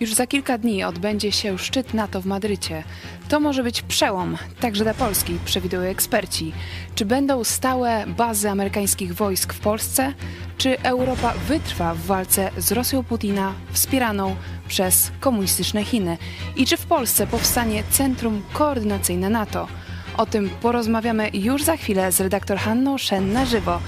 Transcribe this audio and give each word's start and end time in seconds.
Już 0.00 0.14
za 0.14 0.26
kilka 0.26 0.58
dni 0.58 0.84
odbędzie 0.84 1.32
się 1.32 1.58
szczyt 1.58 1.94
NATO 1.94 2.20
w 2.20 2.26
Madrycie. 2.26 2.84
To 3.28 3.40
może 3.40 3.62
być 3.62 3.82
przełom, 3.82 4.36
także 4.60 4.84
dla 4.84 4.94
Polski, 4.94 5.38
przewidują 5.44 5.82
eksperci. 5.82 6.52
Czy 6.94 7.04
będą 7.04 7.44
stałe 7.44 8.04
bazy 8.06 8.50
amerykańskich 8.50 9.14
wojsk 9.14 9.52
w 9.52 9.60
Polsce? 9.60 10.12
Czy 10.58 10.80
Europa 10.80 11.34
wytrwa 11.48 11.94
w 11.94 12.00
walce 12.00 12.50
z 12.56 12.72
Rosją 12.72 13.04
Putina, 13.04 13.52
wspieraną 13.72 14.36
przez 14.68 15.12
komunistyczne 15.20 15.84
Chiny? 15.84 16.18
I 16.56 16.66
czy 16.66 16.76
w 16.76 16.86
Polsce 16.86 17.26
powstanie 17.26 17.82
Centrum 17.90 18.42
Koordynacyjne 18.52 19.30
NATO? 19.30 19.68
O 20.16 20.26
tym 20.26 20.50
porozmawiamy 20.50 21.30
już 21.32 21.62
za 21.62 21.76
chwilę 21.76 22.12
z 22.12 22.20
redaktor 22.20 22.58
Hanną 22.58 22.98
Szen 22.98 23.32
na 23.32 23.46
żywo. 23.46 23.80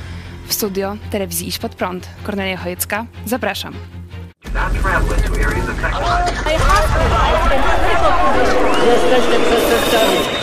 W 0.46 0.54
studio 0.54 0.96
telewizji 1.10 1.48
Iść 1.48 1.58
Pod 1.58 1.74
Prąd. 1.74 2.08
Kornelia 2.22 2.56
Chojecka, 2.56 3.06
zapraszam. 3.26 3.95
Not 4.56 4.72
traveling 4.76 5.20
to 5.20 5.38
areas 5.38 5.68
affected 5.68 6.00
by... 6.00 6.32
I 6.46 6.56
have 6.56 6.88
survived 6.88 7.52
in 7.52 7.60
critical 7.76 8.12
conditions. 8.24 8.72
Your 8.86 9.20
system, 9.20 9.42
system. 10.24 10.35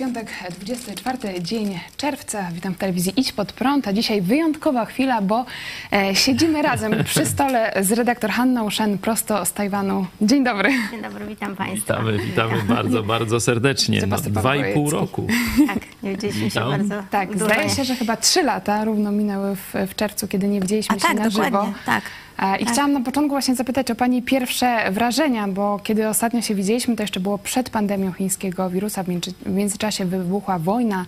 Piątek, 0.00 0.26
24 0.60 1.42
dzień 1.42 1.80
czerwca. 1.96 2.48
Witam 2.52 2.74
w 2.74 2.78
telewizji 2.78 3.12
Idź 3.16 3.32
Pod 3.32 3.52
Prąd, 3.52 3.88
a 3.88 3.92
dzisiaj 3.92 4.22
wyjątkowa 4.22 4.84
chwila, 4.84 5.22
bo 5.22 5.44
e, 5.92 6.14
siedzimy 6.14 6.62
razem 6.62 6.94
przy 7.04 7.26
stole 7.26 7.72
z 7.80 7.92
redaktor 7.92 8.30
Hanną 8.30 8.70
Shen 8.70 8.98
prosto 8.98 9.44
z 9.44 9.52
Tajwanu. 9.52 10.06
Dzień 10.20 10.44
dobry. 10.44 10.70
Dzień 10.90 11.02
dobry, 11.02 11.26
witam 11.26 11.56
Państwa. 11.56 11.94
Witamy, 11.96 12.18
witamy 12.18 12.62
bardzo, 12.68 13.02
bardzo 13.02 13.40
serdecznie. 13.40 14.02
No, 14.06 14.16
dwa 14.16 14.56
i 14.56 14.74
pół 14.74 14.90
roku. 14.90 15.26
Tak, 15.66 15.78
nie 16.02 16.10
widzieliśmy 16.10 16.40
się 16.40 16.46
Witam. 16.46 16.70
bardzo 16.70 17.02
Tak, 17.10 17.38
zdaje 17.38 17.70
się, 17.70 17.84
że 17.84 17.94
chyba 17.96 18.16
trzy 18.16 18.42
lata 18.42 18.84
równo 18.84 19.12
minęły 19.12 19.56
w, 19.56 19.74
w 19.90 19.94
czerwcu, 19.94 20.28
kiedy 20.28 20.48
nie 20.48 20.60
widzieliśmy 20.60 20.96
A 20.96 20.98
się 20.98 21.06
tak, 21.06 21.16
na 21.18 21.28
dokładnie, 21.28 21.58
żywo. 21.58 21.72
tak. 21.86 22.02
E, 22.04 22.29
I 22.40 22.64
tak. 22.64 22.72
chciałam 22.72 22.92
na 22.92 23.00
początku 23.00 23.30
właśnie 23.30 23.54
zapytać 23.54 23.90
o 23.90 23.94
Pani 23.94 24.22
pierwsze 24.22 24.90
wrażenia, 24.90 25.48
bo 25.48 25.80
kiedy 25.82 26.08
ostatnio 26.08 26.42
się 26.42 26.54
widzieliśmy, 26.54 26.96
to 26.96 27.02
jeszcze 27.02 27.20
było 27.20 27.38
przed 27.38 27.70
pandemią 27.70 28.12
chińskiego 28.12 28.70
wirusa. 28.70 29.02
W, 29.02 29.08
między, 29.08 29.32
w 29.46 29.50
międzyczasie 29.50 30.04
wybuchła 30.04 30.58
wojna 30.58 31.04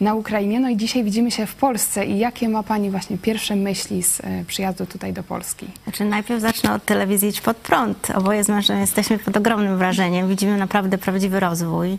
na 0.00 0.14
Ukrainie. 0.14 0.60
No 0.60 0.68
i 0.68 0.76
dzisiaj 0.76 1.04
widzimy 1.04 1.30
się 1.30 1.46
w 1.46 1.54
Polsce. 1.54 2.06
I 2.06 2.18
jakie 2.18 2.48
ma 2.48 2.62
Pani 2.62 2.90
właśnie 2.90 3.18
pierwsze 3.18 3.56
myśli 3.56 4.02
z 4.02 4.20
e, 4.20 4.44
przyjazdu 4.46 4.86
tutaj 4.86 5.12
do 5.12 5.22
Polski? 5.22 5.66
Znaczy 5.84 6.04
najpierw 6.04 6.40
zacznę 6.40 6.74
od 6.74 6.84
telewizji 6.84 7.28
Idź 7.28 7.40
Pod 7.40 7.56
Prąd. 7.56 8.10
Oboje 8.14 8.44
z 8.44 8.48
mężem 8.48 8.80
jesteśmy 8.80 9.18
pod 9.18 9.36
ogromnym 9.36 9.78
wrażeniem. 9.78 10.28
Widzimy 10.28 10.56
naprawdę 10.56 10.98
prawdziwy 10.98 11.40
rozwój. 11.40 11.98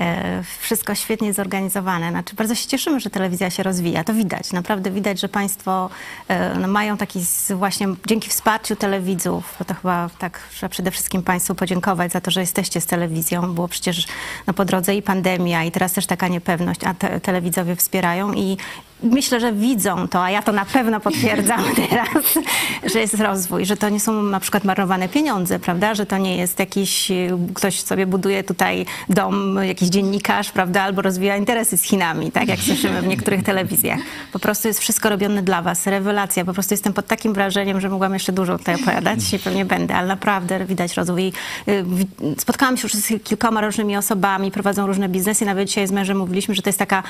E, 0.00 0.42
Wszystko 0.60 0.94
świetnie 0.94 1.32
zorganizowane. 1.32 2.10
Znaczy, 2.10 2.36
bardzo 2.36 2.54
się 2.54 2.66
cieszymy, 2.68 3.00
że 3.00 3.10
telewizja 3.10 3.50
się 3.50 3.62
rozwija. 3.62 4.04
To 4.04 4.14
widać. 4.14 4.52
Naprawdę 4.52 4.90
widać, 4.90 5.20
że 5.20 5.28
Państwo 5.28 5.90
e, 6.28 6.58
no, 6.58 6.68
mają 6.68 6.96
taki 6.96 7.20
właśnie 7.50 7.88
dzięki 8.06 8.28
wsparciu 8.28 8.76
telewidzów, 8.76 9.58
to 9.66 9.74
chyba 9.74 10.10
tak 10.18 10.40
trzeba 10.50 10.70
przede 10.70 10.90
wszystkim 10.90 11.22
Państwu 11.22 11.54
podziękować 11.54 12.12
za 12.12 12.20
to, 12.20 12.30
że 12.30 12.40
jesteście 12.40 12.80
z 12.80 12.86
telewizją. 12.86 13.54
Było 13.54 13.68
przecież 13.68 14.06
no, 14.46 14.54
po 14.54 14.64
drodze 14.64 14.94
i 14.94 15.02
pandemia, 15.02 15.64
i 15.64 15.70
teraz 15.70 15.92
też 15.92 16.06
taka 16.06 16.28
niepewność, 16.28 16.84
a 16.84 16.94
te, 16.94 17.20
telewidzowie 17.20 17.76
wspierają 17.76 18.32
i 18.32 18.56
myślę, 19.02 19.40
że 19.40 19.52
widzą 19.52 20.08
to, 20.08 20.24
a 20.24 20.30
ja 20.30 20.42
to 20.42 20.52
na 20.52 20.64
pewno 20.64 21.00
potwierdzam 21.00 21.64
teraz, 21.90 22.08
że 22.92 23.00
jest 23.00 23.14
rozwój, 23.14 23.66
że 23.66 23.76
to 23.76 23.88
nie 23.88 24.00
są 24.00 24.22
na 24.22 24.40
przykład 24.40 24.64
marnowane 24.64 25.08
pieniądze, 25.08 25.58
prawda, 25.58 25.94
że 25.94 26.06
to 26.06 26.18
nie 26.18 26.36
jest 26.36 26.58
jakiś, 26.58 27.10
y, 27.10 27.30
ktoś 27.54 27.80
sobie 27.80 28.06
buduje 28.06 28.44
tutaj 28.44 28.86
dom, 29.08 29.58
jakiś 29.62 29.88
dziennikarz, 29.88 30.50
prawda, 30.50 30.82
albo 30.82 31.02
rozwija 31.02 31.36
interesy 31.36 31.76
z 31.76 31.82
Chinami, 31.82 32.32
tak 32.32 32.48
jak 32.48 32.60
słyszymy 32.60 33.02
w 33.02 33.06
niektórych 33.06 33.42
telewizjach. 33.42 34.00
Po 34.32 34.38
prostu 34.38 34.68
jest 34.68 34.80
wszystko 34.80 35.08
robione 35.08 35.42
dla 35.42 35.62
was, 35.62 35.86
rewelacja, 35.86 36.44
po 36.44 36.52
prostu 36.52 36.74
jestem 36.74 36.92
pod 36.92 37.06
takim 37.06 37.32
wrażeniem, 37.32 37.80
że 37.80 37.88
mogłam 37.88 38.14
jeszcze 38.14 38.32
dużo 38.32 38.58
tutaj 38.58 38.74
opowiadać. 38.74 39.32
I 39.32 39.38
pewnie 39.38 39.64
będę, 39.64 39.94
ale 39.94 40.08
naprawdę 40.08 40.64
widać 40.64 40.94
rozwój. 40.94 41.32
Y, 41.68 41.84
Spotkałam 42.38 42.76
się 42.76 42.82
już 42.82 42.92
z 42.92 43.22
kilkoma 43.22 43.60
różnymi 43.60 43.96
osobami, 43.96 44.50
prowadzą 44.50 44.86
różne 44.86 45.08
biznesy, 45.08 45.44
nawet 45.44 45.68
dzisiaj 45.68 45.86
z 45.86 45.92
mężem 45.92 46.16
mówiliśmy, 46.16 46.54
że 46.54 46.62
to 46.62 46.68
jest 46.68 46.78
taka 46.78 47.02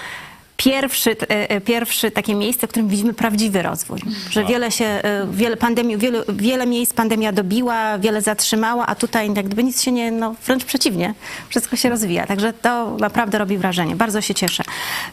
pierwszy, 0.57 1.11
e, 1.11 1.51
e, 1.51 1.61
pierwszy 1.61 2.11
takie 2.11 2.35
miejsce, 2.35 2.67
w 2.67 2.71
którym 2.71 2.89
widzimy 2.89 3.15
prawdziwy 3.15 3.63
rozwój. 3.63 3.99
Że 4.31 4.45
wiele 4.45 4.71
się, 4.71 4.85
e, 4.85 5.27
wiele 5.33 5.57
pandemii, 5.57 5.97
wiele, 5.99 6.25
wiele 6.29 6.67
miejsc 6.67 6.93
pandemia 6.93 7.33
dobiła, 7.33 7.99
wiele 7.99 8.23
zatrzymała, 8.23 8.87
a 8.87 8.95
tutaj 8.95 9.35
jak 9.37 9.47
gdyby 9.47 9.65
nic 9.65 9.83
się 9.83 9.93
nie, 9.93 10.11
no 10.13 10.35
wręcz 10.47 10.65
przeciwnie, 10.65 11.15
wszystko 11.49 11.77
się 11.77 11.89
rozwija. 11.89 12.27
Także 12.27 12.53
to 12.53 12.97
naprawdę 13.01 13.39
robi 13.39 13.59
wrażenie. 13.59 13.97
Bardzo 13.97 14.21
się 14.21 14.35
cieszę. 14.35 14.65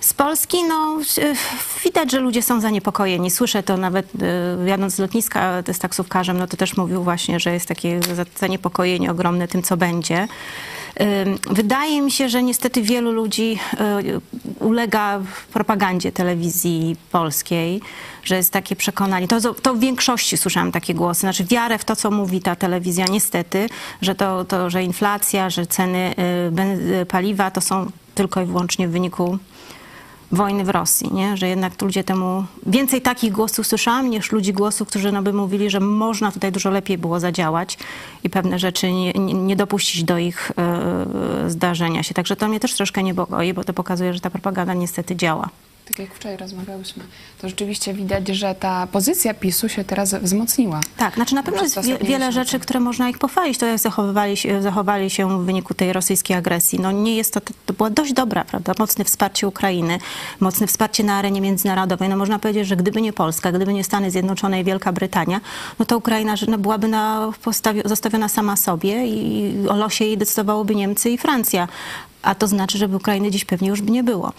Z 0.02 0.14
Polski, 0.14 0.64
no 0.64 0.98
widać, 1.84 2.12
że 2.12 2.20
ludzie 2.20 2.42
są 2.42 2.62
zaniepokojeni. 2.62 3.32
Słyszę 3.32 3.64
to 3.64 3.78
nawet 3.78 4.06
jadąc 4.66 4.96
z 4.96 5.00
lotniska 5.00 5.64
z 5.74 5.80
taksówkarzem, 5.80 6.38
no 6.38 6.48
to 6.48 6.58
też 6.58 6.78
mówił 6.78 7.04
właśnie, 7.04 7.40
że 7.40 7.54
jest 7.54 7.68
takie 7.68 8.00
za- 8.16 8.26
zaniepokojenie 8.40 9.12
ogromne 9.12 9.48
tym, 9.48 9.64
co 9.64 9.78
będzie. 9.78 10.28
Wydaje 11.50 12.02
mi 12.02 12.12
się, 12.12 12.30
że 12.30 12.44
niestety 12.44 12.82
wielu 12.82 13.12
ludzi 13.12 13.60
y, 14.60 14.66
ulega 14.66 15.22
propagandzie 15.54 16.12
telewizji 16.12 16.96
polskiej, 17.12 17.82
że 18.24 18.36
jest 18.36 18.52
takie 18.52 18.76
przekonanie. 18.76 19.28
To, 19.28 19.54
to 19.54 19.74
w 19.74 19.80
większości 19.80 20.38
słyszałam 20.38 20.72
takie 20.72 20.94
głosy. 20.94 21.20
Znaczy 21.20 21.44
wiarę 21.44 21.78
w 21.78 21.86
to, 21.86 21.96
co 21.96 22.12
mówi 22.12 22.42
ta 22.42 22.56
telewizja, 22.56 23.06
niestety, 23.06 23.70
że 24.02 24.16
to, 24.16 24.46
to 24.46 24.70
że 24.70 24.84
inflacja, 24.84 25.50
że 25.50 25.66
ceny 25.66 26.14
y, 26.60 27.02
y, 27.02 27.06
paliwa 27.06 27.52
to 27.52 27.62
są 27.62 27.92
tylko 28.16 28.42
i 28.42 28.46
wyłącznie 28.46 28.88
w 28.88 28.92
wyniku 28.92 29.38
wojny 30.32 30.64
w 30.64 30.70
Rosji, 30.70 31.14
nie? 31.14 31.38
że 31.38 31.48
jednak 31.48 31.82
ludzie 31.82 32.04
temu... 32.04 32.46
Więcej 32.66 33.02
takich 33.02 33.32
głosów 33.32 33.68
słyszałam 33.68 34.10
niż 34.10 34.32
ludzi 34.32 34.54
głosów, 34.54 34.88
którzy 34.88 35.12
no 35.12 35.22
by 35.22 35.34
mówili, 35.34 35.70
że 35.70 35.80
można 35.80 36.32
tutaj 36.32 36.52
dużo 36.52 36.70
lepiej 36.70 36.98
było 36.98 37.20
zadziałać 37.20 37.78
i 38.24 38.30
pewne 38.30 38.60
rzeczy 38.60 38.92
nie, 38.92 39.14
nie, 39.14 39.56
dopuścić 39.56 40.04
do 40.04 40.18
ich 40.18 40.52
e, 40.58 41.50
zdarzenia 41.50 42.04
się. 42.04 42.14
Także 42.14 42.36
to 42.36 42.48
mnie 42.48 42.60
też 42.60 42.74
troszkę 42.74 43.04
niepokoi, 43.04 43.54
bo 43.54 43.64
to 43.64 43.74
pokazuje, 43.74 44.14
że 44.14 44.20
ta 44.20 44.30
propaganda 44.30 44.74
niestety 44.74 45.16
działa. 45.16 45.50
Tak 45.92 46.00
jak 46.00 46.14
wczoraj 46.14 46.38
rozmawiałyśmy, 46.38 47.04
to 47.42 47.50
rzeczywiście 47.50 47.94
widać, 47.94 48.28
że 48.28 48.56
ta 48.56 48.88
pozycja 48.88 49.34
PiSu 49.34 49.70
się 49.70 49.84
teraz 49.84 50.14
wzmocniła. 50.14 50.80
Tak, 50.98 51.16
znaczy 51.16 51.36
na 51.36 51.44
pewno 51.44 51.64
jest 51.64 51.82
wie, 51.82 51.98
wiele 51.98 52.32
rzeczy, 52.32 52.60
które 52.60 52.80
można 52.80 53.10
ich 53.10 53.18
pochwalić, 53.18 53.58
to 53.58 53.66
jak 53.66 53.80
zachowywali 53.80 54.38
się, 54.38 54.62
zachowali 54.62 55.10
się 55.10 55.40
w 55.40 55.46
wyniku 55.46 55.74
tej 55.74 55.94
rosyjskiej 55.94 56.38
agresji. 56.38 56.80
No 56.80 56.92
nie 56.92 57.16
jest 57.16 57.34
to, 57.34 57.42
to 57.66 57.74
była 57.74 57.90
dość 57.90 58.14
dobra, 58.14 58.44
prawda? 58.44 58.74
Mocne 58.80 59.06
wsparcie 59.06 59.48
Ukrainy, 59.48 60.00
mocne 60.40 60.68
wsparcie 60.68 61.04
na 61.04 61.16
arenie 61.16 61.42
międzynarodowej. 61.42 62.10
No 62.10 62.18
można 62.18 62.40
powiedzieć, 62.40 62.68
że 62.68 62.76
gdyby 62.76 63.02
nie 63.02 63.14
Polska, 63.14 63.52
gdyby 63.52 63.74
nie 63.74 63.84
Stany 63.84 64.12
Zjednoczone 64.12 64.62
i 64.62 64.64
Wielka 64.64 64.92
Brytania, 64.92 65.42
no 65.80 65.86
to 65.86 65.98
Ukraina 65.98 66.36
no, 66.48 66.58
byłaby 66.58 66.88
na, 66.88 67.32
postawi, 67.44 67.82
zostawiona 67.86 68.30
sama 68.30 68.58
sobie 68.58 69.08
i 69.08 69.54
o 69.70 69.76
losie 69.76 70.06
jej 70.06 70.18
decydowałoby 70.18 70.76
Niemcy 70.76 71.10
i 71.10 71.18
Francja. 71.18 71.68
A 72.22 72.36
to 72.36 72.48
znaczy, 72.48 72.78
że 72.78 72.88
Ukrainy 72.88 73.32
dziś 73.32 73.46
pewnie 73.46 73.70
już 73.70 73.82
by 73.82 73.92
nie 73.92 74.04
było. 74.04 74.34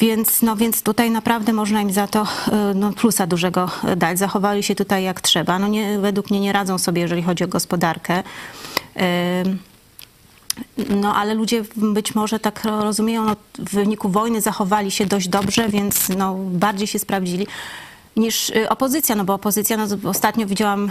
Więc, 0.00 0.42
no, 0.42 0.56
więc 0.56 0.82
tutaj 0.82 1.10
naprawdę 1.10 1.52
można 1.52 1.82
im 1.82 1.92
za 1.92 2.06
to 2.06 2.22
e, 2.52 2.74
no, 2.74 2.92
plusa 2.92 3.26
dużego 3.26 3.70
dać. 3.96 4.18
Zachowali 4.18 4.62
się 4.62 4.74
tutaj 4.74 5.04
jak 5.04 5.20
trzeba. 5.20 5.58
No 5.58 5.68
nie, 5.68 5.98
według 5.98 6.30
mnie 6.30 6.40
nie 6.40 6.52
radzą 6.52 6.78
sobie, 6.78 7.02
jeżeli 7.02 7.22
chodzi 7.22 7.44
o 7.44 7.48
gospodarkę. 7.48 8.22
No, 10.88 11.16
ale 11.16 11.34
ludzie 11.34 11.64
być 11.76 12.14
może 12.14 12.40
tak 12.40 12.64
rozumieją, 12.64 13.24
no, 13.24 13.36
w 13.58 13.74
wyniku 13.74 14.08
wojny 14.08 14.40
zachowali 14.40 14.90
się 14.90 15.06
dość 15.06 15.28
dobrze, 15.28 15.68
więc 15.68 16.08
no, 16.08 16.34
bardziej 16.34 16.86
się 16.86 16.98
sprawdzili 16.98 17.46
niż 18.16 18.50
y, 18.50 18.68
opozycja, 18.68 19.14
no 19.14 19.24
bo 19.24 19.34
opozycja, 19.34 19.76
no, 19.76 20.10
ostatnio 20.10 20.46
widziałam, 20.46 20.90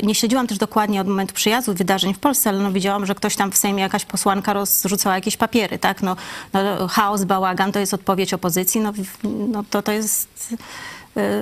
y, 0.00 0.06
nie 0.06 0.14
śledziłam 0.14 0.46
też 0.46 0.58
dokładnie 0.58 1.00
od 1.00 1.06
momentu 1.06 1.34
przyjazdu 1.34 1.74
wydarzeń 1.74 2.14
w 2.14 2.18
Polsce, 2.18 2.50
ale 2.50 2.58
no, 2.58 2.72
widziałam, 2.72 3.06
że 3.06 3.14
ktoś 3.14 3.36
tam 3.36 3.52
w 3.52 3.56
Sejmie, 3.56 3.82
jakaś 3.82 4.04
posłanka 4.04 4.52
rozrzucała 4.52 5.14
jakieś 5.14 5.36
papiery, 5.36 5.78
tak, 5.78 6.02
no, 6.02 6.16
no 6.52 6.88
chaos, 6.88 7.24
bałagan 7.24 7.72
to 7.72 7.78
jest 7.78 7.94
odpowiedź 7.94 8.34
opozycji, 8.34 8.80
no, 8.80 8.92
no 9.24 9.64
to 9.70 9.82
to 9.82 9.92
jest... 9.92 10.52
y, 10.52 10.58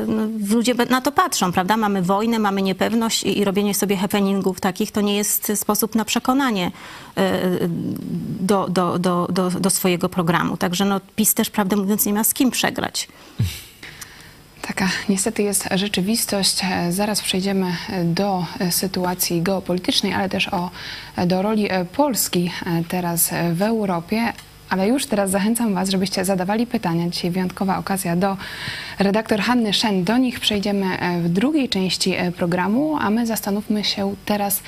No, 0.06 0.22
ludzie 0.50 0.74
na 0.74 1.00
to 1.00 1.12
patrzą, 1.12 1.52
prawda? 1.52 1.76
Mamy 1.76 2.02
wojnę, 2.02 2.38
mamy 2.38 2.62
niepewność 2.62 3.22
i, 3.22 3.38
i 3.38 3.44
robienie 3.44 3.74
sobie 3.74 3.96
happeningów 3.96 4.60
takich 4.60 4.90
to 4.90 5.00
nie 5.00 5.16
jest 5.16 5.52
sposób 5.54 5.94
na 5.94 6.04
przekonanie 6.04 6.70
do, 8.40 8.68
do, 8.68 8.98
do, 8.98 9.28
do, 9.30 9.50
do 9.50 9.70
swojego 9.70 10.08
programu. 10.08 10.56
Także 10.56 10.84
no, 10.84 11.00
PiS 11.16 11.34
też, 11.34 11.50
prawdę 11.50 11.76
mówiąc, 11.76 12.06
nie 12.06 12.14
ma 12.14 12.24
z 12.24 12.34
kim 12.34 12.50
przegrać. 12.50 13.08
Taka 14.66 14.88
niestety 15.08 15.42
jest 15.42 15.68
rzeczywistość. 15.74 16.60
E, 16.64 16.92
Zaraz 16.92 17.20
przejdziemy 17.20 17.66
e, 17.66 18.04
do 18.04 18.46
e, 18.60 18.72
sytuacji 18.72 19.42
geopolitycznej, 19.42 20.12
ale 20.12 20.28
też 20.28 20.48
o, 20.48 20.70
do 21.26 21.42
roli 21.42 21.68
Polski 21.96 22.50
teraz 22.88 23.30
w 23.52 23.62
Europie. 23.62 24.32
Ale 24.70 24.88
już 24.88 25.06
teraz 25.06 25.30
zachęcam 25.30 25.74
Was, 25.74 25.88
żebyście 25.88 26.24
zadawali 26.24 26.66
pytania. 26.66 27.08
Dzisiaj 27.08 27.30
wyjątkowa 27.30 27.78
okazja 27.78 28.16
do 28.16 28.36
redaktor 28.98 29.40
Hanny 29.40 29.72
Szen. 29.72 30.04
Do 30.04 30.16
nich 30.18 30.40
przejdziemy 30.40 30.86
w 31.22 31.28
drugiej 31.28 31.68
części 31.68 32.14
programu, 32.36 32.96
a 33.00 33.10
my 33.10 33.26
zastanówmy 33.26 33.84
się 33.84 34.14
teraz, 34.24 34.62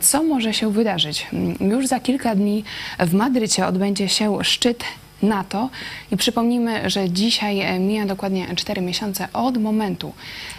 co 0.00 0.22
może 0.22 0.54
się 0.54 0.72
wydarzyć. 0.72 1.26
Mm, 1.32 1.70
Już 1.72 1.86
za 1.86 2.00
kilka 2.00 2.34
dni 2.34 2.64
w 2.98 3.14
Madrycie 3.14 3.66
odbędzie 3.66 4.08
się 4.08 4.44
szczyt 4.44 4.84
NATO 5.22 5.70
i 6.12 6.16
przypomnijmy, 6.16 6.90
że 6.90 7.10
dzisiaj 7.10 7.60
e, 7.60 7.78
mija 7.78 8.06
dokładnie 8.06 8.54
4 8.56 8.82
miesiące 8.82 9.28
od 9.32 9.58
momentu, 9.58 10.12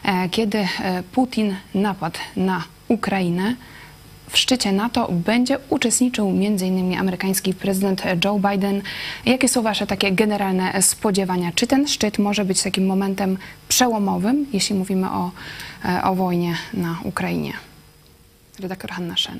e, 0.04 0.30
kiedy 0.30 0.58
e, 0.58 0.68
Putin 1.12 1.56
napadł 1.76 2.20
na 2.36 2.64
Ukrainę. 2.88 3.56
W 4.30 4.38
szczycie 4.38 4.72
NATO 4.72 5.08
będzie 5.12 5.58
uczestniczył 5.70 6.30
m.in. 6.30 7.00
amerykański 7.00 7.54
prezydent 7.54 8.04
Joe 8.26 8.40
Biden. 8.40 8.82
Jakie 9.26 9.48
są 9.50 9.62
Wasze 9.62 9.88
takie 9.88 10.12
generalne 10.12 10.82
spodziewania? 10.82 11.52
Czy 11.56 11.68
ten 11.68 11.88
szczyt 11.88 12.20
może 12.20 12.46
być 12.46 12.64
takim 12.64 12.86
momentem 12.86 13.38
przełomowym, 13.68 14.46
jeśli 14.54 14.76
mówimy 14.76 15.10
o, 15.10 15.32
o 16.04 16.16
wojnie 16.16 16.56
na 16.74 17.00
Ukrainie? 17.04 17.54
Redaktor 18.60 18.92
Hanna 18.92 19.18
Szen. 19.18 19.40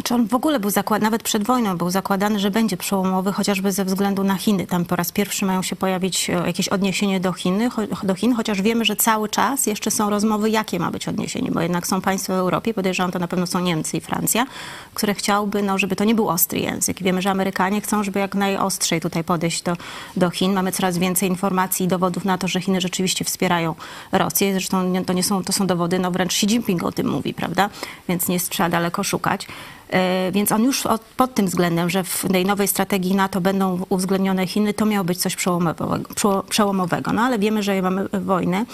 Znaczy 0.00 0.14
on 0.14 0.26
w 0.26 0.34
ogóle 0.34 0.60
był 0.60 0.70
zakładany, 0.70 1.04
nawet 1.04 1.22
przed 1.22 1.44
wojną 1.44 1.76
był 1.76 1.90
zakładany, 1.90 2.38
że 2.38 2.50
będzie 2.50 2.76
przełomowy, 2.76 3.32
chociażby 3.32 3.72
ze 3.72 3.84
względu 3.84 4.24
na 4.24 4.36
Chiny. 4.36 4.66
Tam 4.66 4.84
po 4.84 4.96
raz 4.96 5.12
pierwszy 5.12 5.44
mają 5.44 5.62
się 5.62 5.76
pojawić 5.76 6.30
e, 6.30 6.32
jakieś 6.32 6.68
odniesienie 6.68 7.20
do, 7.20 7.32
Chiny, 7.32 7.68
do 8.02 8.14
Chin, 8.14 8.34
chociaż 8.34 8.62
wiemy, 8.62 8.84
że 8.84 8.96
cały 8.96 9.28
czas 9.28 9.66
jeszcze 9.66 9.90
są 9.90 10.10
rozmowy, 10.10 10.50
jakie 10.50 10.78
ma 10.78 10.90
być 10.90 11.08
odniesienie, 11.08 11.50
bo 11.50 11.60
jednak 11.60 11.86
są 11.86 12.00
państwa 12.00 12.34
w 12.34 12.38
Europie, 12.38 12.74
podejrzewam, 12.74 13.12
to 13.12 13.18
na 13.18 13.28
pewno 13.28 13.46
są 13.46 13.60
Niemcy 13.60 13.96
i 13.96 14.00
Francja, 14.00 14.46
które 14.94 15.14
chciałby, 15.14 15.62
no, 15.62 15.78
żeby 15.78 15.96
to 15.96 16.04
nie 16.04 16.14
był 16.14 16.28
ostry 16.28 16.58
język. 16.58 17.02
Wiemy, 17.02 17.22
że 17.22 17.30
Amerykanie 17.30 17.80
chcą, 17.80 18.04
żeby 18.04 18.18
jak 18.18 18.34
najostrzej 18.34 19.00
tutaj 19.00 19.24
podejść 19.24 19.62
do, 19.62 19.76
do 20.16 20.30
Chin. 20.30 20.52
Mamy 20.52 20.72
coraz 20.72 20.98
więcej 20.98 21.28
informacji 21.28 21.86
i 21.86 21.88
dowodów 21.88 22.24
na 22.24 22.38
to, 22.38 22.48
że 22.48 22.60
Chiny 22.60 22.80
rzeczywiście 22.80 23.24
wspierają 23.24 23.74
Rosję. 24.12 24.52
Zresztą 24.52 24.92
to 25.06 25.12
nie 25.12 25.22
są, 25.22 25.44
to 25.44 25.52
są 25.52 25.66
dowody, 25.66 25.98
no 25.98 26.10
wręcz 26.10 26.32
Xi 26.32 26.46
Jinping 26.46 26.82
o 26.82 26.92
tym 26.92 27.08
mówi, 27.08 27.34
prawda? 27.34 27.70
Więc 28.08 28.28
nie 28.28 28.40
trzeba 28.40 28.68
daleko 28.68 29.04
szukać. 29.04 29.46
E, 29.90 30.32
Więc 30.32 30.52
on 30.52 30.62
już 30.64 30.86
od, 30.86 31.00
pod 31.00 31.34
tym 31.34 31.46
względem, 31.46 31.90
że 31.90 32.04
w 32.04 32.24
tej 32.32 32.44
nowej 32.46 32.68
strategii 32.68 33.14
NATO 33.14 33.40
będą 33.40 33.80
uwzględnione 33.88 34.46
Chiny, 34.46 34.74
to 34.74 34.86
miało 34.86 35.04
być 35.04 35.18
coś 35.18 35.36
przełomowego. 35.36 35.98
przeło- 36.14 36.42
przełomowego. 36.42 37.12
No 37.12 37.22
ale 37.22 37.38
wiemy, 37.38 37.62
że 37.62 37.82
mamy 37.82 38.08
wojnę 38.12 38.64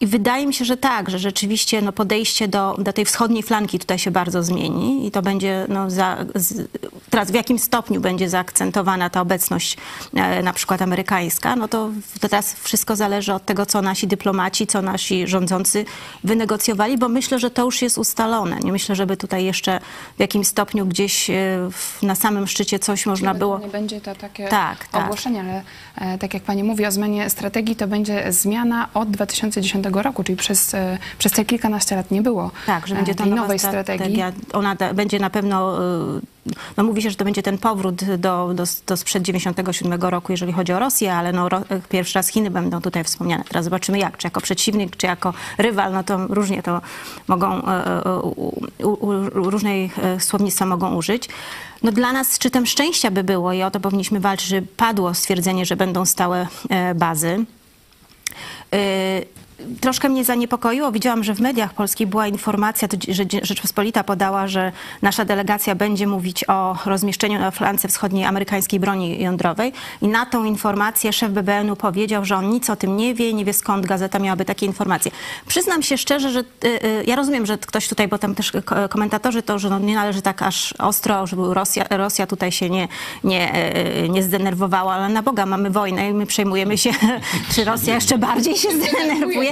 i 0.00 0.06
wydaje 0.06 0.46
mi 0.46 0.54
się, 0.54 0.64
że 0.64 0.76
tak, 0.76 1.10
że 1.10 1.18
rzeczywiście 1.18 1.82
no, 1.82 1.92
podejście 1.92 2.48
do, 2.48 2.76
do 2.78 2.92
tej 2.92 3.04
wschodniej 3.04 3.42
flanki 3.42 3.78
tutaj 3.78 3.98
się 3.98 4.10
bardzo 4.10 4.42
zmieni 4.42 5.06
i 5.06 5.10
to 5.10 5.22
będzie 5.22 5.66
no, 5.68 5.90
za, 5.90 6.16
z, 6.34 6.68
teraz 7.10 7.30
w 7.30 7.34
jakim 7.34 7.58
stopniu 7.58 8.00
będzie 8.00 8.28
zaakcentowana 8.28 9.10
ta 9.10 9.20
obecność 9.20 9.76
e, 10.14 10.42
na 10.42 10.52
przykład 10.52 10.82
amerykańska, 10.82 11.56
no 11.56 11.68
to, 11.68 11.90
to 12.20 12.28
teraz 12.28 12.54
wszystko 12.54 12.96
zależy 12.96 13.34
od 13.34 13.44
tego, 13.44 13.66
co 13.66 13.82
nasi 13.82 14.06
dyplomaci, 14.06 14.66
co 14.66 14.82
nasi 14.82 15.26
rządzący 15.26 15.84
wynegocjowali, 16.24 16.98
bo 16.98 17.08
myślę, 17.08 17.38
że 17.38 17.50
to 17.50 17.64
już 17.64 17.82
jest 17.82 17.98
ustalone. 17.98 18.58
Nie 18.60 18.72
myślę, 18.72 18.96
żeby 18.96 19.16
tutaj 19.16 19.44
jeszcze 19.44 19.80
w 20.16 20.20
jakimś 20.20 20.46
stopniu 20.46 20.63
gdzieś 20.72 21.30
e, 21.30 21.34
w, 21.70 22.02
na 22.02 22.14
samym 22.14 22.46
szczycie 22.46 22.78
coś 22.78 23.06
można 23.06 23.34
było... 23.34 23.58
Nie 23.58 23.68
będzie 23.68 24.00
to 24.00 24.14
takie 24.14 24.48
Tak, 24.48 24.88
tak. 24.88 25.04
ogłoszenie, 25.04 25.40
ale 25.40 25.62
e, 26.14 26.18
tak 26.18 26.34
jak 26.34 26.42
Pani 26.42 26.64
mówi 26.64 26.86
o 26.86 26.92
zmianie 26.92 27.30
strategii, 27.30 27.76
to 27.76 27.86
będzie 27.86 28.32
zmiana 28.32 28.88
od 28.94 29.10
2010 29.10 29.86
roku, 29.92 30.24
czyli 30.24 30.36
przez, 30.36 30.74
e, 30.74 30.98
przez 31.18 31.32
te 31.32 31.44
kilkanaście 31.44 31.96
lat 31.96 32.10
nie 32.10 32.22
było 32.22 32.50
Tak, 32.66 32.86
że 32.86 32.94
będzie 32.94 33.14
to 33.14 33.26
nowa 33.26 33.42
nowej 33.42 33.58
strategii. 33.58 34.22
Ona 34.52 34.74
da, 34.74 34.94
będzie 34.94 35.18
na 35.18 35.30
pewno, 35.30 35.78
no 36.76 36.84
mówi 36.84 37.02
się, 37.02 37.10
że 37.10 37.16
to 37.16 37.24
będzie 37.24 37.42
ten 37.42 37.58
powrót 37.58 38.04
do, 38.04 38.54
do, 38.54 38.64
do 38.86 38.96
sprzed 38.96 39.22
97 39.22 40.02
roku, 40.02 40.32
jeżeli 40.32 40.52
chodzi 40.52 40.72
o 40.72 40.78
Rosję, 40.78 41.14
ale 41.14 41.32
no, 41.32 41.48
pierwszy 41.88 42.18
raz 42.18 42.28
Chiny 42.28 42.50
będą 42.50 42.80
tutaj 42.80 43.04
wspomniane. 43.04 43.44
Teraz 43.48 43.64
zobaczymy 43.64 43.98
jak, 43.98 44.16
czy 44.16 44.26
jako 44.26 44.40
przeciwnik, 44.40 44.96
czy 44.96 45.06
jako 45.06 45.34
rywal, 45.58 45.92
no 45.92 46.04
to 46.04 46.26
różnie 46.26 46.62
to 46.62 46.80
mogą, 47.28 47.58
y, 47.58 47.62
y, 48.08 48.20
u, 48.20 48.64
u, 48.82 49.06
u, 49.06 49.50
różnej 49.50 49.90
y, 50.16 50.20
słownictwa 50.20 50.66
mogą 50.66 50.94
użyć. 50.94 51.28
No 51.82 51.92
dla 51.92 52.12
nas 52.12 52.34
szczytem 52.34 52.66
szczęścia 52.66 53.10
by 53.10 53.24
było 53.24 53.52
i 53.52 53.62
o 53.62 53.70
to 53.70 53.80
powinniśmy 53.80 54.20
walczyć, 54.20 54.48
że 54.48 54.62
padło 54.62 55.14
stwierdzenie, 55.14 55.66
że 55.66 55.76
będą 55.76 56.04
stałe 56.04 56.46
e, 56.70 56.94
bazy. 56.94 57.44
Troszkę 59.80 60.08
mnie 60.08 60.24
zaniepokoiło. 60.24 60.92
Widziałam, 60.92 61.24
że 61.24 61.34
w 61.34 61.40
mediach 61.40 61.74
polskich 61.74 62.06
była 62.08 62.26
informacja, 62.28 62.88
że 63.08 63.24
Rzeczpospolita 63.42 64.04
podała, 64.04 64.48
że 64.48 64.72
nasza 65.02 65.24
delegacja 65.24 65.74
będzie 65.74 66.06
mówić 66.06 66.44
o 66.48 66.76
rozmieszczeniu 66.86 67.38
na 67.38 67.50
flance 67.50 67.88
wschodniej 67.88 68.24
amerykańskiej 68.24 68.80
broni 68.80 69.22
jądrowej. 69.22 69.72
I 70.02 70.08
na 70.08 70.26
tą 70.26 70.44
informację 70.44 71.12
szef 71.12 71.30
BBN-u 71.32 71.76
powiedział, 71.76 72.24
że 72.24 72.36
on 72.36 72.50
nic 72.50 72.70
o 72.70 72.76
tym 72.76 72.96
nie 72.96 73.14
wie, 73.14 73.34
nie 73.34 73.44
wie 73.44 73.52
skąd 73.52 73.86
gazeta 73.86 74.18
miałaby 74.18 74.44
takie 74.44 74.66
informacje. 74.66 75.10
Przyznam 75.46 75.82
się 75.82 75.98
szczerze, 75.98 76.30
że 76.30 76.40
y, 76.40 76.44
y, 76.64 77.04
ja 77.06 77.16
rozumiem, 77.16 77.46
że 77.46 77.58
ktoś 77.58 77.88
tutaj, 77.88 78.08
bo 78.08 78.18
tam 78.18 78.34
też 78.34 78.52
ko- 78.64 78.88
komentatorzy 78.88 79.42
to, 79.42 79.58
że 79.58 79.70
no 79.70 79.78
nie 79.78 79.94
należy 79.94 80.22
tak 80.22 80.42
aż 80.42 80.72
ostro, 80.78 81.26
żeby 81.26 81.54
Rosja, 81.54 81.84
Rosja 81.90 82.26
tutaj 82.26 82.52
się 82.52 82.70
nie, 82.70 82.88
nie, 83.24 83.52
y, 84.04 84.08
nie 84.08 84.22
zdenerwowała, 84.22 84.94
ale 84.94 85.08
na 85.08 85.22
Boga 85.22 85.46
mamy 85.46 85.70
wojnę 85.70 86.10
i 86.10 86.14
my 86.14 86.26
przejmujemy 86.26 86.78
się, 86.78 86.90
czy 87.54 87.64
Rosja 87.64 87.94
jeszcze 87.94 88.18
bardziej 88.18 88.56
się 88.56 88.68
zdenerwuje. 88.70 89.43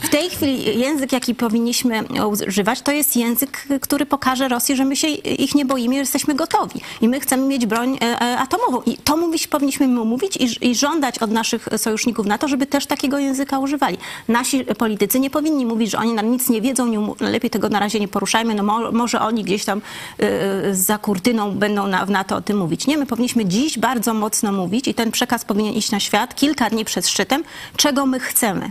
W 0.00 0.08
tej 0.08 0.30
chwili 0.30 0.78
język, 0.78 1.12
jaki 1.12 1.34
powinniśmy 1.34 2.04
używać, 2.48 2.82
to 2.82 2.92
jest 2.92 3.16
język, 3.16 3.66
który 3.80 4.06
pokaże 4.06 4.48
Rosji, 4.48 4.76
że 4.76 4.84
my 4.84 4.96
się 4.96 5.08
ich 5.08 5.54
nie 5.54 5.64
boimy, 5.64 5.94
że 5.94 6.00
jesteśmy 6.00 6.34
gotowi. 6.34 6.80
I 7.00 7.08
my 7.08 7.20
chcemy 7.20 7.46
mieć 7.46 7.66
broń 7.66 7.98
e, 8.00 8.22
e, 8.22 8.38
atomową. 8.38 8.82
I 8.86 8.96
to 8.96 9.16
mówić, 9.16 9.46
powinniśmy 9.46 9.88
mu 9.88 10.04
mówić 10.04 10.36
i, 10.36 10.70
i 10.70 10.74
żądać 10.74 11.18
od 11.18 11.30
naszych 11.30 11.68
sojuszników 11.76 12.26
NATO, 12.26 12.48
żeby 12.48 12.66
też 12.66 12.86
takiego 12.86 13.18
języka 13.18 13.58
używali. 13.58 13.98
Nasi 14.28 14.64
politycy 14.64 15.20
nie 15.20 15.30
powinni 15.30 15.66
mówić, 15.66 15.90
że 15.90 15.98
oni 15.98 16.12
nam 16.12 16.30
nic 16.30 16.48
nie 16.48 16.60
wiedzą, 16.60 16.86
nie, 16.86 16.98
lepiej 17.20 17.50
tego 17.50 17.68
na 17.68 17.80
razie 17.80 18.00
nie 18.00 18.08
poruszajmy, 18.08 18.54
no 18.54 18.62
mo, 18.62 18.92
może 18.92 19.20
oni 19.20 19.44
gdzieś 19.44 19.64
tam 19.64 19.80
e, 20.18 20.74
za 20.74 20.98
kurtyną 20.98 21.52
będą 21.52 21.86
na, 21.86 22.06
w 22.06 22.10
NATO 22.10 22.36
o 22.36 22.40
tym 22.40 22.58
mówić. 22.58 22.86
Nie, 22.86 22.98
my 22.98 23.06
powinniśmy 23.06 23.46
dziś 23.46 23.78
bardzo 23.78 24.14
mocno 24.14 24.52
mówić 24.52 24.88
i 24.88 24.94
ten 24.94 25.10
przekaz 25.10 25.44
powinien 25.44 25.74
iść 25.74 25.90
na 25.90 26.00
świat 26.00 26.34
kilka 26.34 26.70
dni 26.70 26.84
przed 26.84 27.08
szczytem, 27.08 27.44
czego 27.76 28.06
my 28.06 28.20
chcemy. 28.20 28.70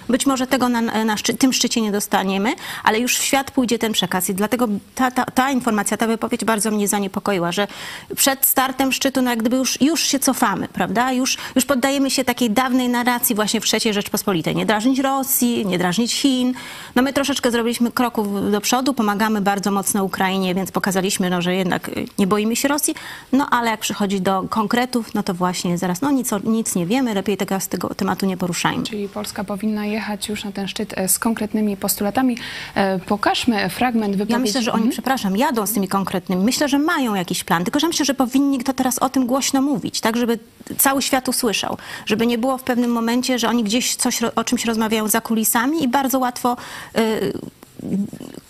Być 0.09 0.25
może 0.25 0.47
tego 0.47 0.69
na, 0.69 0.81
na 0.81 1.17
szczy, 1.17 1.33
tym 1.33 1.53
szczycie 1.53 1.81
nie 1.81 1.91
dostaniemy, 1.91 2.53
ale 2.83 2.99
już 2.99 3.17
w 3.17 3.23
świat 3.23 3.51
pójdzie 3.51 3.79
ten 3.79 3.91
przekaz. 3.91 4.29
I 4.29 4.33
dlatego 4.33 4.67
ta, 4.95 5.11
ta, 5.11 5.25
ta 5.25 5.51
informacja, 5.51 5.97
ta 5.97 6.07
wypowiedź 6.07 6.45
bardzo 6.45 6.71
mnie 6.71 6.87
zaniepokoiła, 6.87 7.51
że 7.51 7.67
przed 8.15 8.45
startem 8.45 8.91
szczytu, 8.91 9.21
no 9.21 9.29
jak 9.29 9.39
gdyby 9.39 9.55
już, 9.55 9.81
już 9.81 10.01
się 10.01 10.19
cofamy, 10.19 10.67
prawda? 10.67 11.11
Już, 11.11 11.37
już 11.55 11.65
poddajemy 11.65 12.11
się 12.11 12.23
takiej 12.23 12.49
dawnej 12.49 12.89
narracji 12.89 13.35
właśnie 13.35 13.61
w 13.61 13.65
trzeciej 13.65 13.93
Rzeczpospolitej. 13.93 14.55
Nie 14.55 14.65
drażnić 14.65 14.99
Rosji, 14.99 15.65
nie 15.65 15.77
drażnić 15.77 16.13
Chin. 16.13 16.53
No 16.95 17.01
my 17.01 17.13
troszeczkę 17.13 17.51
zrobiliśmy 17.51 17.91
kroków 17.91 18.51
do 18.51 18.61
przodu, 18.61 18.93
pomagamy 18.93 19.41
bardzo 19.41 19.71
mocno 19.71 20.03
Ukrainie, 20.03 20.55
więc 20.55 20.71
pokazaliśmy, 20.71 21.29
no, 21.29 21.41
że 21.41 21.55
jednak 21.55 21.91
nie 22.19 22.27
boimy 22.27 22.55
się 22.55 22.67
Rosji. 22.67 22.95
No 23.31 23.47
ale 23.49 23.71
jak 23.71 23.79
przychodzi 23.79 24.21
do 24.21 24.43
konkretów, 24.49 25.13
no 25.13 25.23
to 25.23 25.33
właśnie 25.33 25.77
zaraz, 25.77 26.01
no 26.01 26.11
nic, 26.11 26.29
nic 26.43 26.75
nie 26.75 26.85
wiemy, 26.85 27.13
lepiej 27.13 27.37
tego, 27.37 27.59
z 27.59 27.67
tego 27.67 27.95
tematu 27.95 28.25
nie 28.25 28.37
poruszajmy. 28.37 28.83
Czyli 28.83 29.09
Polska 29.09 29.43
powinna 29.43 29.85
jechać 29.91 30.29
już 30.29 30.43
na 30.43 30.51
ten 30.51 30.67
szczyt 30.67 30.93
e, 30.97 31.07
z 31.07 31.19
konkretnymi 31.19 31.77
postulatami. 31.77 32.37
E, 32.75 32.99
Pokażmy 32.99 33.69
fragment 33.69 34.11
wypowiedzi. 34.15 34.33
Ja 34.33 34.39
myślę, 34.39 34.61
że 34.61 34.71
oni, 34.71 34.81
Mhm. 34.81 34.91
przepraszam, 34.91 35.37
jadą 35.37 35.65
z 35.65 35.71
tymi 35.73 35.87
konkretnymi. 35.87 36.43
Myślę, 36.43 36.69
że 36.69 36.79
mają 36.79 37.15
jakiś 37.15 37.43
plan, 37.43 37.63
tylko 37.63 37.79
że 37.79 37.87
myślę, 37.87 38.05
że 38.05 38.13
powinni 38.13 38.59
to 38.63 38.73
teraz 38.73 38.99
o 38.99 39.09
tym 39.09 39.25
głośno 39.25 39.61
mówić, 39.61 40.01
tak, 40.01 40.17
żeby 40.17 40.39
cały 40.77 41.01
świat 41.01 41.29
usłyszał. 41.29 41.77
Żeby 42.05 42.27
nie 42.27 42.37
było 42.37 42.57
w 42.57 42.63
pewnym 42.63 42.91
momencie, 42.91 43.39
że 43.39 43.49
oni 43.49 43.63
gdzieś 43.63 43.95
coś, 43.95 44.23
o 44.23 44.43
czymś 44.43 44.65
rozmawiają 44.65 45.07
za 45.07 45.21
kulisami 45.21 45.83
i 45.83 45.87
bardzo 45.87 46.19
łatwo 46.19 46.57
y, 46.97 47.33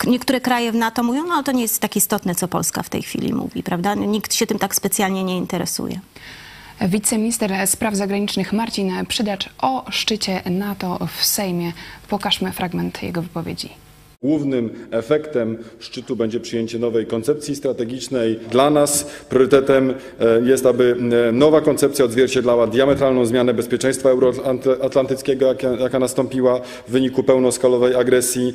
niektóre 0.06 0.40
kraje 0.40 0.72
w 0.72 0.74
NATO 0.74 1.02
mówią, 1.02 1.24
no 1.26 1.34
ale 1.34 1.44
to 1.44 1.52
nie 1.52 1.62
jest 1.62 1.80
tak 1.80 1.96
istotne, 1.96 2.34
co 2.34 2.48
Polska 2.48 2.82
w 2.82 2.88
tej 2.88 3.02
chwili 3.02 3.32
mówi, 3.34 3.62
prawda? 3.62 3.94
Nikt 3.94 4.34
się 4.34 4.46
tym 4.46 4.58
tak 4.58 4.74
specjalnie 4.74 5.24
nie 5.24 5.36
interesuje. 5.36 6.00
Wiceminister 6.80 7.52
spraw 7.66 7.94
zagranicznych 7.94 8.52
Marcin 8.52 9.06
Przydacz 9.08 9.48
o 9.58 9.84
szczycie 9.90 10.42
NATO 10.50 11.06
w 11.16 11.24
Sejmie. 11.24 11.72
Pokażmy 12.08 12.52
fragment 12.52 13.02
jego 13.02 13.22
wypowiedzi. 13.22 13.81
Głównym 14.22 14.70
efektem 14.90 15.58
szczytu 15.78 16.16
będzie 16.16 16.40
przyjęcie 16.40 16.78
nowej 16.78 17.06
koncepcji 17.06 17.56
strategicznej. 17.56 18.38
Dla 18.50 18.70
nas 18.70 19.06
priorytetem 19.28 19.94
e, 20.20 20.40
jest, 20.44 20.66
aby 20.66 20.96
e, 21.28 21.32
nowa 21.32 21.60
koncepcja 21.60 22.04
odzwierciedlała 22.04 22.66
diametralną 22.66 23.26
zmianę 23.26 23.54
bezpieczeństwa 23.54 24.10
euroatlantyckiego, 24.10 25.54
jaka, 25.80 25.98
nastąpiła 25.98 26.60
w 26.60 26.90
wyniku 26.92 27.22
pełnoskalowej 27.22 27.94
agresji 27.94 28.54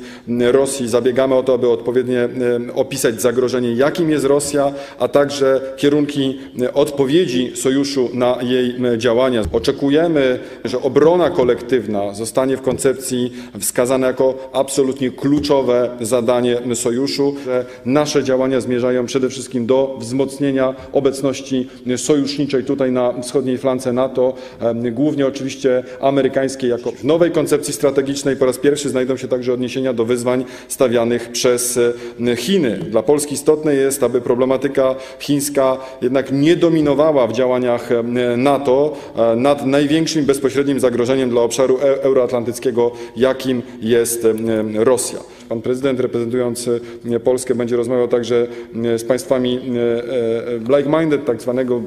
Rosji. 0.52 0.88
Zabiegamy 0.88 1.34
o 1.34 1.42
to, 1.42 1.54
aby 1.54 1.68
odpowiednio 1.68 2.18
e, 2.18 2.28
opisać 2.74 3.22
zagrożenie, 3.22 3.72
jakim 3.72 4.10
jest 4.10 4.24
Rosja, 4.24 4.72
a 4.98 5.08
także 5.08 5.60
kierunki 5.76 6.38
odpowiedzi 6.74 7.52
sojuszu 7.54 8.10
na 8.14 8.38
jej 8.42 8.74
działania. 8.98 9.42
Oczekujemy, 9.52 10.38
że 10.64 10.82
obrona 10.82 11.30
kolektywna 11.30 12.14
zostanie 12.14 12.56
w 12.56 12.62
koncepcji 12.62 13.32
wskazana 13.60 14.06
jako 14.06 14.50
absolutnie 14.52 15.10
kluczowa 15.10 15.57
kluczowe 15.58 15.90
zadanie 16.00 16.58
sojuszu. 16.74 17.34
Nasze 17.84 18.24
działania 18.24 18.60
zmierzają 18.60 19.06
przede 19.06 19.28
wszystkim 19.28 19.66
do 19.66 19.96
wzmocnienia 19.98 20.74
obecności 20.92 21.68
sojuszniczej 21.96 22.64
tutaj 22.64 22.92
na 22.92 23.22
wschodniej 23.22 23.58
flance 23.58 23.92
NATO, 23.92 24.34
głównie 24.92 25.26
oczywiście 25.26 25.84
amerykańskiej. 26.00 26.70
Jako 26.70 26.92
w 26.92 27.04
nowej 27.04 27.30
koncepcji 27.30 27.74
strategicznej 27.74 28.36
po 28.36 28.46
raz 28.46 28.58
pierwszy 28.58 28.88
znajdą 28.88 29.16
się 29.16 29.28
także 29.28 29.52
odniesienia 29.52 29.92
do 29.92 30.04
wyzwań 30.04 30.44
stawianych 30.68 31.32
przez 31.32 31.78
Chiny. 32.36 32.78
Dla 32.90 33.02
Polski 33.02 33.34
istotne 33.34 33.74
jest, 33.74 34.02
aby 34.02 34.20
problematyka 34.20 34.94
chińska 35.18 35.76
jednak 36.02 36.32
nie 36.32 36.56
dominowała 36.56 37.26
w 37.26 37.32
działaniach 37.32 37.88
NATO 38.36 38.96
e, 39.16 39.36
nad 39.36 39.66
największym 39.66 40.24
bezpośrednim 40.24 40.80
zagrożeniem 40.80 41.30
dla 41.30 41.42
obszaru 41.42 41.78
e- 41.78 42.02
euroatlantyckiego, 42.02 42.90
jakim 43.16 43.62
jest 43.80 44.26
Rosja. 44.74 45.18
Pan 45.48 45.62
prezydent 45.62 46.00
reprezentując 46.00 46.68
e, 47.10 47.20
Polskę 47.20 47.54
będzie 47.54 47.76
rozmawiał 47.76 48.08
także 48.08 48.46
e, 48.84 48.98
z 48.98 49.04
państwami 49.04 49.56
e, 49.56 49.60
e, 49.60 50.58
like-minded, 50.58 51.24
tak 51.24 51.42
zwanego 51.42 51.82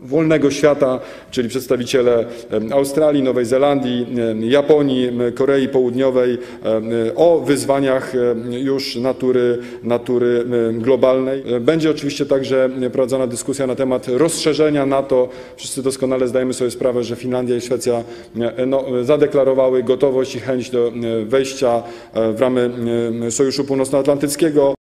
wolnego 0.00 0.50
świata, 0.50 1.00
czyli 1.30 1.48
przedstawiciele 1.48 2.24
Australii, 2.72 3.22
Nowej 3.22 3.44
Zelandii, 3.44 4.06
Japonii, 4.40 5.10
Korei 5.34 5.68
Południowej 5.68 6.38
o 7.16 7.40
wyzwaniach 7.40 8.12
już 8.50 8.96
natury, 8.96 9.58
natury 9.82 10.44
globalnej. 10.72 11.42
E, 11.54 11.60
Będzie 11.60 11.90
oczywiście 11.90 12.26
także 12.26 12.70
prowadzona 12.92 13.26
dyskusja 13.26 13.66
na 13.66 13.74
temat 13.74 14.08
rozszerzenia 14.08 14.86
NATO. 14.86 15.28
Wszyscy 15.56 15.82
doskonale 15.82 16.28
zdajemy 16.28 16.54
sobie 16.54 16.70
sprawę, 16.70 17.04
że 17.04 17.16
Finlandia 17.16 17.56
i 17.56 17.60
Szwecja 17.60 18.04
no, 18.66 18.84
zadeklarowały 19.02 19.82
gotowość 19.82 20.34
i 20.34 20.40
chęć 20.40 20.70
do 20.70 20.92
wejścia 21.26 21.82
e, 22.14 22.32
w 22.32 22.40
ramy 22.40 22.70
Sojuszu 23.30 23.64
Północnoatlantyckiego. 23.64 24.74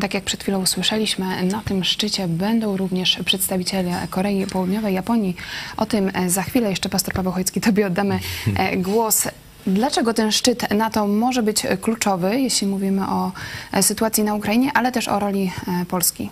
Tak 0.00 0.14
jak 0.14 0.24
przed 0.24 0.42
chwilą 0.42 0.62
usłyszeliśmy, 0.62 1.42
na 1.42 1.60
tym 1.60 1.84
szczycie 1.84 2.28
będą 2.28 2.76
również 2.76 3.18
przedstawiciele 3.24 4.06
Korei 4.10 4.46
Południowej, 4.46 4.94
Japonii. 4.94 5.36
O 5.76 5.86
tym 5.86 6.10
e, 6.14 6.30
za 6.30 6.42
chwilę 6.42 6.70
jeszcze 6.70 6.88
pastor 6.88 7.14
Paweł 7.14 7.32
Chojecki 7.32 7.60
tobie 7.60 7.86
oddamy 7.86 8.20
e, 8.56 8.76
głos. 8.88 9.28
Dlaczego 9.66 10.14
ten 10.14 10.32
szczyt 10.32 10.70
NATO 10.70 11.06
może 11.06 11.42
być 11.42 11.62
kluczowy, 11.80 12.40
jeśli 12.40 12.66
mówimy 12.66 13.08
o 13.08 13.32
e, 13.72 13.82
sytuacji 13.82 14.24
na 14.24 14.34
Ukrainie, 14.34 14.70
ale 14.74 14.92
też 14.92 15.08
o 15.08 15.18
roli 15.18 15.50
Polski? 15.88 16.30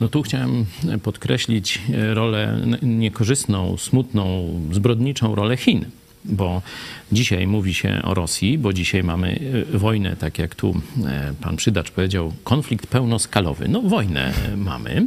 No 0.00 0.08
tu 0.08 0.22
chciałem 0.22 0.66
podkreślić 1.02 1.80
rolę 2.14 2.60
niekorzystną, 2.82 3.76
smutną, 3.76 4.54
zbrodniczą 4.72 5.34
rolę 5.34 5.56
Chin. 5.56 5.84
Bo 6.24 6.62
dzisiaj 7.12 7.46
mówi 7.46 7.74
się 7.74 8.02
o 8.02 8.14
Rosji, 8.14 8.58
bo 8.58 8.72
dzisiaj 8.72 9.02
mamy 9.02 9.40
e, 9.72 9.78
wojnę, 9.78 10.16
tak 10.16 10.38
jak 10.38 10.54
tu 10.54 10.80
e, 11.06 11.34
pan 11.40 11.56
Przydacz 11.56 11.90
powiedział, 11.90 12.32
konflikt 12.44 12.86
pełnoskalowy. 12.86 13.68
No 13.68 13.82
wojnę 13.82 14.32
e, 14.52 14.56
mamy, 14.56 15.06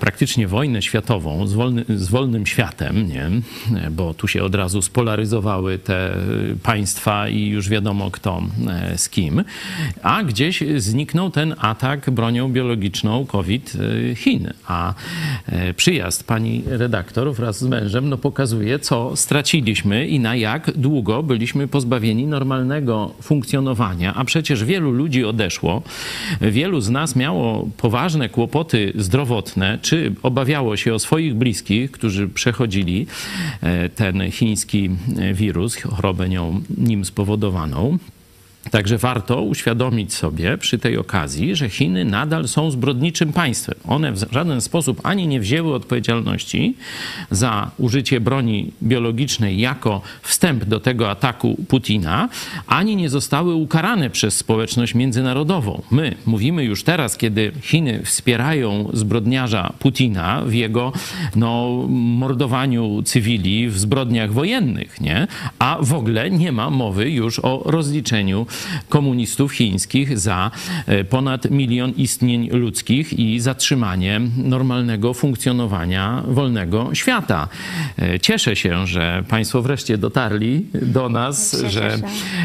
praktycznie 0.00 0.48
wojnę 0.48 0.82
światową 0.82 1.46
z, 1.46 1.52
wolny, 1.52 1.84
z 1.88 2.08
wolnym 2.08 2.46
światem, 2.46 3.08
nie? 3.08 3.30
Bo 3.90 4.14
tu 4.14 4.28
się 4.28 4.42
od 4.42 4.54
razu 4.54 4.82
spolaryzowały 4.82 5.78
te 5.78 6.16
państwa 6.62 7.28
i 7.28 7.46
już 7.46 7.68
wiadomo 7.68 8.10
kto 8.10 8.42
z 8.96 9.08
kim. 9.08 9.44
A 10.02 10.24
gdzieś 10.24 10.62
zniknął 10.76 11.30
ten 11.30 11.54
atak 11.58 12.10
bronią 12.10 12.52
biologiczną 12.52 13.26
COVID 13.26 13.72
Chin. 14.16 14.52
A 14.66 14.94
przyjazd 15.76 16.24
pani 16.24 16.62
redaktor 16.66 17.34
wraz 17.34 17.58
z 17.58 17.62
mężem 17.62 18.08
no, 18.08 18.18
pokazuje, 18.18 18.78
co 18.78 19.16
straciliśmy 19.16 20.06
i 20.06 20.20
na 20.20 20.36
jak 20.36 20.71
długo 20.76 21.22
byliśmy 21.22 21.68
pozbawieni 21.68 22.26
normalnego 22.26 23.14
funkcjonowania. 23.22 24.14
A 24.14 24.24
przecież 24.24 24.64
wielu 24.64 24.90
ludzi 24.90 25.24
odeszło. 25.24 25.82
Wielu 26.40 26.80
z 26.80 26.90
nas 26.90 27.16
miało 27.16 27.68
poważne 27.76 28.28
kłopoty 28.28 28.92
zdrowotne, 28.96 29.78
czy 29.82 30.14
obawiało 30.22 30.76
się 30.76 30.94
o 30.94 30.98
swoich 30.98 31.34
bliskich, 31.34 31.90
którzy 31.90 32.28
przechodzili 32.28 33.06
e, 33.60 33.88
ten 33.88 34.30
chiński 34.30 34.90
e, 35.18 35.34
wirus, 35.34 35.76
chorobę 35.76 36.28
nią, 36.28 36.60
nim 36.78 37.04
spowodowaną. 37.04 37.98
Także 38.70 38.98
warto 38.98 39.42
uświadomić 39.42 40.14
sobie 40.14 40.58
przy 40.58 40.78
tej 40.78 40.98
okazji, 40.98 41.56
że 41.56 41.68
Chiny 41.68 42.04
nadal 42.04 42.48
są 42.48 42.70
zbrodniczym 42.70 43.32
państwem. 43.32 43.74
One 43.88 44.12
w 44.12 44.32
żaden 44.32 44.60
sposób 44.60 45.00
ani 45.02 45.26
nie 45.26 45.40
wzięły 45.40 45.74
odpowiedzialności 45.74 46.76
za 47.30 47.70
użycie 47.78 48.20
broni 48.20 48.72
biologicznej 48.82 49.58
jako 49.58 50.00
wstęp 50.22 50.64
do 50.64 50.80
tego 50.80 51.10
ataku 51.10 51.56
Putina, 51.68 52.28
ani 52.66 52.96
nie 52.96 53.10
zostały 53.10 53.54
ukarane 53.54 54.10
przez 54.10 54.36
społeczność 54.36 54.94
międzynarodową. 54.94 55.82
My 55.90 56.14
mówimy 56.26 56.64
już 56.64 56.84
teraz, 56.84 57.16
kiedy 57.16 57.52
Chiny 57.62 58.02
wspierają 58.04 58.90
zbrodniarza 58.92 59.72
Putina 59.78 60.42
w 60.46 60.54
jego 60.54 60.92
no, 61.36 61.84
mordowaniu 61.88 63.02
cywili, 63.02 63.68
w 63.68 63.78
zbrodniach 63.78 64.32
wojennych, 64.32 65.00
nie? 65.00 65.26
a 65.58 65.78
w 65.80 65.94
ogóle 65.94 66.30
nie 66.30 66.52
ma 66.52 66.70
mowy 66.70 67.10
już 67.10 67.38
o 67.38 67.62
rozliczeniu 67.64 68.46
komunistów 68.88 69.52
chińskich 69.52 70.18
za 70.18 70.50
e, 70.86 71.04
ponad 71.04 71.50
milion 71.50 71.90
istnień 71.96 72.48
ludzkich 72.50 73.12
i 73.18 73.40
zatrzymanie 73.40 74.20
normalnego 74.36 75.14
funkcjonowania 75.14 76.22
wolnego 76.28 76.94
świata. 76.94 77.48
E, 77.98 78.20
Cieszę 78.20 78.56
się, 78.56 78.86
że 78.86 79.24
Państwo 79.28 79.62
wreszcie 79.62 79.98
dotarli 79.98 80.66
do 80.74 81.08
nas, 81.08 81.50
Cieszę 81.50 81.70
że 81.70 81.98
się. 81.98 82.04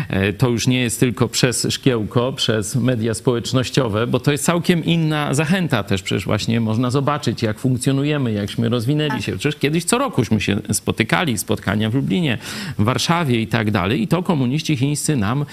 e, 0.10 0.34
to 0.34 0.50
już 0.50 0.68
nie 0.68 0.82
jest 0.82 1.00
tylko 1.00 1.28
przez 1.28 1.68
szkiełko, 1.70 2.34
przez 2.34 2.76
media 2.76 3.14
społecznościowe, 3.14 4.08
bo 4.08 4.20
to 4.20 4.32
jest 4.32 4.44
całkiem 4.44 4.86
inna 4.86 5.34
zachęta 5.34 5.84
też. 5.84 6.02
Przecież 6.02 6.26
właśnie 6.26 6.62
można 6.62 6.92
zobaczyć, 6.92 7.42
jak 7.42 7.60
funkcjonujemy, 7.60 8.32
jakśmy 8.32 8.70
rozwinęli 8.70 9.22
się. 9.22 9.32
Przecież 9.32 9.56
kiedyś 9.56 9.84
co 9.84 9.98
rokuśmy 9.98 10.42
się 10.42 10.60
spotykali, 10.72 11.38
spotkania 11.38 11.90
w 11.90 11.96
Lublinie, 11.96 12.38
w 12.80 12.84
Warszawie 12.84 13.42
i 13.42 13.48
tak 13.48 13.72
dalej. 13.72 14.02
I 14.02 14.08
to 14.08 14.24
komuniści 14.24 14.78
chińscy 14.78 15.16
nam 15.16 15.46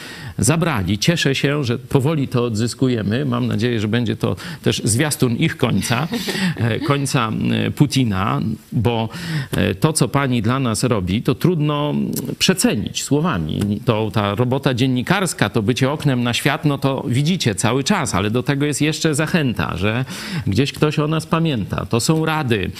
zabrali. 0.44 0.98
Cieszę 0.98 1.34
się, 1.34 1.64
że 1.64 1.78
powoli 1.78 2.28
to 2.28 2.44
odzyskujemy. 2.44 3.24
Mam 3.24 3.46
nadzieję, 3.46 3.80
że 3.80 3.88
będzie 3.88 4.16
to 4.16 4.36
też 4.62 4.82
zwiastun 4.84 5.36
ich 5.36 5.56
końca, 5.56 6.08
e, 6.56 6.80
końca 6.80 7.32
e, 7.66 7.70
Putina, 7.70 8.40
bo 8.72 9.08
e, 9.50 9.74
to, 9.74 9.92
co 9.92 10.08
pani 10.08 10.42
dla 10.42 10.60
nas 10.60 10.84
robi, 10.84 11.22
to 11.22 11.34
trudno 11.34 11.94
przecenić 12.38 13.02
słowami. 13.02 13.80
To 13.84 14.10
ta 14.10 14.34
robota 14.34 14.74
dziennikarska, 14.74 15.48
to 15.48 15.62
bycie 15.62 15.90
oknem 15.90 16.22
na 16.22 16.34
świat, 16.34 16.64
no 16.64 16.78
to 16.78 17.04
widzicie 17.08 17.54
cały 17.54 17.84
czas, 17.84 18.14
ale 18.14 18.30
do 18.30 18.42
tego 18.42 18.66
jest 18.66 18.80
jeszcze 18.82 19.14
zachęta, 19.14 19.76
że 19.76 20.04
gdzieś 20.46 20.72
ktoś 20.72 20.98
o 20.98 21.08
nas 21.08 21.26
pamięta. 21.26 21.86
To 21.86 22.00
są 22.00 22.24
rady, 22.24 22.70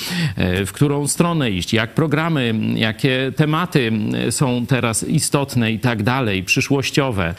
w 0.67 0.73
którą 0.73 1.07
stronę 1.07 1.51
iść, 1.51 1.73
jak 1.73 1.95
programy, 1.95 2.55
jakie 2.75 3.33
tematy 3.37 3.93
są 4.31 4.67
teraz 4.67 5.09
istotne 5.09 5.73
i 5.73 5.79
tak 5.79 6.03
dalej, 6.03 6.43
przyszłościowe, 6.43 7.35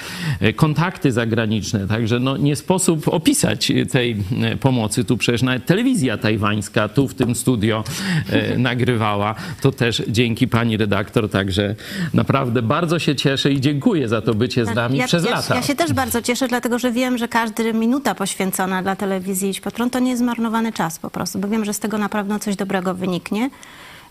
kontakty 0.56 1.12
zagraniczne. 1.12 1.88
Także 1.88 2.20
no, 2.20 2.38
nie 2.38 2.56
sposób 2.56 3.08
opisać 3.08 3.72
tej 3.92 4.18
e, 4.42 4.58
pomocy. 4.58 5.06
Tu 5.06 5.18
przecież 5.18 5.42
nawet 5.42 5.66
telewizja 5.66 6.18
tajwańska 6.18 6.88
tu 6.90 7.08
w 7.08 7.14
tym 7.14 7.36
studio 7.36 7.84
e, 8.30 8.58
nagrywała. 8.70 9.36
To 9.62 9.72
też 9.72 10.04
dzięki 10.08 10.48
pani 10.48 10.78
redaktor. 10.78 11.30
Także 11.30 11.76
naprawdę 12.14 12.62
bardzo 12.62 13.00
się 13.00 13.16
cieszę 13.16 13.52
i 13.52 13.62
dziękuję 13.62 14.08
za 14.08 14.22
to 14.22 14.34
bycie 14.34 14.66
z 14.66 14.76
nami 14.76 14.98
ja, 14.98 15.08
przez 15.08 15.26
ja, 15.26 15.32
lata. 15.32 15.56
Ja 15.56 15.62
się 15.62 15.76
też 15.76 15.94
bardzo 15.94 16.22
cieszę, 16.22 16.48
dlatego 16.48 16.80
że 16.80 16.92
wiem, 16.92 17.18
że 17.18 17.28
każda 17.28 17.64
minuta 17.74 18.16
poświęcona 18.16 18.84
dla 18.84 18.96
telewizji 18.96 19.50
Idź 19.50 19.62
Pod 19.62 19.74
Prąd 19.74 19.94
to 19.94 20.00
nie 20.00 20.10
jest 20.10 20.22
zmarnowany 20.22 20.74
czas 20.74 21.00
po 21.00 21.10
prostu, 21.10 21.40
bo 21.40 21.48
wiem, 21.48 21.66
że 21.66 21.74
z 21.74 21.80
tego 21.80 21.98
naprawdę 21.98 22.40
coś 22.40 22.56
dobrego 22.56 22.94
wyniknie. 22.94 23.50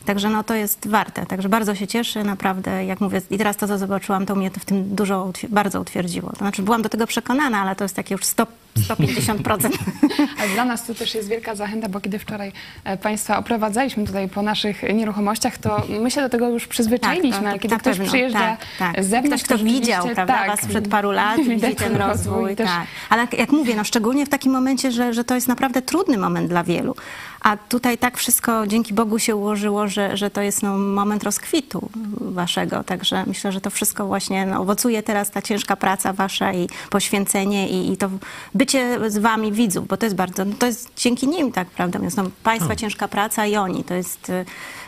Także 0.04 0.30
no 0.30 0.44
to 0.44 0.54
jest 0.54 0.88
warte. 0.88 1.26
Także 1.26 1.48
bardzo 1.48 1.74
się 1.74 1.86
cieszę, 1.86 2.24
naprawdę, 2.24 2.84
jak 2.84 3.00
mówię, 3.00 3.22
i 3.30 3.38
teraz 3.38 3.56
to, 3.56 3.68
co 3.68 3.78
zobaczyłam, 3.78 4.26
to 4.26 4.34
mnie 4.34 4.50
to 4.50 4.60
w 4.60 4.64
tym 4.64 4.94
dużo, 4.94 5.32
bardzo 5.48 5.80
utwierdziło. 5.80 6.30
To 6.30 6.36
znaczy 6.36 6.62
byłam 6.62 6.82
do 6.82 6.88
tego 6.88 7.06
przekonana, 7.06 7.58
ale 7.58 7.76
to 7.76 7.84
jest 7.84 7.96
takie 7.96 8.14
już 8.14 8.24
100, 8.24 8.46
150%. 8.78 9.70
Ale 10.40 10.48
dla 10.54 10.64
nas 10.64 10.86
to 10.86 10.94
też 10.94 11.14
jest 11.14 11.28
wielka 11.28 11.54
zachęta, 11.54 11.88
bo 11.88 12.00
kiedy 12.00 12.18
wczoraj 12.18 12.52
e, 12.84 12.96
Państwa 12.96 13.38
oprowadzaliśmy 13.38 14.06
tutaj 14.06 14.28
po 14.28 14.42
naszych 14.42 14.82
nieruchomościach, 14.94 15.58
to 15.58 15.82
my 16.00 16.10
się 16.10 16.20
do 16.20 16.28
tego 16.28 16.48
już 16.48 16.66
przyzwyczailiśmy, 16.66 17.42
Tak, 17.42 17.52
to- 17.52 17.58
kiedy 17.58 17.76
ktoś 17.76 17.96
pewno, 17.96 18.08
przyjeżdża 18.12 18.38
tak, 18.38 18.58
tak. 18.78 19.04
z 19.04 19.08
zewnątrz, 19.08 19.44
Ktoś, 19.44 19.58
kto 19.58 19.58
to 19.58 19.64
widział 19.64 20.04
prawda, 20.04 20.34
tak, 20.34 20.46
was 20.46 20.66
przed 20.66 20.88
paru 20.88 21.10
lat, 21.10 21.40
widzi 21.40 21.74
ten 21.74 21.96
rozwój. 21.96 22.56
też 22.56 22.66
Tak. 22.68 22.86
Ale 23.10 23.22
jak- 23.22 23.32
jak 23.38 23.50
mówię, 23.52 23.74
no 23.76 23.84
szczególnie 23.84 24.26
w 24.26 24.28
takim 24.28 24.52
momencie, 24.52 24.92
że, 24.92 25.14
że 25.14 25.24
to 25.24 25.34
jest 25.34 25.48
naprawdę 25.48 25.82
trudny 25.82 26.18
moment 26.18 26.48
dla 26.48 26.64
wielu. 26.64 26.94
A 27.40 27.56
tutaj 27.56 27.98
tak 27.98 28.18
wszystko 28.18 28.66
dzięki 28.66 28.94
Bogu 28.94 29.18
się 29.18 29.36
ułożyło, 29.36 29.88
że, 29.88 30.16
że 30.16 30.30
to 30.30 30.42
jest 30.42 30.62
no, 30.62 30.78
moment 30.78 31.22
rozkwitu 31.24 31.88
waszego. 32.20 32.84
Także 32.84 33.24
myślę, 33.26 33.52
że 33.52 33.60
to 33.60 33.70
wszystko 33.70 34.06
właśnie 34.06 34.46
no, 34.46 34.60
owocuje 34.60 35.02
teraz 35.02 35.30
ta 35.30 35.42
ciężka 35.42 35.76
praca 35.76 36.12
wasza 36.12 36.52
i 36.52 36.68
poświęcenie 36.90 37.68
i, 37.68 37.92
i 37.92 37.96
to 37.96 38.10
bycie 38.54 38.63
bycie 38.64 39.10
z 39.10 39.18
wami 39.18 39.52
widzów, 39.52 39.88
bo 39.88 39.96
to 39.96 40.06
jest 40.06 40.16
bardzo, 40.16 40.44
no 40.44 40.54
to 40.58 40.66
jest 40.66 40.90
dzięki 40.96 41.28
nim, 41.28 41.52
tak, 41.52 41.68
prawda, 41.68 41.98
więc 41.98 42.16
no, 42.16 42.24
państwa 42.42 42.76
ciężka 42.76 43.08
praca 43.08 43.46
i 43.46 43.56
oni, 43.56 43.84
to 43.84 43.94
jest, 43.94 44.30
y, 44.30 44.44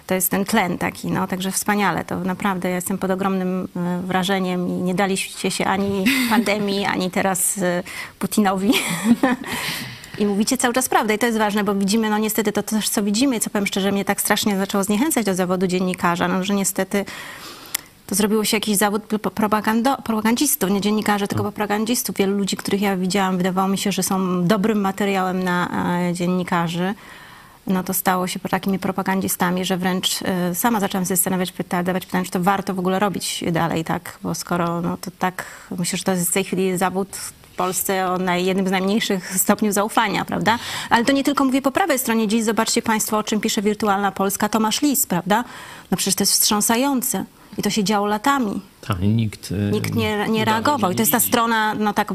to 0.07 0.15
jest 0.15 0.31
ten 0.31 0.45
tlen 0.45 0.79
taki, 0.79 1.11
no, 1.11 1.27
także 1.27 1.51
wspaniale, 1.51 2.05
to 2.05 2.21
naprawdę 2.21 2.69
ja 2.69 2.75
jestem 2.75 2.99
pod 2.99 3.11
ogromnym 3.11 3.65
y, 3.65 4.07
wrażeniem 4.07 4.69
i 4.69 4.73
nie 4.73 4.95
daliście 4.95 5.51
się 5.51 5.65
ani 5.65 6.05
pandemii, 6.31 6.85
ani 6.85 7.11
teraz 7.11 7.59
y, 7.59 7.83
Putinowi. 8.19 8.73
I 10.19 10.27
mówicie 10.27 10.57
cały 10.57 10.75
czas 10.75 10.89
prawdę 10.89 11.15
i 11.15 11.19
to 11.19 11.27
jest 11.27 11.39
ważne, 11.39 11.65
bo 11.65 11.75
widzimy, 11.75 12.11
no 12.11 12.19
niestety 12.19 12.53
to 12.53 12.63
też 12.63 12.89
co 12.89 13.03
widzimy, 13.03 13.41
co 13.41 13.51
powiem 13.51 13.67
szczerze, 13.67 13.93
mnie 13.93 14.05
tak 14.05 14.21
strasznie 14.21 14.59
zaczęło 14.59 14.85
zniechęcać 14.85 15.27
do 15.27 15.35
zawodu 15.35 15.67
dziennikarza, 15.67 16.29
no, 16.29 16.45
że 16.45 16.55
niestety 16.55 17.05
to 18.07 18.15
zrobiło 18.15 18.45
się 18.45 18.57
jakiś 18.57 18.77
zawód 18.77 19.03
propagando, 19.35 19.97
propagandzistów, 19.97 20.71
nie 20.71 20.81
dziennikarzy, 20.81 21.29
tylko 21.29 21.45
propagandzistów. 21.45 22.17
Wielu 22.17 22.39
ludzi, 22.39 22.57
których 22.57 22.81
ja 22.81 22.97
widziałam, 22.97 23.37
wydawało 23.37 23.69
mi 23.69 23.79
się, 23.79 23.93
że 23.93 24.03
są 24.03 24.45
dobrym 24.47 24.81
materiałem 24.81 25.43
na 25.43 25.69
e, 26.09 26.15
dziennikarzy. 26.15 26.95
No 27.67 27.83
to 27.83 27.95
stało 27.95 28.27
się 28.27 28.41
takimi 28.41 28.79
propagandzistami, 28.79 29.65
że 29.65 29.77
wręcz 29.77 30.23
e, 30.23 30.55
sama 30.55 30.81
zaczęłam 30.81 31.05
się 31.05 31.09
zastanawiać, 31.09 31.53
pyta, 31.53 31.83
dawać 31.83 32.07
pytanie, 32.07 32.25
czy 32.25 32.31
to 32.31 32.41
warto 32.41 32.75
w 32.75 32.79
ogóle 32.79 32.99
robić 32.99 33.45
dalej, 33.53 33.85
tak? 33.85 34.19
Bo 34.23 34.35
skoro, 34.35 34.81
no 34.81 34.97
to 34.97 35.11
tak, 35.19 35.45
myślę, 35.79 35.97
że 35.97 36.05
to 36.05 36.13
jest 36.13 36.31
w 36.31 36.33
tej 36.33 36.45
chwili 36.45 36.79
zawód 36.79 37.17
w 37.17 37.33
Polsce 37.57 38.07
o 38.07 38.19
naj, 38.19 38.45
jednym 38.45 38.69
z 38.69 38.71
najmniejszych 38.71 39.39
stopniów 39.39 39.75
zaufania, 39.75 40.25
prawda? 40.25 40.59
Ale 40.91 41.05
to 41.05 41.13
nie 41.13 41.25
tylko 41.25 41.45
mówię 41.45 41.63
po 41.63 41.71
prawej 41.71 41.99
stronie. 41.99 42.29
Dziś 42.29 42.45
zobaczcie 42.45 42.83
Państwo, 42.83 43.19
o 43.19 43.23
czym 43.23 43.41
pisze 43.41 43.63
Wirtualna 43.63 44.13
Polska 44.13 44.49
Tomasz 44.49 44.83
Lis, 44.83 45.07
prawda? 45.07 45.45
No 45.91 45.97
przecież 45.97 46.15
to 46.15 46.23
jest 46.23 46.33
wstrząsające. 46.33 47.25
I 47.59 47.63
to 47.63 47.71
się 47.71 47.85
działo 47.85 48.07
latami. 48.07 48.61
Tak, 48.81 49.01
nikt, 49.01 49.53
e, 49.53 49.71
Nikt 49.71 49.95
nie, 49.95 50.29
nie 50.29 50.45
reagował. 50.45 50.91
I 50.91 50.95
to 50.95 51.03
jest 51.03 51.13
ta 51.13 51.21
strona 51.21 51.75
no, 51.75 51.93
tak 51.93 52.13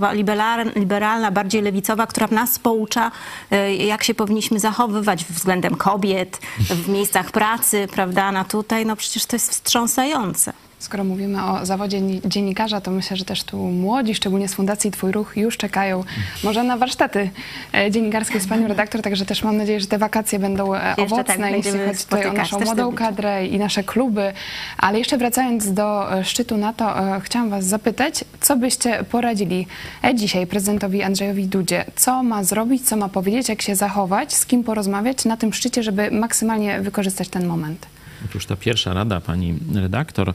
liberalna, 0.75 1.31
bardziej 1.31 1.61
lewicowa, 1.61 2.07
która 2.07 2.27
nas 2.31 2.59
poucza, 2.59 3.11
e, 3.51 3.75
jak 3.75 4.03
się 4.03 4.13
powinniśmy 4.13 4.59
zachowywać 4.59 5.25
względem 5.25 5.75
kobiet, 5.75 6.39
w 6.59 6.89
miejscach 6.89 7.31
pracy, 7.31 7.87
prawda? 7.93 8.31
No 8.31 8.45
tutaj, 8.45 8.85
no 8.85 8.95
przecież 8.95 9.25
to 9.25 9.35
jest 9.35 9.51
wstrząsające. 9.51 10.53
Skoro 10.81 11.03
mówimy 11.03 11.43
o 11.43 11.65
zawodzie 11.65 12.01
ni- 12.01 12.21
dziennikarza, 12.25 12.81
to 12.81 12.91
myślę, 12.91 13.17
że 13.17 13.25
też 13.25 13.43
tu 13.43 13.57
młodzi, 13.57 14.15
szczególnie 14.15 14.47
z 14.47 14.53
Fundacji 14.53 14.91
Twój 14.91 15.11
Ruch, 15.11 15.37
już 15.37 15.57
czekają 15.57 16.03
może 16.43 16.63
na 16.63 16.77
warsztaty 16.77 17.29
e, 17.73 17.91
dziennikarskie 17.91 18.39
z 18.39 18.47
panią 18.47 18.67
redaktor, 18.67 19.01
także 19.01 19.25
też 19.25 19.43
mam 19.43 19.57
nadzieję, 19.57 19.79
że 19.79 19.87
te 19.87 19.97
wakacje 19.97 20.39
będą 20.39 20.75
e, 20.75 20.87
Jeszcze 20.97 21.03
owocne, 21.15 21.37
tak, 21.37 21.51
jeśli 21.51 21.71
chodzi 21.71 22.03
tutaj 22.03 22.25
o 22.25 22.33
naszą 22.33 22.59
młodą 22.59 22.89
tak 22.89 22.99
kadrę 22.99 23.47
i 23.47 23.59
nasze 23.59 23.83
kluby. 23.83 24.33
Ale 24.77 24.99
jeszcze 24.99 25.17
wracając 25.17 25.73
do 25.73 26.17
e, 26.19 26.25
szczytu 26.25 26.57
NATO, 26.57 26.95
chciałam 27.21 27.49
was 27.49 27.65
zapytać, 27.65 28.23
co 28.41 28.57
byście 28.57 29.03
poradzili 29.03 29.67
dzisiaj 30.13 30.47
prezydentowi 30.47 31.03
Andrzejowi 31.03 31.47
Dudzie? 31.47 31.85
Co 31.95 32.23
ma 32.23 32.43
zrobić, 32.43 32.89
co 32.89 32.97
ma 32.97 33.09
powiedzieć, 33.09 33.49
jak 33.49 33.61
się 33.61 33.75
zachować, 33.75 34.33
z 34.33 34.45
kim 34.45 34.63
porozmawiać 34.63 35.25
na 35.25 35.37
tym 35.37 35.53
szczycie, 35.53 35.83
żeby 35.83 36.11
maksymalnie 36.11 36.81
wykorzystać 36.81 37.29
ten 37.29 37.45
moment? 37.45 37.85
Otóż 38.25 38.45
ta 38.45 38.55
pierwsza 38.55 38.93
rada 38.93 39.21
pani 39.21 39.53
redaktor, 39.75 40.33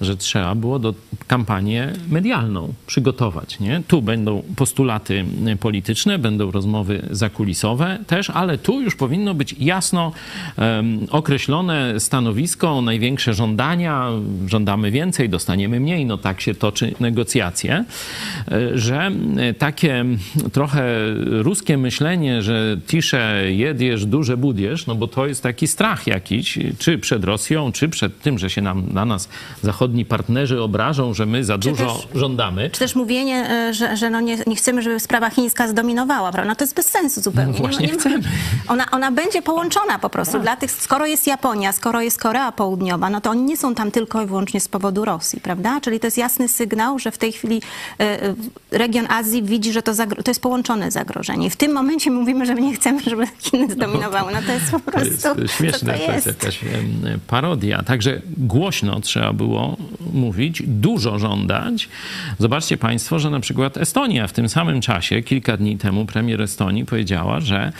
że 0.00 0.16
trzeba 0.16 0.54
było 0.54 0.78
do 0.78 0.94
kampanię 1.26 1.92
medialną 2.10 2.72
przygotować. 2.86 3.60
Nie? 3.60 3.82
Tu 3.88 4.02
będą 4.02 4.42
postulaty 4.56 5.24
polityczne, 5.60 6.18
będą 6.18 6.50
rozmowy 6.50 7.08
zakulisowe 7.10 7.98
też, 8.06 8.30
ale 8.30 8.58
tu 8.58 8.80
już 8.80 8.96
powinno 8.96 9.34
być 9.34 9.54
jasno 9.58 10.12
em, 10.56 11.06
określone 11.10 12.00
stanowisko, 12.00 12.82
największe 12.82 13.34
żądania, 13.34 14.10
żądamy 14.46 14.90
więcej, 14.90 15.28
dostaniemy 15.28 15.80
mniej, 15.80 16.06
no 16.06 16.18
tak 16.18 16.40
się 16.40 16.54
toczy 16.54 16.94
negocjacje, 17.00 17.84
e, 18.48 18.78
że 18.78 19.10
takie 19.58 20.04
trochę 20.52 20.84
ruskie 21.16 21.78
myślenie, 21.78 22.42
że 22.42 22.76
tisze 22.86 23.42
jedziesz, 23.52 24.06
duże 24.06 24.36
budziesz, 24.36 24.86
no 24.86 24.94
bo 24.94 25.08
to 25.08 25.26
jest 25.26 25.42
taki 25.42 25.66
strach 25.66 26.06
jakiś, 26.06 26.58
czy 26.78 26.98
przed 26.98 27.24
Rosją, 27.26 27.72
czy 27.72 27.88
przed 27.88 28.20
tym, 28.20 28.38
że 28.38 28.50
się 28.50 28.62
nam, 28.62 28.82
na 28.92 29.04
nas 29.04 29.28
zachodni 29.62 30.04
partnerzy 30.04 30.62
obrażą, 30.62 31.14
że 31.14 31.26
my 31.26 31.44
za 31.44 31.58
dużo 31.58 31.86
też- 31.94 32.20
żądamy. 32.20 32.70
Czy 32.70 32.78
też 32.78 32.94
mówienie, 32.94 33.50
e, 33.50 33.74
że, 33.74 33.96
że 33.96 34.10
no 34.10 34.20
nie, 34.20 34.38
nie 34.46 34.56
chcemy, 34.56 34.82
żeby 34.82 35.00
sprawa 35.00 35.30
chińska 35.30 35.68
zdominowała, 35.68 36.32
prawda? 36.32 36.48
No 36.50 36.56
to 36.56 36.64
jest 36.64 36.76
bez 36.76 36.86
sensu 36.86 37.20
zupełnie. 37.22 37.52
No 37.52 37.58
właśnie 37.58 37.88
chcemy. 37.88 38.20
Ona, 38.68 38.90
ona 38.90 39.12
będzie 39.12 39.42
połączona 39.42 39.98
po 39.98 40.10
prostu. 40.10 40.38
Dla 40.40 40.56
tych, 40.56 40.70
skoro 40.70 41.06
jest 41.06 41.26
Japonia, 41.26 41.72
skoro 41.72 42.00
jest 42.00 42.20
Korea 42.20 42.52
Południowa, 42.52 43.10
no 43.10 43.20
to 43.20 43.30
oni 43.30 43.42
nie 43.42 43.56
są 43.56 43.74
tam 43.74 43.90
tylko 43.90 44.22
i 44.22 44.26
wyłącznie 44.26 44.60
z 44.60 44.68
powodu 44.68 45.04
Rosji, 45.04 45.40
prawda? 45.40 45.80
Czyli 45.80 46.00
to 46.00 46.06
jest 46.06 46.18
jasny 46.18 46.48
sygnał, 46.48 46.98
że 46.98 47.10
w 47.10 47.18
tej 47.18 47.32
chwili 47.32 47.62
e, 48.00 48.22
e, 48.22 48.34
region 48.70 49.06
Azji 49.10 49.42
widzi, 49.42 49.72
że 49.72 49.82
to, 49.82 49.92
zagro- 49.92 50.22
to 50.22 50.30
jest 50.30 50.40
połączone 50.42 50.90
zagrożenie. 50.90 51.46
I 51.46 51.50
w 51.50 51.56
tym 51.56 51.72
momencie 51.72 52.10
mówimy, 52.10 52.46
że 52.46 52.54
my 52.54 52.60
nie 52.60 52.74
chcemy, 52.74 53.00
żeby 53.02 53.26
Chiny 53.38 53.72
zdominowały. 53.72 54.32
No 54.32 54.38
to 54.46 54.52
jest 54.52 54.70
po 54.70 54.78
To 54.80 54.90
prostu, 54.92 55.08
jest 55.10 55.22
co 55.22 55.34
śmieszne, 55.48 55.92
to 55.92 55.98
to 55.98 56.12
jest 56.12 56.26
jest? 56.26 56.42
jakaś 56.42 56.60
parodia. 57.26 57.82
Także 57.82 58.20
głośno 58.36 59.00
trzeba 59.00 59.32
było 59.32 59.76
mówić, 60.12 60.62
dużo 60.66 61.18
żądać. 61.18 61.88
Zobaczcie 62.38 62.76
Państwo, 62.76 63.18
że 63.18 63.30
na 63.30 63.40
przykład 63.40 63.76
Estonia 63.76 64.26
w 64.26 64.32
tym 64.32 64.48
samym 64.48 64.80
czasie, 64.80 65.22
kilka 65.22 65.56
dni 65.56 65.78
temu, 65.78 66.06
premier 66.06 66.42
Estonii 66.42 66.84
powiedziała, 66.84 67.40
że 67.40 67.72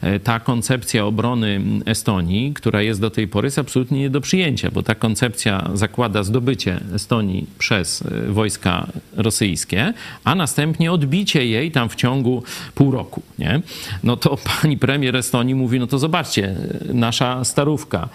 e, 0.00 0.20
ta 0.20 0.40
koncepcja 0.40 1.04
obrony 1.04 1.60
Estonii, 1.86 2.54
która 2.54 2.82
jest 2.82 3.00
do 3.00 3.10
tej 3.10 3.28
pory, 3.28 3.46
jest 3.46 3.58
absolutnie 3.58 3.98
nie 3.98 4.10
do 4.10 4.20
przyjęcia, 4.20 4.70
bo 4.70 4.82
ta 4.82 4.94
koncepcja 4.94 5.70
zakłada 5.74 6.22
zdobycie 6.22 6.80
Estonii 6.94 7.46
przez 7.58 8.02
e, 8.02 8.32
wojska 8.32 8.86
rosyjskie, 9.16 9.92
a 10.24 10.34
następnie 10.34 10.92
odbicie 10.92 11.46
jej 11.46 11.70
tam 11.70 11.88
w 11.88 11.94
ciągu 11.94 12.42
pół 12.74 12.90
roku. 12.90 13.22
Nie? 13.38 13.60
No 14.04 14.16
to 14.16 14.36
pani 14.60 14.78
premier 14.78 15.16
Estonii 15.16 15.54
mówi, 15.54 15.80
no 15.80 15.86
to 15.86 15.98
zobaczcie, 15.98 16.56
nasza 16.94 17.44
starówka, 17.44 18.08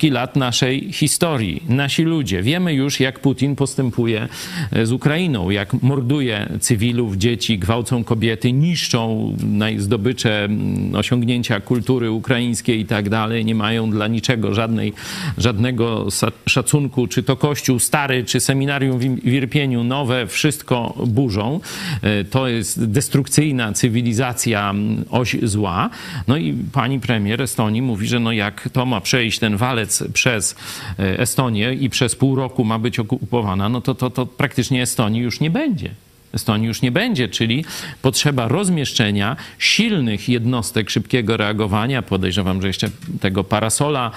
setki 0.00 0.10
lat 0.10 0.36
naszej 0.36 0.92
historii, 0.92 1.62
nasi 1.68 2.02
ludzie. 2.04 2.42
Wiemy 2.42 2.74
już, 2.74 3.00
jak 3.00 3.18
Putin 3.20 3.56
postępuje 3.56 4.28
e, 4.72 4.86
z 4.86 4.92
Ukrainą, 4.92 5.50
jak 5.50 5.82
morduje 5.82 6.48
cywilów, 6.60 7.16
dzieci, 7.16 7.58
gwałcą 7.58 8.04
kobiety, 8.04 8.52
niszczą 8.52 9.36
zdobycze, 9.78 10.44
mm, 10.44 10.94
osiągnięcia 10.94 11.60
kultury 11.60 12.10
ukraińskiej 12.10 12.80
i 12.80 12.84
tak 12.86 13.08
dalej. 13.08 13.44
Nie 13.44 13.54
mają 13.54 13.90
dla 13.90 14.08
niczego 14.08 14.54
żadnej, 14.54 14.92
żadnego 15.38 16.06
szacunku, 16.46 17.06
czy 17.06 17.22
to 17.22 17.36
kościół 17.36 17.78
stary, 17.78 18.24
czy 18.24 18.40
seminarium 18.40 18.98
w 18.98 19.04
Im- 19.04 19.20
w 19.20 19.32
Irpieniu 19.32 19.84
nowe, 19.84 20.26
wszystko 20.26 20.94
burzą. 21.06 21.60
E, 22.02 22.24
To 22.24 22.48
jest 22.48 22.84
destrukcyjna 22.84 23.72
cywilizacja, 23.72 24.70
mm, 24.70 25.04
oś 25.10 25.36
zła. 25.42 25.90
No 26.28 26.36
i 26.36 26.54
pani 26.72 27.00
premier 27.00 27.42
Estonii 27.42 27.82
mówi, 27.82 28.06
że 28.06 28.20
no 28.20 28.32
jak 28.32 28.68
to 28.72 28.86
ma 28.86 29.00
przejść 29.00 29.38
ten 29.38 29.56
walec 29.56 29.89
przez 30.12 30.56
e, 30.98 31.18
Estonię 31.18 31.74
i 31.74 31.90
przez 31.90 32.16
pół 32.16 32.34
roku 32.34 32.64
ma 32.64 32.78
być 32.78 32.98
okupowana, 32.98 33.68
no 33.68 33.80
to, 33.80 33.94
to, 33.94 34.10
to 34.10 34.26
praktycznie 34.26 34.82
Estonii 34.82 35.22
już 35.22 35.40
nie 35.40 35.50
będzie. 35.50 35.90
Estonii 36.32 36.66
już 36.68 36.82
nie 36.82 36.92
będzie, 36.92 37.28
czyli 37.28 37.64
potrzeba 38.02 38.48
rozmieszczenia 38.48 39.36
silnych 39.58 40.28
jednostek 40.28 40.90
szybkiego 40.90 41.36
reagowania. 41.36 42.02
Podejrzewam, 42.02 42.62
że 42.62 42.66
jeszcze 42.66 42.90
tego 43.20 43.44
parasola 43.44 44.10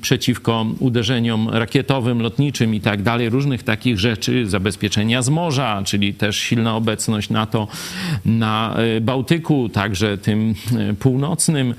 przeciwko 0.00 0.66
uderzeniom 0.78 1.48
rakietowym, 1.48 2.22
lotniczym 2.22 2.74
i 2.74 2.80
tak 2.80 3.02
dalej, 3.02 3.30
różnych 3.30 3.62
takich 3.62 3.98
rzeczy, 3.98 4.46
zabezpieczenia 4.46 5.22
z 5.22 5.28
morza, 5.28 5.82
czyli 5.84 6.14
też 6.14 6.36
silna 6.36 6.76
obecność 6.76 7.30
NATO 7.30 7.68
na 8.24 8.76
e, 8.76 9.00
Bałtyku, 9.00 9.68
także 9.68 10.18
tym 10.18 10.54
e, 10.76 10.94
północnym. 10.94 11.74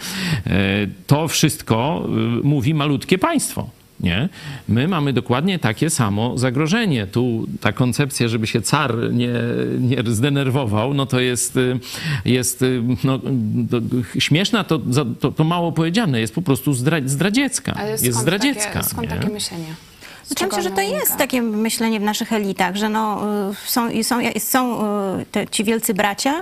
E, 0.46 0.88
To 1.08 1.28
wszystko 1.28 2.08
mówi 2.43 2.74
malutkie 2.74 3.17
państwo. 3.17 3.77
Nie? 4.00 4.30
My 4.68 4.88
mamy 4.88 5.14
dokładnie 5.14 5.60
takie 5.60 5.90
samo 5.90 6.38
zagrożenie. 6.38 7.08
Tu 7.08 7.48
ta 7.62 7.72
koncepcja, 7.72 8.28
żeby 8.28 8.48
się 8.48 8.62
car 8.62 8.96
nie, 9.14 9.34
nie 9.80 10.04
zdenerwował, 10.06 10.94
no 10.94 11.06
to 11.06 11.20
jest, 11.20 11.58
y, 11.58 11.80
jest 12.26 12.62
y, 12.62 12.82
no, 13.04 13.20
to, 13.72 13.80
śmieszna, 14.20 14.64
to, 14.64 14.80
to, 15.20 15.32
to 15.32 15.44
mało 15.44 15.72
powiedziane, 15.72 16.20
jest 16.20 16.36
po 16.36 16.42
prostu 16.42 16.74
zdra, 16.74 16.98
zdradziecka. 17.06 17.74
Ale 17.74 17.92
Jest 17.92 18.04
skąd 18.04 18.22
zdradziecka. 18.22 18.74
Takie, 18.74 18.90
skąd 18.90 19.10
nie? 19.10 19.16
takie 19.16 19.30
myślenie? 19.30 19.76
Z 20.24 20.28
Znaczy, 20.28 20.46
myślę, 20.46 20.64
że 20.64 20.72
to 20.72 20.82
jest 20.82 21.18
takie 21.18 21.42
myślenie 21.42 22.00
w 22.00 22.04
naszych 22.04 22.34
elitach, 22.34 22.76
że 22.76 22.90
no, 22.90 23.22
y, 23.52 23.56
są, 23.70 24.04
są, 24.04 24.20
są 24.40 24.78
te, 25.32 25.48
ci 25.48 25.64
wielcy 25.64 25.94
bracia 25.94 26.42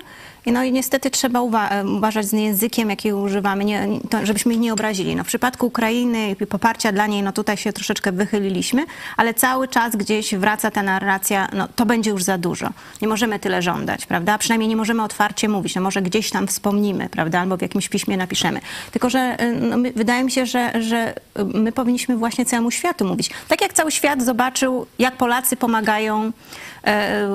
no 0.52 0.64
i 0.64 0.72
niestety 0.72 1.10
trzeba 1.10 1.40
uwa- 1.40 1.98
uważać 1.98 2.26
z 2.26 2.34
językiem, 2.34 2.90
jakiego 2.90 3.20
używamy, 3.20 3.66
nie, 3.66 3.88
to, 4.10 4.26
żebyśmy 4.26 4.54
ich 4.54 4.60
nie 4.60 4.74
obrazili. 4.74 5.16
No, 5.16 5.24
w 5.24 5.28
przypadku 5.28 5.68
Ukrainy 5.68 6.32
i 6.42 6.46
poparcia 6.48 6.92
dla 6.92 7.08
niej, 7.08 7.24
no 7.24 7.32
tutaj 7.32 7.58
się 7.58 7.74
troszeczkę 7.74 8.12
wychyliliśmy, 8.12 8.86
ale 9.18 9.34
cały 9.34 9.68
czas 9.68 9.96
gdzieś 9.96 10.36
wraca 10.36 10.72
ta 10.72 10.84
narracja, 10.84 11.48
no 11.54 11.68
to 11.76 11.86
będzie 11.86 12.12
już 12.12 12.24
za 12.24 12.38
dużo. 12.38 12.70
Nie 13.02 13.08
możemy 13.08 13.40
tyle 13.40 13.62
żądać, 13.62 14.06
prawda? 14.06 14.38
Przynajmniej 14.38 14.70
nie 14.70 14.76
możemy 14.76 15.04
otwarcie 15.04 15.50
mówić, 15.50 15.76
no 15.76 15.82
może 15.82 16.02
gdzieś 16.02 16.30
tam 16.30 16.48
wspomnimy, 16.48 17.10
prawda? 17.10 17.40
Albo 17.40 17.58
w 17.58 17.62
jakimś 17.62 17.90
piśmie 17.90 18.18
napiszemy. 18.18 18.60
Tylko, 18.92 19.10
że 19.10 19.38
y, 19.44 19.56
no, 19.62 19.78
wydaje 19.96 20.24
mi 20.24 20.32
się, 20.32 20.46
że, 20.46 20.82
że 20.82 21.14
y, 21.40 21.46
my 21.46 21.72
powinniśmy 21.72 22.18
właśnie 22.18 22.46
całemu 22.46 22.72
światu 22.72 23.06
mówić. 23.06 23.30
Tak 23.48 23.62
jak 23.62 23.74
cały 23.74 23.92
świat 23.92 24.24
zobaczył, 24.24 24.86
jak 25.00 25.18
Polacy 25.18 25.56
pomagają 25.56 26.32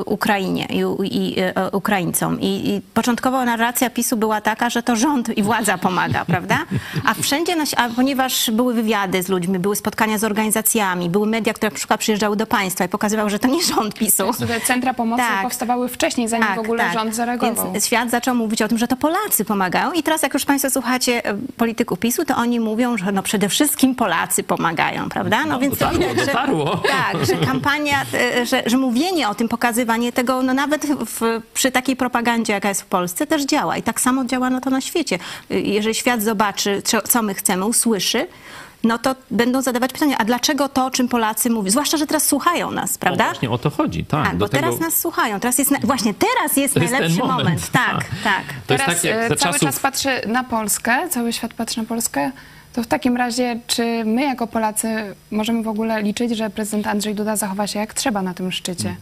Ukrainie 0.07 0.67
i, 0.71 0.83
i 1.19 1.41
e, 1.41 1.71
Ukraińcom. 1.73 2.41
I, 2.41 2.47
I 2.47 2.81
początkowo 2.95 3.45
narracja 3.45 3.91
PiSu 3.91 4.17
była 4.17 4.41
taka, 4.41 4.71
że 4.71 4.83
to 4.83 4.97
rząd 4.97 5.39
i 5.39 5.43
władza 5.43 5.79
pomaga, 5.79 6.25
prawda? 6.25 6.59
A 7.05 7.15
wszędzie, 7.15 7.57
na, 7.57 7.65
a 7.77 7.89
ponieważ 7.89 8.51
były 8.51 8.75
wywiady 8.75 9.23
z 9.23 9.29
ludźmi, 9.29 9.59
były 9.59 9.77
spotkania 9.77 10.19
z 10.19 10.25
organizacjami, 10.25 11.11
były 11.11 11.27
media, 11.27 11.53
które 11.55 11.71
na 11.71 11.77
przykład 11.77 12.01
przyjeżdżały 12.01 12.37
do 12.37 12.47
państwa 12.47 12.85
i 12.85 12.89
pokazywały, 12.89 13.31
że 13.31 13.39
to 13.39 13.49
nie 13.49 13.63
rząd 13.63 13.95
PiSu. 13.95 14.25
Te 14.49 14.61
centra 14.61 14.95
pomocy 14.95 15.23
Tak. 15.23 15.43
powstawały 15.43 15.89
wcześniej, 15.89 16.29
zanim 16.29 16.49
w 16.57 16.59
ogóle 16.59 16.93
rząd 16.93 17.15
zareagował. 17.15 17.73
Więc 17.73 17.87
świat 17.87 18.11
zaczął 18.11 18.35
mówić 18.35 18.63
o 18.63 18.69
tym, 18.69 18.79
że 18.79 18.89
to 18.89 18.97
Polacy 18.97 19.45
pomagają 19.45 19.93
i 19.93 20.03
teraz 20.03 20.23
jak 20.23 20.35
już 20.35 20.45
państwo 20.45 20.71
słuchacie 20.71 21.25
e, 21.25 21.37
polityków 21.57 21.99
PiSu, 21.99 22.25
to 22.25 22.37
oni 22.37 22.61
mówią, 22.61 22.97
że 22.99 23.13
no 23.13 23.23
przede 23.23 23.49
wszystkim 23.49 23.95
Polacy 23.95 24.43
pomagają, 24.43 25.09
prawda? 25.09 25.45
No, 25.45 25.59
więc 25.59 25.79
dotarło, 25.79 25.99
to 25.99 26.09
widać, 26.09 26.19
że, 26.19 26.27
dotarło. 26.27 26.77
tak, 26.77 27.27
że 27.27 27.47
kampania, 27.47 28.03
e, 28.15 28.47
że, 28.47 28.63
że 28.67 28.77
mówienie 28.77 29.29
o 29.29 29.35
tym, 29.40 29.48
pokazywanie 29.48 30.12
tego, 30.12 30.42
no 30.42 30.55
nawet 30.55 30.87
w, 30.87 31.20
przy 31.55 31.70
takiej 31.70 31.96
propagandzie, 31.96 32.53
jaka 32.53 32.68
jest 32.68 32.83
w 32.83 32.87
Polsce, 32.87 33.26
też 33.26 33.44
działa. 33.44 33.76
I 33.76 33.83
tak 33.83 34.00
samo 34.00 34.24
działa 34.24 34.50
no 34.50 34.61
to 34.61 34.70
na 34.70 34.81
świecie. 34.81 35.18
E, 35.50 35.61
Jeżeli 35.61 35.94
świat 35.94 36.22
zobaczy, 36.22 36.83
co- 37.03 37.22
my 37.22 37.35
chcemy, 37.35 37.64
usłyszy, 37.64 38.26
no 38.85 38.98
to 38.98 39.14
będą 39.31 39.62
zadawać 39.62 39.92
pytania, 39.92 40.18
a 40.18 40.24
dlaczego 40.24 40.68
to, 40.68 40.87
o 40.87 40.90
czym 40.90 41.09
Polacy 41.09 41.50
mówią? 41.50 41.70
Zwłaszcza, 41.70 41.96
że 41.96 42.07
teraz 42.07 42.26
słuchają 42.26 42.70
nas, 42.70 42.96
O, 42.96 42.98
prawda? 42.98 43.24
właśnie 43.24 43.50
o 43.50 43.59
to 43.59 43.70
chodzi, 43.70 44.05
tak. 44.05 44.24
Tak, 44.24 44.37
do 44.37 44.38
bo 44.46 44.48
tego... 44.48 44.62
teraz 44.62 44.81
nas 44.81 44.96
słuchają. 44.96 45.40
Teraz 45.40 45.59
jest 45.59 45.70
na, 45.70 45.79
właśnie 45.79 46.14
teraz 46.14 46.57
jest 46.57 46.74
To 46.74 46.81
jest 46.81 46.92
ten 46.92 47.00
najlepszy 47.03 47.18
moment, 47.26 47.38
moment. 47.38 47.70
Tak, 47.70 48.05
tak. 48.24 48.44
To 48.66 48.74
jest 48.74 48.85
Teraz 48.85 49.03
tak 49.03 49.11
e, 49.12 49.37
cały 49.37 49.37
czasów... 49.37 49.61
czas 49.61 49.79
patrzy 49.79 50.11
na 50.26 50.44
Polskę, 50.44 51.09
cały 51.11 51.33
świat 51.33 51.55
patrzy 51.55 51.79
na 51.79 51.85
Polskę. 51.87 52.33
To 52.72 52.83
w 52.83 52.87
takim 52.87 53.16
razie, 53.16 53.61
czy 53.66 54.05
my 54.05 54.22
jako 54.22 54.46
Polacy 54.46 54.88
możemy 55.31 55.62
w 55.62 55.68
ogóle 55.68 56.03
liczyć, 56.03 56.37
że 56.37 56.50
prezydent 56.50 56.87
Andrzej 56.87 57.14
Duda 57.14 57.37
zachowa 57.37 57.66
się 57.66 57.79
jak 57.79 57.94
trzeba 57.94 58.22
na 58.22 58.35
tym 58.35 58.53
szczycie? 58.53 58.96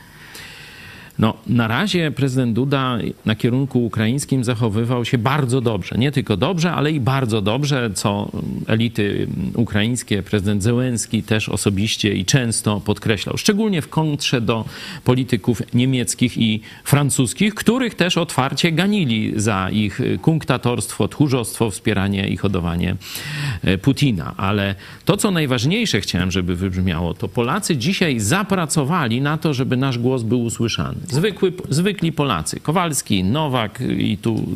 No, 1.18 1.34
na 1.46 1.68
razie 1.68 2.10
prezydent 2.10 2.52
Duda 2.52 2.98
na 3.24 3.34
kierunku 3.34 3.84
ukraińskim 3.84 4.44
zachowywał 4.44 5.04
się 5.04 5.18
bardzo 5.18 5.60
dobrze. 5.60 5.94
Nie 5.98 6.12
tylko 6.12 6.36
dobrze, 6.36 6.72
ale 6.72 6.92
i 6.92 7.00
bardzo 7.00 7.42
dobrze, 7.42 7.90
co 7.94 8.30
elity 8.66 9.26
ukraińskie, 9.54 10.22
prezydent 10.22 10.62
Zełenski 10.62 11.22
też 11.22 11.48
osobiście 11.48 12.14
i 12.14 12.24
często 12.24 12.80
podkreślał. 12.80 13.36
Szczególnie 13.36 13.82
w 13.82 13.88
kontrze 13.88 14.40
do 14.40 14.64
polityków 15.04 15.62
niemieckich 15.74 16.38
i 16.38 16.60
francuskich, 16.84 17.54
których 17.54 17.94
też 17.94 18.16
otwarcie 18.18 18.72
ganili 18.72 19.32
za 19.36 19.70
ich 19.70 20.00
kunktatorstwo, 20.22 21.08
tchórzostwo, 21.08 21.70
wspieranie 21.70 22.28
i 22.28 22.36
hodowanie 22.36 22.96
e, 23.64 23.78
Putina. 23.78 24.34
Ale 24.36 24.74
to, 25.04 25.16
co 25.16 25.30
najważniejsze 25.30 26.00
chciałem, 26.00 26.30
żeby 26.30 26.56
wybrzmiało, 26.56 27.14
to 27.14 27.28
Polacy 27.28 27.76
dzisiaj 27.76 28.20
zapracowali 28.20 29.20
na 29.20 29.38
to, 29.38 29.54
żeby 29.54 29.76
nasz 29.76 29.98
głos 29.98 30.22
był 30.22 30.42
usłyszany. 30.42 31.07
Zwykły, 31.10 31.52
zwykli 31.68 32.12
Polacy, 32.12 32.60
Kowalski, 32.60 33.24
Nowak 33.24 33.80
i 33.98 34.18
tu 34.18 34.46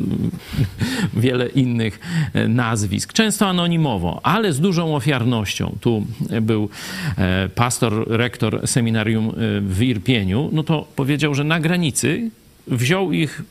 wiele 1.13 1.47
innych 1.47 1.99
e, 2.33 2.47
nazwisk, 2.47 3.13
często 3.13 3.47
anonimowo, 3.47 4.19
ale 4.23 4.53
z 4.53 4.59
dużą 4.59 4.95
ofiarnością. 4.95 5.75
Tu 5.81 6.05
był 6.41 6.69
e, 7.17 7.49
pastor, 7.49 8.05
rektor 8.07 8.67
seminarium 8.67 9.29
e, 9.29 9.31
w 9.61 9.81
Irpieniu, 9.81 10.49
no 10.51 10.63
to 10.63 10.87
powiedział, 10.95 11.35
że 11.35 11.43
na 11.43 11.59
granicy 11.59 12.31
wziął 12.67 13.11
ich 13.11 13.41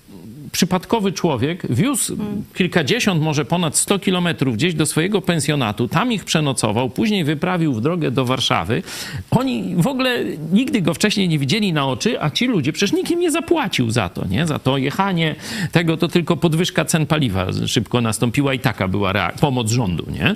przypadkowy 0.53 1.13
człowiek 1.13 1.67
wiózł 1.71 2.17
kilkadziesiąt, 2.55 3.23
może 3.23 3.45
ponad 3.45 3.77
100 3.77 3.99
kilometrów 3.99 4.55
gdzieś 4.57 4.75
do 4.75 4.87
swojego 4.87 5.23
pensjonatu, 5.23 5.89
tam 5.89 6.13
ich 6.13 6.25
przenocował, 6.25 6.91
później 6.91 7.25
wyprawił 7.25 7.75
w 7.75 7.81
drogę 7.81 8.11
do 8.11 8.25
Warszawy. 8.25 8.83
Oni 9.31 9.75
w 9.77 9.87
ogóle 9.87 10.25
nigdy 10.53 10.83
go 10.83 10.95
wcześniej 10.95 11.29
nie 11.29 11.39
widzieli 11.39 11.73
na 11.73 11.87
oczy, 11.89 12.23
a 12.23 12.31
ci 12.31 12.47
ludzie, 12.47 12.73
przecież 12.73 12.93
nikt 12.93 13.11
im 13.11 13.21
nie 13.21 13.31
zapłacił 13.31 13.91
za 13.91 14.09
to, 14.09 14.27
nie? 14.29 14.47
Za 14.47 14.59
to 14.59 14.79
jechanie 14.79 15.35
tego, 15.73 15.97
to 15.97 16.09
tylko 16.09 16.37
podwyżka 16.37 16.85
cen 16.85 17.07
paliwa 17.07 17.47
szybko 17.67 18.01
nastąpiła 18.01 18.55
i 18.55 18.59
taka 18.59 18.89
była 18.89 19.13
reak- 19.13 19.33
pomoc 19.41 19.71
rządu, 19.71 20.07
nie? 20.11 20.35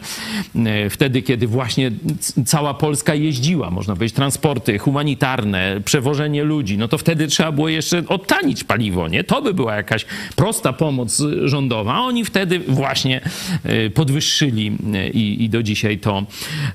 E, 0.71 0.91
Wtedy, 0.91 1.23
kiedy 1.23 1.47
właśnie 1.47 1.91
cała 2.47 2.75
Polska 2.75 3.15
jeździła, 3.15 3.71
można 3.71 3.95
powiedzieć, 3.97 4.17
transporty 4.17 4.79
humanitarne, 4.79 5.81
przewożenie 5.85 6.45
ludzi, 6.45 6.79
no 6.79 6.89
to 6.89 6.99
wtedy 6.99 7.27
trzeba 7.27 7.53
było 7.53 7.69
jeszcze 7.69 8.03
odtanić 8.09 8.65
paliwo, 8.65 9.09
nie? 9.09 9.25
To 9.25 9.43
by 9.43 9.55
była 9.55 9.75
jakaś 9.77 10.06
prosta 10.37 10.73
pomoc 10.73 11.23
rządowa. 11.45 12.01
Oni 12.01 12.25
wtedy 12.25 12.59
właśnie 12.59 13.21
e, 13.65 13.91
podwyższyli 13.91 14.73
e, 14.95 15.09
i, 15.09 15.45
i 15.45 15.49
do 15.49 15.63
dzisiaj 15.63 15.99
to 15.99 16.27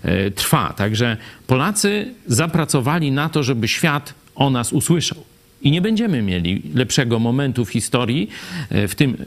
e, 0.04 0.32
trwa. 0.32 0.74
Także 0.74 1.18
Polacy 1.48 2.14
zapracowali 2.28 3.12
na 3.12 3.30
to, 3.30 3.44
żeby 3.44 3.68
świat 3.68 4.14
o 4.36 4.50
nas 4.50 4.74
usłyszał. 4.74 5.18
I 5.62 5.72
nie 5.72 5.82
będziemy 5.82 6.22
mieli 6.22 6.62
lepszego 6.74 7.20
momentu 7.20 7.66
w 7.66 7.70
historii 7.70 8.30
w 8.72 8.96
tym 8.96 9.18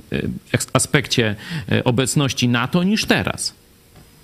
aspekcie 0.72 1.34
obecności 1.84 2.48
NATO 2.48 2.82
niż 2.82 3.04
teraz. 3.04 3.54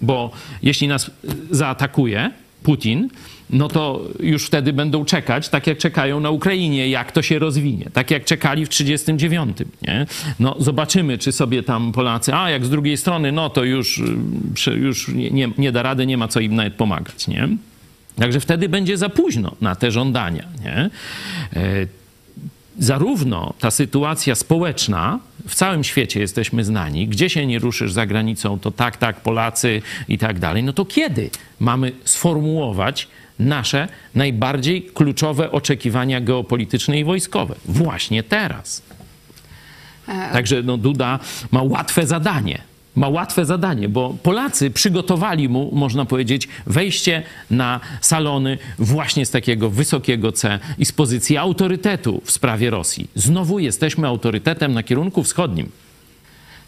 Bo 0.00 0.30
jeśli 0.62 0.88
nas 0.88 1.10
zaatakuje 1.50 2.30
Putin, 2.62 3.08
no 3.52 3.68
to 3.68 4.04
już 4.20 4.46
wtedy 4.46 4.72
będą 4.72 5.04
czekać, 5.04 5.48
tak 5.48 5.66
jak 5.66 5.78
czekają 5.78 6.20
na 6.20 6.30
Ukrainie, 6.30 6.88
jak 6.88 7.12
to 7.12 7.22
się 7.22 7.38
rozwinie. 7.38 7.86
Tak 7.92 8.10
jak 8.10 8.24
czekali 8.24 8.66
w 8.66 8.68
1939. 8.68 9.72
Nie? 9.82 10.06
No 10.40 10.56
zobaczymy, 10.58 11.18
czy 11.18 11.32
sobie 11.32 11.62
tam 11.62 11.92
Polacy, 11.92 12.34
a 12.34 12.50
jak 12.50 12.64
z 12.64 12.70
drugiej 12.70 12.96
strony, 12.96 13.32
no 13.32 13.50
to 13.50 13.64
już, 13.64 14.02
już 14.76 15.08
nie, 15.08 15.30
nie, 15.30 15.48
nie 15.58 15.72
da 15.72 15.82
rady, 15.82 16.06
nie 16.06 16.16
ma 16.16 16.28
co 16.28 16.40
im 16.40 16.54
nawet 16.54 16.74
pomagać. 16.74 17.28
Nie? 17.28 17.48
Także 18.16 18.40
wtedy 18.40 18.68
będzie 18.68 18.96
za 18.96 19.08
późno 19.08 19.56
na 19.60 19.74
te 19.74 19.90
żądania. 19.90 20.44
Nie? 20.64 20.90
E, 21.56 21.86
zarówno 22.78 23.54
ta 23.58 23.70
sytuacja 23.70 24.34
społeczna, 24.34 25.18
w 25.48 25.54
całym 25.54 25.84
świecie 25.84 26.20
jesteśmy 26.20 26.64
znani, 26.64 27.08
gdzie 27.08 27.30
się 27.30 27.46
nie 27.46 27.58
ruszysz 27.58 27.92
za 27.92 28.06
granicą, 28.06 28.58
to 28.58 28.70
tak, 28.70 28.96
tak, 28.96 29.20
Polacy 29.20 29.82
i 30.08 30.18
tak 30.18 30.38
dalej, 30.38 30.62
no 30.62 30.72
to 30.72 30.84
kiedy 30.84 31.30
mamy 31.60 31.92
sformułować 32.04 33.08
nasze 33.40 33.88
najbardziej 34.14 34.82
kluczowe 34.82 35.50
oczekiwania 35.50 36.20
geopolityczne 36.20 36.98
i 36.98 37.04
wojskowe? 37.04 37.54
Właśnie 37.64 38.22
teraz. 38.22 38.82
Także 40.32 40.62
no, 40.62 40.76
Duda 40.76 41.18
ma 41.50 41.62
łatwe 41.62 42.06
zadanie. 42.06 42.58
Ma 42.96 43.08
łatwe 43.08 43.44
zadanie, 43.44 43.88
bo 43.88 44.16
Polacy 44.22 44.70
przygotowali 44.70 45.48
mu, 45.48 45.70
można 45.74 46.04
powiedzieć, 46.04 46.48
wejście 46.66 47.22
na 47.50 47.80
salony 48.00 48.58
właśnie 48.78 49.26
z 49.26 49.30
takiego 49.30 49.70
wysokiego 49.70 50.32
C 50.32 50.58
i 50.78 50.84
z 50.84 50.92
pozycji 50.92 51.36
autorytetu 51.36 52.22
w 52.24 52.30
sprawie 52.30 52.70
Rosji. 52.70 53.10
Znowu 53.14 53.58
jesteśmy 53.58 54.06
autorytetem 54.06 54.72
na 54.72 54.82
kierunku 54.82 55.22
wschodnim. 55.22 55.70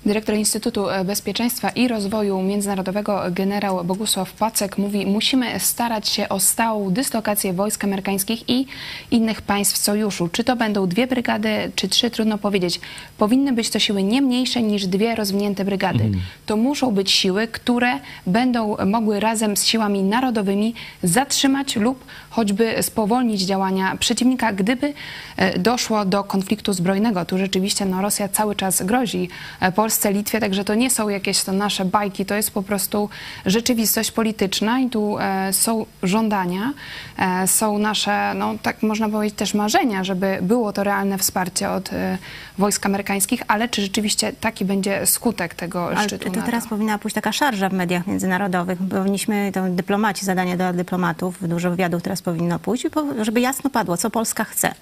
Dyrektor 0.06 0.34
Instytutu 0.34 0.84
Bezpieczeństwa 1.04 1.70
i 1.70 1.88
Rozwoju 1.88 2.42
Międzynarodowego 2.42 3.20
generał 3.30 3.84
Bogusław 3.84 4.32
Pacek 4.32 4.78
mówi, 4.78 5.06
musimy 5.06 5.60
starać 5.60 6.08
się 6.08 6.28
o 6.28 6.40
stałą 6.40 6.90
dyslokację 6.90 7.52
wojsk 7.52 7.84
amerykańskich 7.84 8.48
i 8.48 8.66
innych 9.10 9.42
państw 9.42 9.76
sojuszu. 9.76 10.28
Czy 10.28 10.44
to 10.44 10.56
będą 10.56 10.86
dwie 10.86 11.06
brygady, 11.06 11.72
czy 11.74 11.88
trzy, 11.88 12.10
trudno 12.10 12.38
powiedzieć. 12.38 12.80
Powinny 13.18 13.52
być 13.52 13.70
to 13.70 13.78
siły 13.78 14.02
nie 14.02 14.22
mniejsze 14.22 14.62
niż 14.62 14.86
dwie 14.86 15.14
rozwinięte 15.14 15.64
brygady. 15.64 16.10
To 16.46 16.56
muszą 16.56 16.90
być 16.90 17.10
siły, 17.10 17.46
które 17.48 17.98
będą 18.26 18.76
mogły 18.86 19.20
razem 19.20 19.56
z 19.56 19.64
siłami 19.64 20.02
narodowymi 20.02 20.74
zatrzymać 21.02 21.76
lub 21.76 22.04
choćby 22.30 22.82
spowolnić 22.82 23.42
działania 23.42 23.96
przeciwnika, 23.96 24.52
gdyby 24.52 24.94
e, 25.36 25.58
doszło 25.58 26.04
do 26.04 26.24
konfliktu 26.24 26.72
zbrojnego. 26.72 27.24
Tu 27.24 27.38
rzeczywiście 27.38 27.84
no, 27.84 28.02
Rosja 28.02 28.28
cały 28.28 28.54
czas 28.54 28.82
grozi 28.82 29.28
e, 29.60 29.72
Polsce, 29.92 30.12
Litwie, 30.12 30.40
także 30.40 30.64
to 30.64 30.74
nie 30.74 30.90
są 30.90 31.08
jakieś 31.08 31.42
to 31.42 31.52
nasze 31.52 31.84
bajki, 31.84 32.26
to 32.26 32.34
jest 32.34 32.50
po 32.50 32.62
prostu 32.62 33.08
rzeczywistość 33.46 34.10
polityczna 34.10 34.80
i 34.80 34.90
tu 34.90 35.18
e, 35.18 35.52
są 35.52 35.86
żądania, 36.02 36.72
e, 37.18 37.46
są 37.46 37.78
nasze, 37.78 38.34
no 38.34 38.54
tak 38.62 38.82
można 38.82 39.08
powiedzieć 39.08 39.38
też 39.38 39.54
marzenia, 39.54 40.04
żeby 40.04 40.38
było 40.42 40.72
to 40.72 40.84
realne 40.84 41.18
wsparcie 41.18 41.70
od 41.70 41.92
e, 41.92 42.18
wojsk 42.58 42.86
amerykańskich, 42.86 43.42
ale 43.48 43.68
czy 43.68 43.82
rzeczywiście 43.82 44.32
taki 44.32 44.64
będzie 44.64 45.06
skutek 45.06 45.54
tego 45.54 45.86
Ale 45.88 46.08
szczytu 46.08 46.30
to 46.30 46.42
teraz 46.42 46.66
powinna 46.66 46.98
pójść 46.98 47.14
taka 47.14 47.32
szarża 47.32 47.68
w 47.68 47.72
mediach 47.72 48.06
międzynarodowych. 48.06 48.78
Powinniśmy, 48.90 49.50
to 49.54 49.60
dyplomaci, 49.68 50.24
zadanie 50.24 50.56
dla 50.56 50.72
dyplomatów, 50.72 51.48
dużo 51.48 51.70
wywiadów 51.70 52.02
teraz 52.02 52.22
powinno 52.22 52.58
pójść, 52.58 52.86
żeby 53.20 53.40
jasno 53.40 53.70
padło, 53.70 53.96
co 53.96 54.10
Polska 54.10 54.44
chce. 54.44 54.74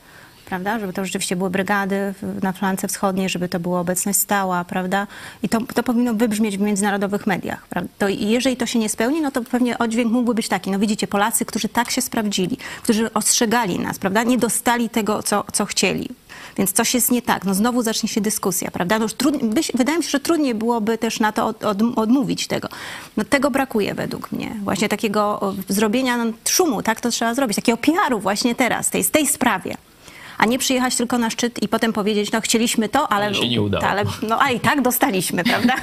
Prawda? 0.51 0.79
Żeby 0.79 0.93
to 0.93 1.05
rzeczywiście 1.05 1.37
były 1.37 1.51
brygady 1.51 2.15
na 2.43 2.53
flance 2.53 2.89
wschodniej, 2.89 3.29
żeby 3.29 3.49
to 3.49 3.61
była 3.61 3.81
obecność 3.81 4.19
stała, 4.19 4.65
prawda? 4.65 5.07
I 5.43 5.49
to, 5.49 5.61
to 5.75 5.83
powinno 5.83 6.15
wybrzmieć 6.15 6.59
w 6.59 6.61
międzynarodowych 6.61 7.27
mediach. 7.27 7.67
Prawda? 7.69 7.91
To 7.99 8.09
jeżeli 8.09 8.57
to 8.57 8.67
się 8.67 8.79
nie 8.79 8.89
spełni, 8.89 9.21
no 9.21 9.31
to 9.31 9.43
pewnie 9.43 9.79
oddźwięk 9.79 10.13
mógłby 10.13 10.35
być 10.35 10.49
taki. 10.49 10.71
No 10.71 10.79
widzicie, 10.79 11.07
Polacy, 11.07 11.45
którzy 11.45 11.69
tak 11.69 11.91
się 11.91 12.03
sprawdzili, 12.03 12.59
którzy 12.83 13.13
ostrzegali 13.13 13.79
nas, 13.79 13.99
prawda? 13.99 14.23
Nie 14.23 14.39
dostali 14.39 14.89
tego, 14.89 15.23
co, 15.23 15.45
co 15.53 15.65
chcieli. 15.65 16.09
Więc 16.57 16.73
coś 16.73 16.95
jest 16.95 17.11
nie 17.11 17.23
tak. 17.23 17.45
No 17.45 17.55
znowu 17.55 17.83
zacznie 17.83 18.09
się 18.09 18.21
dyskusja, 18.21 18.71
prawda? 18.71 18.99
No 18.99 19.05
już 19.05 19.15
byś- 19.43 19.73
wydaje 19.75 19.99
mi 19.99 20.05
się, 20.05 20.11
że 20.11 20.21
trudniej 20.21 20.55
byłoby 20.55 20.99
też 20.99 21.21
na 21.21 21.33
to 21.33 21.47
od, 21.47 21.65
od, 21.65 21.79
odmówić 21.97 22.47
tego. 22.47 22.69
No 23.17 23.25
tego 23.25 23.51
brakuje 23.51 23.95
według 23.95 24.33
mnie. 24.33 24.57
Właśnie 24.63 24.89
takiego 24.89 25.55
zrobienia 25.69 26.17
no, 26.17 26.33
szumu, 26.49 26.83
tak 26.83 27.01
to 27.01 27.11
trzeba 27.11 27.35
zrobić. 27.35 27.57
Takiego 27.57 27.79
PR-u 27.79 28.21
właśnie 28.21 28.55
teraz, 28.55 28.91
tej, 28.91 29.05
tej 29.05 29.27
sprawie. 29.27 29.75
A 30.41 30.47
nie 30.47 30.59
przyjechać 30.59 30.97
tylko 30.97 31.19
na 31.19 31.31
szczyt 31.31 31.63
i 31.63 31.69
potem 31.69 31.93
powiedzieć, 31.93 32.33
no 32.33 32.41
chcieliśmy 32.41 32.89
to, 32.89 33.13
ale, 33.13 33.27
Ale 33.27 33.35
się 33.35 33.49
nie 33.49 33.63
udało. 33.63 33.87
Ale, 33.87 34.05
no 34.23 34.43
a 34.43 34.51
i 34.51 34.61
tak 34.61 34.83
dostaliśmy, 34.83 35.45
prawda? 35.51 35.75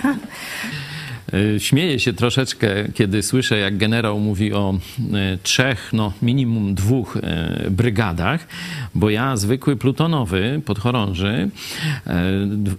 Y, 1.34 1.60
Śmieję 1.60 2.00
się 2.00 2.14
troszeczkę, 2.14 2.68
kiedy 2.94 3.24
słyszę, 3.24 3.58
jak 3.58 3.78
generał 3.78 4.20
mówi 4.20 4.54
o 4.54 4.74
y, 5.00 5.38
trzech, 5.44 5.90
no 5.94 6.14
minimum 6.22 6.76
dwóch 6.76 7.18
y, 7.18 7.72
brygadach, 7.72 8.48
bo 8.96 9.10
ja 9.10 9.38
zwykły 9.38 9.76
plutonowy 9.76 10.62
podchorąży 10.66 11.50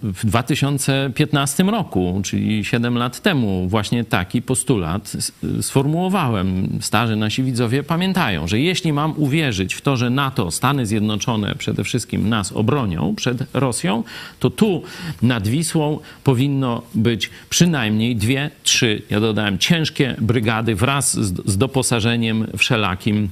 w 0.03 0.27
2015 0.27 1.65
roku, 1.65 2.21
czyli 2.25 2.65
7 2.65 2.99
lat 2.99 3.23
temu, 3.23 3.69
właśnie 3.69 4.05
taki 4.05 4.43
postulat 4.43 5.13
sformułowałem. 5.61 6.79
Starzy 6.81 7.17
nasi 7.17 7.43
widzowie 7.43 7.83
pamiętają, 7.83 8.49
że 8.49 8.61
jeśli 8.61 8.93
mam 8.93 9.15
uwierzyć 9.17 9.75
w 9.75 9.81
to, 9.81 9.97
że 9.97 10.11
NATO, 10.11 10.51
Stany 10.51 10.87
Zjednoczone 10.87 11.55
przede 11.55 11.85
wszystkim 11.85 12.29
nas 12.29 12.53
obronią 12.53 13.15
przed 13.15 13.55
Rosją, 13.55 14.05
to 14.39 14.51
tu 14.51 14.83
nad 15.23 15.49
Wisłą 15.49 15.99
powinno 16.25 16.83
być 16.95 17.31
przynajmniej 17.51 18.17
dwie, 18.17 18.38
trzy, 18.63 19.03
ja 19.11 19.21
dodałem, 19.21 19.59
ciężkie 19.59 20.15
brygady 20.19 20.75
wraz 20.75 21.15
z, 21.15 21.51
z 21.51 21.59
doposażeniem 21.59 22.47
wszelakim. 22.57 23.29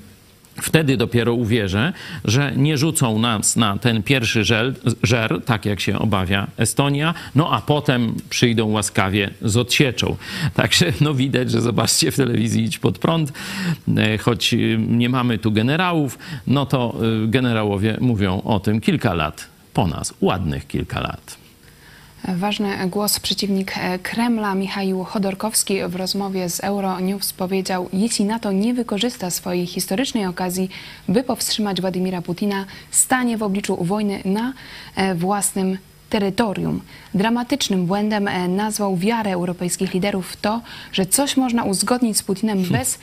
Wtedy 0.63 0.97
dopiero 0.97 1.35
uwierzę, 1.35 1.93
że 2.25 2.53
nie 2.57 2.79
rzucą 2.79 3.19
nas 3.19 3.57
na 3.57 3.79
ten 3.79 4.03
pierwszy 4.03 4.45
żel, 4.45 4.75
żer, 5.03 5.41
tak 5.45 5.65
jak 5.65 5.81
się 5.81 5.99
obawia 5.99 6.47
Estonia, 6.57 7.15
no 7.35 7.53
a 7.53 7.61
potem 7.61 8.15
przyjdą 8.31 8.67
łaskawie 8.67 9.31
z 9.43 9.57
odsieczą. 9.57 10.17
Także 10.55 10.93
no 11.01 11.15
widać, 11.15 11.51
że 11.51 11.61
zobaczcie 11.61 12.11
w 12.11 12.17
telewizji 12.17 12.65
Idź 12.65 12.79
Pod 12.79 12.99
Prąd, 12.99 13.33
e, 13.97 14.19
choć 14.19 14.55
e, 14.55 14.57
nie 14.79 15.09
mamy 15.09 15.39
tu 15.39 15.53
generałów, 15.53 16.19
no 16.47 16.67
to 16.67 16.95
e, 17.25 17.29
generałowie 17.29 17.97
mówią 18.01 18.43
o 18.43 18.61
tym 18.61 18.81
kilka 18.81 19.15
lat 19.15 19.49
po 19.75 19.87
nas, 19.87 20.15
ładnych 20.21 20.67
kilka 20.67 21.01
lat. 21.01 21.46
Ważny 22.25 22.89
głos 22.89 23.21
przeciwnik 23.21 23.79
e, 23.79 23.99
Kremla 23.99 24.55
Michał 24.55 25.05
Chodorkowski 25.05 25.83
w 25.89 25.97
rozmowie 25.97 26.51
z 26.51 26.61
Euronews 26.61 27.33
powiedział, 27.33 27.89
jeśli 27.93 28.25
NATO 28.25 28.53
nie 28.53 28.75
wykorzysta 28.75 29.31
swojej 29.31 29.67
historycznej 29.67 30.27
okazji, 30.27 30.71
by 31.09 31.23
powstrzymać 31.23 31.81
Władimira 31.81 32.23
Putina, 32.23 32.65
stanie 32.91 33.39
w 33.39 33.43
obliczu 33.43 33.85
wojny 33.85 34.23
na 34.25 34.53
e, 34.97 35.15
własnym 35.15 35.79
terytorium. 36.11 36.81
Dramatycznym 37.15 37.87
błędem 37.87 38.29
e, 38.29 38.49
nazwał 38.49 38.97
wiarę 38.97 39.33
europejskich 39.33 39.95
liderów 39.95 40.31
w 40.31 40.37
to, 40.37 40.61
że 40.93 41.07
coś 41.07 41.37
można 41.37 41.65
uzgodnić 41.65 42.17
z 42.17 42.23
Putinem 42.23 42.63
bez 42.79 42.99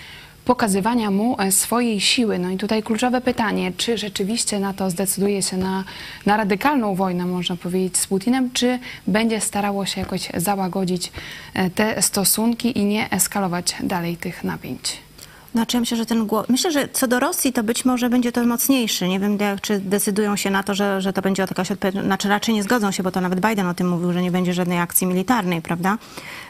pokazywania 0.46 1.12
mu 1.12 1.36
e, 1.40 1.52
swojej 1.52 2.02
siły. 2.02 2.40
No 2.40 2.50
i 2.50 2.58
tutaj 2.58 2.84
kluczowe 2.84 3.22
pytanie, 3.22 3.72
czy 3.78 3.98
rzeczywiście 3.98 4.60
NATO 4.60 4.90
zdecyduje 4.90 5.42
się 5.42 5.58
na, 5.58 5.84
na 6.26 6.38
radykalną 6.38 6.96
wojnę, 6.96 7.26
można 7.26 7.56
powiedzieć, 7.56 7.98
z 7.98 8.08
Putinem, 8.08 8.52
czy 8.52 8.80
będzie 9.08 9.42
starało 9.42 9.86
się 9.86 10.02
jakoś 10.02 10.30
załagodzić 10.38 11.12
e, 11.54 11.70
te 11.70 12.02
stosunki 12.02 12.80
i 12.80 12.86
nie 12.86 13.12
eskalować 13.12 13.76
dalej 13.84 14.18
tych 14.18 14.44
napięć. 14.44 14.98
Znaczy 15.54 15.78
ja 15.78 15.82
myślę, 15.82 15.98
że 15.98 16.06
ten 16.06 16.28
głos... 16.28 16.50
Myślę, 16.50 16.72
że 16.72 16.88
co 16.88 17.08
do 17.08 17.20
Rosji, 17.20 17.54
to 17.54 17.64
być 17.64 17.86
może 17.86 18.10
będzie 18.10 18.32
to 18.32 18.46
mocniejszy. 18.46 19.08
Nie 19.08 19.20
wiem, 19.20 19.38
czy 19.62 19.80
decydują 19.80 20.36
się 20.36 20.50
na 20.50 20.64
to, 20.64 20.76
że, 20.76 21.02
że 21.02 21.14
to 21.14 21.22
będzie 21.22 21.42
jakaś 21.42 21.72
odpowiedź. 21.72 22.04
Znaczy 22.04 22.30
raczej 22.30 22.56
nie 22.56 22.64
zgodzą 22.64 22.92
się, 22.92 23.04
bo 23.04 23.12
to 23.12 23.22
nawet 23.22 23.40
Biden 23.40 23.68
o 23.68 23.74
tym 23.74 23.90
mówił, 23.90 24.14
że 24.14 24.22
nie 24.22 24.32
będzie 24.32 24.54
żadnej 24.54 24.80
akcji 24.80 25.08
militarnej, 25.08 25.62
prawda? 25.62 25.98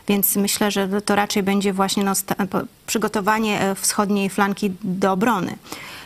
Więc 0.07 0.35
myślę, 0.35 0.71
że 0.71 1.01
to 1.01 1.15
raczej 1.15 1.43
będzie 1.43 1.73
właśnie 1.73 2.03
no, 2.03 2.13
przygotowanie 2.87 3.61
e, 3.61 3.75
wschodniej 3.75 4.29
flanki 4.29 4.71
do 4.83 5.11
obrony. 5.11 5.55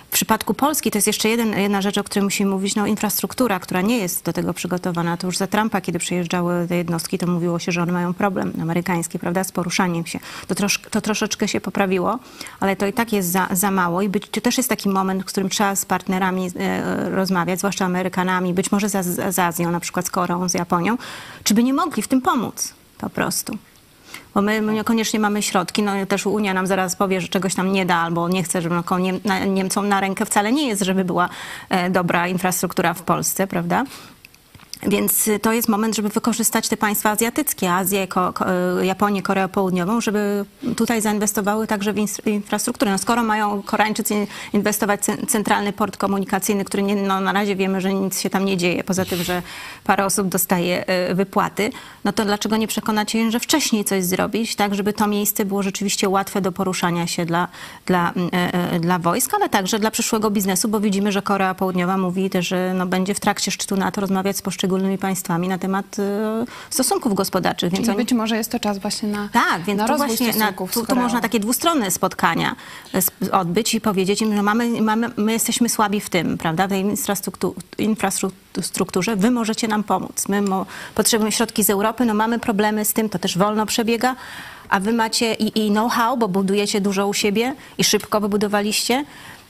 W 0.07 0.13
przypadku 0.17 0.53
Polski 0.53 0.91
to 0.91 0.97
jest 0.97 1.07
jeszcze 1.07 1.29
jeden, 1.29 1.59
jedna 1.59 1.81
rzecz, 1.81 1.97
o 1.97 2.03
której 2.03 2.23
musimy 2.23 2.51
mówić, 2.51 2.75
no 2.75 2.87
infrastruktura, 2.87 3.59
która 3.59 3.81
nie 3.81 3.97
jest 3.97 4.25
do 4.25 4.33
tego 4.33 4.53
przygotowana. 4.53 5.17
To 5.17 5.27
już 5.27 5.37
za 5.37 5.47
Trumpa, 5.47 5.81
kiedy 5.81 5.99
przyjeżdżały 5.99 6.67
te 6.67 6.77
jednostki, 6.77 7.17
to 7.17 7.27
mówiło 7.27 7.59
się, 7.59 7.71
że 7.71 7.81
one 7.81 7.91
mają 7.91 8.13
problem 8.13 8.53
amerykański, 8.61 9.19
prawda, 9.19 9.43
z 9.43 9.51
poruszaniem 9.51 10.05
się. 10.05 10.19
To, 10.47 10.55
trosz, 10.55 10.81
to 10.91 11.01
troszeczkę 11.01 11.47
się 11.47 11.61
poprawiło, 11.61 12.19
ale 12.59 12.75
to 12.75 12.87
i 12.87 12.93
tak 12.93 13.13
jest 13.13 13.31
za, 13.31 13.47
za 13.51 13.71
mało 13.71 14.01
i 14.01 14.09
być, 14.09 14.29
to 14.29 14.41
też 14.41 14.57
jest 14.57 14.69
taki 14.69 14.89
moment, 14.89 15.23
w 15.23 15.25
którym 15.25 15.49
trzeba 15.49 15.75
z 15.75 15.85
partnerami 15.85 16.51
e, 16.59 17.09
rozmawiać, 17.09 17.59
zwłaszcza 17.59 17.85
Amerykanami, 17.85 18.53
być 18.53 18.71
może 18.71 18.89
z, 18.89 19.35
z 19.35 19.39
Azją, 19.39 19.71
na 19.71 19.79
przykład 19.79 20.05
z 20.05 20.11
Koreą, 20.11 20.49
z 20.49 20.53
Japonią, 20.53 20.97
czy 21.43 21.53
by 21.53 21.63
nie 21.63 21.73
mogli 21.73 22.03
w 22.03 22.07
tym 22.07 22.21
pomóc 22.21 22.73
po 22.97 23.09
prostu. 23.09 23.57
Bo 24.37 24.41
my, 24.41 24.61
niekoniecznie 24.61 25.19
mamy 25.19 25.41
środki, 25.41 25.83
no 25.83 26.05
też 26.05 26.25
Unia 26.25 26.53
nam 26.53 26.67
zaraz 26.67 26.95
powie, 26.95 27.21
że 27.21 27.27
czegoś 27.27 27.57
nam 27.57 27.71
nie 27.71 27.85
da, 27.85 27.95
albo 27.95 28.29
nie 28.29 28.43
chce, 28.43 28.61
żeby 28.61 28.75
Niem, 28.99 29.19
Niemcom 29.47 29.89
na 29.89 29.99
rękę 29.99 30.25
wcale 30.25 30.51
nie 30.51 30.67
jest, 30.67 30.81
żeby 30.81 31.05
była 31.05 31.29
e, 31.69 31.89
dobra 31.89 32.27
infrastruktura 32.27 32.93
w 32.93 33.01
Polsce, 33.01 33.47
prawda? 33.47 33.83
Więc 34.83 35.27
y, 35.27 35.39
to 35.39 35.53
jest 35.53 35.69
moment, 35.69 35.95
żeby 35.95 36.09
wykorzystać 36.09 36.69
te 36.69 36.77
państwa 36.77 37.09
azjatyckie, 37.09 37.73
Azję, 37.73 38.07
ko, 38.07 38.33
ko, 38.33 38.45
y, 38.81 38.85
Japonię, 38.85 39.21
Koreę 39.21 39.47
Południową, 39.47 40.01
żeby 40.01 40.45
tutaj 40.75 41.01
zainwestowały 41.01 41.67
także 41.67 41.93
w 41.93 42.27
infrastrukturę. 42.27 42.91
No 42.91 42.97
skoro 42.97 43.23
mają 43.23 43.61
Koreańczycy 43.61 44.27
inwestować 44.53 45.01
centralny 45.27 45.73
port 45.73 45.97
komunikacyjny, 45.97 46.65
który 46.65 46.83
nie, 46.83 46.95
no 46.95 47.19
na 47.19 47.33
razie 47.33 47.55
wiemy, 47.55 47.81
że 47.81 47.93
nic 47.93 48.19
się 48.19 48.29
tam 48.29 48.45
nie 48.45 48.57
dzieje, 48.57 48.83
poza 48.83 49.05
tym, 49.05 49.23
że 49.23 49.41
parę 49.83 50.05
osób 50.05 50.27
dostaje 50.27 50.85
y, 51.09 51.15
wypłaty, 51.15 51.69
no 52.03 52.13
to 52.13 52.25
dlaczego 52.25 52.57
nie 52.57 52.67
przekonacie 52.67 53.21
ich, 53.21 53.31
że 53.31 53.39
wcześniej 53.39 53.85
coś 53.85 54.03
zrobić, 54.03 54.55
tak, 54.55 54.75
żeby 54.75 54.93
to 54.93 55.07
miejsce 55.07 55.45
było 55.45 55.63
rzeczywiście 55.63 56.09
łatwe 56.09 56.41
do 56.41 56.51
poruszania 56.51 57.07
się 57.07 57.25
dla, 57.25 57.47
dla, 57.85 58.13
dla 58.79 58.99
wojsk, 58.99 59.33
ale 59.33 59.49
także 59.49 59.79
dla 59.79 59.91
przyszłego 59.91 60.31
biznesu, 60.31 60.67
bo 60.67 60.79
widzimy, 60.79 61.11
że 61.11 61.21
Korea 61.21 61.53
Południowa 61.55 61.97
mówi 61.97 62.29
też, 62.29 62.47
że 62.47 62.73
no, 62.73 62.85
będzie 62.85 63.13
w 63.13 63.19
trakcie 63.19 63.51
szczytu 63.51 63.75
NATO 63.77 64.01
rozmawiać 64.01 64.37
z 64.37 64.41
poszczególnymi 64.41 64.66
państwami 64.97 65.47
na 65.47 65.57
temat 65.57 65.99
y, 65.99 66.03
stosunków 66.69 67.13
gospodarczych. 67.13 67.73
Więc 67.73 67.89
oni... 67.89 67.97
być 67.97 68.13
może 68.13 68.37
jest 68.37 68.51
to 68.51 68.59
czas 68.59 68.77
właśnie 68.77 69.09
na, 69.09 69.29
Tak, 69.33 69.63
więc 69.63 69.77
na 69.77 69.85
tu 69.85 69.91
rozwój 69.91 70.07
właśnie 70.07 70.33
na, 70.33 70.53
tu, 70.53 70.85
tu 70.85 70.95
można 70.95 71.21
takie 71.21 71.39
dwustronne 71.39 71.91
spotkania 71.91 72.55
e, 72.93 73.31
odbyć 73.31 73.73
i 73.73 73.81
powiedzieć 73.81 74.21
im, 74.21 74.35
że 74.35 74.43
mamy, 74.43 74.81
mamy, 74.81 75.09
my 75.17 75.31
jesteśmy 75.31 75.69
słabi 75.69 76.01
w 76.01 76.09
tym, 76.09 76.37
prawda, 76.37 76.67
w 76.67 76.69
tej 76.69 76.85
infrastruktu- 76.85 77.53
infrastrukturze, 77.77 79.15
wy 79.15 79.31
możecie 79.31 79.67
nam 79.67 79.83
pomóc. 79.83 80.27
My 80.29 80.41
mo, 80.41 80.65
potrzebujemy 80.95 81.31
środki 81.31 81.63
z 81.63 81.69
Europy, 81.69 82.05
no 82.05 82.13
mamy 82.13 82.39
problemy 82.39 82.85
z 82.85 82.93
tym, 82.93 83.09
to 83.09 83.19
też 83.19 83.37
wolno 83.37 83.65
przebiega, 83.65 84.15
a 84.69 84.79
wy 84.79 84.93
macie 84.93 85.33
i, 85.33 85.65
i 85.65 85.71
know-how, 85.71 86.17
bo 86.17 86.27
budujecie 86.27 86.81
dużo 86.81 87.07
u 87.07 87.13
siebie 87.13 87.55
i 87.77 87.83
szybko 87.83 88.21
wybudowaliście, 88.21 89.05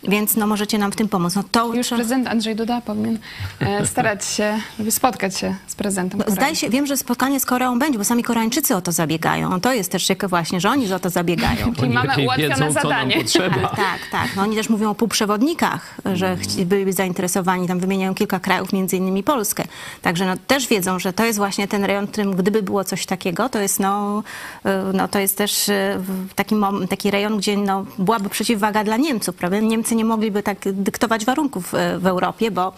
więc 0.08 0.36
no 0.36 0.48
możecie 0.48 0.78
nam 0.78 0.92
w 0.92 0.96
tym 0.96 1.10
pomóc. 1.10 1.36
No 1.36 1.44
to 1.52 1.74
Już 1.74 1.90
prezydent 1.90 2.28
Andrzej 2.28 2.56
Duda 2.56 2.82
powinien 2.82 3.20
e, 3.60 3.86
starać 3.92 4.26
się, 4.26 4.60
żeby 4.78 4.92
spotkać 4.92 5.38
się 5.38 5.56
z 5.68 5.76
prezydentem 5.76 6.20
Korei. 6.20 6.34
Zdaje 6.34 6.56
się, 6.56 6.70
wiem, 6.70 6.86
że 6.86 6.98
spotkanie 6.98 7.40
z 7.40 7.46
Koreą 7.46 7.80
będzie, 7.80 7.98
bo 7.98 8.04
sami 8.04 8.24
Koreańczycy 8.24 8.76
o 8.76 8.82
to 8.82 8.92
zabiegają. 8.92 9.62
To 9.62 9.74
jest 9.74 9.92
też 9.92 10.06
ciekawe 10.06 10.30
właśnie, 10.30 10.62
że 10.62 10.70
oni 10.70 10.94
o 10.94 11.00
to 11.00 11.10
zabiegają. 11.10 11.74
Czyli 11.80 11.94
mamy 11.94 12.24
ułatwione 12.24 12.38
wiedzą, 12.38 12.56
co 12.56 12.60
nam 12.60 12.74
zadanie. 12.74 13.24
Tak, 13.24 13.76
tak, 13.76 14.00
tak. 14.12 14.36
No 14.36 14.42
oni 14.42 14.56
też 14.56 14.70
mówią 14.70 14.90
o 14.90 14.96
półprzewodnikach, 14.96 15.96
że 16.14 16.36
chci- 16.36 16.66
byliby 16.66 16.94
zainteresowani, 16.94 17.68
tam 17.68 17.80
wymieniają 17.80 18.16
kilka 18.16 18.40
krajów, 18.40 18.74
między 18.74 18.98
innymi 18.98 19.24
Polskę. 19.24 19.64
Także 20.02 20.26
no, 20.26 20.34
też 20.48 20.68
wiedzą, 20.68 21.00
że 21.00 21.14
to 21.14 21.26
jest 21.26 21.40
właśnie 21.40 21.68
ten 21.68 21.84
rejon, 21.84 22.08
w 22.08 22.12
którym 22.12 22.36
gdyby 22.36 22.64
było 22.64 22.84
coś 22.84 23.06
takiego, 23.06 23.50
to 23.50 23.60
jest, 23.60 23.80
no, 23.80 24.24
y, 24.66 24.70
no, 24.94 25.08
to 25.08 25.20
jest 25.20 25.38
też 25.38 25.70
y, 25.70 26.00
taki, 26.36 26.56
taki 26.90 27.12
rejon, 27.12 27.38
gdzie 27.38 27.58
no, 27.58 27.86
byłaby 27.98 28.30
przeciwwaga 28.30 28.84
dla 28.84 28.98
Niemców, 28.98 29.36
prawda? 29.36 29.60
Niemcy 29.60 29.96
nie 29.98 30.06
mogliby 30.06 30.44
tak 30.44 30.58
dyktować 30.74 31.26
warunków 31.26 31.74
y, 31.74 31.78
w 32.00 32.08
Europie, 32.08 32.52
bo 32.52 32.74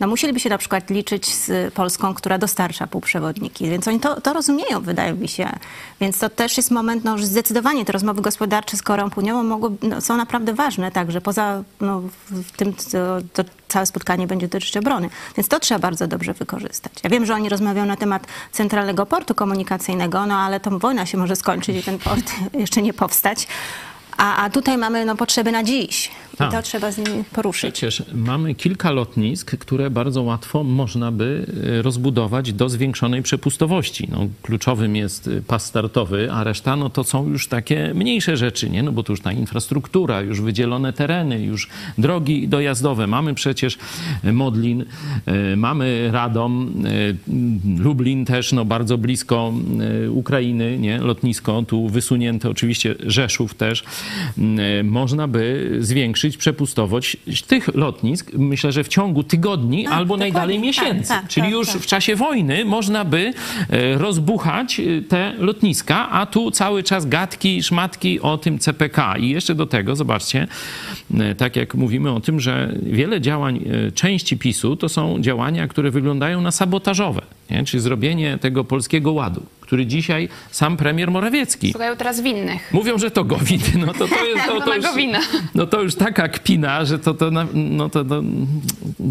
no, 0.00 0.08
musieliby 0.08 0.40
się 0.40 0.50
na 0.50 0.58
przykład 0.58 0.90
liczyć 0.90 1.34
z 1.34 1.74
Polską, 1.74 2.14
która 2.14 2.38
dostarcza 2.38 2.86
półprzewodniki. 2.86 3.68
Więc 3.68 3.88
oni 3.88 4.00
to, 4.00 4.20
to 4.20 4.32
rozumieją, 4.32 4.80
wydaje 4.80 5.12
mi 5.12 5.28
się. 5.28 5.48
Więc 6.00 6.18
to 6.18 6.28
też 6.28 6.56
jest 6.56 6.70
moment, 6.70 7.04
no, 7.04 7.18
że 7.18 7.26
zdecydowanie 7.26 7.84
te 7.84 7.92
rozmowy 7.92 8.22
gospodarcze 8.22 8.76
z 8.76 8.82
Koreą 8.82 9.10
Południową 9.10 9.42
mogły, 9.42 9.70
no, 9.82 10.00
są 10.00 10.16
naprawdę 10.16 10.54
ważne, 10.54 10.90
także 10.90 11.20
poza 11.20 11.62
no, 11.80 12.02
tym, 12.56 12.72
to, 12.74 13.18
to 13.32 13.50
całe 13.68 13.86
spotkanie 13.86 14.26
będzie 14.26 14.48
dotyczyć 14.48 14.76
obrony. 14.76 15.10
Więc 15.36 15.48
to 15.48 15.60
trzeba 15.60 15.78
bardzo 15.78 16.06
dobrze 16.06 16.34
wykorzystać. 16.34 16.92
Ja 17.04 17.10
wiem, 17.10 17.26
że 17.26 17.34
oni 17.34 17.48
rozmawiają 17.48 17.86
na 17.86 17.96
temat 17.96 18.26
centralnego 18.52 19.06
portu 19.06 19.34
komunikacyjnego, 19.34 20.26
no 20.26 20.34
ale 20.34 20.60
to 20.60 20.78
wojna 20.78 21.06
się 21.06 21.18
może 21.18 21.36
skończyć 21.36 21.76
i 21.76 21.82
ten 21.82 21.98
port 21.98 22.32
jeszcze 22.54 22.82
nie 22.82 22.92
powstać. 22.92 23.46
A, 24.16 24.44
a 24.44 24.50
tutaj 24.50 24.78
mamy 24.78 25.04
no, 25.04 25.16
potrzeby 25.16 25.52
na 25.52 25.64
dziś. 25.64 26.10
I 26.34 26.36
Tak. 26.36 26.52
to 26.52 26.62
trzeba 26.62 26.92
z 26.92 26.98
nimi 26.98 27.24
poruszyć. 27.32 27.74
Przecież 27.74 28.02
mamy 28.14 28.54
kilka 28.54 28.90
lotnisk, 28.90 29.56
które 29.56 29.90
bardzo 29.90 30.22
łatwo 30.22 30.64
można 30.64 31.12
by 31.12 31.46
e, 31.78 31.82
rozbudować 31.82 32.52
do 32.52 32.68
zwiększonej 32.68 33.22
przepustowości. 33.22 34.08
No, 34.10 34.26
kluczowym 34.42 34.96
jest 34.96 35.28
e, 35.28 35.42
pas 35.42 35.64
startowy, 35.64 36.32
a 36.32 36.44
reszta 36.44 36.76
no, 36.76 36.90
to 36.90 37.04
są 37.04 37.28
już 37.28 37.48
takie 37.48 37.92
mniejsze 37.94 38.36
rzeczy, 38.36 38.70
nie? 38.70 38.82
No, 38.82 38.92
bo 38.92 39.02
to 39.02 39.12
już 39.12 39.20
ta 39.20 39.32
infrastruktura, 39.32 40.20
już 40.20 40.40
wydzielone 40.40 40.92
tereny, 40.92 41.42
już 41.42 41.68
drogi 41.98 42.48
dojazdowe. 42.48 43.06
Mamy 43.06 43.34
przecież 43.34 43.78
e, 44.24 44.32
Modlin, 44.32 44.84
mamy 45.56 46.08
Radom, 46.12 46.84
Lublin 47.78 48.24
też 48.24 48.52
no, 48.52 48.64
bardzo 48.64 48.98
blisko 48.98 49.52
Ukrainy, 50.10 50.78
nie? 50.78 50.98
lotnisko 50.98 51.62
tu 51.68 51.88
wysunięte, 51.88 52.50
oczywiście 52.50 52.94
Rzeszów 53.06 53.54
też. 53.54 53.84
M, 54.38 54.60
e, 54.60 54.82
Można 54.82 55.28
by 55.28 55.76
zwiększyć 55.80 56.36
przepustowość 56.36 57.16
tych 57.46 57.74
lotnisk, 57.74 58.30
myślę, 58.32 58.72
że 58.72 58.84
w 58.84 58.88
ciągu 58.88 59.22
tygodni 59.22 59.84
Tak, 59.84 59.92
albo 59.92 60.16
najdalej 60.16 60.56
Tak, 60.56 60.64
miesięcy. 60.64 61.08
tak, 61.08 61.28
Czyli 61.28 61.44
tak, 61.46 61.52
już 61.52 61.68
tak. 61.68 61.82
w 61.82 61.86
czasie 61.86 62.16
wojny 62.16 62.64
można 62.64 63.04
by 63.04 63.32
e, 63.70 63.98
rozbuchać 63.98 64.80
e, 64.80 65.02
te 65.02 65.34
lotniska, 65.38 66.10
a 66.10 66.26
tu 66.26 66.50
cały 66.50 66.82
czas 66.82 67.06
gadki, 67.06 67.62
szmatki 67.62 68.20
o 68.20 68.38
tym 68.38 68.58
CPK. 68.58 69.16
I 69.18 69.28
jeszcze 69.28 69.54
do 69.54 69.66
tego, 69.66 69.96
zobaczcie, 69.96 70.46
tak 71.36 71.56
jak 71.56 71.74
mówimy 71.74 72.10
o 72.10 72.20
tym, 72.20 72.40
że 72.40 72.74
wiele 72.82 73.20
działań 73.20 73.64
części 73.94 74.36
PiSu 74.38 74.76
to 74.76 74.88
są 74.88 75.20
działania, 75.20 75.68
które 75.68 75.90
wyglądają 75.90 76.40
na 76.40 76.50
sabotażowe, 76.50 77.22
nie? 77.50 77.64
czyli 77.64 77.80
zrobienie 77.80 78.38
tego 78.38 78.64
polskiego 78.64 79.12
ładu, 79.12 79.42
który 79.72 79.86
dzisiaj 79.86 80.28
sam 80.50 80.76
premier 80.76 81.10
Morawiecki 81.10 81.72
Szukają 81.72 81.96
teraz 81.96 82.20
winnych. 82.20 82.72
Mówią, 82.72 82.98
że 82.98 83.10
to 83.10 83.24
Gowin. 83.24 83.60
No 83.86 83.92
to, 83.92 84.08
to 84.08 84.24
jest 84.24 84.46
to, 84.46 84.60
to 84.66 84.74
już, 84.74 84.86
no 85.54 85.66
to 85.66 85.82
już 85.82 85.94
taka 85.94 86.28
kpina, 86.28 86.84
że 86.84 86.98
to, 86.98 87.14
to, 87.14 87.30
no 87.54 87.88
to, 87.88 88.04
to 88.04 88.22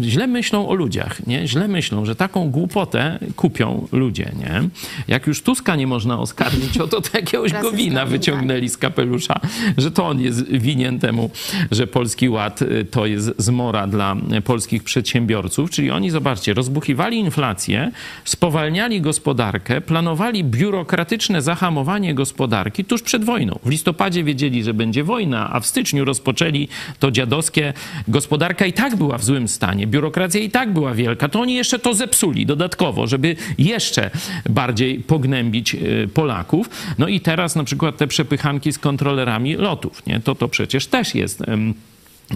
źle 0.02 0.26
myślą 0.26 0.68
o 0.68 0.74
ludziach, 0.74 1.26
nie? 1.26 1.48
Źle 1.48 1.68
myślą, 1.68 2.04
że 2.04 2.16
taką 2.16 2.50
głupotę 2.50 3.18
kupią 3.36 3.88
ludzie, 3.92 4.32
nie? 4.38 4.68
Jak 5.08 5.26
już 5.26 5.42
Tuska 5.42 5.76
nie 5.76 5.86
można 5.86 6.18
oskarżyć 6.18 6.78
o 6.78 6.86
to, 6.86 7.00
to 7.00 7.08
jakiegoś 7.18 7.52
Gowina 7.52 8.00
Gowin, 8.00 8.18
wyciągnęli 8.18 8.68
z 8.68 8.76
kapelusza, 8.76 9.40
że 9.78 9.90
to 9.90 10.06
on 10.06 10.20
jest 10.20 10.48
winien 10.48 10.98
temu, 10.98 11.30
że 11.70 11.86
Polski 11.86 12.28
Ład 12.28 12.62
y, 12.62 12.86
to 12.90 13.06
jest 13.06 13.30
zmora 13.38 13.86
dla 13.86 14.16
polskich 14.44 14.82
przedsiębiorców. 14.84 15.70
Czyli 15.70 15.90
oni, 15.90 16.10
zobaczcie, 16.10 16.54
rozbuchiwali 16.54 17.18
inflację, 17.18 17.92
spowalniali 18.24 19.00
gospodarkę, 19.00 19.80
planowali 19.80 20.44
biurokratyczne 20.52 21.42
zahamowanie 21.42 22.14
gospodarki 22.14 22.84
tuż 22.84 23.02
przed 23.02 23.24
wojną. 23.24 23.58
W 23.64 23.70
listopadzie 23.70 24.24
wiedzieli, 24.24 24.64
że 24.64 24.74
będzie 24.74 25.04
wojna, 25.04 25.52
a 25.52 25.60
w 25.60 25.66
styczniu 25.66 26.04
rozpoczęli 26.04 26.68
to 26.98 27.10
dziadowskie. 27.10 27.72
Gospodarka 28.08 28.66
i 28.66 28.72
tak 28.72 28.96
była 28.96 29.18
w 29.18 29.24
złym 29.24 29.48
stanie, 29.48 29.86
biurokracja 29.86 30.40
i 30.40 30.50
tak 30.50 30.72
była 30.72 30.94
wielka, 30.94 31.28
to 31.28 31.40
oni 31.40 31.54
jeszcze 31.54 31.78
to 31.78 31.94
zepsuli 31.94 32.46
dodatkowo, 32.46 33.06
żeby 33.06 33.36
jeszcze 33.58 34.10
bardziej 34.50 34.98
pognębić 34.98 35.74
y, 35.74 36.08
Polaków. 36.14 36.70
No 36.98 37.08
i 37.08 37.20
teraz 37.20 37.56
na 37.56 37.64
przykład 37.64 37.96
te 37.96 38.06
przepychanki 38.06 38.72
z 38.72 38.78
kontrolerami 38.78 39.54
lotów, 39.54 40.06
nie? 40.06 40.20
To 40.20 40.34
to 40.34 40.48
przecież 40.48 40.86
też 40.86 41.14
jest... 41.14 41.42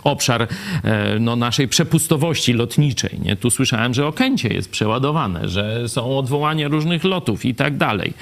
obszar 0.05 0.43
e, 0.43 1.19
no, 1.21 1.37
naszej 1.37 1.69
przepustowości 1.69 2.53
lotniczej. 2.53 3.19
Nie? 3.23 3.37
Tu 3.37 3.51
słyszałem, 3.51 3.95
że 3.95 4.07
Okęcie 4.07 4.49
jest 4.49 4.71
przeładowane, 4.71 5.49
że 5.49 5.89
są 5.89 6.19
odwołania 6.19 6.69
różnych 6.69 7.05
lotów 7.05 7.45
i 7.45 7.55
tak 7.55 7.77
dalej. 7.77 8.15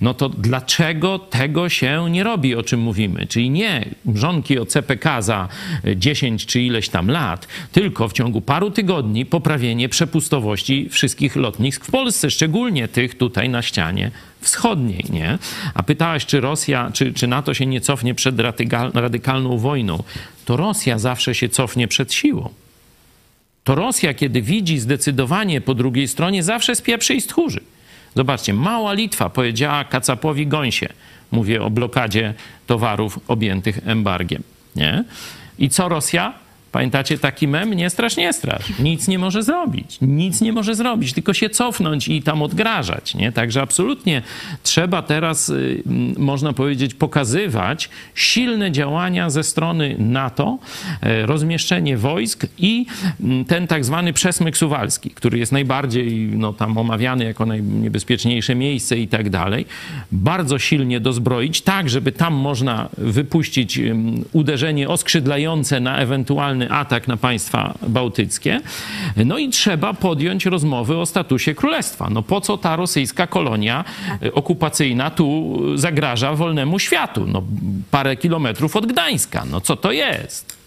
No 0.00 0.14
to 0.14 0.28
dlaczego 0.28 1.18
tego 1.18 1.68
się 1.68 2.10
nie 2.10 2.24
robi, 2.24 2.54
o 2.54 2.62
czym 2.62 2.80
mówimy? 2.80 3.26
Czyli 3.26 3.50
nie 3.50 3.84
mrzonki 4.04 4.58
o 4.58 4.66
CPK 4.66 5.22
za 5.22 5.48
10 5.96 6.46
czy 6.46 6.62
ileś 6.62 6.88
tam 6.88 7.10
lat, 7.10 7.48
tylko 7.72 8.08
w 8.08 8.12
ciągu 8.12 8.40
paru 8.40 8.70
tygodni 8.70 9.26
poprawienie 9.26 9.88
przepustowości 9.88 10.88
wszystkich 10.88 11.36
lotnisk 11.36 11.84
w 11.84 11.90
Polsce, 11.90 12.30
szczególnie 12.30 12.88
tych 12.88 13.18
tutaj 13.18 13.48
na 13.48 13.62
ścianie 13.62 14.10
wschodniej, 14.42 15.04
nie? 15.10 15.38
A 15.74 15.82
pytałaś, 15.82 16.26
czy 16.26 16.40
Rosja, 16.40 16.90
czy, 16.92 17.12
czy 17.12 17.26
NATO 17.26 17.54
się 17.54 17.66
nie 17.66 17.80
cofnie 17.80 18.14
przed 18.14 18.36
radykalną 18.94 19.58
wojną. 19.58 20.02
To 20.44 20.56
Rosja 20.56 20.98
zawsze 20.98 21.34
się 21.34 21.48
cofnie 21.48 21.88
przed 21.88 22.12
siłą. 22.12 22.48
To 23.64 23.74
Rosja, 23.74 24.14
kiedy 24.14 24.42
widzi 24.42 24.78
zdecydowanie 24.78 25.60
po 25.60 25.74
drugiej 25.74 26.08
stronie, 26.08 26.42
zawsze 26.42 26.74
spieprzy 26.74 27.14
i 27.14 27.20
stchórzy. 27.20 27.60
Zobaczcie, 28.16 28.54
mała 28.54 28.92
Litwa 28.92 29.30
powiedziała 29.30 29.84
Kacapowi 29.84 30.46
Gąsie, 30.46 30.88
mówię 31.30 31.62
o 31.62 31.70
blokadzie 31.70 32.34
towarów 32.66 33.18
objętych 33.28 33.78
embargiem, 33.88 34.42
nie? 34.76 35.04
I 35.58 35.68
co 35.68 35.88
Rosja? 35.88 36.41
Pamiętacie 36.72 37.18
taki 37.18 37.48
mem? 37.48 37.74
Nie 37.74 37.90
strasz, 37.90 38.16
nie 38.16 38.32
strasz. 38.32 38.78
Nic 38.78 39.08
nie 39.08 39.18
może 39.18 39.42
zrobić. 39.42 39.98
Nic 40.00 40.40
nie 40.40 40.52
może 40.52 40.74
zrobić, 40.74 41.12
tylko 41.12 41.34
się 41.34 41.50
cofnąć 41.50 42.08
i 42.08 42.22
tam 42.22 42.42
odgrażać. 42.42 43.14
Nie? 43.14 43.32
Także 43.32 43.62
absolutnie 43.62 44.22
trzeba 44.62 45.02
teraz, 45.02 45.48
y, 45.48 45.82
można 46.18 46.52
powiedzieć, 46.52 46.94
pokazywać 46.94 47.88
silne 48.14 48.72
działania 48.72 49.30
ze 49.30 49.42
strony 49.42 49.96
NATO, 49.98 50.58
e, 51.00 51.26
rozmieszczenie 51.26 51.96
wojsk 51.96 52.46
i 52.58 52.86
ten 53.48 53.66
tak 53.66 53.84
zwany 53.84 54.12
przesmyk 54.12 54.56
suwalski, 54.56 55.10
który 55.10 55.38
jest 55.38 55.52
najbardziej 55.52 56.30
no, 56.34 56.52
tam 56.52 56.78
omawiany 56.78 57.24
jako 57.24 57.46
najniebezpieczniejsze 57.46 58.54
miejsce 58.54 58.98
i 58.98 59.08
tak 59.08 59.30
dalej. 59.30 59.66
Bardzo 60.12 60.58
silnie 60.58 61.00
dozbroić, 61.00 61.60
tak 61.60 61.90
żeby 61.90 62.12
tam 62.12 62.34
można 62.34 62.88
wypuścić 62.98 63.80
uderzenie 64.32 64.88
oskrzydlające 64.88 65.80
na 65.80 65.96
atak 66.70 67.08
na 67.08 67.16
państwa 67.16 67.74
bałtyckie. 67.88 68.60
No 69.16 69.38
i 69.38 69.48
trzeba 69.48 69.94
podjąć 69.94 70.46
rozmowy 70.46 70.96
o 70.96 71.06
statusie 71.06 71.54
królestwa. 71.54 72.10
No 72.10 72.22
po 72.22 72.40
co 72.40 72.58
ta 72.58 72.76
rosyjska 72.76 73.26
kolonia 73.26 73.84
e, 74.22 74.32
okupacyjna 74.32 75.10
tu 75.10 75.58
zagraża 75.74 76.34
wolnemu 76.34 76.78
światu? 76.78 77.26
No 77.26 77.42
parę 77.90 78.16
kilometrów 78.16 78.76
od 78.76 78.86
Gdańska. 78.86 79.44
No 79.50 79.60
co 79.60 79.76
to 79.76 79.92
jest? 79.92 80.61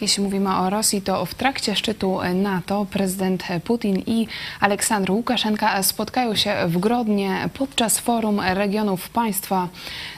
Jeśli 0.00 0.22
mówimy 0.22 0.56
o 0.56 0.70
Rosji, 0.70 1.02
to 1.02 1.26
w 1.26 1.34
trakcie 1.34 1.76
szczytu 1.76 2.18
NATO 2.34 2.86
prezydent 2.90 3.44
Putin 3.64 4.02
i 4.06 4.26
Aleksandr 4.60 5.10
Łukaszenka 5.10 5.82
spotkają 5.82 6.34
się 6.34 6.54
w 6.66 6.78
Grodnie 6.78 7.48
podczas 7.54 7.98
forum 7.98 8.40
regionów 8.40 9.08
państwa 9.08 9.68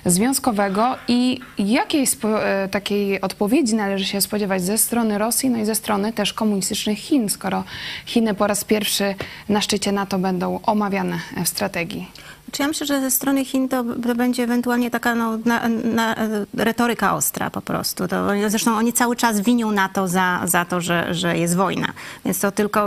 związkowego. 0.05 0.97
I 1.09 1.40
jakiej 1.59 2.07
e, 2.25 2.68
takiej 2.68 3.21
odpowiedzi 3.21 3.75
należy 3.75 4.05
się 4.05 4.21
spodziewać 4.21 4.62
ze 4.62 4.79
strony 4.79 5.18
Rosji, 5.18 5.51
no 5.51 5.59
i 5.59 5.64
ze 5.64 5.75
strony 5.75 6.12
też 6.12 6.33
komunistycznych 6.33 6.99
Chin, 6.99 7.29
skoro 7.29 7.64
Chiny 8.07 8.35
po 8.35 8.47
raz 8.47 8.64
pierwszy 8.64 9.14
na 9.49 9.61
szczycie 9.61 9.92
NATO 9.92 10.18
będą 10.18 10.61
omawiane 10.62 11.18
w 11.45 11.49
strategii? 11.49 12.07
Czy 12.53 12.62
ja 12.62 12.69
myślę, 12.69 12.87
że 12.87 13.01
ze 13.01 13.11
strony 13.11 13.45
Chin 13.45 13.69
to, 13.69 13.85
to 14.03 14.15
będzie 14.15 14.43
ewentualnie 14.43 14.91
taka 14.91 15.15
no, 15.15 15.38
na, 15.45 15.69
na, 15.69 16.15
retoryka 16.55 17.15
ostra 17.15 17.51
po 17.51 17.62
prostu. 17.62 18.09
To, 18.09 18.29
zresztą 18.49 18.77
oni 18.77 18.93
cały 18.93 19.17
czas 19.17 19.41
winią 19.41 19.71
NATO 19.71 20.09
za, 20.09 20.41
za 20.45 20.65
to, 20.65 20.81
że, 20.81 21.15
że 21.15 21.38
jest 21.38 21.57
wojna. 21.57 21.93
Więc 22.25 22.41
to 22.41 22.53
tylko 22.53 22.81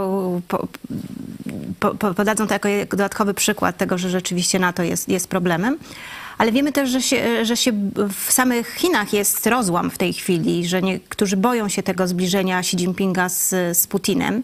po, 0.48 0.68
po, 1.80 2.14
podadzą 2.14 2.48
to 2.48 2.54
jako 2.54 2.70
dodatkowy 2.90 3.34
przykład 3.34 3.78
tego, 3.78 3.98
że 3.98 4.10
rzeczywiście 4.10 4.60
NATO 4.60 4.84
jest, 4.84 5.10
jest 5.10 5.28
problemem. 5.28 5.78
Ale 6.38 6.52
wiemy 6.52 6.72
też, 6.72 6.90
że 6.90 7.02
się, 7.02 7.46
że 7.46 7.58
się 7.58 7.72
w 8.14 8.32
samych 8.32 8.74
Chinach 8.74 9.14
jest 9.14 9.48
rozłam 9.48 9.92
w 9.92 9.98
tej 9.98 10.14
chwili, 10.14 10.68
że 10.68 10.82
niektórzy 10.82 11.38
boją 11.38 11.70
się 11.70 11.84
tego 11.84 12.08
zbliżenia 12.08 12.60
Xi 12.60 12.76
Jinpinga 12.76 13.30
z, 13.30 13.50
z 13.78 13.88
Putinem. 13.88 14.44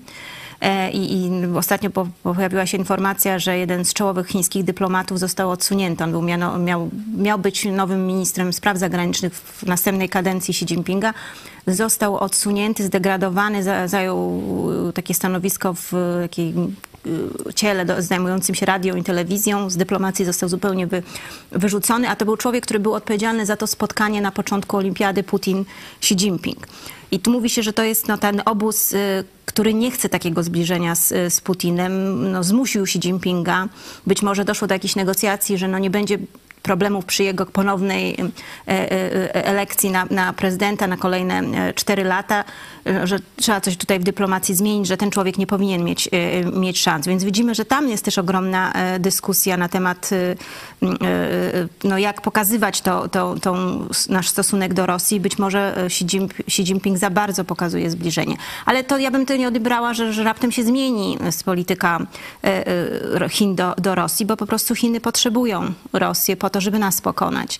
E, 0.61 0.91
I, 0.91 1.25
I, 1.25 1.45
ostatnio 1.55 1.89
po, 1.89 2.07
pojawiła 2.23 2.65
się 2.65 2.77
informacja, 2.77 3.39
że 3.39 3.57
jeden 3.57 3.85
z 3.85 3.93
czołowych 3.93 4.27
chińskich 4.27 4.63
dyplomatów 4.63 5.19
został 5.19 5.49
odsunięty. 5.49 6.03
On 6.03 6.11
był 6.11 6.21
miano, 6.21 6.59
miał, 6.59 6.89
miał 7.17 7.39
być 7.39 7.65
nowym 7.65 8.07
ministrem 8.07 8.53
spraw 8.53 8.77
zagranicznych 8.77 9.33
w 9.33 9.63
następnej 9.63 10.09
kadencji 10.09 10.51
Xi 10.51 10.65
Jinpinga. 10.65 11.13
Został 11.67 12.17
odsunięty, 12.17 12.83
zdegradowany, 12.83 13.63
za, 13.63 13.87
zajął 13.87 14.41
takie 14.93 15.13
stanowisko 15.13 15.73
w 15.73 15.91
takiej 16.21 16.53
ciele 17.55 17.85
do, 17.85 18.01
zajmującym 18.01 18.55
się 18.55 18.65
radio 18.65 18.95
i 18.95 19.03
telewizją. 19.03 19.69
Z 19.69 19.77
dyplomacji 19.77 20.25
został 20.25 20.49
zupełnie 20.49 20.87
wy, 20.87 21.03
wyrzucony, 21.51 22.09
a 22.09 22.15
to 22.15 22.25
był 22.25 22.37
człowiek, 22.37 22.63
który 22.63 22.79
był 22.79 22.93
odpowiedzialny 22.93 23.45
za 23.45 23.57
to 23.57 23.67
spotkanie 23.67 24.21
na 24.21 24.31
początku 24.31 24.77
olimpiady 24.77 25.23
Putin-Xi 25.23 26.15
Jinping. 26.15 26.67
I 27.11 27.19
tu 27.19 27.31
mówi 27.31 27.49
się, 27.49 27.63
że 27.63 27.73
to 27.73 27.83
jest 27.83 28.07
no, 28.07 28.17
ten 28.17 28.41
obóz, 28.45 28.91
y, 28.91 29.23
który 29.51 29.73
nie 29.73 29.91
chce 29.91 30.09
takiego 30.09 30.43
zbliżenia 30.43 30.95
z, 30.95 31.33
z 31.33 31.41
Putinem, 31.41 32.31
no, 32.31 32.43
zmusił 32.43 32.83
Xi 32.83 32.99
Jinpinga. 32.99 33.67
Być 34.07 34.21
może 34.21 34.45
doszło 34.45 34.67
do 34.67 34.73
jakichś 34.73 34.95
negocjacji, 34.95 35.57
że 35.57 35.67
no, 35.67 35.79
nie 35.79 35.89
będzie 35.89 36.17
problemów 36.63 37.05
przy 37.05 37.23
jego 37.23 37.45
ponownej 37.45 38.17
e, 38.19 38.27
e, 38.67 39.45
elekcji 39.45 39.91
na, 39.91 40.05
na 40.11 40.33
prezydenta 40.33 40.87
na 40.87 40.97
kolejne 40.97 41.43
cztery 41.73 42.03
lata, 42.03 42.43
że 43.03 43.19
trzeba 43.35 43.61
coś 43.61 43.77
tutaj 43.77 43.99
w 43.99 44.03
dyplomacji 44.03 44.55
zmienić, 44.55 44.87
że 44.87 44.97
ten 44.97 45.11
człowiek 45.11 45.37
nie 45.37 45.47
powinien 45.47 45.83
mieć, 45.83 46.09
mieć 46.53 46.79
szans. 46.79 47.07
Więc 47.07 47.23
widzimy, 47.23 47.55
że 47.55 47.65
tam 47.65 47.89
jest 47.89 48.05
też 48.05 48.17
ogromna 48.17 48.73
dyskusja 48.99 49.57
na 49.57 49.69
temat, 49.69 50.09
no 51.83 51.97
jak 51.97 52.21
pokazywać 52.21 52.81
to, 52.81 53.07
to, 53.07 53.35
to 53.41 53.55
nasz 54.09 54.29
stosunek 54.29 54.73
do 54.73 54.85
Rosji. 54.85 55.19
Być 55.19 55.37
może 55.37 55.85
Xi 55.85 56.05
Jinping, 56.05 56.47
Xi 56.47 56.61
Jinping 56.61 56.97
za 56.97 57.09
bardzo 57.09 57.43
pokazuje 57.43 57.91
zbliżenie. 57.91 58.35
Ale 58.65 58.83
to 58.83 58.97
ja 58.97 59.11
bym 59.11 59.25
to 59.25 59.35
nie 59.35 59.47
odebrała, 59.47 59.93
że, 59.93 60.13
że 60.13 60.23
raptem 60.23 60.51
się 60.51 60.63
zmieni 60.63 61.17
polityka 61.45 61.99
Chin 63.29 63.55
do, 63.55 63.73
do 63.77 63.95
Rosji, 63.95 64.25
bo 64.25 64.37
po 64.37 64.45
prostu 64.45 64.75
Chiny 64.75 65.01
potrzebują 65.01 65.73
Rosję 65.93 66.37
to, 66.51 66.61
żeby 66.61 66.79
nas 66.79 67.01
pokonać. 67.01 67.59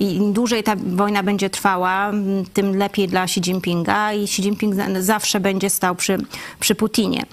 I 0.00 0.16
im 0.16 0.32
dłużej 0.32 0.62
ta 0.62 0.76
wojna 0.76 1.22
będzie 1.22 1.50
trwała, 1.50 2.12
tym 2.52 2.76
lepiej 2.76 3.08
dla 3.08 3.24
Xi 3.24 3.40
Jinpinga 3.40 4.12
i 4.12 4.24
Xi 4.24 4.42
Jinping 4.42 4.74
zawsze 5.00 5.40
będzie 5.40 5.70
stał 5.70 5.94
przy, 5.94 6.18
przy 6.60 6.74
Putinie. 6.74 7.24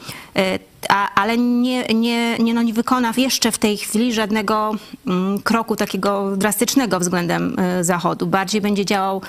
Ale 1.15 1.37
nie, 1.37 1.83
nie, 1.83 2.37
nie, 2.37 2.53
no 2.53 2.61
nie 2.61 2.73
wykona 2.73 3.13
jeszcze 3.17 3.51
w 3.51 3.57
tej 3.57 3.77
chwili 3.77 4.13
żadnego 4.13 4.71
mm, 5.07 5.41
kroku 5.41 5.75
takiego 5.75 6.37
drastycznego 6.37 6.99
względem 6.99 7.59
y, 7.59 7.83
Zachodu. 7.83 8.27
Bardziej 8.27 8.61
będzie 8.61 8.85
działał 8.85 9.21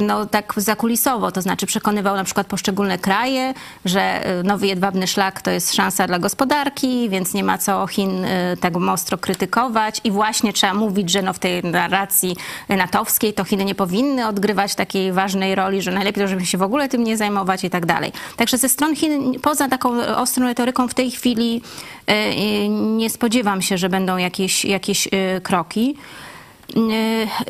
no, 0.00 0.26
tak 0.26 0.54
zakulisowo, 0.56 1.32
to 1.32 1.42
znaczy 1.42 1.66
przekonywał 1.66 2.16
na 2.16 2.24
przykład 2.24 2.46
poszczególne 2.46 2.98
kraje, 2.98 3.54
że 3.84 4.30
y, 4.40 4.42
nowy 4.44 4.66
jedwabny 4.66 5.06
szlak 5.06 5.42
to 5.42 5.50
jest 5.50 5.74
szansa 5.74 6.06
dla 6.06 6.18
gospodarki, 6.18 7.08
więc 7.08 7.34
nie 7.34 7.44
ma 7.44 7.58
co 7.58 7.86
Chin 7.86 8.24
y, 8.24 8.56
tak 8.60 8.76
ostro 8.76 9.18
krytykować 9.18 10.00
i 10.04 10.10
właśnie 10.10 10.52
trzeba 10.52 10.74
mówić, 10.74 11.10
że 11.10 11.22
no, 11.22 11.32
w 11.32 11.38
tej 11.38 11.62
narracji 11.64 12.36
natowskiej 12.68 13.32
to 13.34 13.44
Chiny 13.44 13.64
nie 13.64 13.74
powinny 13.74 14.26
odgrywać 14.26 14.74
takiej 14.74 15.12
ważnej 15.12 15.54
roli, 15.54 15.82
że 15.82 15.90
najlepiej, 15.90 16.28
żeby 16.28 16.46
się 16.46 16.58
w 16.58 16.62
ogóle 16.62 16.88
tym 16.88 17.04
nie 17.04 17.16
zajmować 17.16 17.64
i 17.64 17.70
tak 17.70 17.86
dalej. 17.86 18.12
Także 18.36 18.58
ze 18.58 18.68
strony 18.68 18.96
Chin, 18.96 19.40
poza 19.40 19.68
taką 19.68 20.06
ostrą 20.16 20.46
retoryką 20.46 20.88
w 20.90 20.94
tej 20.94 21.10
chwili 21.10 21.62
y, 22.10 22.68
nie 22.68 23.10
spodziewam 23.10 23.62
się, 23.62 23.78
że 23.78 23.88
będą 23.88 24.16
jakieś, 24.16 24.64
jakieś 24.64 25.08
kroki. 25.42 25.96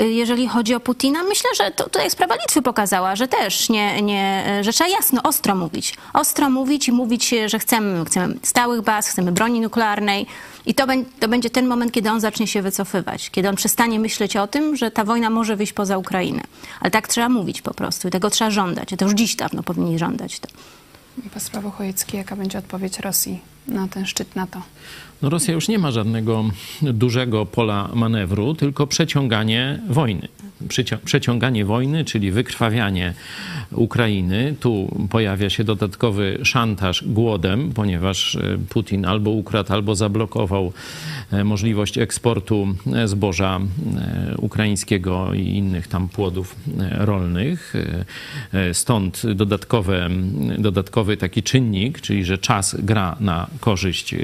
Y, 0.01 0.09
jeżeli 0.09 0.49
chodzi 0.49 0.75
o 0.75 0.81
Putina, 0.81 1.23
myślę, 1.23 1.51
że 1.57 1.71
to, 1.71 1.85
tutaj 1.85 2.11
sprawa 2.11 2.35
Litwy 2.35 2.63
pokazała, 2.63 3.17
że 3.17 3.29
też 3.29 3.69
nie, 3.69 4.03
nie, 4.03 4.45
że 4.61 4.73
trzeba 4.73 4.91
jasno, 4.91 5.23
ostro 5.23 5.55
mówić. 5.55 5.95
Ostro 6.13 6.51
mówić 6.51 6.89
i 6.89 6.93
mówić, 6.93 7.35
że 7.47 7.59
chcemy, 7.59 8.05
chcemy 8.05 8.35
stałych 8.43 8.83
baz, 8.83 9.09
chcemy 9.09 9.33
broni 9.33 9.61
nuklearnej. 9.61 10.27
I 10.67 10.75
to, 10.75 10.87
to 11.21 11.29
będzie 11.29 11.51
ten 11.51 11.67
moment, 11.67 11.93
kiedy 11.93 12.11
on 12.11 12.21
zacznie 12.21 12.47
się 12.47 12.63
wycofywać, 12.63 13.31
kiedy 13.31 13.49
on 13.49 13.57
przestanie 13.57 14.01
myśleć 14.01 14.37
o 14.37 14.47
tym, 14.47 14.77
że 14.77 14.91
ta 14.91 15.05
wojna 15.05 15.31
może 15.31 15.57
wyjść 15.57 15.73
poza 15.73 15.99
Ukrainę. 15.99 16.43
Ale 16.81 16.91
tak 16.91 17.09
trzeba 17.09 17.29
mówić 17.29 17.63
po 17.63 17.75
prostu 17.75 18.09
i 18.09 18.11
tego 18.11 18.31
trzeba 18.31 18.51
żądać. 18.51 18.89
To 18.99 19.05
już 19.05 19.15
dziś 19.15 19.37
dawno 19.37 19.63
powinni 19.63 19.99
żądać 19.99 20.41
to. 20.41 20.49
Pan 21.53 21.71
Chojecki, 21.71 22.17
jaka 22.17 22.37
będzie 22.37 22.59
odpowiedź 22.59 22.99
Rosji 22.99 23.41
na 23.69 23.89
ten 23.89 24.07
szczyt 24.07 24.37
NATO? 24.37 24.63
No 25.23 25.31
Rosja 25.31 25.55
już 25.55 25.69
nie 25.69 25.79
ma 25.79 25.91
żadnego 25.91 26.45
dużego 26.83 27.47
pola 27.47 27.91
manewru, 27.95 28.55
tylko 28.55 28.87
przeciąganie 28.87 29.81
wojny. 29.89 30.29
Przeciąganie 31.05 31.65
wojny, 31.65 32.05
czyli 32.05 32.31
wykrwawianie 32.31 33.15
Ukrainy. 33.73 34.55
Tu 34.61 34.99
pojawia 35.11 35.51
się 35.51 35.65
dodatkowy 35.65 36.39
szantaż 36.43 37.05
głodem, 37.07 37.73
ponieważ 37.73 38.37
e, 38.37 38.59
Putin 38.69 39.05
albo 39.05 39.31
ukradł, 39.31 39.73
albo 39.73 39.95
zablokował 39.95 40.73
e, 41.33 41.45
możliwość 41.45 41.99
eksportu 41.99 42.75
e, 42.95 43.09
zboża 43.09 43.61
ukraińskiego 44.39 45.35
i 45.35 45.41
innych 45.41 45.89
tam 45.89 46.09
płodów 46.09 46.57
rolnych. 46.99 47.75
Stąd 48.73 49.23
dodatkowe, 49.35 50.09
dodatkowy 50.59 51.17
taki 51.17 51.43
czynnik, 51.43 52.01
czyli 52.01 52.25
że 52.25 52.39
czas 52.39 52.77
gra 52.79 53.17
na 53.21 53.47
korzyść 53.61 54.15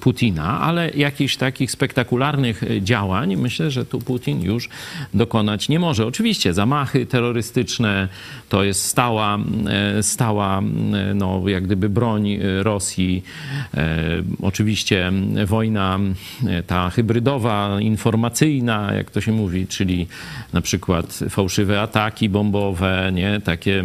Putina, 0.00 0.43
ale 0.44 0.90
jakichś 0.90 1.36
takich 1.36 1.70
spektakularnych 1.70 2.62
działań 2.80 3.36
myślę, 3.36 3.70
że 3.70 3.84
tu 3.84 3.98
Putin 3.98 4.42
już 4.42 4.68
dokonać 5.14 5.68
nie 5.68 5.78
może. 5.78 6.06
Oczywiście 6.06 6.54
zamachy 6.54 7.06
terrorystyczne 7.06 8.08
to 8.48 8.64
jest 8.64 8.84
stała, 8.84 9.38
e, 9.98 10.02
stała 10.02 10.58
e, 10.58 10.62
no, 11.14 11.42
jak 11.48 11.64
gdyby 11.64 11.88
broń 11.88 12.30
e, 12.32 12.62
Rosji. 12.62 13.22
Oczywiście 14.42 15.12
wojna 15.46 15.98
ta 16.66 16.90
hybrydowa, 16.90 17.80
informacyjna, 17.80 18.92
jak 18.92 19.10
to 19.10 19.20
się 19.20 19.32
mówi, 19.32 19.66
czyli 19.66 20.06
na 20.52 20.60
przykład 20.60 21.20
fałszywe 21.30 21.80
ataki 21.80 22.28
bombowe, 22.28 23.10
nie? 23.14 23.40
takie 23.40 23.84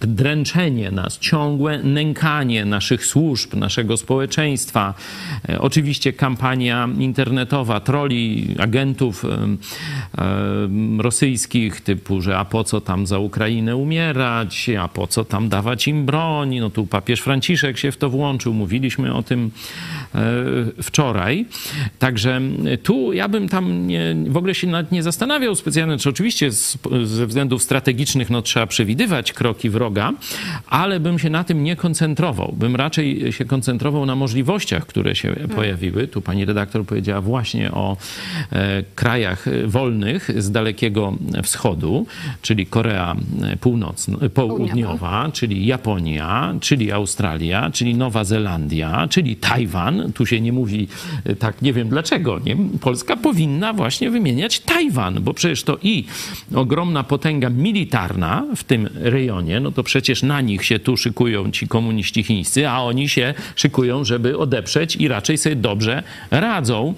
dręczenie 0.00 0.90
nas, 0.90 1.18
ciągłe 1.18 1.78
nękanie 1.78 2.64
naszych 2.64 3.06
służb, 3.06 3.54
naszego 3.54 3.96
społeczeństwa. 3.96 4.94
Oczywiście 5.68 6.12
kampania 6.12 6.88
internetowa, 6.98 7.80
troli, 7.80 8.54
agentów 8.58 9.24
rosyjskich, 10.98 11.80
typu, 11.80 12.20
że 12.20 12.38
a 12.38 12.44
po 12.44 12.64
co 12.64 12.80
tam 12.80 13.06
za 13.06 13.18
Ukrainę 13.18 13.76
umiera, 13.76 13.98
umierać, 13.98 14.70
a 14.80 14.88
po 14.88 15.06
co 15.06 15.24
tam 15.24 15.48
dawać 15.48 15.88
im 15.88 16.06
broń? 16.06 16.58
No 16.58 16.70
tu 16.70 16.86
papież 16.86 17.20
Franciszek 17.20 17.78
się 17.78 17.92
w 17.92 17.96
to 17.96 18.10
włączył, 18.10 18.54
mówiliśmy 18.54 19.14
o 19.14 19.22
tym 19.22 19.50
e, 20.14 20.20
wczoraj. 20.82 21.46
Także 21.98 22.40
tu 22.82 23.12
ja 23.12 23.28
bym 23.28 23.48
tam 23.48 23.86
nie, 23.86 24.16
w 24.26 24.36
ogóle 24.36 24.54
się 24.54 24.68
nie 24.92 25.02
zastanawiał 25.02 25.54
specjalnie, 25.54 25.98
czy 25.98 26.08
oczywiście 26.08 26.52
z, 26.52 26.78
ze 27.04 27.26
względów 27.26 27.62
strategicznych 27.62 28.30
no, 28.30 28.42
trzeba 28.42 28.66
przewidywać 28.66 29.32
kroki 29.32 29.70
wroga, 29.70 30.12
ale 30.66 31.00
bym 31.00 31.18
się 31.18 31.30
na 31.30 31.44
tym 31.44 31.64
nie 31.64 31.76
koncentrował. 31.76 32.54
Bym 32.56 32.76
raczej 32.76 33.32
się 33.32 33.44
koncentrował 33.44 34.06
na 34.06 34.16
możliwościach, 34.16 34.86
które 34.86 35.14
się. 35.14 35.34
Pojawiły. 35.58 36.08
Tu 36.08 36.20
pani 36.20 36.44
redaktor 36.44 36.86
powiedziała 36.86 37.20
właśnie 37.20 37.72
o 37.72 37.96
e, 38.52 38.82
krajach 38.94 39.46
wolnych 39.66 40.30
z 40.42 40.50
Dalekiego 40.50 41.14
Wschodu, 41.42 42.06
czyli 42.42 42.66
Korea 42.66 43.16
Północna 43.60 44.18
południowa, 44.34 45.30
czyli 45.32 45.66
Japonia, 45.66 46.54
czyli 46.60 46.92
Australia, 46.92 47.70
czyli 47.70 47.94
Nowa 47.94 48.24
Zelandia, 48.24 49.08
czyli 49.10 49.36
Tajwan. 49.36 50.12
Tu 50.12 50.26
się 50.26 50.40
nie 50.40 50.52
mówi 50.52 50.88
e, 51.24 51.36
tak, 51.36 51.62
nie 51.62 51.72
wiem 51.72 51.88
dlaczego. 51.88 52.38
Nie? 52.38 52.56
Polska 52.80 53.16
powinna 53.16 53.72
właśnie 53.72 54.10
wymieniać 54.10 54.60
Tajwan, 54.60 55.22
bo 55.22 55.34
przecież 55.34 55.62
to 55.62 55.78
i 55.82 56.04
ogromna 56.54 57.04
potęga 57.04 57.50
militarna 57.50 58.44
w 58.56 58.64
tym 58.64 58.88
rejonie, 58.94 59.60
no 59.60 59.70
to 59.72 59.82
przecież 59.82 60.22
na 60.22 60.40
nich 60.40 60.64
się 60.64 60.78
tu 60.78 60.96
szykują 60.96 61.50
ci 61.50 61.68
komuniści 61.68 62.22
chińscy, 62.22 62.68
a 62.68 62.82
oni 62.82 63.08
się 63.08 63.34
szykują, 63.56 64.04
żeby 64.04 64.38
odeprzeć 64.38 64.96
i 64.96 65.08
raczej 65.08 65.38
sobie 65.38 65.47
dobrze 65.56 66.02
radzą 66.30 66.94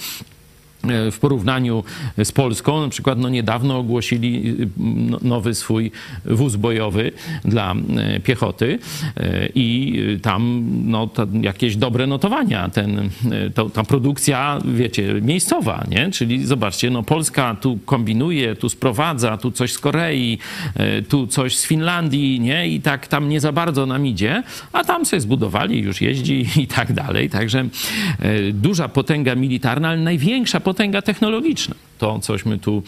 w 1.13 1.19
porównaniu 1.21 1.85
z 2.25 2.33
Polską, 2.33 2.81
na 2.81 2.89
przykład 2.89 3.19
no 3.19 3.29
niedawno 3.29 3.79
ogłosili 3.79 4.57
no, 4.77 5.19
nowy 5.23 5.55
swój 5.55 5.91
wóz 6.25 6.57
bojowy 6.57 7.13
dla 7.45 7.75
e, 7.97 8.21
piechoty 8.21 8.79
e, 9.17 9.49
i 9.55 9.99
tam 10.23 10.65
no, 10.85 11.09
jakieś 11.43 11.77
dobre 11.77 12.07
notowania. 12.07 12.69
Ten, 12.69 12.99
e, 12.99 13.51
to, 13.51 13.71
ta 13.71 13.85
produkcja, 13.85 14.59
wiecie, 14.65 15.15
miejscowa, 15.23 15.85
nie? 15.91 16.11
Czyli 16.11 16.47
zobaczcie, 16.47 16.91
no 16.91 17.03
Polska 17.03 17.57
tu 17.61 17.79
kombinuje, 17.85 18.57
tu 18.57 18.69
sprowadza, 18.69 19.37
tu 19.37 19.51
coś 19.51 19.73
z 19.73 19.79
Korei, 19.79 20.39
tu 21.09 21.27
coś 21.27 21.57
z 21.57 21.67
Finlandii, 21.67 22.41
nie? 22.41 22.69
I 22.69 22.81
tak 22.81 23.07
tam 23.07 23.29
nie 23.29 23.41
za 23.41 23.53
bardzo 23.53 23.87
nam 23.87 24.07
idzie, 24.07 24.43
a 24.73 24.85
tam 24.85 25.07
sobie 25.07 25.21
zbudowali, 25.21 25.81
już 25.81 26.01
jeździ 26.01 26.47
i 26.57 26.67
tak 26.67 26.93
dalej. 26.93 27.31
Także 27.31 27.65
duża 28.53 28.89
potęga 28.89 29.35
militarna, 29.35 29.89
ale 29.89 30.01
największa 30.01 30.61
potęga 30.61 30.70
technologiczna. 31.03 31.75
To, 31.99 32.19
cośmy 32.19 32.59
tu 32.59 32.83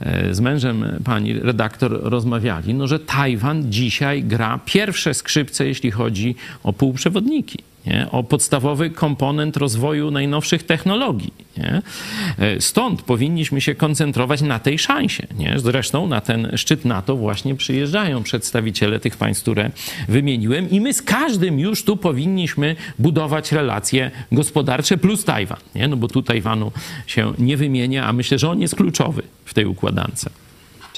e, 0.00 0.34
z 0.34 0.40
mężem 0.40 1.00
pani 1.04 1.32
redaktor 1.32 2.00
rozmawiali, 2.02 2.74
no, 2.74 2.86
że 2.86 2.98
Tajwan 2.98 3.72
dzisiaj 3.72 4.22
gra 4.22 4.60
pierwsze 4.64 5.14
skrzypce, 5.14 5.66
jeśli 5.66 5.90
chodzi 5.90 6.34
o 6.62 6.72
półprzewodniki 6.72 7.58
nie? 7.86 8.06
o 8.10 8.22
podstawowy 8.22 8.90
komponent 8.90 9.56
rozwoju 9.56 10.10
najnowszych 10.10 10.62
technologii. 10.62 11.32
Nie? 11.56 11.82
E, 12.38 12.60
stąd 12.60 13.02
powinniśmy 13.02 13.60
się 13.60 13.74
koncentrować 13.74 14.42
na 14.42 14.58
tej 14.58 14.78
szansie. 14.78 15.26
Nie? 15.38 15.58
Zresztą 15.58 16.06
na 16.06 16.20
ten 16.20 16.50
szczyt 16.56 16.84
NATO 16.84 17.16
właśnie 17.16 17.54
przyjeżdżają 17.54 18.22
przedstawiciele 18.22 19.00
tych 19.00 19.16
państw, 19.16 19.42
które 19.42 19.70
wymieniłem 20.08 20.70
i 20.70 20.80
my 20.80 20.92
z 20.92 21.02
każdym 21.02 21.60
już 21.60 21.84
tu 21.84 21.96
powinniśmy 21.96 22.76
budować 22.98 23.52
relacje 23.52 24.10
gospodarcze 24.32 24.98
plus 24.98 25.24
Tajwan. 25.24 25.58
Nie? 25.74 25.88
No 25.88 25.96
bo 25.96 26.08
tu 26.08 26.22
Tajwanu 26.22 26.72
się 27.06 27.32
nie 27.38 27.56
wymienia, 27.56 28.06
a 28.06 28.12
myślę, 28.12 28.38
że 28.38 28.50
on 28.50 28.60
jest 28.60 28.76
kluczowy 28.76 29.22
w 29.44 29.54
tej 29.54 29.66
układance. 29.66 30.28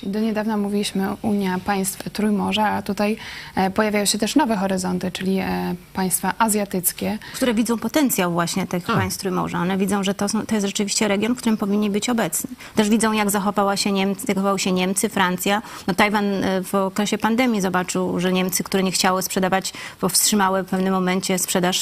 Do 0.06 0.20
niedawna 0.20 0.56
mówiliśmy 0.56 1.08
Unia 1.22 1.58
Państw 1.64 2.10
Trójmorza, 2.10 2.68
a 2.68 2.82
tutaj 2.82 3.16
e, 3.54 3.70
pojawiają 3.70 4.04
się 4.04 4.18
też 4.18 4.36
nowe 4.36 4.56
horyzonty, 4.56 5.12
czyli 5.12 5.38
e, 5.38 5.74
państwa 5.94 6.34
azjatyckie. 6.38 7.18
Które 7.34 7.54
widzą 7.54 7.78
potencjał 7.78 8.32
właśnie 8.32 8.66
tych 8.66 8.90
a. 8.90 8.94
państw 8.94 9.20
Trójmorza. 9.20 9.58
One 9.58 9.76
widzą, 9.76 10.04
że 10.04 10.14
to, 10.14 10.28
są, 10.28 10.46
to 10.46 10.54
jest 10.54 10.66
rzeczywiście 10.66 11.08
region, 11.08 11.34
w 11.34 11.38
którym 11.38 11.56
powinni 11.56 11.90
być 11.90 12.08
obecni. 12.08 12.50
Też 12.74 12.88
widzą, 12.88 13.12
jak 13.12 13.30
zachowała 13.30 13.76
się 13.76 13.92
Niemcy, 13.92 14.26
zachowały 14.26 14.58
się 14.58 14.72
Niemcy, 14.72 15.08
Francja. 15.08 15.62
No 15.86 15.94
Tajwan 15.94 16.24
e, 16.24 16.62
w 16.62 16.74
okresie 16.74 17.18
pandemii 17.18 17.60
zobaczył, 17.60 18.20
że 18.20 18.32
Niemcy, 18.32 18.64
które 18.64 18.82
nie 18.82 18.92
chciały 18.92 19.22
sprzedawać, 19.22 19.72
bo 20.00 20.08
wstrzymały 20.08 20.62
w 20.62 20.66
pewnym 20.66 20.92
momencie 20.92 21.38
sprzedaż 21.38 21.76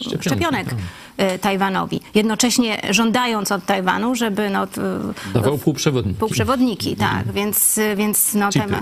szczepionek. 0.00 0.22
szczepionek. 0.22 0.66
E, 1.16 1.38
Tajwanowi. 1.38 2.00
Jednocześnie 2.14 2.80
żądając 2.90 3.52
od 3.52 3.66
Tajwanu, 3.66 4.14
żeby 4.14 4.50
no, 4.50 4.66
dawał 5.34 5.58
półprzewodniki. 5.58 6.18
Półprzewodniki, 6.18 6.90
mhm. 6.90 7.10
tak. 7.24 7.34
Więc, 7.34 7.80
więc 7.96 8.34
no, 8.34 8.48
ten, 8.52 8.76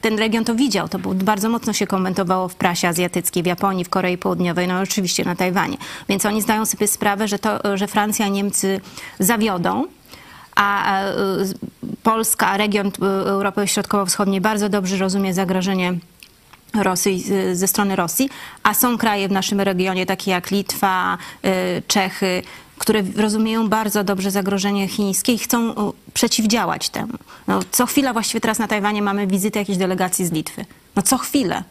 ten 0.00 0.18
region 0.18 0.44
to 0.44 0.54
widział. 0.54 0.88
To 0.88 0.98
bardzo 0.98 1.48
mocno 1.48 1.72
się 1.72 1.86
komentowało 1.86 2.48
w 2.48 2.54
prasie 2.54 2.88
azjatyckiej, 2.88 3.42
w 3.42 3.46
Japonii, 3.46 3.84
w 3.84 3.88
Korei 3.88 4.18
Południowej, 4.18 4.68
no 4.68 4.80
oczywiście 4.80 5.24
na 5.24 5.36
Tajwanie. 5.36 5.76
Więc 6.08 6.26
oni 6.26 6.42
zdają 6.42 6.66
sobie 6.66 6.88
sprawę, 6.88 7.28
że, 7.28 7.38
to, 7.38 7.76
że 7.76 7.86
Francja, 7.86 8.28
Niemcy 8.28 8.80
zawiodą, 9.18 9.84
a 10.56 11.00
Polska, 12.02 12.56
region 12.56 12.90
Europy 13.26 13.68
Środkowo-Wschodniej 13.68 14.40
bardzo 14.40 14.68
dobrze 14.68 14.96
rozumie 14.96 15.34
zagrożenie 15.34 15.94
Rosji, 16.82 17.24
ze 17.52 17.66
strony 17.66 17.96
Rosji, 17.96 18.30
a 18.62 18.74
są 18.74 18.98
kraje 18.98 19.28
w 19.28 19.32
naszym 19.32 19.60
regionie, 19.60 20.06
takie 20.06 20.30
jak 20.30 20.50
Litwa, 20.50 21.18
y, 21.44 21.82
Czechy, 21.86 22.42
które 22.78 23.02
rozumieją 23.16 23.68
bardzo 23.68 24.04
dobrze 24.04 24.30
zagrożenie 24.30 24.88
chińskie 24.88 25.32
i 25.32 25.38
chcą 25.38 25.74
o, 25.74 25.92
przeciwdziałać 26.14 26.88
temu. 26.88 27.12
No, 27.46 27.60
co 27.70 27.86
chwila 27.86 28.12
właściwie 28.12 28.40
teraz 28.40 28.58
na 28.58 28.68
Tajwanie 28.68 29.02
mamy 29.02 29.26
wizytę 29.26 29.58
jakiejś 29.58 29.78
delegacji 29.78 30.26
z 30.26 30.32
Litwy. 30.32 30.64
No 30.96 31.02
co 31.02 31.18
chwilę. 31.18 31.64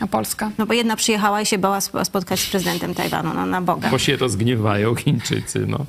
A 0.00 0.06
Polska? 0.06 0.50
No 0.58 0.66
bo 0.66 0.74
jedna 0.74 0.96
przyjechała 0.96 1.40
i 1.40 1.46
się 1.46 1.58
bała 1.58 1.76
sp- 1.86 2.04
spotkać 2.04 2.40
z 2.40 2.50
prezydentem 2.50 2.94
Tajwanu, 2.94 3.30
no 3.34 3.46
na 3.46 3.62
Boga. 3.62 3.90
Bo 3.90 3.98
się 3.98 4.16
rozgniewają 4.16 4.94
Chińczycy, 4.94 5.66
no. 5.68 5.86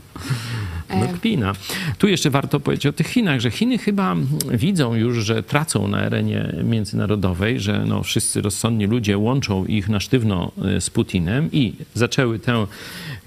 No 0.89 1.07
kpina. 1.13 1.53
Tu 1.97 2.07
jeszcze 2.07 2.29
warto 2.29 2.59
powiedzieć 2.59 2.85
o 2.85 2.93
tych 2.93 3.07
Chinach, 3.07 3.39
że 3.39 3.51
Chiny 3.51 3.77
chyba 3.77 4.15
widzą 4.51 4.95
już, 4.95 5.17
że 5.17 5.43
tracą 5.43 5.87
na 5.87 5.97
arenie 5.97 6.55
międzynarodowej, 6.63 7.59
że 7.59 7.85
no 7.85 8.03
wszyscy 8.03 8.41
rozsądni 8.41 8.85
ludzie 8.85 9.17
łączą 9.17 9.65
ich 9.65 9.89
na 9.89 9.99
sztywno 9.99 10.51
y, 10.77 10.81
z 10.81 10.89
Putinem 10.89 11.49
i 11.51 11.73
zaczęły 11.93 12.39
tę 12.39 12.67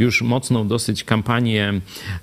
już 0.02 0.22
mocną 0.22 0.68
dosyć 0.68 1.04
kampanię 1.04 1.72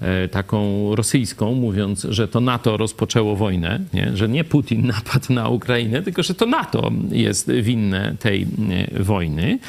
e, 0.01 0.27
taką 0.27 0.95
rosyjską, 0.95 1.53
mówiąc, 1.53 2.07
że 2.09 2.27
to 2.27 2.41
NATO 2.41 2.77
rozpoczęło 2.77 3.36
wojnę, 3.36 3.80
nie? 3.93 4.17
że 4.17 4.30
nie 4.30 4.43
Putin 4.43 4.88
napadł 4.95 5.34
na 5.34 5.49
Ukrainę, 5.49 6.01
tylko 6.01 6.23
że 6.23 6.34
to 6.34 6.45
NATO 6.45 6.91
jest 7.11 7.51
winne 7.51 8.15
tej 8.19 8.47
e, 8.91 9.03
wojny. 9.03 9.59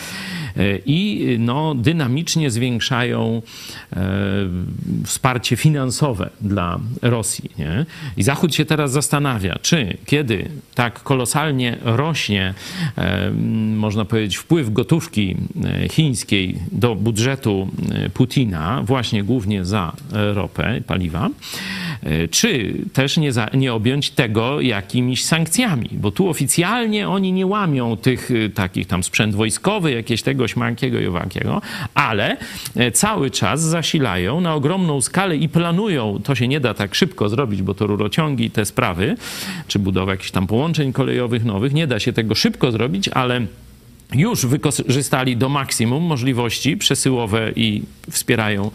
E, 0.56 0.78
I 0.86 1.36
no, 1.38 1.74
dynamicznie 1.74 2.50
zwiększają 2.50 3.42
wsparcie 5.04 5.56
finansowe 5.56 6.30
dla 6.40 6.80
Rosji. 7.02 7.50
Nie? 7.58 7.86
I 8.16 8.22
Zachód 8.22 8.54
się 8.54 8.64
teraz 8.64 8.92
zastanawia, 8.92 9.58
czy 9.62 9.96
kiedy 10.06 10.48
tak 10.74 11.02
kolosalnie 11.02 11.78
rośnie, 11.82 12.54
można 13.76 14.04
powiedzieć, 14.04 14.36
wpływ 14.36 14.72
gotówki 14.72 15.36
chińskiej 15.90 16.58
do 16.72 16.94
budżetu 16.94 17.68
Putina, 18.14 18.82
właśnie 18.84 19.22
głównie 19.22 19.64
za 19.64 19.92
e, 20.12 20.34
ropę, 20.34 20.80
paliwa, 20.86 21.28
e, 22.02 22.28
czy 22.28 22.74
też 22.92 23.16
nie, 23.16 23.32
za, 23.32 23.50
nie 23.54 23.74
objąć 23.74 24.10
tego 24.10 24.60
jakimiś 24.60 25.24
sankcjami, 25.24 25.88
bo 25.92 26.10
tu 26.10 26.28
oficjalnie 26.28 27.08
oni 27.08 27.32
nie 27.32 27.46
łamią 27.46 27.96
tych 27.96 28.30
e, 28.30 28.48
takich 28.48 28.86
tam 28.86 29.02
sprzęt 29.02 29.34
wojskowy, 29.34 29.92
jakieś 29.92 30.22
tego 30.22 30.48
śmankiego 30.48 31.00
i 31.00 31.06
owakiego, 31.06 31.62
ale 31.94 32.36
e, 32.76 32.90
cały 32.90 33.30
czas 33.30 33.60
zasilają 33.60 34.40
na 34.40 34.54
ogromną 34.54 35.00
skalę 35.00 35.36
i 35.36 35.48
planują, 35.48 36.20
to 36.24 36.34
się 36.34 36.48
nie 36.48 36.60
da 36.60 36.74
tak 36.74 36.94
szybko 36.94 37.28
zrobić, 37.28 37.62
bo 37.62 37.74
to 37.74 37.86
rurociągi 37.86 38.44
i 38.44 38.50
te 38.50 38.64
sprawy, 38.64 39.16
czy 39.66 39.78
budowa 39.78 40.12
jakichś 40.12 40.30
tam 40.30 40.46
połączeń 40.46 40.92
kolejowych 40.92 41.44
nowych, 41.44 41.72
nie 41.72 41.86
da 41.86 42.00
się 42.00 42.12
tego 42.12 42.34
szybko 42.34 42.72
zrobić, 42.72 43.08
ale 43.08 43.46
już 44.14 44.46
wykorzystali 44.46 45.36
do 45.36 45.48
maksimum 45.48 46.02
możliwości 46.02 46.76
przesyłowe 46.76 47.52
i 47.56 47.82
wspierają 48.10 48.70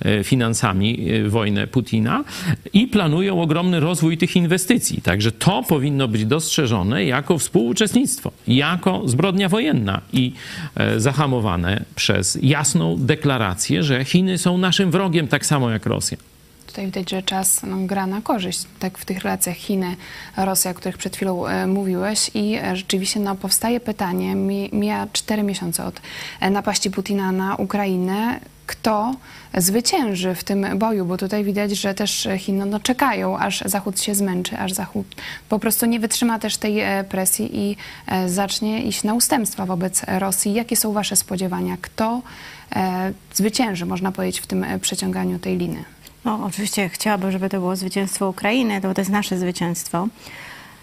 e, 0.00 0.24
finansami 0.24 1.10
e, 1.10 1.28
wojnę 1.28 1.66
Putina 1.66 2.24
i 2.72 2.86
planują 2.86 3.42
ogromny 3.42 3.80
rozwój 3.80 4.18
tych 4.18 4.36
inwestycji. 4.36 5.02
Także 5.02 5.32
to 5.32 5.62
powinno 5.62 6.08
być 6.08 6.24
dostrzeżone 6.24 7.04
jako 7.04 7.38
współuczestnictwo, 7.38 8.32
jako 8.48 9.02
zbrodnia 9.08 9.48
wojenna 9.48 10.00
i 10.12 10.32
e, 10.74 11.00
zahamowane 11.00 11.84
przez 11.94 12.38
jasną 12.42 12.96
deklarację, 12.98 13.82
że 13.82 14.04
Chiny 14.04 14.38
są 14.38 14.58
naszym 14.58 14.90
wrogiem 14.90 15.28
tak 15.28 15.46
samo 15.46 15.70
jak 15.70 15.86
Rosja. 15.86 16.18
Tutaj 16.78 16.86
widać, 16.86 17.10
że 17.10 17.22
czas 17.22 17.62
no, 17.62 17.76
gra 17.76 18.06
na 18.06 18.20
korzyść, 18.20 18.64
tak 18.78 18.98
w 18.98 19.04
tych 19.04 19.22
relacjach 19.22 19.56
Chiny-Rosja, 19.56 20.70
o 20.70 20.74
których 20.74 20.98
przed 20.98 21.16
chwilą 21.16 21.46
e, 21.46 21.66
mówiłeś 21.66 22.30
i 22.34 22.54
e, 22.54 22.76
rzeczywiście 22.76 23.20
no, 23.20 23.34
powstaje 23.34 23.80
pytanie, 23.80 24.34
mi, 24.34 24.70
mija 24.72 25.06
cztery 25.12 25.42
miesiące 25.42 25.84
od 25.84 26.00
e, 26.40 26.50
napaści 26.50 26.90
Putina 26.90 27.32
na 27.32 27.56
Ukrainę, 27.56 28.40
kto 28.66 29.14
zwycięży 29.56 30.34
w 30.34 30.44
tym 30.44 30.78
boju, 30.78 31.04
bo 31.04 31.16
tutaj 31.16 31.44
widać, 31.44 31.70
że 31.70 31.94
też 31.94 32.28
Chiny 32.38 32.66
no, 32.66 32.80
czekają, 32.80 33.38
aż 33.38 33.62
Zachód 33.66 34.00
się 34.00 34.14
zmęczy, 34.14 34.58
aż 34.58 34.72
Zachód 34.72 35.06
po 35.48 35.58
prostu 35.58 35.86
nie 35.86 36.00
wytrzyma 36.00 36.38
też 36.38 36.56
tej 36.56 36.82
presji 37.08 37.58
i 37.58 37.76
zacznie 38.26 38.82
iść 38.82 39.04
na 39.04 39.14
ustępstwa 39.14 39.66
wobec 39.66 40.02
Rosji. 40.18 40.54
Jakie 40.54 40.76
są 40.76 40.92
Wasze 40.92 41.16
spodziewania? 41.16 41.76
Kto 41.80 42.22
zwycięży, 43.34 43.86
można 43.86 44.12
powiedzieć, 44.12 44.40
w 44.40 44.46
tym 44.46 44.66
przeciąganiu 44.80 45.38
tej 45.38 45.58
liny? 45.58 45.84
No, 46.24 46.40
oczywiście 46.44 46.88
chciałabym, 46.88 47.30
żeby 47.30 47.48
to 47.48 47.58
było 47.58 47.76
zwycięstwo 47.76 48.28
Ukrainy, 48.28 48.80
to, 48.80 48.94
to 48.94 49.00
jest 49.00 49.10
nasze 49.10 49.38
zwycięstwo. 49.38 50.08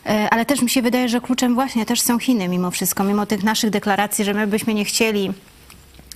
E, 0.06 0.30
Ale 0.32 0.46
też 0.46 0.62
mi 0.62 0.70
się 0.70 0.82
wydaje, 0.82 1.10
że 1.10 1.22
kluczem 1.22 1.56
właśnie 1.56 1.86
też 1.86 2.02
są 2.02 2.20
Chiny 2.20 2.48
mimo 2.48 2.72
wszystko, 2.72 3.04
mimo 3.04 3.26
tych 3.26 3.44
naszych 3.44 3.70
deklaracji, 3.70 4.26
że 4.26 4.34
my 4.34 4.48
byśmy 4.48 4.74
nie 4.74 4.86
chcieli 4.86 5.34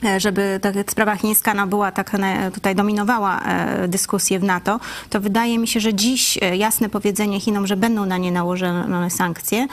e, 0.05 0.20
żeby 0.20 0.59
ta 0.61 0.72
sprawa 0.88 1.15
chińska 1.15 1.53
no, 1.53 1.67
była 1.67 1.91
tak 1.91 2.15
e, 2.15 2.51
tutaj 2.51 2.76
dominowała 2.76 3.41
dyskusję 3.88 4.39
w 4.39 4.43
NATO, 4.43 4.80
to 5.09 5.22
wydaje 5.22 5.57
mi 5.57 5.67
się, 5.67 5.80
że 5.80 5.93
dziś 5.93 6.39
jasne 6.57 6.89
powiedzenie 6.89 7.39
Chinom, 7.39 7.67
że 7.67 7.78
będą 7.78 8.05
na 8.05 8.17
nie 8.17 8.32
nałożone 8.32 9.09
sankcje, 9.09 9.67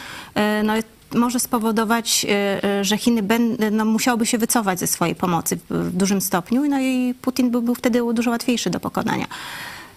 no, 0.64 0.72
może 1.14 1.40
spowodować, 1.40 2.26
e, 2.28 2.64
e, 2.64 2.84
że 2.84 2.98
Chiny 2.98 3.22
będą, 3.22 3.70
no, 3.70 3.84
musiałyby 3.84 4.26
się 4.26 4.38
wycofać 4.38 4.78
ze 4.78 4.86
swojej 4.86 5.14
pomocy 5.14 5.58
w, 5.70 5.96
dużym 5.96 6.20
stopniu 6.20 6.68
no 6.68 6.80
i 6.80 7.14
Putin 7.22 7.50
byłby 7.50 7.74
wtedy 7.74 8.14
dużo 8.14 8.30
łatwiejszy 8.30 8.70
do 8.70 8.80
pokonania. 8.80 9.26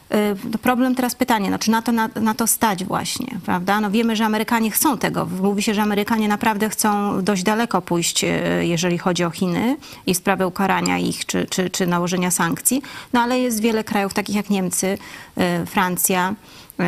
E, 0.10 0.36
to 0.52 0.58
Problem 0.58 0.96
teraz 0.96 1.16
pytanie, 1.16 1.50
no, 1.50 1.60
czy 1.60 1.72
na 1.72 1.82
to, 1.82 1.92
na, 1.92 2.10
na 2.16 2.34
to 2.34 2.48
stać 2.48 2.86
właśnie, 2.86 3.28
prawda? 3.46 3.82
No 3.82 3.92
wiemy, 3.92 4.16
że 4.16 4.26
Amerykanie 4.26 4.72
chcą 4.72 4.98
tego. 4.98 5.28
Mówi 5.42 5.64
się, 5.64 5.74
że 5.74 5.82
Amerykanie 5.82 6.28
naprawdę 6.28 6.70
chcą 6.70 7.22
dość 7.24 7.44
daleko 7.44 7.82
pójść, 7.82 8.26
jeżeli 8.60 8.98
chodzi 8.98 9.24
o 9.24 9.30
Chiny 9.30 9.78
i 10.06 10.16
sprawę 10.16 10.48
ukarania 10.48 10.98
ich, 10.98 11.26
czy, 11.26 11.46
czy, 11.46 11.70
czy 11.70 11.88
nałożenia 11.88 12.32
sankcji. 12.32 12.82
No 13.14 13.22
ale 13.22 13.40
jest 13.40 13.62
wiele 13.62 13.84
krajów, 13.84 14.14
takich 14.14 14.36
jak 14.36 14.50
Niemcy, 14.50 14.98
Francja, 15.66 16.36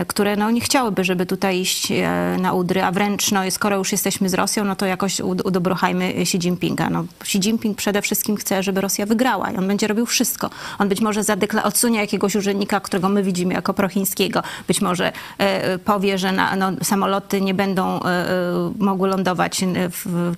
które 0.08 0.36
no, 0.36 0.52
nie 0.52 0.62
chciałyby, 0.62 1.04
żeby 1.04 1.26
tutaj 1.26 1.60
iść 1.60 1.92
e, 1.92 2.38
na 2.42 2.54
udry, 2.54 2.84
a 2.84 2.92
wręcz 2.92 3.32
no, 3.32 3.42
skoro 3.50 3.78
już 3.78 3.92
jesteśmy 3.92 4.30
z 4.30 4.34
Rosją, 4.34 4.66
no 4.66 4.76
to 4.76 4.86
jakoś 4.86 5.20
ud- 5.20 5.42
udobrochajmy 5.46 6.14
Xi 6.16 6.38
Jinpinga. 6.38 6.90
No, 6.90 7.06
Xi 7.22 7.38
Jinping 7.38 7.78
przede 7.78 8.02
wszystkim 8.02 8.38
chce, 8.38 8.64
żeby 8.64 8.82
Rosja 8.82 9.06
wygrała 9.06 9.52
i 9.52 9.58
on 9.58 9.68
będzie 9.68 9.88
robił 9.88 10.06
wszystko. 10.06 10.50
On 10.80 10.90
być 10.90 11.02
może 11.02 11.22
zadekla- 11.22 11.64
odsunie 11.64 12.00
jakiegoś 12.00 12.36
urzędnika, 12.36 12.80
którego 12.80 13.10
my 13.10 13.24
widzimy 13.24 13.54
jako 13.54 13.74
prochińskiego. 13.74 14.44
Być 14.68 14.82
może 14.82 15.12
e, 15.38 15.78
powie, 15.78 16.18
że 16.18 16.32
na, 16.32 16.56
no, 16.56 16.72
samoloty 16.84 17.42
nie 17.42 17.54
będą 17.54 18.04
e, 18.04 18.08
e, 18.08 18.34
mogły 18.80 19.10
lądować 19.10 19.64
e, 19.64 19.68
w, 19.90 20.34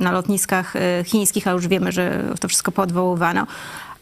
na 0.00 0.12
lotniskach 0.12 0.76
e, 0.76 1.04
chińskich, 1.04 1.48
a 1.48 1.50
już 1.50 1.68
wiemy, 1.68 1.92
że 1.92 2.22
to 2.40 2.48
wszystko 2.48 2.72
poodwoływano. 2.72 3.46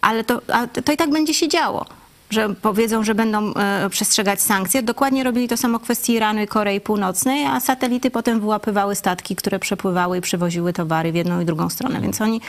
Ale 0.01 0.25
to, 0.25 0.41
to 0.85 0.93
i 0.93 0.97
tak 0.97 1.11
będzie 1.11 1.35
się 1.35 1.49
działo 1.49 1.87
że 2.31 2.55
powiedzą, 2.63 3.05
że 3.05 3.15
będą 3.15 3.55
e, 3.55 3.91
przestrzegać 3.91 4.43
sankcje. 4.43 4.83
Dokładnie 4.83 5.25
robili 5.25 5.49
to 5.49 5.57
samo 5.57 5.79
w 5.79 5.83
kwestii 5.83 6.13
Iranu 6.13 6.43
i 6.43 6.47
Korei 6.47 6.81
Północnej, 6.81 7.47
a 7.47 7.61
satelity 7.61 8.11
potem 8.11 8.41
wyłapywały 8.41 8.95
statki, 8.95 9.37
które 9.37 9.59
przepływały 9.59 10.19
i 10.19 10.21
przywoziły 10.21 10.73
towary 10.73 11.13
w 11.13 11.15
jedną 11.15 11.41
i 11.41 11.45
drugą 11.45 11.69
stronę. 11.71 12.01
Więc 12.01 12.21
oni, 12.21 12.41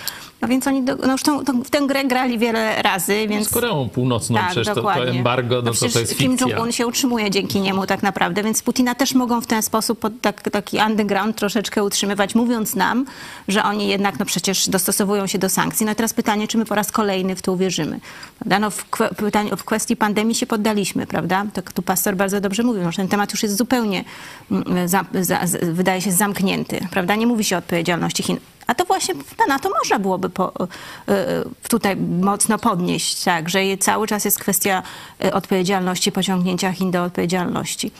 no 0.45 0.49
więc 0.49 0.67
oni 0.67 0.83
do, 0.83 0.95
no 0.95 1.11
już 1.11 1.23
tą, 1.23 1.45
tą, 1.45 1.63
w 1.63 1.69
tę 1.69 1.81
grę 1.87 2.05
grali 2.05 2.39
wiele 2.39 2.81
razy. 2.81 3.27
Więc... 3.27 3.47
Z 3.47 3.53
Koreą 3.53 3.89
Północną 3.89 4.37
Tak, 4.39 4.51
przecież 4.51 4.75
to, 4.75 4.81
to 4.81 5.05
embargo, 5.05 5.55
no 5.55 5.61
to, 5.61 5.71
przecież 5.71 5.93
to 5.93 5.99
jest 5.99 6.17
Kim 6.17 6.31
fikcja. 6.31 6.47
Jong-un 6.47 6.71
się 6.71 6.87
utrzymuje 6.87 7.31
dzięki 7.31 7.61
niemu 7.61 7.85
tak 7.85 8.03
naprawdę, 8.03 8.43
więc 8.43 8.61
Putina 8.61 8.95
też 8.95 9.13
mogą 9.13 9.41
w 9.41 9.47
ten 9.47 9.61
sposób 9.61 9.99
pod 9.99 10.13
tak, 10.21 10.41
taki 10.41 10.77
underground 10.87 11.35
troszeczkę 11.35 11.83
utrzymywać, 11.83 12.35
mówiąc 12.35 12.75
nam, 12.75 13.05
że 13.47 13.63
oni 13.63 13.87
jednak 13.87 14.19
no 14.19 14.25
przecież 14.25 14.69
dostosowują 14.69 15.27
się 15.27 15.37
do 15.37 15.49
sankcji. 15.49 15.85
No 15.85 15.91
i 15.91 15.95
teraz 15.95 16.13
pytanie, 16.13 16.47
czy 16.47 16.57
my 16.57 16.65
po 16.65 16.75
raz 16.75 16.91
kolejny 16.91 17.35
w 17.35 17.41
to 17.41 17.53
uwierzymy. 17.53 17.99
Prawda? 18.39 18.59
No 18.59 18.69
w, 18.69 18.89
kwe, 18.89 19.09
pytanie, 19.09 19.51
w 19.57 19.63
kwestii 19.63 19.95
pandemii 19.95 20.35
się 20.35 20.45
poddaliśmy, 20.45 21.07
prawda? 21.07 21.45
Tak 21.53 21.71
tu 21.71 21.81
pastor 21.81 22.15
bardzo 22.15 22.41
dobrze 22.41 22.63
mówił, 22.63 22.91
że 22.91 22.97
ten 22.97 23.07
temat 23.07 23.31
już 23.31 23.43
jest 23.43 23.57
zupełnie, 23.57 24.03
mm, 24.51 24.87
za, 24.87 25.05
za, 25.21 25.39
wydaje 25.61 26.01
się, 26.01 26.11
zamknięty, 26.11 26.87
prawda? 26.91 27.15
Nie 27.15 27.27
mówi 27.27 27.43
się 27.43 27.55
o 27.55 27.59
odpowiedzialności 27.59 28.23
Chin. 28.23 28.37
A 28.68 28.76
to 28.76 28.86
właśnie 28.86 29.13
na 29.47 29.59
to 29.59 29.70
można 29.70 29.99
byłoby 29.99 30.30
po, 30.30 30.47
y, 30.49 31.11
y, 31.13 31.70
tutaj 31.70 31.97
mocno 32.22 32.59
podnieść, 32.59 33.24
tak, 33.24 33.49
że 33.49 33.59
cały 33.80 34.07
czas 34.07 34.26
jest 34.26 34.39
kwestia 34.39 34.84
y, 35.26 35.34
odpowiedzialności, 35.34 36.11
pociągnięcia 36.11 36.72
Chin 36.72 36.91
do 36.91 37.03
odpowiedzialności. 37.03 37.91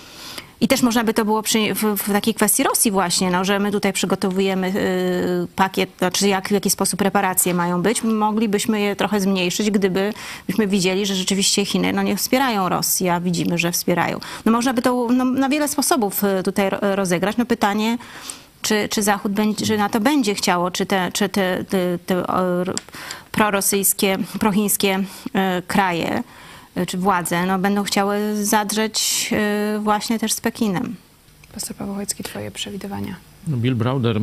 I 0.62 0.68
też 0.68 0.82
można 0.82 1.04
by 1.04 1.14
to 1.14 1.26
było 1.26 1.42
przy, 1.42 1.74
w, 1.74 1.82
w 1.82 2.12
takiej 2.12 2.34
kwestii 2.34 2.64
Rosji 2.64 2.92
właśnie, 2.92 3.32
no, 3.32 3.46
że 3.46 3.60
my 3.60 3.72
tutaj 3.72 3.94
przygotowujemy 3.94 4.68
y, 4.68 5.48
pakiet, 5.56 5.90
znaczy 5.98 6.28
jak, 6.28 6.48
w 6.48 6.52
jaki 6.52 6.70
sposób 6.70 7.02
reparacje 7.02 7.54
mają 7.54 7.82
być. 7.82 8.04
Moglibyśmy 8.04 8.82
je 8.82 8.96
trochę 8.96 9.22
zmniejszyć, 9.22 9.72
gdyby 9.72 10.14
byśmy 10.48 10.68
widzieli, 10.68 11.06
że 11.06 11.16
rzeczywiście 11.16 11.66
Chiny 11.66 11.94
no, 11.94 12.02
nie 12.04 12.16
wspierają 12.16 12.70
Rosji, 12.70 13.10
a 13.10 13.20
widzimy, 13.20 13.58
że 13.58 13.72
wspierają. 13.72 14.20
No 14.46 14.52
można 14.52 14.74
by 14.74 14.82
to 14.82 15.08
no, 15.12 15.26
na 15.26 15.50
wiele 15.50 15.68
sposobów 15.68 16.22
tutaj 16.44 16.70
ro- 16.70 16.96
rozegrać. 16.96 17.38
No 17.38 17.46
pytanie, 17.46 17.98
czy, 18.66 18.90
czy 18.90 19.04
Zachód 19.04 19.32
będzie, 19.32 19.66
czy 19.66 19.78
na 19.78 19.90
to 19.90 20.00
będzie 20.00 20.36
chciało, 20.36 20.72
czy 20.72 20.86
te, 20.86 21.12
czy 21.12 21.30
te, 21.30 21.64
te, 21.70 22.00
te 22.06 22.16
r- 22.30 22.76
prorosyjskie, 23.32 24.18
prochińskie 24.40 25.04
e, 25.34 25.62
kraje, 25.68 26.24
e, 26.76 26.86
czy 26.86 26.98
władze, 26.98 27.46
no, 27.46 27.60
będą 27.60 27.84
chciały 27.84 28.46
zadrzeć 28.46 29.30
e, 29.32 29.80
właśnie 29.80 30.20
też 30.20 30.34
z 30.34 30.42
Pekinem. 30.42 30.96
Pastor 31.54 31.76
Paweł 31.78 31.96
Chojecki, 31.96 32.24
Twoje 32.24 32.52
przewidywania. 32.52 33.16
No 33.48 33.58
Bill 33.58 33.76
Browder, 33.76 34.18
e, 34.18 34.22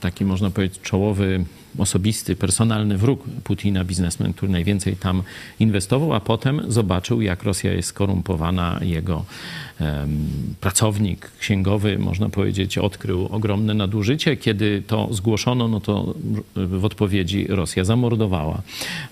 taki 0.00 0.24
można 0.24 0.50
powiedzieć 0.50 0.80
czołowy 0.82 1.44
osobisty, 1.78 2.36
personalny 2.36 2.98
wróg 2.98 3.24
Putina, 3.44 3.84
biznesmen, 3.84 4.32
który 4.32 4.52
najwięcej 4.52 4.96
tam 4.96 5.22
inwestował, 5.60 6.12
a 6.12 6.20
potem 6.20 6.62
zobaczył, 6.68 7.20
jak 7.20 7.42
Rosja 7.42 7.72
jest 7.72 7.88
skorumpowana. 7.88 8.78
Jego 8.82 9.24
pracownik 10.60 11.30
księgowy, 11.40 11.98
można 11.98 12.28
powiedzieć, 12.28 12.78
odkrył 12.78 13.26
ogromne 13.30 13.74
nadużycie. 13.74 14.36
Kiedy 14.36 14.82
to 14.86 15.08
zgłoszono, 15.10 15.68
no 15.68 15.80
to 15.80 16.14
w 16.56 16.84
odpowiedzi 16.84 17.46
Rosja 17.48 17.84
zamordowała 17.84 18.62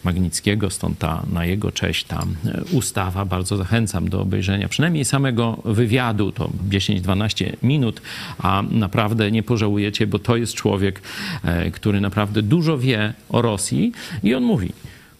Magnickiego, 0.04 0.70
stąd 0.70 0.98
ta 0.98 1.22
na 1.32 1.44
jego 1.46 1.72
cześć 1.72 2.04
ta 2.04 2.26
ustawa. 2.72 3.24
Bardzo 3.24 3.56
zachęcam 3.56 4.08
do 4.08 4.20
obejrzenia 4.20 4.68
przynajmniej 4.68 5.04
samego 5.04 5.58
wywiadu, 5.64 6.32
to 6.32 6.50
10-12 6.68 7.52
minut, 7.62 8.02
a 8.38 8.62
naprawdę 8.70 9.30
nie 9.30 9.42
pożałujecie, 9.42 10.06
bo 10.06 10.18
to 10.18 10.36
jest 10.36 10.54
człowiek, 10.54 11.02
e, 11.44 11.70
który 11.70 12.00
naprawdę 12.00 12.42
dużo 12.42 12.78
wie 12.78 13.14
o 13.28 13.42
Rosji 13.42 13.92
i 14.22 14.34
on 14.34 14.42
mówi, 14.42 14.72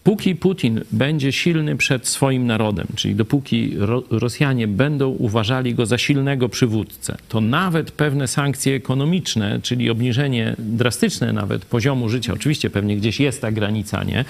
póki 0.09 0.35
Putin 0.35 0.81
będzie 0.91 1.31
silny 1.31 1.75
przed 1.75 2.07
swoim 2.07 2.47
narodem, 2.47 2.87
czyli 2.95 3.15
dopóki 3.15 3.73
Ro 3.77 4.03
Rosjanie 4.09 4.67
będą 4.67 5.09
uważali 5.09 5.75
go 5.75 5.85
za 5.85 5.97
silnego 5.97 6.49
przywódcę, 6.49 7.17
to 7.29 7.41
nawet 7.41 7.91
pewne 7.91 8.27
sankcje 8.27 8.75
ekonomiczne, 8.75 9.59
czyli 9.63 9.89
obniżenie 9.89 10.55
drastyczne 10.59 11.33
nawet 11.33 11.65
poziomu 11.65 12.09
życia, 12.09 12.33
oczywiście 12.33 12.69
pewnie 12.69 12.97
gdzieś 12.97 13.19
jest 13.19 13.41
ta 13.41 13.51
granica, 13.51 14.03
nie, 14.03 14.25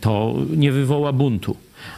to 0.00 0.34
nie 0.56 0.72
wywoła 0.72 1.12
buntu. 1.12 1.56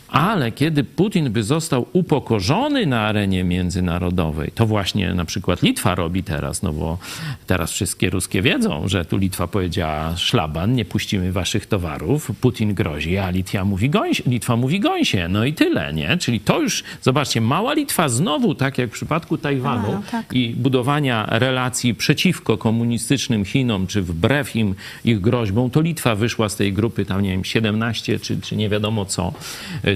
Ale 0.08 0.52
kiedy 0.52 0.84
Putin 0.84 1.30
by 1.30 1.42
został 1.42 1.86
upokorzony 1.92 2.86
na 2.86 3.00
arenie 3.00 3.44
międzynarodowej, 3.44 4.50
to 4.54 4.66
właśnie 4.66 5.14
na 5.14 5.24
przykład 5.24 5.62
Litwa 5.62 5.94
robi 5.94 6.22
teraz, 6.22 6.62
no 6.62 6.72
bo 6.72 6.98
teraz 7.46 7.72
wszystkie 7.72 8.10
ruskie 8.10 8.42
wiedzą, 8.42 8.88
że 8.88 9.04
tu 9.04 9.16
Litwa 9.16 9.46
powiedziała 9.46 10.16
szlaban, 10.16 10.74
nie 10.74 10.84
puścimy 10.84 11.32
waszych 11.32 11.66
towarów, 11.66 12.30
Putin 12.40 12.74
grozi, 12.74 13.18
a 13.18 13.30
Litwa 13.30 13.64
mówi, 13.64 13.90
gońś, 13.90 14.22
Litwa 14.26 14.56
mówi 14.56 14.80
gońsie, 14.80 15.28
no 15.28 15.44
i 15.44 15.52
tyle, 15.52 15.94
nie? 15.94 16.16
Czyli 16.16 16.40
to 16.40 16.60
już, 16.60 16.84
zobaczcie, 17.02 17.40
mała 17.40 17.74
Litwa 17.74 18.08
znowu, 18.08 18.54
tak 18.54 18.78
jak 18.78 18.90
w 18.90 18.92
przypadku 18.92 19.38
Tajwanu 19.38 19.92
no, 19.92 20.02
tak. 20.10 20.32
i 20.32 20.54
budowania 20.56 21.26
relacji 21.30 21.94
przeciwko 21.94 22.58
komunistycznym 22.58 23.44
Chinom, 23.44 23.86
czy 23.86 24.02
wbrew 24.02 24.56
im, 24.56 24.74
ich 25.04 25.20
groźbom, 25.20 25.70
to 25.70 25.80
Litwa 25.80 26.14
wyszła 26.14 26.48
z 26.48 26.56
tej 26.56 26.72
grupy, 26.72 27.04
tam 27.04 27.22
nie 27.22 27.30
wiem, 27.30 27.44
17 27.44 28.18
czy, 28.18 28.40
czy 28.40 28.56
nie 28.56 28.68
wiadomo 28.68 29.04
co, 29.04 29.32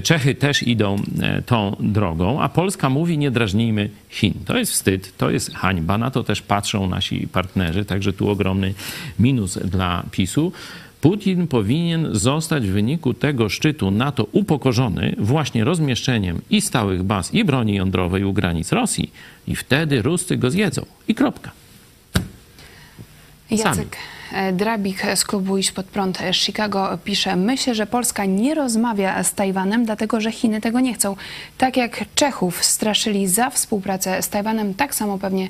Czechy 0.03 0.35
też 0.35 0.63
idą 0.63 0.95
e, 1.21 1.41
tą 1.41 1.75
drogą, 1.79 2.41
a 2.41 2.49
Polska 2.49 2.89
mówi 2.89 3.17
nie 3.17 3.31
drażnijmy 3.31 3.89
Chin. 4.09 4.33
To 4.45 4.57
jest 4.57 4.71
wstyd, 4.71 5.17
to 5.17 5.29
jest 5.29 5.53
hańba, 5.53 5.97
na 5.97 6.11
to 6.11 6.23
też 6.23 6.41
patrzą 6.41 6.87
nasi 6.87 7.27
partnerzy, 7.27 7.85
także 7.85 8.13
tu 8.13 8.29
ogromny 8.29 8.73
minus 9.19 9.57
dla 9.57 10.03
PiSu. 10.11 10.51
Putin 11.01 11.47
powinien 11.47 12.07
zostać 12.11 12.67
w 12.67 12.71
wyniku 12.71 13.13
tego 13.13 13.49
szczytu 13.49 13.91
NATO 13.91 14.27
upokorzony 14.31 15.15
właśnie 15.17 15.63
rozmieszczeniem 15.63 16.41
i 16.49 16.61
stałych 16.61 17.03
baz, 17.03 17.33
i 17.33 17.45
broni 17.45 17.75
jądrowej 17.75 18.23
u 18.23 18.33
granic 18.33 18.71
Rosji. 18.71 19.11
I 19.47 19.55
wtedy 19.55 20.01
Ruscy 20.01 20.37
go 20.37 20.51
zjedzą. 20.51 20.85
I 21.07 21.15
kropka. 21.15 21.51
Jacek 23.51 23.95
e, 23.95 24.12
Drabik 24.53 25.03
z 25.15 25.25
klubu 25.25 25.57
Iść 25.57 25.71
Pod 25.71 25.85
Prąd 25.85 26.19
Chicago 26.31 26.97
pisze 27.03 27.35
Myślę, 27.35 27.75
że 27.75 27.87
Polska 27.87 28.25
nie 28.25 28.55
rozmawia 28.55 29.23
z 29.23 29.33
Tajwanem, 29.33 29.85
dlatego 29.85 30.21
że 30.21 30.31
Chiny 30.31 30.61
tego 30.61 30.79
nie 30.79 30.93
chcą. 30.93 31.15
Tak 31.57 31.77
jak 31.77 32.05
Czechów 32.15 32.65
straszyli 32.65 33.27
za 33.27 33.49
współpracę 33.49 34.21
z 34.21 34.29
Tajwanem, 34.29 34.73
tak 34.73 34.95
samo 34.95 35.17
pewnie 35.17 35.49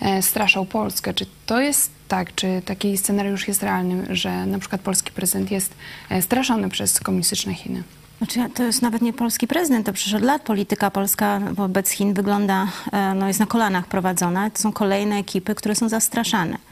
e, 0.00 0.22
straszą 0.22 0.66
Polskę. 0.66 1.14
Czy 1.14 1.26
to 1.46 1.60
jest 1.60 1.90
tak, 2.08 2.34
czy 2.34 2.62
taki 2.64 2.98
scenariusz 2.98 3.48
jest 3.48 3.62
realny, 3.62 4.16
że 4.16 4.46
na 4.46 4.58
przykład 4.58 4.80
polski 4.80 5.12
prezydent 5.12 5.50
jest 5.50 5.74
e, 6.10 6.22
straszony 6.22 6.68
przez 6.68 7.00
komunistyczne 7.00 7.54
Chiny? 7.54 7.82
Znaczy, 8.18 8.40
to 8.54 8.62
jest 8.62 8.82
nawet 8.82 9.02
nie 9.02 9.12
polski 9.12 9.46
prezydent, 9.46 9.86
to 9.86 9.92
przecież 9.92 10.14
od 10.14 10.22
lat 10.22 10.42
polityka 10.42 10.90
polska 10.90 11.40
wobec 11.52 11.90
Chin 11.90 12.14
wygląda, 12.14 12.66
no 13.14 13.28
jest 13.28 13.40
na 13.40 13.46
kolanach 13.46 13.86
prowadzona. 13.86 14.50
To 14.50 14.58
są 14.58 14.72
kolejne 14.72 15.16
ekipy, 15.16 15.54
które 15.54 15.74
są 15.74 15.88
zastraszane. 15.88 16.69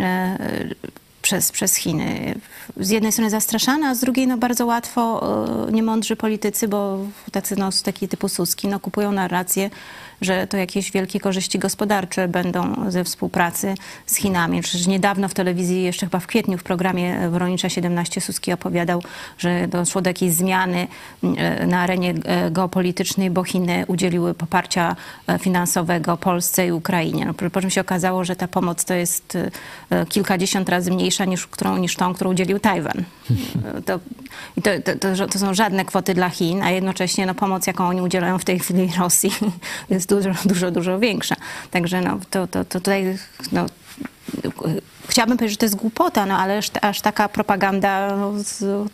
E, 0.00 0.38
przez, 1.22 1.52
przez 1.52 1.76
Chiny. 1.76 2.34
Z 2.76 2.90
jednej 2.90 3.12
strony 3.12 3.30
zastraszane, 3.30 3.88
a 3.88 3.94
z 3.94 4.00
drugiej 4.00 4.26
no 4.26 4.38
bardzo 4.38 4.66
łatwo 4.66 5.22
e, 5.68 5.72
niemądrzy 5.72 6.16
politycy, 6.16 6.68
bo 6.68 6.98
tacy 7.32 7.56
no, 7.56 7.70
taki 7.84 8.08
typu 8.08 8.28
Suski 8.28 8.68
no, 8.68 8.80
kupują 8.80 9.12
narrację, 9.12 9.70
że 10.20 10.46
to 10.46 10.56
jakieś 10.56 10.92
wielkie 10.92 11.20
korzyści 11.20 11.58
gospodarcze 11.58 12.28
będą 12.28 12.90
ze 12.90 13.04
współpracy 13.04 13.74
z 14.06 14.16
Chinami. 14.16 14.62
Przecież 14.62 14.86
niedawno 14.86 15.28
w 15.28 15.34
telewizji, 15.34 15.82
jeszcze 15.82 16.06
chyba 16.06 16.20
w 16.20 16.26
kwietniu 16.26 16.58
w 16.58 16.62
programie 16.62 17.28
Woronicza 17.30 17.68
17 17.68 18.20
Suski 18.20 18.52
opowiadał, 18.52 19.02
że 19.38 19.68
doszło 19.68 20.02
do 20.02 20.10
jakiejś 20.10 20.32
zmiany 20.32 20.86
e, 21.22 21.66
na 21.66 21.80
arenie 21.80 22.14
e, 22.24 22.50
geopolitycznej, 22.50 23.30
bo 23.30 23.44
Chiny 23.44 23.84
udzieliły 23.86 24.34
poparcia 24.34 24.96
e, 25.26 25.38
finansowego 25.38 26.16
Polsce 26.16 26.66
i 26.66 26.72
Ukrainie. 26.72 27.24
No, 27.24 27.50
po 27.50 27.60
czym 27.60 27.70
się 27.70 27.80
okazało, 27.80 28.24
że 28.24 28.36
ta 28.36 28.48
pomoc 28.48 28.84
to 28.84 28.94
jest 28.94 29.38
kilkadziesiąt 30.08 30.68
razy 30.68 30.90
mniejsza 30.90 31.24
niż, 31.24 31.46
którą, 31.46 31.76
niż 31.76 31.96
tą, 31.96 32.14
którą 32.14 32.30
udzielił 32.30 32.60
Tajwan. 32.60 33.04
To, 33.86 33.98
to, 34.62 34.70
to, 35.00 35.28
to, 35.28 35.38
są 35.38 35.54
żadne 35.54 35.84
kwoty 35.84 36.14
dla 36.14 36.30
Chin, 36.30 36.62
a 36.62 36.70
jednocześnie 36.70 37.26
no, 37.26 37.34
pomoc, 37.34 37.66
jaką 37.66 37.88
oni 37.88 38.00
udzielają 38.00 38.38
w 38.38 38.44
tej 38.44 38.58
chwili 38.58 38.90
Rosji, 38.98 39.30
jest 39.90 40.07
dużo, 40.08 40.30
dużo, 40.44 40.70
dużo 40.70 40.98
większa. 40.98 41.36
Także 41.70 42.00
no, 42.00 42.18
to, 42.30 42.46
to, 42.46 42.64
to 42.64 42.80
tutaj 42.80 43.18
no, 43.52 43.66
chciałabym 45.08 45.38
powiedzieć, 45.38 45.54
że 45.54 45.58
to 45.58 45.64
jest 45.64 45.76
głupota, 45.76 46.26
no 46.26 46.38
ale 46.38 46.58
aż, 46.58 46.70
aż 46.82 47.00
taka 47.00 47.28
propaganda 47.28 48.16
z, 48.36 48.88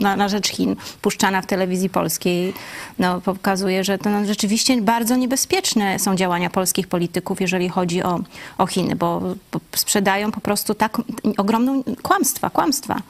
na, 0.00 0.16
na, 0.16 0.28
rzecz 0.28 0.48
Chin 0.48 0.76
puszczana 1.02 1.42
w 1.42 1.46
telewizji 1.46 1.90
polskiej 1.90 2.54
no, 2.98 3.20
pokazuje, 3.20 3.84
że 3.84 3.98
to 3.98 4.10
no, 4.10 4.24
rzeczywiście 4.24 4.82
bardzo 4.82 5.16
niebezpieczne 5.16 5.98
są 5.98 6.16
działania 6.16 6.50
polskich 6.50 6.86
polityków, 6.86 7.40
jeżeli 7.40 7.68
chodzi 7.68 8.02
o, 8.02 8.20
o 8.58 8.66
Chiny, 8.66 8.96
bo, 8.96 9.20
bo 9.52 9.60
sprzedają 9.76 10.32
po 10.32 10.40
prostu 10.40 10.74
tak 10.74 10.98
ogromną 11.36 11.82
kłamstwa, 12.02 12.50
kłamstwa. 12.50 13.02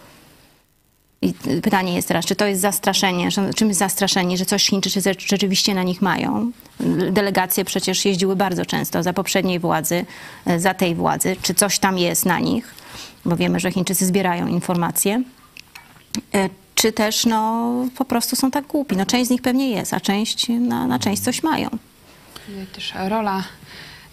I 1.22 1.34
pytanie 1.62 1.94
jest 1.94 2.08
teraz, 2.08 2.26
czy 2.26 2.36
to 2.36 2.46
jest 2.46 2.60
zastraszenie, 2.60 3.30
że, 3.30 3.54
czym 3.54 3.68
jest 3.68 3.80
zastraszenie, 3.80 4.36
że 4.36 4.46
coś 4.46 4.66
Chińczycy 4.66 5.00
rzeczywiście 5.18 5.74
na 5.74 5.82
nich 5.82 6.02
mają? 6.02 6.50
Delegacje 7.10 7.64
przecież 7.64 8.04
jeździły 8.04 8.36
bardzo 8.36 8.66
często 8.66 9.02
za 9.02 9.12
poprzedniej 9.12 9.58
władzy, 9.58 10.04
e, 10.46 10.60
za 10.60 10.74
tej 10.74 10.94
władzy. 10.94 11.36
Czy 11.42 11.54
coś 11.54 11.78
tam 11.78 11.98
jest 11.98 12.26
na 12.26 12.40
nich? 12.40 12.74
Bo 13.24 13.36
wiemy, 13.36 13.60
że 13.60 13.72
Chińczycy 13.72 14.06
zbierają 14.06 14.46
informacje. 14.46 15.22
E, 16.34 16.48
czy 16.74 16.92
też 16.92 17.26
no, 17.26 17.72
po 17.96 18.04
prostu 18.04 18.36
są 18.36 18.50
tak 18.50 18.66
głupi? 18.66 18.96
No, 18.96 19.06
część 19.06 19.26
z 19.26 19.30
nich 19.30 19.42
pewnie 19.42 19.70
jest, 19.70 19.94
a 19.94 20.00
część, 20.00 20.48
na, 20.48 20.86
na 20.86 20.98
część 20.98 21.22
coś 21.22 21.42
mają. 21.42 21.68
Też 22.72 22.94
rola 23.08 23.44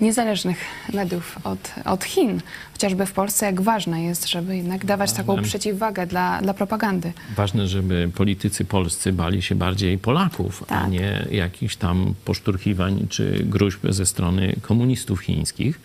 niezależnych 0.01 0.57
mediów 0.93 1.37
od, 1.43 1.73
od 1.85 2.03
Chin, 2.03 2.41
chociażby 2.71 3.05
w 3.05 3.11
Polsce, 3.11 3.45
jak 3.45 3.61
ważne 3.61 4.03
jest, 4.03 4.29
żeby 4.29 4.57
jednak 4.57 4.85
dawać 4.85 5.13
taką 5.13 5.41
przeciwwagę 5.41 6.07
dla, 6.07 6.41
dla 6.41 6.53
propagandy. 6.53 7.13
Ważne, 7.35 7.67
żeby 7.67 8.09
politycy 8.15 8.65
polscy 8.65 9.13
bali 9.13 9.41
się 9.41 9.55
bardziej 9.55 9.97
Polaków, 9.97 10.63
tak. 10.67 10.83
a 10.83 10.87
nie 10.87 11.25
jakichś 11.31 11.75
tam 11.75 12.13
poszturchiwań 12.25 13.07
czy 13.09 13.43
gruźb 13.43 13.79
ze 13.89 14.05
strony 14.05 14.55
komunistów 14.61 15.19
chińskich 15.19 15.79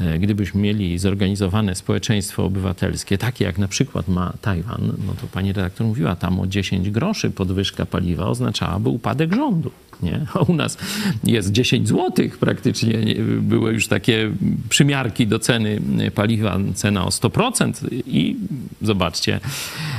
e, 0.00 0.18
gdybyśmy 0.18 0.60
mieli 0.60 0.98
zorganizowane 0.98 1.74
społeczeństwo 1.74 2.44
obywatelskie, 2.44 3.18
takie 3.18 3.44
jak 3.44 3.58
na 3.58 3.68
przykład 3.68 4.08
ma 4.08 4.32
Tajwan, 4.40 4.92
no 5.06 5.14
to 5.20 5.26
pani 5.26 5.52
redaktor 5.52 5.86
mówiła, 5.86 6.16
tam 6.16 6.40
o 6.40 6.46
10 6.46 6.90
groszy 6.90 7.30
podwyżka 7.30 7.86
paliwa 7.86 8.26
oznaczałaby 8.26 8.88
upadek 8.88 9.34
rządu 9.34 9.70
nie? 10.02 10.26
A 10.34 10.38
u 10.38 10.54
nas 10.54 10.78
jest 11.24 11.52
10 11.52 11.88
zł 11.88 12.28
praktycznie. 12.40 12.98
Były 13.40 13.72
już 13.72 13.88
takie 13.88 14.30
przymiarki 14.68 15.26
do 15.26 15.38
ceny 15.38 15.80
paliwa, 16.14 16.58
cena 16.74 17.06
o 17.06 17.08
100% 17.08 17.88
i 18.06 18.36
zobaczcie, 18.82 19.40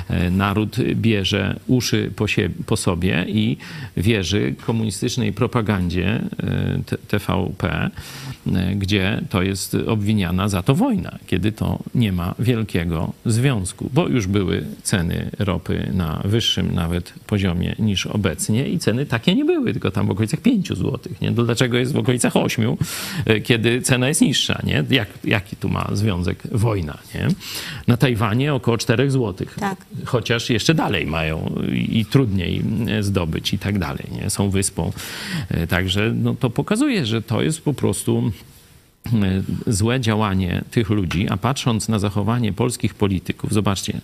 e, 0.10 0.30
naród 0.30 0.78
bierze 0.96 1.60
uszy 1.68 2.12
po, 2.16 2.26
po 2.66 2.78
sobie 2.78 3.26
i 3.28 3.58
wierzy 3.98 4.56
komunistycznej 4.66 5.34
propagandzie 5.34 6.08
e, 6.08 6.98
TVP, 7.08 7.90
e, 8.54 8.76
gdzie 8.76 9.22
to 9.30 9.42
jest 9.42 9.76
obwiniana 9.76 10.48
za 10.48 10.64
to 10.64 10.76
wojna, 10.76 11.18
kiedy 11.28 11.52
to 11.52 11.80
nie 11.96 12.12
ma 12.12 12.36
wielkiego 12.40 13.14
związku, 13.26 13.90
bo 13.94 14.08
już 14.08 14.28
były 14.28 14.66
ceny 14.84 15.30
ropy 15.40 15.92
na 15.94 16.22
wyższym 16.26 16.76
nawet 16.76 17.14
poziomie 17.28 17.76
niż 17.80 18.06
obecnie 18.06 18.70
i 18.70 18.80
ceny 18.80 19.06
takie 19.06 19.36
nie 19.36 19.46
były, 19.46 19.74
tylko 19.74 19.92
tam 19.94 20.08
w 20.08 20.12
okolicach 20.12 20.40
5 20.40 20.68
zł. 20.68 21.00
Nie? 21.22 21.32
To 21.32 21.44
dlaczego 21.44 21.78
jest 21.78 21.94
w 21.94 21.98
okolicach 21.98 22.36
8, 22.36 22.78
e, 23.26 23.40
kiedy 23.40 23.82
cena 23.82 24.08
jest 24.08 24.22
niższa? 24.22 24.60
Nie? 24.64 24.84
Jak, 24.90 25.08
jaki 25.24 25.56
tu 25.56 25.70
ma 25.70 25.90
związek 25.94 26.44
wojna? 26.52 26.98
Nie? 27.16 27.28
Na 27.88 27.98
Tajwanie 27.98 28.54
około 28.54 28.78
4 28.78 29.12
zł. 29.12 29.48
Tak. 29.60 29.86
Chociaż 30.06 30.50
jeszcze 30.50 30.74
dalej 30.74 31.06
mają 31.06 31.56
i 31.72 32.06
trudniej 32.06 32.64
e, 32.90 33.04
zdobyć 33.04 33.54
i 33.54 33.60
tak 33.60 33.80
dalej. 33.80 34.06
Nie? 34.12 34.30
Są 34.30 34.50
wyspą. 34.50 34.92
E, 35.50 35.68
także 35.68 36.14
no, 36.16 36.36
to 36.36 36.50
pokazuje, 36.50 37.06
że 37.06 37.22
to 37.22 37.42
jest 37.42 37.62
po 37.62 37.74
prostu 37.74 38.32
złe 39.68 40.00
działanie 40.00 40.64
tych 40.72 40.90
ludzi, 40.90 41.30
a 41.30 41.38
patrząc 41.38 41.90
na 41.90 42.00
zachowanie 42.00 42.54
polskich 42.54 42.96
polityków, 42.96 43.54
zobaczcie, 43.54 44.02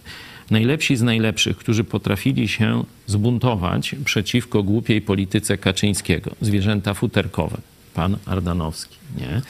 najlepsi 0.52 0.95
z 0.95 1.02
najlepszych, 1.02 1.58
którzy 1.58 1.84
potrafili 1.84 2.47
się 2.47 2.84
zbuntować 3.08 3.95
przeciwko 4.06 4.64
głupiej 4.64 5.02
polityce 5.02 5.58
Kaczyńskiego, 5.58 6.32
zwierzęta 6.41 6.93
futerkowe, 6.93 7.58
pan 7.93 8.18
Ardanowski, 8.26 8.97
nie? 9.18 9.41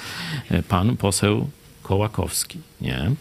pan 0.62 0.98
poseł 0.98 1.50
Kołakowski, 1.84 2.60
nie? 2.82 3.12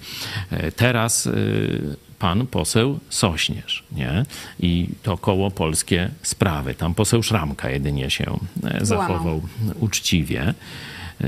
teraz 0.77 1.27
y, 1.27 1.97
pan 2.19 2.47
poseł 2.47 2.99
Sośnierz, 3.09 3.85
nie? 3.93 4.25
I 4.61 4.89
to 5.03 5.19
koło 5.19 5.51
polskie 5.51 6.11
sprawy. 6.23 6.75
Tam 6.75 6.95
poseł 6.95 7.23
Szramka 7.23 7.71
jedynie 7.71 8.11
się 8.11 8.39
e, 8.65 8.87
zachował 8.87 9.43
uczciwie. 9.81 10.55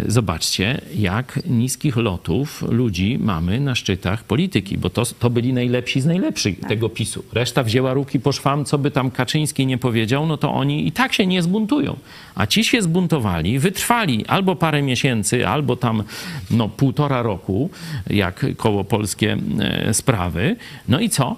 Zobaczcie, 0.07 0.80
jak 0.97 1.41
niskich 1.47 1.97
lotów 1.97 2.62
ludzi 2.68 3.18
mamy 3.20 3.61
na 3.61 3.74
szczytach 3.74 4.24
polityki, 4.24 4.78
bo 4.78 4.91
to, 4.91 5.03
to 5.07 5.30
byli 5.30 5.53
najlepsi 5.53 6.01
z 6.01 6.07
najlepszych 6.07 6.61
tak. 6.61 6.68
tego 6.68 6.88
PiSu. 6.88 7.24
Reszta 7.32 7.62
wzięła 7.62 7.95
ruki 7.95 8.20
po 8.20 8.32
szwam, 8.32 8.64
co 8.64 8.78
by 8.78 8.91
tam 8.91 9.11
Kaczyński 9.11 9.66
nie 9.66 9.78
powiedział, 9.78 10.26
no 10.26 10.36
to 10.36 10.53
oni 10.55 10.86
i 10.86 10.93
tak 10.93 11.12
się 11.12 11.26
nie 11.26 11.43
zbuntują. 11.43 11.97
A 12.34 12.47
ci 12.47 12.64
się 12.64 12.82
zbuntowali, 12.82 13.59
wytrwali 13.59 14.26
albo 14.26 14.57
parę 14.57 14.82
miesięcy, 14.82 15.49
albo 15.49 15.76
tam 15.76 16.03
no, 16.51 16.68
półtora 16.68 17.22
roku, 17.22 17.70
jak 18.11 18.47
koło 18.57 18.84
polskie 18.84 19.36
e, 19.61 19.95
sprawy. 19.95 20.57
No 20.88 21.01
i 21.01 21.09
co? 21.09 21.36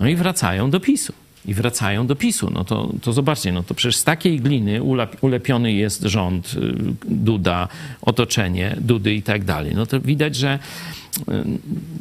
No 0.00 0.08
i 0.08 0.16
wracają 0.16 0.70
do 0.70 0.80
PiSu 0.80 1.12
i 1.46 1.54
wracają 1.54 2.06
do 2.06 2.16
PiSu. 2.16 2.50
No 2.50 2.64
to, 2.64 2.92
to 3.02 3.12
zobaczcie, 3.12 3.52
no 3.52 3.62
to 3.62 3.74
przecież 3.74 3.96
z 3.96 4.04
takiej 4.04 4.40
gliny 4.40 4.82
ulepiony 5.20 5.72
jest 5.72 6.02
rząd, 6.02 6.54
y, 6.54 6.74
Duda, 7.08 7.68
otoczenie 8.02 8.76
Dudy 8.80 9.14
i 9.14 9.22
tak 9.22 9.44
dalej. 9.44 9.72
No 9.74 9.86
to 9.86 10.00
widać, 10.00 10.36
że 10.36 10.58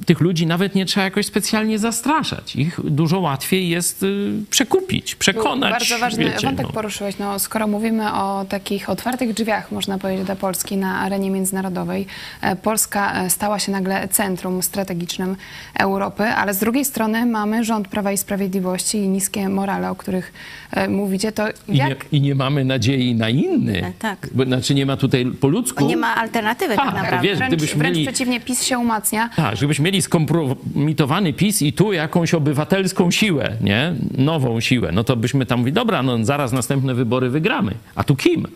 tych 0.05 0.19
ludzi 0.19 0.47
nawet 0.47 0.75
nie 0.75 0.85
trzeba 0.85 1.03
jakoś 1.03 1.25
specjalnie 1.25 1.79
zastraszać. 1.79 2.55
Ich 2.55 2.79
dużo 2.83 3.19
łatwiej 3.19 3.69
jest 3.69 4.03
y, 4.03 4.31
przekupić, 4.49 5.15
przekonać. 5.15 5.71
Bardzo 5.71 5.97
ważny 5.97 6.25
wiecie, 6.25 6.47
wątek 6.47 6.65
no. 6.67 6.73
poruszyłeś. 6.73 7.17
No, 7.17 7.39
skoro 7.39 7.67
mówimy 7.67 8.13
o 8.13 8.45
takich 8.49 8.89
otwartych 8.89 9.33
drzwiach, 9.33 9.71
można 9.71 9.97
powiedzieć, 9.97 10.25
dla 10.25 10.35
Polski 10.35 10.77
na 10.77 10.99
arenie 10.99 11.31
międzynarodowej, 11.31 12.07
e, 12.41 12.55
Polska 12.55 13.23
e, 13.23 13.29
stała 13.29 13.59
się 13.59 13.71
nagle 13.71 14.07
centrum 14.07 14.63
strategicznym 14.63 15.35
Europy, 15.79 16.23
ale 16.23 16.53
z 16.53 16.59
drugiej 16.59 16.85
strony 16.85 17.25
mamy 17.25 17.63
rząd 17.63 17.87
Prawa 17.87 18.11
i 18.11 18.17
Sprawiedliwości 18.17 18.97
i 18.97 19.07
niskie 19.07 19.49
morale, 19.49 19.89
o 19.91 19.95
których 19.95 20.33
e, 20.71 20.87
mówicie. 20.87 21.31
To 21.31 21.47
I, 21.49 21.77
jak... 21.77 22.11
nie, 22.11 22.19
I 22.19 22.21
nie 22.21 22.35
mamy 22.35 22.65
nadziei 22.65 23.15
na 23.15 23.29
inny. 23.29 23.93
Tak. 23.99 24.27
Bo, 24.31 24.45
znaczy 24.45 24.75
nie 24.75 24.85
ma 24.85 24.97
tutaj 24.97 25.25
po 25.25 25.47
ludzku. 25.47 25.85
Nie 25.85 25.97
ma 25.97 26.15
alternatywy 26.15 26.75
tak, 26.75 26.85
Tak, 26.85 26.95
naprawdę. 26.95 27.27
wiesz, 27.27 27.37
Wręcz, 27.37 27.63
wręcz 27.63 27.97
mieli- 27.97 28.07
przeciwnie, 28.07 28.39
PiS 28.39 28.63
się 28.63 28.77
umacnia. 28.77 29.04
Tak, 29.35 29.57
żebyśmy 29.57 29.85
mieli 29.85 30.01
skompromitowany 30.01 31.33
PiS 31.33 31.61
i 31.61 31.73
tu 31.73 31.93
jakąś 31.93 32.33
obywatelską 32.33 33.11
siłę, 33.11 33.51
nie? 33.61 33.93
Nową 34.17 34.59
siłę. 34.59 34.91
No 34.91 35.03
to 35.03 35.15
byśmy 35.15 35.45
tam 35.45 35.59
mówili, 35.59 35.73
dobra, 35.73 36.03
no 36.03 36.25
zaraz 36.25 36.51
następne 36.51 36.93
wybory 36.93 37.29
wygramy. 37.29 37.71
A 37.95 38.03
tu 38.03 38.15
kim? 38.15 38.47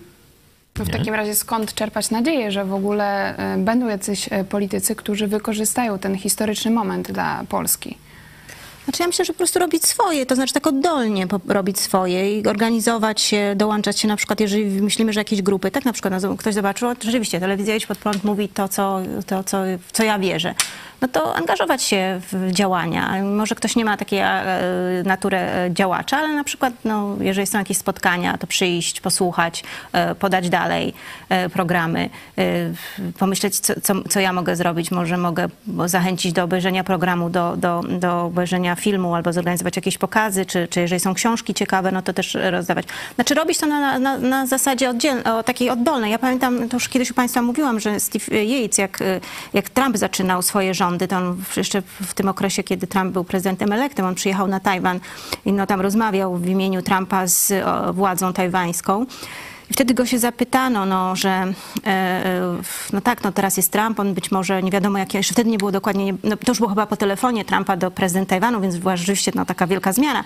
W 0.76 0.90
takim 0.90 1.14
razie 1.14 1.36
skąd 1.36 1.74
czerpać 1.74 2.12
nadzieję, 2.12 2.52
że 2.52 2.66
w 2.66 2.74
ogóle 2.74 3.38
e, 3.38 3.58
będą 3.58 3.88
jacyś 3.88 4.28
e, 4.32 4.44
politycy, 4.44 4.96
którzy 4.96 5.28
wykorzystają 5.28 6.00
ten 6.00 6.18
historyczny 6.18 6.72
moment 6.72 7.12
dla 7.12 7.44
Polski? 7.50 7.98
Znaczy 8.90 9.04
ja 9.04 9.08
myślę, 9.08 9.26
że 9.26 9.34
po 9.34 9.38
prostu 9.38 9.60
robić 9.60 9.86
swoje, 9.86 10.26
to 10.26 10.36
znaczy 10.36 10.54
tak 10.54 10.68
oddolnie 10.68 11.28
robić 11.48 11.80
swoje 11.80 12.40
i 12.40 12.48
organizować 12.48 13.22
się, 13.22 13.54
dołączać 13.56 14.00
się 14.00 14.08
na 14.08 14.16
przykład, 14.16 14.40
jeżeli 14.40 14.82
myślimy, 14.82 15.14
że 15.14 15.20
jakieś 15.20 15.42
grupy, 15.42 15.72
tak 15.72 15.86
na 15.86 15.94
przykład 15.94 16.24
no, 16.24 16.38
ktoś 16.38 16.54
zobaczył, 16.54 16.90
rzeczywiście 17.04 17.40
telewizja 17.40 17.76
Idź 17.76 17.86
Pod 17.86 17.98
Prąd 17.98 18.24
mówi 18.24 18.50
to, 18.50 18.68
co, 18.68 19.00
to 19.28 19.44
co, 19.44 19.58
w 19.88 19.92
co 19.92 20.04
ja 20.04 20.20
wierzę, 20.20 20.56
no 21.02 21.08
to 21.08 21.36
angażować 21.36 21.84
się 21.84 22.22
w 22.32 22.52
działania. 22.52 23.24
Może 23.24 23.56
ktoś 23.56 23.76
nie 23.76 23.86
ma 23.86 23.98
takiej 23.98 24.20
e, 24.20 24.44
natury 25.06 25.38
e, 25.38 25.70
działacza, 25.74 26.18
ale 26.18 26.28
na 26.28 26.44
przykład 26.44 26.74
no, 26.86 27.16
jeżeli 27.20 27.48
są 27.48 27.58
jakieś 27.58 27.78
spotkania, 27.78 28.38
to 28.38 28.48
przyjść, 28.48 29.02
posłuchać, 29.02 29.64
e, 29.94 30.16
podać 30.16 30.50
dalej 30.50 30.94
programy, 31.54 32.10
pomyśleć, 33.20 33.60
co, 33.60 33.74
co, 33.82 33.94
co 34.10 34.20
ja 34.20 34.34
mogę 34.34 34.56
zrobić. 34.56 34.92
Może 34.92 35.18
mogę 35.18 35.48
zachęcić 35.86 36.34
do 36.34 36.44
obejrzenia 36.44 36.84
programu, 36.84 37.30
do, 37.30 37.58
do, 37.58 37.82
do 37.90 38.22
obejrzenia 38.22 38.76
filmu 38.76 39.16
albo 39.16 39.34
zorganizować 39.34 39.76
jakieś 39.76 39.98
pokazy, 39.98 40.46
czy, 40.46 40.68
czy 40.68 40.80
jeżeli 40.80 41.00
są 41.00 41.14
książki 41.14 41.54
ciekawe, 41.54 41.92
no 41.92 42.02
to 42.02 42.14
też 42.14 42.38
rozdawać. 42.42 42.86
Znaczy 43.16 43.34
robić 43.34 43.58
to 43.58 43.68
na, 43.68 44.00
na, 44.00 44.18
na 44.18 44.48
zasadzie 44.48 44.94
takiej 45.46 45.70
oddolnej. 45.70 46.12
Ja 46.12 46.20
pamiętam, 46.20 46.70
to 46.70 46.76
już 46.76 46.90
kiedyś 46.90 47.12
u 47.12 47.14
Państwa 47.14 47.42
mówiłam, 47.42 47.80
że 47.80 48.00
Steve 48.00 48.44
Yates, 48.44 48.78
jak, 48.78 49.00
jak 49.54 49.70
Trump 49.70 49.98
zaczynał 49.98 50.42
swoje 50.42 50.74
rządy, 50.74 50.89
to 50.98 51.18
on 51.18 51.44
jeszcze 51.58 51.82
w 51.82 52.14
tym 52.14 52.28
okresie, 52.28 52.64
kiedy 52.64 52.88
Trump 52.88 53.14
był 53.14 53.24
prezydentem 53.24 53.72
elektem, 53.72 54.06
on 54.06 54.16
przyjechał 54.16 54.48
na 54.48 54.60
Tajwan 54.60 55.00
i 55.46 55.54
no, 55.54 55.68
tam 55.68 55.82
rozmawiał 55.82 56.38
w 56.38 56.48
imieniu 56.48 56.82
Trumpa 56.82 57.28
z 57.28 57.54
władzą 57.96 58.34
tajwańską. 58.34 59.06
I 59.70 59.74
wtedy 59.74 59.94
go 59.94 60.06
się 60.06 60.20
zapytano, 60.20 60.86
no, 60.86 61.16
że 61.16 61.30
e, 61.30 61.88
e, 61.88 62.42
no 62.94 63.02
tak, 63.02 63.24
no 63.24 63.32
teraz 63.32 63.58
jest 63.58 63.72
Trump, 63.72 64.00
on 64.00 64.14
być 64.14 64.32
może 64.32 64.64
nie 64.64 64.72
wiadomo 64.72 64.98
jakie, 64.98 65.18
jeszcze 65.18 65.34
wtedy 65.34 65.50
nie 65.50 65.58
było 65.58 65.72
dokładnie, 65.72 66.06
nie- 66.06 66.14
no, 66.24 66.38
to 66.38 66.52
już 66.52 66.58
było 66.58 66.70
chyba 66.70 66.86
po 66.86 66.98
telefonie 66.98 67.46
Trumpa 67.46 67.78
do 67.78 67.92
prezydenta 67.92 68.30
Tajwanu, 68.30 68.62
więc 68.62 68.78
była 68.78 68.98
rzeczywiście 68.98 69.32
no, 69.36 69.46
taka 69.46 69.68
wielka 69.68 69.94
zmiana. 69.94 70.24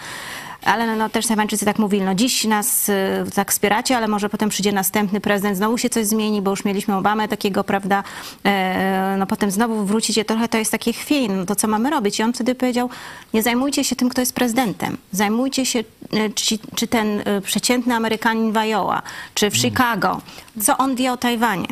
Ale 0.66 0.88
no, 0.88 0.96
no, 0.96 1.10
też 1.10 1.28
Tajwańczycy 1.28 1.66
tak 1.66 1.80
mówili, 1.80 2.04
no 2.04 2.16
dziś 2.16 2.46
nas 2.46 2.90
y, 2.90 2.94
tak 3.36 3.52
wspieracie, 3.52 3.98
ale 3.98 4.08
może 4.08 4.30
potem 4.30 4.50
przyjdzie 4.50 4.72
następny 4.72 5.22
prezydent, 5.22 5.58
znowu 5.58 5.78
się 5.78 5.90
coś 5.90 6.06
zmieni, 6.06 6.42
bo 6.42 6.52
już 6.52 6.66
mieliśmy 6.66 6.96
Obamę 6.96 7.28
takiego, 7.28 7.64
prawda, 7.64 8.04
e, 8.46 9.16
no 9.20 9.28
potem 9.28 9.52
znowu 9.52 9.86
wrócicie, 9.86 10.26
trochę 10.26 10.48
to 10.48 10.58
jest 10.58 10.72
takie 10.72 10.94
chwiejne, 10.94 11.36
no 11.36 11.46
to 11.46 11.56
co 11.56 11.68
mamy 11.68 11.90
robić? 11.90 12.20
I 12.20 12.24
on 12.24 12.34
wtedy 12.34 12.56
powiedział, 12.56 12.90
nie 13.34 13.44
zajmujcie 13.44 13.84
się 13.84 13.96
tym, 13.96 14.10
kto 14.10 14.22
jest 14.22 14.36
prezydentem, 14.36 14.98
zajmujcie 15.12 15.66
się, 15.66 15.80
e, 16.14 16.30
czy, 16.30 16.58
czy 16.76 16.88
ten 16.88 17.22
e, 17.26 17.42
przeciętny 17.42 17.96
Amerykanin 17.96 18.52
w 18.52 18.58
Iowa, 18.58 19.02
czy 19.34 19.50
w 19.50 19.58
Chicago, 19.58 20.22
co 20.62 20.78
on 20.78 20.96
wie 20.96 21.12
o 21.12 21.18
Tajwanie. 21.18 21.68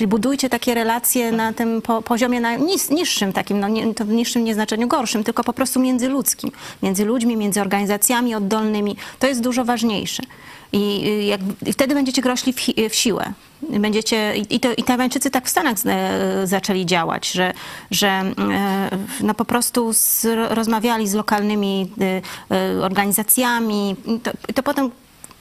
Czyli 0.00 0.08
budujcie 0.08 0.48
takie 0.48 0.74
relacje 0.74 1.32
na 1.32 1.52
tym 1.52 1.82
po, 1.82 2.02
poziomie 2.02 2.40
na 2.40 2.56
niższym, 2.90 3.32
takim, 3.32 3.60
no 3.60 3.68
nie, 3.68 3.94
to 3.94 4.04
w 4.04 4.08
niższym 4.08 4.44
nie 4.44 4.54
znaczeniu 4.54 4.88
gorszym, 4.88 5.24
tylko 5.24 5.44
po 5.44 5.52
prostu 5.52 5.80
międzyludzkim. 5.80 6.50
Między 6.82 7.04
ludźmi, 7.04 7.36
między 7.36 7.60
organizacjami 7.60 8.34
oddolnymi. 8.34 8.96
To 9.18 9.26
jest 9.26 9.40
dużo 9.40 9.64
ważniejsze. 9.64 10.22
I, 10.72 11.06
y, 11.06 11.24
jak, 11.24 11.40
i 11.66 11.72
wtedy 11.72 11.94
będziecie 11.94 12.22
rośli 12.22 12.52
w, 12.52 12.58
w 12.90 12.94
siłę. 12.94 13.32
Będziecie, 13.62 14.36
i, 14.36 14.60
to, 14.60 14.68
I 14.76 14.82
Tajwańczycy 14.82 15.30
tak 15.30 15.46
w 15.46 15.50
Stanach 15.50 15.76
e, 15.86 16.46
zaczęli 16.46 16.86
działać, 16.86 17.30
że, 17.30 17.52
że 17.90 18.08
e, 18.08 18.32
no 19.20 19.34
po 19.34 19.44
prostu 19.44 19.92
z, 19.92 20.26
rozmawiali 20.50 21.08
z 21.08 21.14
lokalnymi 21.14 21.90
e, 22.50 22.56
e, 22.56 22.82
organizacjami. 22.82 23.96
To, 24.22 24.30
to 24.54 24.62
potem 24.62 24.90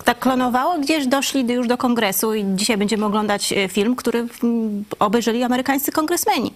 tak 0.03 0.19
klonowało, 0.19 0.79
gdzieś 0.79 1.07
doszli 1.07 1.53
już 1.53 1.67
do 1.67 1.77
kongresu 1.77 2.33
i 2.33 2.45
dzisiaj 2.55 2.77
będziemy 2.77 3.05
oglądać 3.05 3.53
e, 3.53 3.67
film, 3.67 3.95
który 3.95 4.27
mm, 4.43 4.85
obejrzeli 4.99 5.43
amerykańscy 5.43 5.91
kongresmeni. 5.91 6.53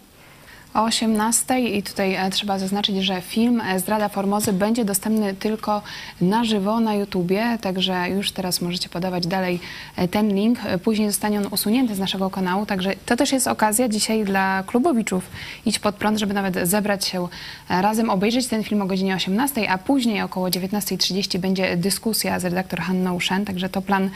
O 0.74 0.84
18 0.84 1.59
i 1.59 1.84
tutaj 1.84 2.15
e, 2.15 2.30
trzeba 2.30 2.59
zaznaczyć, 2.59 2.95
że 2.95 3.21
film 3.21 3.61
e, 3.61 3.80
Zdrada 3.80 4.09
Formozy 4.09 4.53
będzie 4.53 4.86
dostępny 4.86 5.34
tylko 5.34 5.82
na 6.21 6.43
żywo 6.43 6.80
na 6.80 6.95
YouTubie, 6.95 7.57
także 7.61 8.09
już 8.09 8.32
teraz 8.32 8.61
możecie 8.61 8.89
podawać 8.89 9.28
dalej 9.28 9.59
e, 9.95 10.07
ten 10.07 10.36
link. 10.36 10.59
Później 10.84 11.07
zostanie 11.07 11.38
on 11.38 11.47
usunięty 11.51 11.95
z 11.95 11.99
naszego 11.99 12.30
kanału, 12.30 12.65
także 12.65 12.93
to 13.05 13.15
też 13.15 13.32
jest 13.32 13.47
okazja 13.47 13.89
dzisiaj 13.89 14.24
dla 14.24 14.63
klubowiczów 14.67 15.30
Idź 15.65 15.80
Pod 15.80 15.95
Prąd, 15.95 16.19
żeby 16.19 16.34
nawet 16.34 16.67
zebrać 16.67 17.05
się 17.05 17.28
razem, 17.69 18.09
obejrzeć 18.09 18.47
ten 18.47 18.63
film 18.63 18.82
o 18.82 18.86
godzinie 18.86 19.15
18, 19.15 19.69
a 19.69 19.78
później 19.78 20.21
około 20.21 20.47
19.30 20.47 21.39
będzie 21.39 21.78
dyskusja 21.78 22.39
z 22.39 22.45
redaktor 22.45 22.80
Hanną 22.80 23.19
Szen, 23.19 23.45
także 23.45 23.69
to 23.69 23.82
plan 23.82 24.09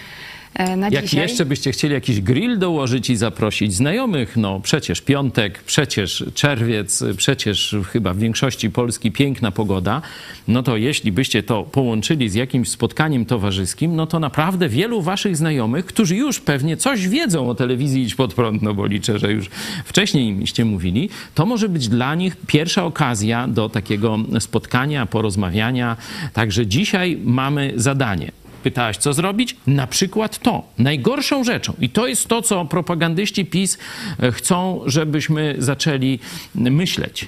na 0.78 0.90
Jak 0.90 1.04
dzisiaj. 1.06 1.22
jeszcze 1.22 1.46
byście 1.46 1.72
chcieli 1.72 1.94
jakiś 1.94 2.22
grill 2.22 2.60
dołożyć 2.60 3.10
i 3.10 3.16
zaprosić 3.16 3.74
znajomych, 3.74 4.38
no 4.38 4.60
przecież 4.60 5.02
piątek, 5.02 5.64
przecież 5.64 6.26
czerwiec, 6.34 7.04
przecież 7.18 7.76
chyba 7.92 8.14
w 8.14 8.18
większości 8.18 8.70
Polski 8.70 9.12
piękna 9.12 9.52
pogoda, 9.52 10.02
no 10.48 10.64
to 10.64 10.78
jeśli 10.78 11.12
byście 11.12 11.44
to 11.44 11.64
połączyli 11.64 12.30
z 12.30 12.34
jakimś 12.34 12.70
spotkaniem 12.70 13.26
towarzyskim, 13.26 13.96
no 13.96 14.08
to 14.08 14.20
naprawdę 14.20 14.70
wielu 14.70 15.02
waszych 15.02 15.38
znajomych, 15.38 15.86
którzy 15.86 16.16
już 16.16 16.40
pewnie 16.40 16.78
coś 16.78 17.08
wiedzą 17.08 17.50
o 17.50 17.56
telewizji 17.56 18.04
Idź 18.04 18.16
Pod 18.16 18.34
Prąd, 18.34 18.62
no 18.62 18.74
bo 18.74 18.86
liczę, 18.86 19.20
że 19.20 19.32
już 19.32 19.50
wcześniej 19.86 20.28
imiście 20.28 20.66
mówili, 20.66 21.10
to 21.36 21.46
może 21.46 21.70
być 21.70 21.88
dla 21.88 22.16
nich 22.16 22.36
pierwsza 22.48 22.86
okazja 22.86 23.48
do 23.48 23.70
takiego 23.70 24.18
spotkania, 24.40 25.06
porozmawiania. 25.06 25.98
Także 26.34 26.68
dzisiaj 26.68 27.18
mamy 27.24 27.74
zadanie. 27.76 28.32
Pytałaś, 28.68 28.98
co 28.98 29.14
zrobić? 29.14 29.56
Na 29.68 29.88
przykład 29.88 30.40
to. 30.40 30.64
Najgorszą 30.78 31.44
rzeczą, 31.44 31.74
i 31.80 31.90
to 31.90 32.08
jest 32.08 32.28
to, 32.28 32.42
co 32.42 32.66
propagandyści 32.66 33.46
PiS 33.46 33.78
e, 34.20 34.32
chcą, 34.32 34.82
żebyśmy 34.86 35.56
zaczęli 35.58 36.20
myśleć. 36.56 37.28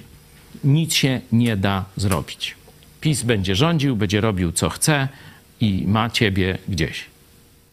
Nic 0.63 0.93
się 0.93 1.21
nie 1.31 1.57
da 1.57 1.85
zrobić. 1.95 2.55
PiS 3.01 3.23
będzie 3.23 3.55
rządził, 3.55 3.95
będzie 3.95 4.21
robił, 4.21 4.51
co 4.51 4.69
chce 4.69 5.07
i 5.61 5.83
ma 5.87 6.09
ciebie 6.09 6.57
gdzieś. 6.67 7.05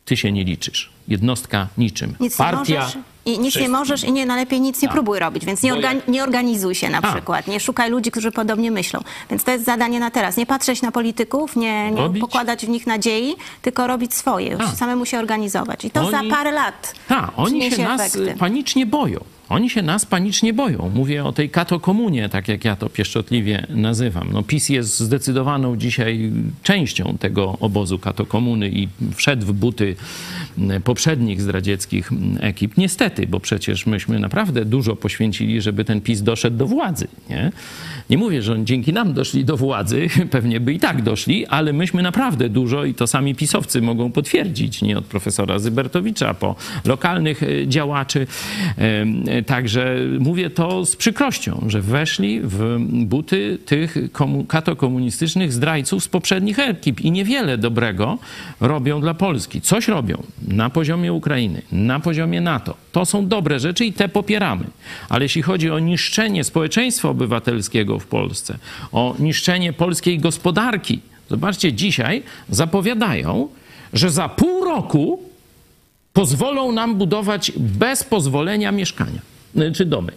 Ty 0.05 0.17
się 0.17 0.33
nie 0.33 0.45
liczysz. 0.45 0.91
Jednostka 1.09 1.69
niczym. 1.79 2.15
Nic 2.21 2.37
Partia. 2.37 2.93
I 3.27 3.39
nic 3.39 3.57
nie 3.57 3.69
możesz 3.69 4.05
i 4.05 4.13
nie 4.13 4.27
najlepiej 4.27 4.61
nic 4.61 4.83
nie 4.83 4.89
Tak. 4.89 4.95
próbuj 4.95 5.19
robić, 5.19 5.45
więc 5.45 5.63
nie, 5.63 5.73
organi- 5.75 5.95
jak- 5.95 6.09
nie 6.09 6.23
organizuj 6.23 6.75
się 6.75 6.89
na 6.91 7.03
przykład, 7.03 7.47
nie 7.47 7.61
szukaj 7.61 7.91
ludzi, 7.91 8.11
którzy 8.11 8.33
podobnie 8.33 8.71
myślą. 8.71 9.01
Więc 9.31 9.45
to 9.45 9.51
jest 9.51 9.65
zadanie 9.65 10.01
na 10.01 10.11
teraz. 10.11 10.37
Nie 10.37 10.47
patrzeć 10.47 10.83
na 10.83 10.93
polityków, 10.93 11.57
nie, 11.57 11.91
nie 11.91 12.21
pokładać 12.21 12.67
w 12.67 12.69
nich 12.69 12.87
nadziei, 12.87 13.37
tylko 13.63 13.87
robić 13.87 14.15
swoje, 14.15 14.51
już 14.51 14.63
A. 14.63 14.67
samemu 14.77 15.07
się 15.07 15.19
organizować. 15.19 15.85
I 15.85 15.91
to 15.91 16.01
Oni- 16.01 16.11
za 16.11 16.37
parę 16.37 16.53
lat 16.53 16.95
Tak, 17.09 17.31
oni 17.37 17.71
się 17.71 17.83
nas 17.83 18.01
efekty. 18.01 18.35
panicznie 18.39 18.87
boją. 18.87 19.21
Oni 19.49 19.71
się 19.71 19.83
nas 19.83 20.07
panicznie 20.07 20.53
boją. 20.53 20.91
Mówię 20.95 21.25
o 21.25 21.33
tej 21.33 21.51
katokomunie, 21.51 22.29
tak 22.29 22.49
jak 22.49 22.65
ja 22.65 22.77
to 22.77 22.89
pieszczotliwie 22.89 23.67
nazywam. 23.69 24.29
No, 24.33 24.43
PiS 24.43 24.69
jest 24.69 25.01
zdecydowaną 25.01 25.77
dzisiaj 25.77 26.33
częścią 26.63 27.17
tego 27.21 27.57
obozu 27.61 27.99
katokomuny 27.99 28.69
i 28.69 28.89
wszedł 29.15 29.47
w 29.47 29.53
buty 29.53 29.97
poprzednich 30.85 31.43
zdradzieckich 31.43 32.11
ekip. 32.41 32.77
Niestety, 32.77 33.27
bo 33.27 33.41
przecież 33.41 33.87
myśmy 33.87 34.19
naprawdę 34.19 34.65
dużo 34.65 34.97
poświęcili, 34.97 35.61
żeby 35.63 35.85
ten 35.85 36.01
PiS 36.01 36.23
doszedł 36.23 36.57
do 36.57 36.67
władzy. 36.67 37.09
Nie, 37.31 37.53
nie 38.11 38.19
mówię, 38.19 38.43
że 38.43 38.53
oni 38.53 38.65
dzięki 38.65 38.93
nam 38.93 39.13
doszli 39.13 39.45
do 39.45 39.57
władzy, 39.57 40.09
pewnie 40.31 40.61
by 40.61 40.73
i 40.73 40.79
tak 40.79 41.03
doszli, 41.03 41.47
ale 41.47 41.73
myśmy 41.73 42.03
naprawdę 42.03 42.49
dużo 42.49 42.85
i 42.85 42.95
to 42.95 43.07
sami 43.07 43.35
pisowcy 43.35 43.83
mogą 43.83 44.13
potwierdzić, 44.13 44.83
nie 44.83 44.99
od 44.99 45.05
profesora 45.05 45.59
Zybertowicza 45.59 46.35
po 46.35 46.55
lokalnych 46.85 47.43
e, 47.43 47.69
działaczy. 47.69 48.27
E, 49.37 49.43
Także 49.43 49.97
mówię 50.19 50.51
to 50.51 50.87
z 50.87 50.97
przykrością, 50.97 51.65
że 51.67 51.81
weszli 51.83 52.41
w 52.45 52.77
buty 52.81 53.59
tych 53.67 53.97
komu- 54.13 54.47
katokomunistycznych 54.47 55.53
zdrajców 55.53 56.05
z 56.05 56.09
poprzednich 56.09 56.59
ekip 56.59 57.01
i 57.01 57.11
niewiele 57.11 57.59
dobrego 57.59 58.19
robią 58.61 59.01
dla 59.01 59.15
Polski. 59.15 59.61
Coś 59.61 59.89
robią 59.89 60.23
na 60.49 60.71
poziomie 60.71 61.13
Ukrainy, 61.13 61.63
na 61.73 62.01
poziomie 62.01 62.41
NATO. 62.41 62.75
To 62.93 63.05
są 63.05 63.29
dobre 63.29 63.61
rzeczy 63.61 63.85
i 63.85 63.93
te 63.93 64.09
popieramy. 64.09 64.65
Ale 65.09 65.25
jeśli 65.25 65.43
chodzi 65.43 65.71
o 65.71 65.79
niszczenie 65.79 66.45
społeczeństwa 66.45 67.09
obywatelskiego 67.09 67.99
w 67.99 68.07
Polsce, 68.07 68.59
o 68.93 69.15
niszczenie 69.19 69.73
polskiej 69.73 70.19
gospodarki, 70.19 71.01
zobaczcie, 71.31 71.73
dzisiaj 71.73 72.23
zapowiadają, 72.49 73.49
że 73.93 74.11
za 74.11 74.29
pół 74.29 74.65
roku 74.65 75.21
pozwolą 76.21 76.73
nam 76.73 76.95
budować 76.97 77.53
bez 77.57 78.05
pozwolenia 78.05 78.73
mieszkania 78.73 79.21
y, 79.57 79.73
czy 79.73 79.85
domy. 79.85 80.13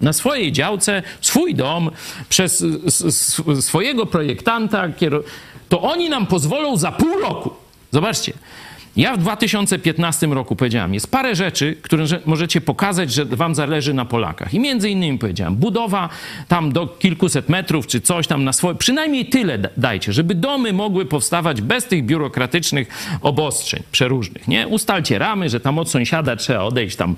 Na 0.00 0.12
swojej 0.12 0.52
działce, 0.52 1.02
swój 1.20 1.54
dom, 1.54 1.90
przez 2.28 2.64
s- 2.86 3.34
swojego 3.60 4.06
projektanta, 4.06 4.88
to 5.68 5.82
oni 5.82 6.08
nam 6.10 6.26
pozwolą 6.26 6.76
za 6.76 6.92
pół 6.92 7.20
roku. 7.20 7.50
Zobaczcie. 7.92 8.32
Ja 8.96 9.14
w 9.16 9.18
2015 9.18 10.26
roku 10.26 10.56
powiedziałem, 10.56 10.94
jest 10.94 11.10
parę 11.10 11.34
rzeczy, 11.34 11.76
które 11.82 12.06
że- 12.06 12.20
możecie 12.26 12.60
pokazać, 12.60 13.12
że 13.12 13.24
wam 13.24 13.54
zależy 13.54 13.94
na 13.94 14.04
Polakach. 14.04 14.54
I 14.54 14.60
między 14.60 14.90
innymi 14.90 15.18
powiedziałem, 15.18 15.56
budowa 15.56 16.08
tam 16.48 16.72
do 16.72 16.86
kilkuset 16.86 17.48
metrów 17.48 17.86
czy 17.86 18.00
coś 18.00 18.26
tam 18.26 18.44
na 18.44 18.52
swoje, 18.52 18.74
przynajmniej 18.74 19.26
tyle 19.26 19.58
da- 19.58 19.68
dajcie, 19.76 20.12
żeby 20.12 20.34
domy 20.34 20.72
mogły 20.72 21.06
powstawać 21.06 21.60
bez 21.62 21.84
tych 21.84 22.04
biurokratycznych 22.04 22.88
obostrzeń 23.22 23.82
przeróżnych, 23.92 24.48
nie? 24.48 24.68
Ustalcie 24.68 25.18
ramy, 25.18 25.48
że 25.50 25.60
tam 25.60 25.78
od 25.78 25.90
sąsiada 25.90 26.36
trzeba 26.36 26.60
odejść 26.62 26.96
tam 26.96 27.14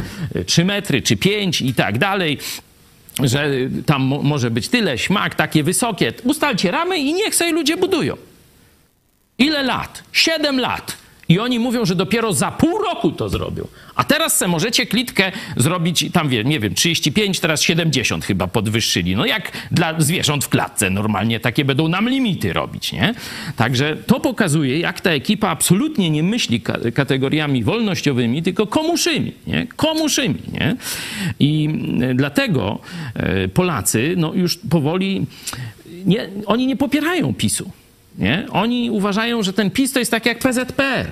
3 0.46 0.64
metry 0.64 1.02
czy 1.02 1.16
5 1.16 1.60
i 1.62 1.74
tak 1.74 1.98
dalej 1.98 2.38
że 3.22 3.50
tam 3.86 4.02
mo- 4.02 4.22
może 4.22 4.50
być 4.50 4.68
tyle, 4.68 4.98
śmak, 4.98 5.34
takie 5.34 5.62
wysokie. 5.62 6.12
Ustalcie 6.24 6.70
ramy 6.70 6.98
i 6.98 7.12
niech 7.14 7.34
sobie 7.34 7.52
ludzie 7.52 7.76
budują. 7.76 8.16
Ile 9.38 9.62
lat? 9.62 10.02
Siedem 10.12 10.60
lat. 10.60 10.96
I 11.28 11.38
oni 11.38 11.58
mówią, 11.58 11.84
że 11.84 11.94
dopiero 11.94 12.32
za 12.32 12.50
pół 12.50 12.78
roku 12.78 13.12
to 13.12 13.28
zrobią. 13.28 13.66
A 13.94 14.04
teraz 14.04 14.38
se 14.38 14.48
możecie 14.48 14.86
klitkę 14.86 15.32
zrobić, 15.56 16.06
tam 16.12 16.28
wie, 16.28 16.44
nie 16.44 16.60
wiem, 16.60 16.74
35, 16.74 17.40
teraz 17.40 17.62
70 17.62 18.24
chyba 18.24 18.46
podwyższyli. 18.46 19.16
No 19.16 19.26
jak 19.26 19.52
dla 19.70 20.00
zwierząt 20.00 20.44
w 20.44 20.48
klatce 20.48 20.90
normalnie 20.90 21.40
takie 21.40 21.64
będą 21.64 21.88
nam 21.88 22.08
limity 22.08 22.52
robić, 22.52 22.92
nie? 22.92 23.14
Także 23.56 23.96
to 24.06 24.20
pokazuje, 24.20 24.78
jak 24.80 25.00
ta 25.00 25.10
ekipa 25.10 25.48
absolutnie 25.48 26.10
nie 26.10 26.22
myśli 26.22 26.60
ka- 26.60 26.78
kategoriami 26.94 27.64
wolnościowymi, 27.64 28.42
tylko 28.42 28.66
komuszymi, 28.66 29.32
nie? 29.46 29.66
Komuszymi, 29.76 30.42
nie? 30.52 30.76
I 31.40 31.68
mm, 31.72 32.16
dlatego 32.16 32.78
e, 33.14 33.48
Polacy, 33.48 34.14
no 34.16 34.34
już 34.34 34.58
powoli, 34.70 35.26
nie, 36.06 36.28
oni 36.46 36.66
nie 36.66 36.76
popierają 36.76 37.34
PiSu. 37.34 37.70
Nie? 38.18 38.46
Oni 38.52 38.90
uważają, 38.90 39.42
że 39.42 39.52
ten 39.52 39.70
PiS 39.70 39.92
to 39.92 39.98
jest 39.98 40.10
tak 40.10 40.26
jak 40.26 40.38
PZPR. 40.38 41.06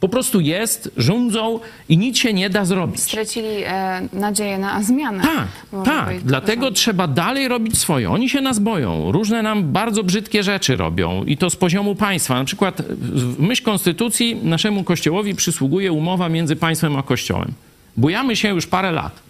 Po 0.00 0.08
prostu 0.08 0.40
jest, 0.40 0.90
rządzą 0.96 1.60
i 1.88 1.98
nic 1.98 2.18
się 2.18 2.32
nie 2.32 2.50
da 2.50 2.64
zrobić. 2.64 3.00
Stracili 3.00 3.48
e, 3.66 4.08
nadzieję 4.12 4.58
na 4.58 4.82
zmianę. 4.82 5.22
Tak, 5.22 5.48
tak. 5.84 6.20
Dlatego 6.20 6.70
trzeba 6.70 7.06
dalej 7.06 7.48
robić 7.48 7.78
swoje. 7.78 8.10
Oni 8.10 8.28
się 8.30 8.40
nas 8.40 8.58
boją. 8.58 9.12
Różne 9.12 9.42
nam 9.42 9.72
bardzo 9.72 10.04
brzydkie 10.04 10.42
rzeczy 10.42 10.76
robią 10.76 11.24
i 11.24 11.36
to 11.36 11.50
z 11.50 11.56
poziomu 11.56 11.94
państwa. 11.94 12.34
Na 12.34 12.44
przykład 12.44 12.82
w 12.82 13.40
myśl 13.40 13.62
konstytucji 13.62 14.36
naszemu 14.36 14.84
kościołowi 14.84 15.34
przysługuje 15.34 15.92
umowa 15.92 16.28
między 16.28 16.56
państwem 16.56 16.96
a 16.96 17.02
kościołem. 17.02 17.52
Bujamy 17.96 18.36
się 18.36 18.48
już 18.48 18.66
parę 18.66 18.92
lat. 18.92 19.20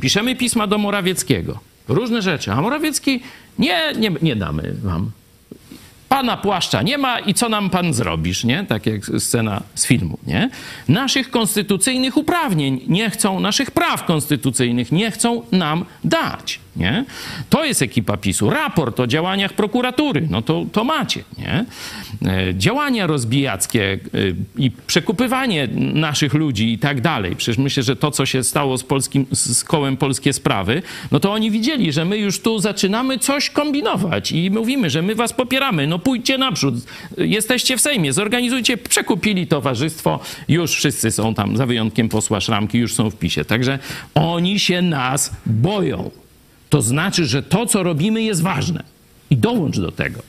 Piszemy 0.00 0.36
pisma 0.36 0.66
do 0.66 0.78
Morawieckiego. 0.78 1.58
Różne 1.88 2.22
rzeczy. 2.22 2.52
A 2.52 2.60
Morawiecki 2.62 3.20
nie, 3.58 3.92
nie, 3.98 4.10
nie 4.22 4.36
damy 4.36 4.74
wam. 4.82 5.10
Pana 6.10 6.36
płaszcza 6.36 6.82
nie 6.82 6.98
ma 6.98 7.18
i 7.18 7.34
co 7.34 7.48
nam 7.48 7.70
pan 7.70 7.94
zrobisz, 7.94 8.44
nie? 8.44 8.64
Tak 8.64 8.86
jak 8.86 9.00
scena 9.18 9.62
z 9.74 9.86
filmu, 9.86 10.18
nie? 10.26 10.50
Naszych 10.88 11.30
konstytucyjnych 11.30 12.16
uprawnień 12.16 12.80
nie 12.88 13.10
chcą, 13.10 13.40
naszych 13.40 13.70
praw 13.70 14.04
konstytucyjnych 14.04 14.92
nie 14.92 15.10
chcą 15.10 15.42
nam 15.52 15.84
dać, 16.04 16.60
nie? 16.80 17.04
To 17.50 17.64
jest 17.64 17.82
ekipa 17.82 18.16
PiSu. 18.16 18.50
Raport 18.50 19.00
o 19.00 19.06
działaniach 19.06 19.52
prokuratury, 19.52 20.26
no 20.30 20.42
to, 20.42 20.66
to 20.72 20.84
macie, 20.84 21.24
nie? 21.38 21.64
E, 22.26 22.54
Działania 22.54 23.06
rozbijackie 23.06 23.92
e, 23.92 23.98
i 24.58 24.70
przekupywanie 24.70 25.68
naszych 25.94 26.34
ludzi 26.34 26.72
i 26.72 26.78
tak 26.78 27.00
dalej. 27.00 27.36
Przecież 27.36 27.58
myślę, 27.58 27.82
że 27.82 27.96
to, 27.96 28.10
co 28.10 28.26
się 28.26 28.44
stało 28.44 28.78
z, 28.78 28.84
polskim, 28.84 29.26
z 29.32 29.64
kołem 29.64 29.96
Polskie 29.96 30.32
Sprawy, 30.32 30.82
no 31.10 31.20
to 31.20 31.32
oni 31.32 31.50
widzieli, 31.50 31.92
że 31.92 32.04
my 32.04 32.18
już 32.18 32.40
tu 32.40 32.58
zaczynamy 32.58 33.18
coś 33.18 33.50
kombinować 33.50 34.32
i 34.32 34.50
mówimy, 34.50 34.90
że 34.90 35.02
my 35.02 35.14
was 35.14 35.32
popieramy. 35.32 35.86
No 35.86 35.98
pójdźcie 35.98 36.38
naprzód, 36.38 36.74
jesteście 37.18 37.76
w 37.76 37.80
Sejmie, 37.80 38.12
zorganizujcie, 38.12 38.76
przekupili 38.76 39.46
towarzystwo, 39.46 40.20
już 40.48 40.72
wszyscy 40.72 41.10
są 41.10 41.34
tam, 41.34 41.56
za 41.56 41.66
wyjątkiem 41.66 42.08
posła 42.08 42.40
Szramki, 42.40 42.78
już 42.78 42.94
są 42.94 43.10
w 43.10 43.16
PiSie. 43.16 43.44
Także 43.44 43.78
oni 44.14 44.58
się 44.60 44.82
nas 44.82 45.32
boją. 45.46 46.10
To 46.70 46.82
znaczy, 46.82 47.26
że 47.26 47.42
to, 47.42 47.66
co 47.66 47.82
robimy, 47.82 48.22
jest 48.22 48.42
ważne. 48.42 48.82
I 49.30 49.36
dołącz 49.36 49.78
do 49.78 49.92
tego. 49.92 50.22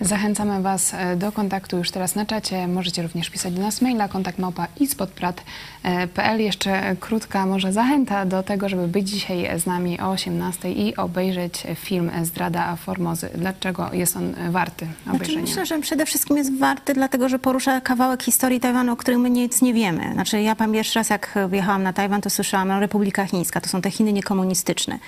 Zachęcamy 0.00 0.62
Was 0.62 0.94
e, 0.94 1.16
do 1.16 1.32
kontaktu 1.32 1.78
już 1.78 1.90
teraz 1.90 2.14
na 2.14 2.26
czacie. 2.26 2.68
Możecie 2.68 3.02
również 3.02 3.30
pisać 3.30 3.54
do 3.54 3.62
nas 3.62 3.82
maila 3.82 4.08
kontakt 4.08 4.38
małpa 4.38 4.66
ispodprat.pl. 4.80 6.40
Jeszcze 6.40 6.96
krótka 7.00 7.46
może 7.46 7.72
zachęta 7.72 8.26
do 8.26 8.42
tego, 8.42 8.68
żeby 8.68 8.88
być 8.88 9.10
dzisiaj 9.10 9.60
z 9.60 9.66
nami 9.66 10.00
o 10.00 10.10
18 10.10 10.72
i 10.72 10.96
obejrzeć 10.96 11.66
film 11.74 12.10
Zdrada 12.22 12.76
Formozy. 12.76 13.30
Dlaczego 13.34 13.90
jest 13.92 14.16
on 14.16 14.34
warty 14.50 14.86
Znaczy, 15.02 15.16
obejrzenia? 15.16 15.40
myślę, 15.40 15.66
że 15.66 15.78
przede 15.78 16.06
wszystkim 16.06 16.36
jest 16.36 16.58
warty, 16.58 16.94
dlatego 16.94 17.28
że 17.28 17.38
porusza 17.38 17.80
kawałek 17.80 18.22
historii 18.22 18.60
Tajwanu, 18.60 18.92
o 18.92 18.96
którym 18.96 19.20
my 19.20 19.30
nic 19.30 19.62
nie 19.62 19.74
wiemy. 19.74 20.12
Znaczy, 20.12 20.42
ja 20.42 20.56
pamiętam 20.56 20.74
pierwszy 20.74 20.98
raz, 20.98 21.10
jak 21.10 21.38
wjechałam 21.48 21.82
na 21.82 21.92
Tajwan, 21.92 22.20
to 22.20 22.30
słyszałam 22.30 22.70
o 22.70 22.80
Republika 22.80 23.26
Chińska. 23.26 23.60
To 23.60 23.68
są 23.68 23.82
te 23.82 23.90
Chiny 23.90 24.12
niekomunistyczne. 24.12 24.98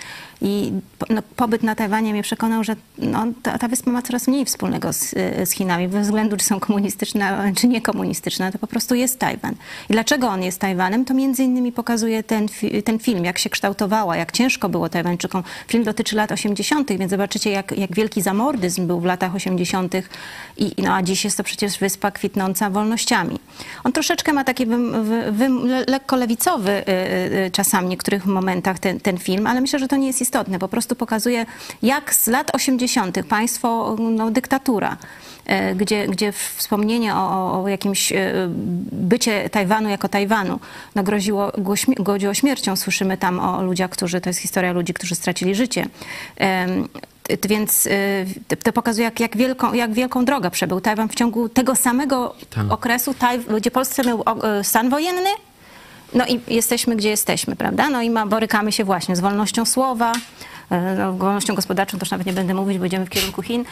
I 0.40 0.72
no, 1.10 1.22
pobyt 1.36 1.62
na 1.62 1.74
Tajwanie 1.74 2.12
mnie 2.12 2.22
przekonał, 2.22 2.64
że 2.64 2.76
no, 2.98 3.26
ta, 3.42 3.58
ta 3.58 3.68
wyspa 3.68 3.90
ma 3.90 4.02
coraz 4.02 4.28
mniej 4.28 4.44
wspólnego 4.44 4.75
z, 4.92 5.14
z 5.48 5.50
Chinami, 5.50 5.88
bez 5.88 6.06
względu, 6.06 6.36
czy 6.36 6.44
są 6.44 6.60
komunistyczne, 6.60 7.52
czy 7.56 7.68
niekomunistyczne. 7.68 8.52
To 8.52 8.58
po 8.58 8.66
prostu 8.66 8.94
jest 8.94 9.18
Tajwan. 9.18 9.54
I 9.90 9.92
dlaczego 9.92 10.28
on 10.28 10.42
jest 10.42 10.60
Tajwanem? 10.60 11.04
To 11.04 11.14
między 11.14 11.44
innymi 11.44 11.72
pokazuje 11.72 12.22
ten, 12.22 12.46
ten 12.84 12.98
film, 12.98 13.24
jak 13.24 13.38
się 13.38 13.50
kształtowała, 13.50 14.16
jak 14.16 14.32
ciężko 14.32 14.68
było 14.68 14.88
Tajwańczykom. 14.88 15.42
Film 15.68 15.84
dotyczy 15.84 16.16
lat 16.16 16.32
80., 16.32 16.92
więc 16.92 17.10
zobaczycie, 17.10 17.50
jak, 17.50 17.78
jak 17.78 17.94
wielki 17.94 18.22
zamordyzm 18.22 18.86
był 18.86 19.00
w 19.00 19.04
latach 19.04 19.34
80. 19.34 19.94
I, 20.56 20.72
no, 20.82 20.94
a 20.94 21.02
dziś 21.02 21.24
jest 21.24 21.36
to 21.36 21.44
przecież 21.44 21.78
wyspa 21.78 22.10
kwitnąca 22.10 22.70
wolnościami. 22.70 23.38
On 23.84 23.92
troszeczkę 23.92 24.32
ma 24.32 24.44
taki 24.44 24.66
wym, 24.66 25.04
wy, 25.04 25.32
wym, 25.32 25.66
le, 25.66 25.84
lekko 25.88 26.16
lewicowy 26.16 26.70
y, 26.70 26.90
y, 27.46 27.50
czasami 27.50 27.86
w 27.86 27.90
niektórych 27.90 28.26
momentach 28.26 28.78
ten, 28.78 29.00
ten 29.00 29.18
film, 29.18 29.46
ale 29.46 29.60
myślę, 29.60 29.78
że 29.78 29.88
to 29.88 29.96
nie 29.96 30.06
jest 30.06 30.20
istotne. 30.20 30.58
Po 30.58 30.68
prostu 30.68 30.94
pokazuje, 30.96 31.46
jak 31.82 32.14
z 32.14 32.26
lat 32.26 32.54
80. 32.54 33.18
państwo, 33.28 33.96
no, 33.98 34.30
e, 35.46 35.74
gdzie, 35.74 36.06
gdzie 36.08 36.32
wspomnienie 36.32 37.14
o, 37.14 37.62
o- 37.62 37.68
jakimś 37.68 38.12
e, 38.12 38.32
bycie 38.92 39.50
Tajwanu 39.50 39.88
jako 39.88 40.08
Tajwanu 40.08 40.60
no, 40.94 41.02
groziło, 41.02 41.52
go 41.58 41.72
śmie- 41.76 42.02
groziło 42.02 42.34
śmiercią. 42.34 42.76
Słyszymy 42.76 43.16
tam 43.18 43.40
o 43.40 43.62
ludziach, 43.62 43.90
którzy, 43.90 44.20
to 44.20 44.30
jest 44.30 44.40
historia 44.40 44.72
ludzi, 44.72 44.94
którzy 44.94 45.14
stracili 45.14 45.54
życie. 45.54 45.86
Więc 47.48 47.86
y, 47.86 47.90
to- 48.64 48.72
pokazuje, 48.72 49.04
jak, 49.04 49.20
jak, 49.20 49.36
wielką, 49.36 49.72
jak 49.74 49.92
wielką 49.92 50.24
drogę 50.24 50.50
przebył 50.50 50.80
Tajwan 50.80 51.08
w 51.08 51.14
ciągu 51.14 51.48
tego 51.48 51.76
samego 51.76 52.34
Tak. 52.50 52.72
okresu, 52.72 53.14
gdzie 53.58 53.70
Polsce 53.70 54.02
miał 54.02 54.22
e, 54.42 54.64
stan 54.64 54.90
wojenny, 54.90 55.30
No 56.14 56.26
i 56.26 56.40
jesteśmy, 56.54 56.96
gdzie 56.96 57.08
jesteśmy, 57.10 57.56
prawda? 57.56 57.90
No 57.90 58.02
i 58.02 58.10
ma, 58.10 58.26
borykamy 58.26 58.72
się 58.72 58.84
właśnie 58.84 59.16
z 59.16 59.20
wolnością 59.20 59.64
słowa, 59.64 60.12
e, 60.70 60.94
no, 60.98 61.12
wolnością 61.12 61.54
gospodarczą, 61.54 61.98
to 61.98 62.02
już 62.04 62.10
nawet 62.10 62.26
nie 62.26 62.32
będę 62.32 62.54
mówić, 62.54 62.78
bo 62.78 62.84
idziemy 62.84 63.06
w 63.06 63.10
kierunku 63.10 63.42
Chin. 63.42 63.64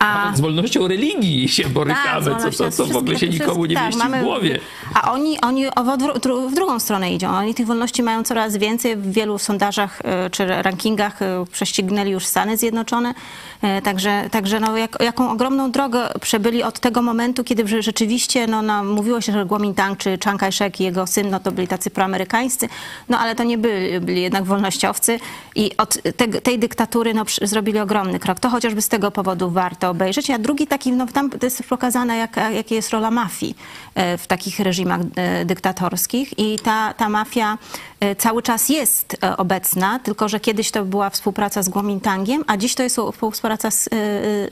A, 0.00 0.32
Z 0.36 0.40
wolnością 0.40 0.88
religii 0.88 1.48
się 1.48 1.68
borykamy, 1.68 2.30
Tak, 2.30 2.42
co, 2.42 2.50
co, 2.50 2.70
co 2.70 2.86
w 2.86 2.96
ogóle 2.96 3.18
się 3.18 3.28
nikomu 3.28 3.64
nie 3.64 3.74
tak, 3.74 3.84
mieści 3.86 3.98
mamy- 3.98 4.20
w 4.20 4.24
głowie. 4.24 4.60
A 4.94 5.12
oni, 5.12 5.40
oni 5.40 5.66
w, 5.66 5.70
odwró- 5.70 6.48
w 6.50 6.54
drugą 6.54 6.78
stronę 6.80 7.12
idą. 7.12 7.28
Oni 7.30 7.54
tych 7.54 7.66
wolności 7.66 8.02
mają 8.02 8.22
coraz 8.24 8.56
więcej. 8.56 8.96
W 8.96 9.12
wielu 9.12 9.38
sondażach 9.38 10.00
e, 10.04 10.30
czy 10.30 10.46
rankingach 10.46 11.22
e, 11.22 11.44
prześcignęli 11.52 12.10
już 12.10 12.26
Stany 12.26 12.56
Zjednoczone. 12.56 13.14
E, 13.62 13.82
Także, 13.82 14.28
także 14.30 14.60
no, 14.60 14.76
jak, 14.76 14.96
jaką 15.00 15.30
ogromną 15.30 15.70
drogę 15.70 16.08
przebyli 16.20 16.62
od 16.62 16.80
tego 16.80 17.02
momentu, 17.02 17.44
kiedy 17.44 17.82
rzeczywiście 17.82 18.46
no, 18.46 18.62
no, 18.62 18.84
mówiło 18.84 19.20
się, 19.20 19.32
że 19.32 19.46
Kuomintang 19.46 19.98
czy 19.98 20.18
Chiang 20.24 20.40
Kai-shek 20.40 20.80
i 20.80 20.84
jego 20.84 21.06
syn 21.06 21.30
no, 21.30 21.40
to 21.40 21.52
byli 21.52 21.68
tacy 21.68 21.90
proamerykańscy, 21.90 22.68
no 23.08 23.18
ale 23.18 23.34
to 23.34 23.44
nie 23.44 23.58
byli, 23.58 24.00
byli 24.00 24.22
jednak 24.22 24.44
wolnościowcy 24.44 25.20
i 25.54 25.76
od 25.76 25.98
te, 26.16 26.28
tej 26.28 26.58
dyktatury 26.58 27.14
no, 27.14 27.24
zrobili 27.42 27.78
ogromny 27.78 28.18
krok. 28.18 28.40
To 28.40 28.48
chociażby 28.50 28.82
z 28.82 28.88
tego 28.88 29.10
powodu 29.10 29.50
warto 29.50 29.89
obejrzeć. 29.90 30.30
A 30.30 30.38
drugi 30.38 30.66
taki, 30.66 30.92
no 30.92 31.06
tam 31.06 31.30
jest 31.42 31.62
pokazane, 31.62 32.16
jak, 32.16 32.36
jaka 32.36 32.74
jest 32.74 32.90
rola 32.90 33.10
mafii 33.10 33.56
e, 33.94 34.18
w 34.18 34.26
takich 34.26 34.60
reżimach 34.60 35.00
e, 35.16 35.44
dyktatorskich 35.44 36.38
i 36.38 36.58
ta, 36.58 36.94
ta 36.94 37.08
mafia 37.08 37.58
e, 38.00 38.16
cały 38.16 38.42
czas 38.42 38.68
jest 38.68 39.16
obecna, 39.36 39.98
tylko 39.98 40.28
że 40.28 40.40
kiedyś 40.40 40.70
to 40.70 40.84
była 40.84 41.10
współpraca 41.10 41.62
z 41.62 41.70
Kuomintangiem, 41.70 42.44
a 42.46 42.56
dziś 42.56 42.74
to 42.74 42.82
jest 42.82 42.96
współpraca 43.12 43.70
z, 43.70 43.88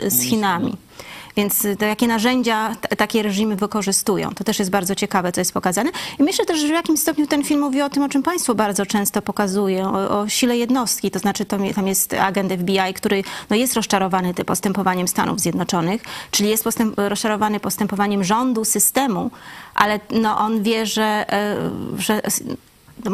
z 0.09 0.23
Chinami. 0.23 0.77
Więc 1.39 1.65
y, 1.65 1.77
to 1.77 1.85
jakie 1.85 2.07
narzędzia 2.07 2.77
takie 2.97 3.23
reżimy 3.23 3.57
wykorzystują. 3.57 4.31
To 4.35 4.45
też 4.45 4.59
jest 4.59 4.71
bardzo 4.71 4.95
ciekawe, 4.95 5.33
co 5.33 5.41
jest 5.41 5.53
pokazane. 5.53 5.91
I 6.19 6.23
myślę 6.23 6.45
też, 6.45 6.61
że 6.61 6.67
w 6.67 6.71
jakimś 6.71 7.01
stopniu 7.01 7.27
ten 7.27 7.45
film 7.45 7.61
mówi 7.61 7.83
o 7.83 7.91
tym, 7.91 8.03
o 8.03 8.09
czym 8.09 8.23
Państwo 8.23 8.55
bardzo 8.55 8.87
często 8.87 9.23
pokazują, 9.23 9.95
o, 9.95 10.21
o 10.21 10.29
sile 10.29 10.57
jednostki. 10.57 11.11
To 11.11 11.19
znaczy 11.19 11.45
to, 11.45 11.59
tam 11.75 11.87
jest 11.87 12.15
agent 12.15 12.53
FBI, 12.53 12.95
który 12.95 13.25
no, 13.51 13.57
jest 13.57 13.75
rozczarowany 13.75 14.35
tym 14.35 14.45
postępowaniem 14.45 15.09
Stanów 15.09 15.41
Zjednoczonych, 15.41 16.03
czyli 16.31 16.51
jest 16.51 16.65
postęp, 16.65 16.95
rozczarowany 16.97 17.61
postępowaniem 17.61 18.25
rządu, 18.25 18.65
systemu, 18.65 19.31
ale 19.75 20.01
no, 20.11 20.39
on 20.39 20.63
wie, 20.63 20.87
że, 20.87 21.33
e, 21.33 21.57
że 21.99 22.21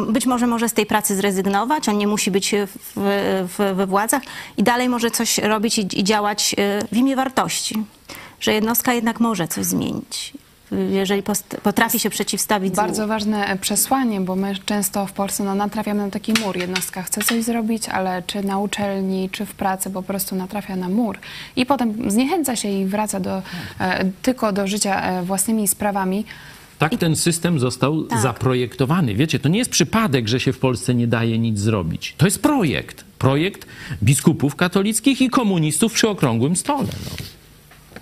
być 0.07 0.25
może 0.25 0.47
może 0.47 0.69
z 0.69 0.73
tej 0.73 0.85
pracy 0.85 1.15
zrezygnować, 1.15 1.89
on 1.89 1.97
nie 1.97 2.07
musi 2.07 2.31
być 2.31 2.55
w, 2.67 2.77
w, 3.57 3.75
we 3.75 3.87
władzach 3.87 4.21
i 4.57 4.63
dalej 4.63 4.89
może 4.89 5.11
coś 5.11 5.37
robić 5.37 5.77
i, 5.77 5.99
i 5.99 6.03
działać 6.03 6.55
e, 6.57 6.87
w 6.91 6.97
imię 6.97 7.15
wartości. 7.15 7.83
Że 8.39 8.53
jednostka 8.53 8.93
jednak 8.93 9.19
może 9.19 9.47
coś 9.47 9.65
zmienić, 9.65 10.33
jeżeli 10.71 11.23
potrafi 11.63 11.99
się 11.99 12.09
przeciwstawić 12.09 12.75
Bardzo 12.75 12.95
złu. 12.95 13.07
ważne 13.07 13.57
przesłanie, 13.61 14.21
bo 14.21 14.35
my 14.35 14.55
często 14.65 15.05
w 15.05 15.11
Polsce 15.11 15.43
no, 15.43 15.55
natrafiamy 15.55 16.05
na 16.05 16.11
taki 16.11 16.33
mur. 16.45 16.57
Jednostka 16.57 17.03
chce 17.03 17.21
coś 17.21 17.43
zrobić, 17.43 17.89
ale 17.89 18.23
czy 18.27 18.43
na 18.43 18.59
uczelni, 18.59 19.29
czy 19.29 19.45
w 19.45 19.53
pracy 19.53 19.89
po 19.89 20.03
prostu 20.03 20.35
natrafia 20.35 20.75
na 20.75 20.89
mur 20.89 21.17
i 21.55 21.65
potem 21.65 22.11
zniechęca 22.11 22.55
się 22.55 22.69
i 22.69 22.85
wraca 22.85 23.19
do, 23.19 23.41
e, 23.79 24.05
tylko 24.21 24.51
do 24.51 24.67
życia 24.67 25.01
e, 25.01 25.23
własnymi 25.23 25.67
sprawami. 25.67 26.25
Tak 26.89 26.99
ten 26.99 27.15
system 27.15 27.59
został 27.59 28.03
Tak. 28.03 28.19
zaprojektowany. 28.19 29.15
Wiecie, 29.15 29.39
to 29.39 29.49
nie 29.49 29.59
jest 29.59 29.71
przypadek, 29.71 30.27
że 30.27 30.39
się 30.39 30.53
w 30.53 30.59
Polsce 30.59 30.95
nie 30.95 31.07
daje 31.07 31.39
nic 31.39 31.59
zrobić. 31.59 32.15
To 32.17 32.25
jest 32.25 32.41
projekt. 32.41 33.05
Projekt 33.19 33.67
biskupów 34.03 34.55
katolickich 34.55 35.21
i 35.21 35.29
komunistów 35.29 35.93
przy 35.93 36.09
okrągłym 36.09 36.55
stole. 36.55 36.87
No. 37.05 37.25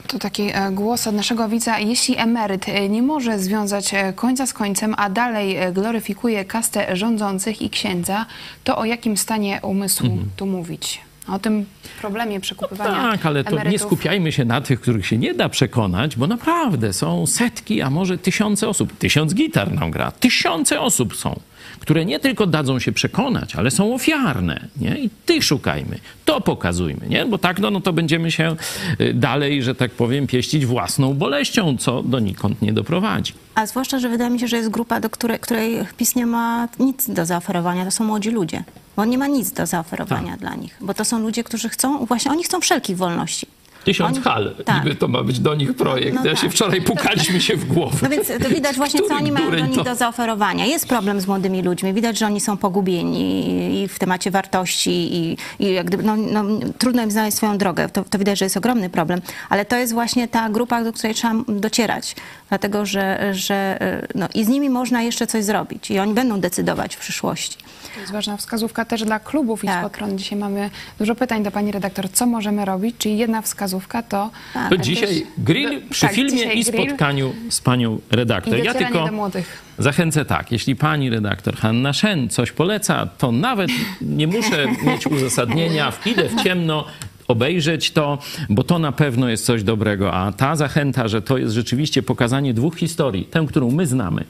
To 0.07 0.19
taki 0.19 0.43
e, 0.53 0.71
głos 0.71 1.07
od 1.07 1.15
naszego 1.15 1.49
widza. 1.49 1.79
Jeśli 1.79 2.17
emeryt 2.17 2.69
e, 2.69 2.89
nie 2.89 3.01
może 3.01 3.39
związać 3.39 3.93
e, 3.93 4.13
końca 4.13 4.45
z 4.45 4.53
końcem, 4.53 4.95
a 4.97 5.09
dalej 5.09 5.57
gloryfikuje 5.73 6.45
kastę 6.45 6.95
rządzących 6.95 7.61
i 7.61 7.69
księdza, 7.69 8.25
to 8.63 8.77
o 8.77 8.86
jakim 8.86 9.17
stanie 9.17 9.59
umysłu 9.63 10.17
tu 10.38 10.45
mówić? 10.45 11.01
O 11.28 11.39
tym 11.39 11.65
problemie 12.01 12.39
przekupywania 12.39 12.89
Mhm. 12.89 13.11
Tak, 13.11 13.26
ale 13.26 13.43
to 13.43 13.51
nie 13.51 13.61
emerytów. 13.61 13.82
skupiajmy 13.82 14.32
się 14.32 14.45
na 14.45 14.61
tych, 14.61 14.82
których 14.82 15.05
się 15.07 15.17
nie 15.17 15.34
da 15.34 15.49
przekonać, 15.49 16.15
bo 16.15 16.28
naprawdę 16.28 16.93
są 16.93 17.28
setki, 17.28 17.82
a 17.82 17.89
może 17.89 18.17
tysiące 18.17 18.69
osób. 18.69 18.97
Tysiąc 18.97 19.34
gitar 19.34 19.71
nam 19.74 19.91
gra. 19.91 20.11
Tysiące 20.11 20.82
osób 20.82 21.15
są, 21.15 21.39
które 21.80 22.05
nie 22.05 22.19
tylko 22.19 22.47
dadzą 22.47 22.80
się 22.80 22.91
przekonać, 22.91 23.55
ale 23.55 23.71
są 23.71 23.93
ofiarne. 23.95 24.67
Nie? 24.78 24.99
I 24.99 25.09
tych 25.26 25.43
szukajmy. 25.43 25.99
To 26.26 26.41
pokazujmy. 26.41 27.07
Nie? 27.09 27.26
Bo 27.26 27.38
tak 27.38 27.59
no, 27.59 27.71
no 27.71 27.82
to 27.82 27.93
będziemy 27.93 28.32
się 28.32 28.55
y, 29.01 29.13
dalej, 29.13 29.63
że 29.63 29.76
tak 29.76 29.91
powiem, 29.91 30.28
pieścić 30.28 30.65
własną 30.65 31.13
boleścią, 31.13 31.78
co 31.78 32.03
donikąd 32.03 32.61
nie 32.61 32.74
doprowadzi. 32.74 33.34
A 33.55 33.65
zwłaszcza, 33.65 33.99
że 33.99 34.09
wydaje 34.09 34.30
mi 34.30 34.39
się, 34.39 34.47
że 34.47 34.57
jest 34.57 34.69
grupa, 34.69 34.99
do 34.99 35.09
której, 35.09 35.39
której 35.39 35.78
PiS 35.97 36.15
nie 36.15 36.26
ma 36.26 36.67
nic 36.80 37.09
do 37.09 37.26
zaoferowania. 37.26 37.86
To 37.86 37.91
są 37.91 38.03
młodzi 38.03 38.30
ludzie. 38.32 38.63
Bo 38.95 39.01
on 39.01 39.09
nie 39.09 39.17
ma 39.17 39.27
nic 39.27 39.51
do 39.51 39.65
zaoferowania 39.65 40.31
Tak. 40.31 40.39
dla 40.39 40.55
nich. 40.55 40.77
Bo 40.81 40.93
to 40.93 41.05
są 41.05 41.19
ludzie, 41.19 41.43
którzy 41.43 41.69
chcą, 41.69 42.05
właśnie 42.05 42.31
oni 42.31 42.43
chcą 42.43 42.59
wszelkich 42.61 42.97
wolności. 42.97 43.47
Tysiąc 43.86 44.15
Oni- 44.17 44.23
hal. 44.25 44.55
tak. 44.65 44.84
Niby 44.84 44.95
to 44.95 45.07
ma 45.07 45.23
być 45.23 45.39
do 45.39 45.55
nich 45.55 45.75
projekt. 45.75 46.17
No 46.23 46.25
ja 46.29 46.36
się 46.36 46.41
tak. 46.41 46.51
wczoraj 46.51 46.81
pukaliśmy 46.81 47.41
się 47.41 47.55
w 47.55 47.65
głowę. 47.65 47.97
No 48.01 48.09
więc 48.09 48.27
to 48.43 48.49
widać 48.49 48.75
właśnie, 48.84 48.99
co 49.07 49.15
oni 49.15 49.31
mają 49.31 49.51
do 49.51 49.59
nich 49.59 49.75
to- 49.75 49.84
do 49.84 49.95
zaoferowania. 49.95 50.65
Jest 50.65 50.88
problem 50.88 51.21
z 51.21 51.27
młodymi 51.27 51.61
ludźmi. 51.61 51.93
Widać, 51.93 52.17
że 52.17 52.25
oni 52.25 52.41
są 52.41 52.57
pogubieni 52.57 53.84
i 53.84 53.88
w 53.88 53.99
temacie 53.99 54.31
wartości 54.31 54.91
i, 55.15 55.38
i 55.59 55.73
jak 55.73 55.86
gdyby, 55.88 56.03
no, 56.03 56.15
no, 56.15 56.43
trudno 56.77 57.03
im 57.03 57.11
znaleźć 57.11 57.38
swoją 57.38 57.57
drogę. 57.57 57.89
To, 57.89 58.03
to 58.03 58.19
widać, 58.19 58.39
że 58.39 58.45
jest 58.45 58.57
ogromny 58.57 58.89
problem. 58.89 59.21
Ale 59.49 59.65
to 59.65 59.75
jest 59.77 59.93
właśnie 59.93 60.27
ta 60.27 60.49
grupa, 60.49 60.84
do 60.84 60.93
której 60.93 61.15
trzeba 61.15 61.34
docierać. 61.47 62.15
Dlatego, 62.49 62.86
że, 62.86 63.29
że 63.34 63.79
no, 64.15 64.27
i 64.36 64.43
z 64.45 64.47
nimi 64.47 64.69
można 64.69 65.01
jeszcze 65.01 65.27
coś 65.27 65.43
zrobić. 65.43 65.91
I 65.91 65.99
oni 65.99 66.13
będą 66.13 66.39
decydować 66.39 66.95
w 66.95 66.99
przyszłości. 66.99 67.57
To 67.95 67.99
jest 67.99 68.11
ważna 68.13 68.38
wskazówka 68.38 68.86
też 68.86 69.03
dla 69.03 69.19
klubów 69.19 69.63
i 69.63 69.67
Tak. 69.67 69.79
spotron. 69.79 70.17
Dzisiaj 70.17 70.39
mamy 70.39 70.69
dużo 70.99 71.15
pytań 71.15 71.43
do 71.43 71.51
pani 71.51 71.71
redaktor, 71.71 72.09
co 72.11 72.25
możemy 72.25 72.65
robić, 72.65 72.95
czyli 72.97 73.17
jedna 73.17 73.41
wskazówka 73.41 73.72
to... 74.09 74.32
Tak. 74.53 74.69
To 74.69 74.78
też- 74.78 74.86
dzisiaj 74.86 75.26
grill 75.38 75.82
do- 75.82 75.88
przy 75.89 76.01
tak, 76.01 76.13
filmie 76.15 76.43
i 76.53 76.63
grill 76.63 76.63
spotkaniu 76.88 77.34
z 77.49 77.61
panią 77.61 77.99
redaktor. 78.11 78.59
I 78.59 78.63
Ja 78.63 78.74
tylko 78.74 79.05
do 79.05 79.11
młodych. 79.11 79.61
zachęcę 79.78 80.26
tak, 80.26 80.51
jeśli 80.51 80.76
pani 80.76 81.09
redaktor 81.09 81.55
Hanna 81.55 81.93
Szen 81.93 82.30
coś 82.30 82.51
poleca, 82.51 83.05
to 83.17 83.32
nawet 83.32 83.69
nie 84.01 84.28
muszę 84.28 84.65
mieć 84.86 85.07
uzasadnienia, 85.07 85.93
idę 86.05 86.30
w 86.30 86.43
ciemno, 86.43 86.86
obejrzeć 87.28 87.91
to, 87.91 88.17
bo 88.49 88.63
to 88.63 88.80
na 88.80 88.91
pewno 88.91 89.30
jest 89.30 89.45
coś 89.45 89.63
dobrego. 89.63 90.13
A 90.13 90.32
ta 90.32 90.55
zachęta, 90.55 91.07
że 91.07 91.21
to 91.21 91.38
jest 91.38 91.53
rzeczywiście 91.53 92.03
pokazanie 92.03 92.53
dwóch 92.53 92.78
historii, 92.78 93.26
tę, 93.26 93.45
którą 93.49 93.71
my 93.71 93.88
znamy, 93.88 94.24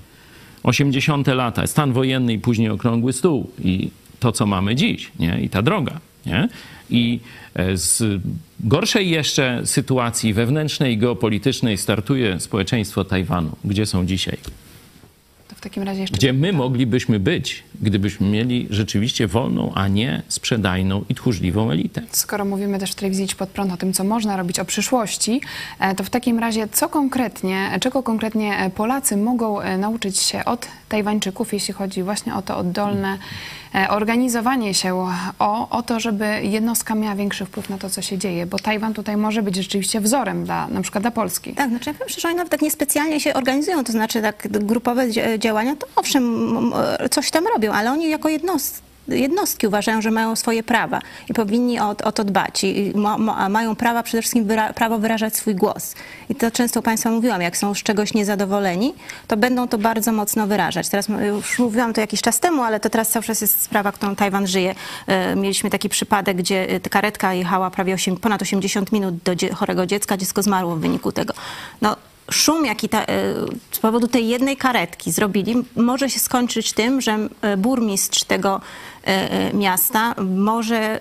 80. 0.63 1.27
lata, 1.27 1.67
stan 1.67 1.93
wojenny 1.93 2.33
i 2.33 2.39
później 2.39 2.69
okrągły 2.69 3.13
stół 3.13 3.49
i 3.63 3.89
to, 4.19 4.31
co 4.31 4.45
mamy 4.45 4.75
dziś, 4.75 5.11
nie? 5.19 5.39
i 5.41 5.49
ta 5.49 5.61
droga. 5.61 5.99
Nie? 6.25 6.49
I 6.89 7.19
e, 7.55 7.77
z 7.77 8.21
gorszej 8.59 9.09
jeszcze 9.09 9.61
sytuacji 9.65 10.33
wewnętrznej 10.33 10.93
i 10.93 10.97
geopolitycznej 10.97 11.77
startuje 11.77 12.39
społeczeństwo 12.39 13.03
Tajwanu. 13.05 13.55
Gdzie 13.65 13.85
są 13.85 14.05
dzisiaj? 14.05 14.37
To 15.47 15.55
w 15.55 15.61
takim 15.61 15.83
razie 15.83 16.01
jeszcze... 16.01 16.17
Gdzie 16.17 16.33
my 16.33 16.53
moglibyśmy 16.53 17.19
być, 17.19 17.63
gdybyśmy 17.81 18.27
mieli 18.27 18.67
rzeczywiście 18.69 19.27
wolną, 19.27 19.71
a 19.75 19.87
nie 19.87 20.21
sprzedajną 20.27 21.05
i 21.09 21.15
tchórzliwą 21.15 21.71
elitę? 21.71 22.01
Skoro 22.11 22.45
mówimy 22.45 22.79
też 22.79 22.91
w 22.91 22.95
telewizji 22.95 23.25
Idź 23.25 23.35
Pod 23.35 23.49
Prąd 23.49 23.71
o 23.73 23.77
tym, 23.77 23.93
co 23.93 24.03
można 24.03 24.37
robić 24.37 24.59
o 24.59 24.65
przyszłości, 24.65 25.41
e, 25.79 25.95
to 25.95 26.03
w 26.03 26.09
takim 26.09 26.39
razie 26.39 26.67
co 26.71 26.89
konkretnie, 26.89 27.77
czego 27.81 28.03
konkretnie 28.03 28.57
e, 28.57 28.69
Polacy 28.69 29.17
mogą 29.17 29.77
nauczyć 29.77 30.19
się 30.19 30.45
od 30.45 30.67
Tajwańczyków, 30.93 31.53
jeśli 31.53 31.73
chodzi 31.73 32.03
właśnie 32.03 32.35
o 32.35 32.41
to 32.41 32.57
oddolne 32.57 33.17
e, 33.75 33.89
organizowanie 33.89 34.73
się, 34.73 35.07
o, 35.39 35.69
o 35.69 35.83
to, 35.83 35.99
żeby 35.99 36.25
jednostka 36.43 36.95
miała 36.95 37.15
większy 37.15 37.45
wpływ 37.45 37.69
na 37.69 37.77
to, 37.77 37.89
co 37.89 38.01
się 38.01 38.17
dzieje, 38.17 38.45
bo 38.45 38.59
Tajwan 38.59 38.93
tutaj 38.93 39.17
może 39.17 39.41
być 39.41 39.55
rzeczywiście 39.55 40.01
wzorem 40.01 40.45
dla, 40.45 40.67
na 40.67 40.81
przykład 40.81 41.03
dla 41.03 41.11
Polski. 41.11 41.53
Tak, 41.53 41.69
znaczy 41.69 41.89
ja 41.89 41.93
wiem, 41.93 42.09
że 42.09 42.27
oni 42.27 42.37
nawet 42.37 42.51
tak 42.51 42.61
niespecjalnie 42.61 43.19
się 43.19 43.33
organizują, 43.33 43.83
to 43.83 43.91
znaczy 43.91 44.21
tak 44.21 44.47
grupowe 44.51 45.07
dzia- 45.09 45.37
działania, 45.37 45.75
to 45.75 45.87
owszem, 45.95 46.23
coś 47.11 47.31
tam 47.31 47.47
robią, 47.47 47.71
ale 47.71 47.91
oni 47.91 48.09
jako 48.09 48.29
jednostki 48.29 48.92
jednostki 49.07 49.67
uważają, 49.67 50.01
że 50.01 50.11
mają 50.11 50.35
swoje 50.35 50.63
prawa 50.63 51.01
i 51.29 51.33
powinni 51.33 51.79
o, 51.79 51.95
o 52.03 52.11
to 52.11 52.23
dbać. 52.23 52.63
I 52.63 52.91
ma, 52.95 53.17
ma, 53.17 53.49
mają 53.49 53.75
prawa 53.75 54.03
przede 54.03 54.21
wszystkim 54.21 54.45
wyra, 54.45 54.73
prawo 54.73 54.99
wyrażać 54.99 55.35
swój 55.35 55.55
głos. 55.55 55.95
I 56.29 56.35
to 56.35 56.51
często 56.51 56.81
Państwu 56.81 57.09
mówiłam, 57.09 57.41
jak 57.41 57.57
są 57.57 57.73
z 57.73 57.83
czegoś 57.83 58.13
niezadowoleni, 58.13 58.93
to 59.27 59.37
będą 59.37 59.67
to 59.67 59.77
bardzo 59.77 60.11
mocno 60.11 60.47
wyrażać. 60.47 60.89
Teraz 60.89 61.07
już 61.27 61.59
mówiłam 61.59 61.93
to 61.93 62.01
jakiś 62.01 62.21
czas 62.21 62.39
temu, 62.39 62.61
ale 62.63 62.79
to 62.79 62.89
teraz 62.89 63.09
cały 63.09 63.23
czas 63.25 63.41
jest 63.41 63.61
sprawa, 63.61 63.91
którą 63.91 64.15
Tajwan 64.15 64.47
żyje. 64.47 64.75
E, 65.07 65.35
Mieliśmy 65.35 65.69
taki 65.69 65.89
przypadek, 65.89 66.37
gdzie 66.37 66.69
e, 66.69 66.79
karetka 66.79 67.33
jechała 67.33 67.71
prawie 67.71 67.93
8, 67.93 68.17
ponad 68.17 68.41
80 68.41 68.91
minut 68.91 69.15
do 69.15 69.55
chorego 69.55 69.85
dziecka, 69.85 70.17
dziecko 70.17 70.43
zmarło 70.43 70.75
w 70.75 70.79
wyniku 70.79 71.11
tego. 71.11 71.33
No, 71.81 71.95
szum, 72.31 72.65
jaki 72.65 72.89
ta, 72.89 73.01
e, 73.01 73.05
z 73.71 73.79
powodu 73.79 74.07
tej 74.07 74.27
jednej 74.27 74.57
karetki 74.57 75.11
zrobili, 75.11 75.55
może 75.75 76.09
się 76.09 76.19
skończyć 76.19 76.73
tym, 76.73 77.01
że 77.01 77.17
e, 77.41 77.57
burmistrz 77.57 78.23
tego 78.23 78.61
e, 79.03 79.53
miasta 79.53 80.15
może 80.35 80.99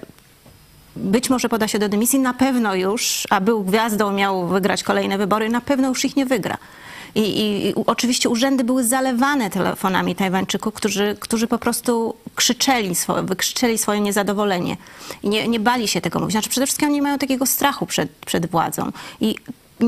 być 0.97 1.31
może 1.31 1.49
poda 1.49 1.69
się 1.69 1.79
do 1.79 1.89
dymisji, 1.89 2.19
na 2.19 2.35
pewno 2.35 2.75
już, 2.75 3.27
a 3.31 3.41
był 3.41 3.65
gwiazdą, 3.65 4.13
miał 4.13 4.47
wygrać 4.47 4.83
kolejne 4.83 5.19
wybory, 5.19 5.49
na 5.49 5.61
pewno 5.61 5.89
już 5.89 6.05
ich 6.05 6.17
nie 6.17 6.27
wygra. 6.27 6.57
I, 7.15 7.21
i, 7.21 7.69
i 7.69 7.75
oczywiście 7.87 8.29
urzędy 8.29 8.65
były 8.65 8.85
zalewane 8.85 9.51
telefonami 9.51 10.15
Tajwańczyków, 10.15 10.75
którzy, 10.75 11.17
którzy 11.21 11.47
po 11.47 11.59
prostu 11.59 12.15
krzyczeli, 12.35 12.95
swoje, 12.95 13.23
wykrzyczeli 13.23 13.79
swoje 13.79 14.01
niezadowolenie. 14.01 14.77
I 15.23 15.29
nie, 15.29 15.49
nie 15.49 15.61
bali 15.61 15.89
się 15.89 16.01
tego 16.01 16.21
mówić. 16.21 16.33
Znaczy 16.33 16.51
przede 16.51 16.67
wszystkim 16.67 16.89
oni 16.89 17.03
mają 17.03 17.19
takiego 17.19 17.47
strachu 17.47 17.87
przed, 17.87 18.11
przed 18.27 18.47
władzą. 18.47 18.93
I 19.21 19.35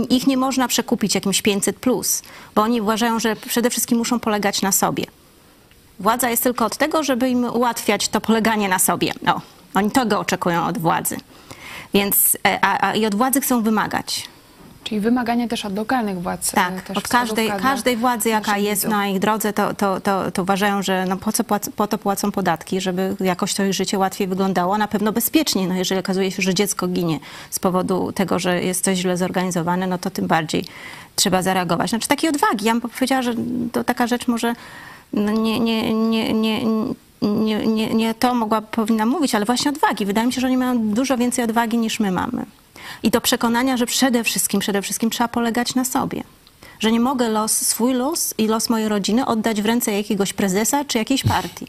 ich 0.03 0.27
nie 0.27 0.37
można 0.37 0.69
przekupić 0.69 1.15
jakimś 1.15 1.43
500, 1.43 1.77
plus, 1.77 2.23
bo 2.55 2.63
oni 2.63 2.81
uważają, 2.81 3.19
że 3.19 3.37
przede 3.37 3.71
wszystkim 3.71 3.99
muszą 3.99 4.21
polegać 4.21 4.63
na 4.63 4.73
sobie. 4.73 5.05
Władza 6.01 6.31
jest 6.31 6.43
tylko 6.43 6.65
od 6.65 6.77
tego, 6.77 7.03
żeby 7.03 7.29
im 7.29 7.45
ułatwiać 7.45 8.09
to 8.09 8.21
poleganie 8.21 8.69
na 8.69 8.79
sobie. 8.79 9.13
O, 9.27 9.41
oni 9.75 9.91
tego 9.91 10.19
oczekują 10.19 10.67
od 10.67 10.79
władzy. 10.79 11.17
Więc 11.95 12.37
e, 12.47 12.59
a, 12.65 12.89
a, 12.89 12.95
i 12.95 13.07
od 13.07 13.15
władzy 13.15 13.41
chcą 13.41 13.63
wymagać. 13.63 14.29
Czyli 14.85 15.01
wymagania 15.01 15.49
też 15.49 15.65
od 15.65 15.77
lokalnych 15.77 16.23
władz. 16.23 16.53
e, 16.53 16.55
Tak, 16.55 16.91
od 16.95 17.09
każdej, 17.09 17.51
każdej 17.63 17.97
władzy, 17.97 18.29
jaka 18.29 18.59
jest 18.59 18.83
widzów. 18.83 18.91
na 18.99 19.07
ich 19.09 19.19
drodze, 19.19 19.53
to, 19.53 19.75
to, 19.75 20.01
to, 20.01 20.31
to 20.31 20.43
uważają, 20.43 20.83
że 20.83 21.05
no 21.09 21.17
po, 21.17 21.33
co 21.33 21.45
płac, 21.45 21.69
po 21.77 21.87
to 21.87 21.99
płacą 21.99 22.33
podatki, 22.33 22.81
żeby 22.81 23.17
jakoś 23.21 23.55
to 23.55 23.65
ich 23.65 23.75
życie 23.75 23.99
łatwiej 23.99 24.29
wyglądało, 24.29 24.79
na 24.79 24.89
pewno 24.89 25.13
bezpieczniej. 25.13 25.67
No 25.67 25.75
jeżeli 25.75 25.99
okazuje 25.99 26.31
się, 26.31 26.43
że 26.43 26.55
dziecko 26.55 26.89
ginie 26.89 27.19
z 27.51 27.59
powodu 27.59 28.13
tego, 28.13 28.39
że 28.39 28.63
jest 28.63 28.85
coś 28.85 28.99
źle 28.99 29.17
zorganizowane, 29.17 29.87
no 29.87 29.99
to 29.99 30.11
tym 30.11 30.27
bardziej 30.27 30.65
trzeba 31.17 31.43
zareagować. 31.43 31.91
Znaczy 31.91 32.09
takiej 32.09 32.31
odwagi. 32.31 32.65
Ja 32.65 32.73
bym 32.73 32.81
powiedziała, 32.81 33.23
że 33.23 33.35
to 33.73 33.85
taka 33.85 34.07
rzecz 34.07 34.29
może 34.29 34.55
no 35.13 35.33
nie, 35.33 35.61
nie, 35.61 35.95
nie, 35.95 36.33
nie, 36.33 36.65
nie, 37.23 37.67
nie, 37.67 37.95
nie 37.95 38.15
to 38.15 38.35
mogła, 38.35 38.61
powinna 38.63 39.07
mówić, 39.07 39.35
ale 39.35 39.45
właśnie 39.45 39.71
odwagi. 39.71 40.07
Wydaje 40.07 40.27
mi 40.27 40.33
się, 40.33 40.41
że 40.41 40.47
oni 40.47 40.57
mają 40.57 40.79
dużo 40.89 41.17
więcej 41.17 41.45
odwagi 41.45 41.79
niż 41.79 42.01
my 42.01 42.11
mamy. 42.11 42.47
I 43.05 43.11
do 43.11 43.21
przekonania, 43.21 43.77
że 43.77 43.87
przede 43.87 44.25
wszystkim, 44.25 44.61
przede 44.61 44.83
wszystkim 44.83 45.11
trzeba 45.11 45.29
polegać 45.29 45.75
na 45.75 45.85
sobie. 45.85 46.23
Że 46.81 46.93
nie 46.93 47.01
mogę 47.01 47.29
los, 47.29 47.53
swój 47.53 47.95
los 47.95 48.35
i 48.39 48.47
los 48.47 48.71
mojej 48.71 48.89
rodziny 48.89 49.27
oddać 49.27 49.63
w 49.63 49.67
ręce 49.67 49.93
jakiegoś 49.93 50.33
prezesa 50.33 50.85
czy 50.85 50.99
jakiejś 50.99 51.23
partii. 51.23 51.67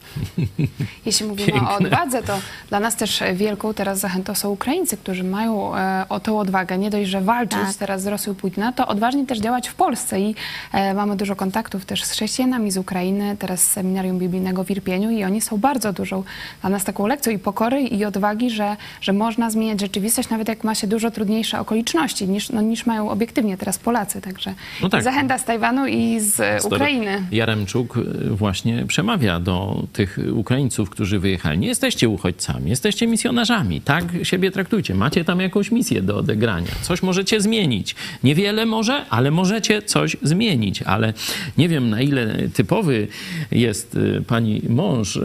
Jeśli 1.06 1.26
mówimy 1.28 1.52
o 1.54 1.56
Piękne. 1.56 1.76
odwadze, 1.76 2.24
to 2.24 2.34
dla 2.70 2.80
nas 2.80 2.96
też 2.96 3.24
wielką 3.34 3.74
teraz 3.74 4.00
zachętą 4.00 4.36
są 4.36 4.50
Ukraińcy, 4.50 4.98
którzy 4.98 5.24
mają 5.24 5.76
e, 5.76 6.06
o 6.10 6.20
tą 6.20 6.40
odwagę. 6.40 6.78
Nie 6.78 6.90
dość, 6.90 7.10
że 7.10 7.22
walczyć 7.22 7.60
Tak. 7.60 7.74
teraz 7.76 8.02
z 8.02 8.08
Rosją 8.08 8.36
Putina, 8.36 8.72
to 8.72 8.88
odważnie 8.88 9.26
też 9.26 9.40
działać 9.40 9.68
w 9.68 9.76
Polsce 9.76 10.20
i 10.20 10.36
e, 10.74 10.94
mamy 10.94 11.16
dużo 11.16 11.36
kontaktów 11.36 11.86
też 11.86 12.04
z 12.04 12.12
chrześcijanami 12.12 12.72
z 12.72 12.78
Ukrainy, 12.78 13.38
teraz 13.40 13.64
z 13.64 13.72
seminarium 13.72 14.20
biblijnego 14.20 14.64
w 14.64 14.72
Irpieniu 14.72 15.10
i 15.12 15.24
oni 15.24 15.42
są 15.42 15.58
bardzo 15.58 15.94
dużą 15.94 16.24
dla 16.62 16.70
nas 16.70 16.84
taką 16.84 17.08
lekcją 17.08 17.34
i 17.34 17.40
pokory 17.40 17.82
i 17.82 18.06
odwagi, 18.06 18.50
że, 18.50 18.78
że 19.02 19.14
można 19.14 19.50
zmieniać 19.50 19.80
rzeczywistość, 19.82 20.30
nawet 20.30 20.48
jak 20.48 20.64
ma 20.64 20.76
się 20.76 20.88
dużo 20.88 21.12
trudniejsze 21.12 21.60
okoliczności 21.60 22.28
niż, 22.28 22.50
no, 22.50 22.62
niż 22.62 22.86
mają 22.86 23.10
obiektywnie 23.10 23.58
teraz 23.58 23.78
Polacy. 23.78 24.22
Także 24.22 24.54
No 24.82 24.90
tak. 24.96 25.04
zachęta 25.04 25.38
z 25.38 25.46
Tajwanu 25.46 25.88
i 25.88 26.20
z 26.20 26.40
e, 26.40 26.60
Ukrainy. 26.64 27.24
Jaremczuk 27.32 27.98
y, 27.98 28.02
właśnie 28.30 28.86
przemawia 28.88 29.40
do 29.40 29.84
tych 29.94 30.20
Ukraińców, 30.34 30.90
którzy 30.90 31.20
wyjechali. 31.20 31.58
Nie 31.60 31.68
jesteście 31.68 32.10
uchodźcami, 32.10 32.70
jesteście 32.70 33.08
misjonarzami. 33.08 33.82
Tak 33.82 34.04
siebie 34.24 34.52
traktujcie. 34.52 34.96
Macie 34.96 35.24
tam 35.24 35.40
jakąś 35.40 35.72
misję 35.72 36.02
do 36.02 36.18
odegrania. 36.18 36.72
Coś 36.82 37.04
możecie 37.04 37.42
zmienić. 37.42 37.96
Niewiele 38.24 38.66
może, 38.66 39.06
ale 39.10 39.32
możecie 39.32 39.82
coś 39.82 40.18
zmienić. 40.22 40.82
Ale 40.82 41.14
nie 41.58 41.70
wiem, 41.70 41.90
na 41.90 42.02
ile 42.02 42.50
typowy 42.54 43.08
jest 43.52 43.96
y, 43.96 44.24
pani 44.28 44.62
mąż, 44.70 45.20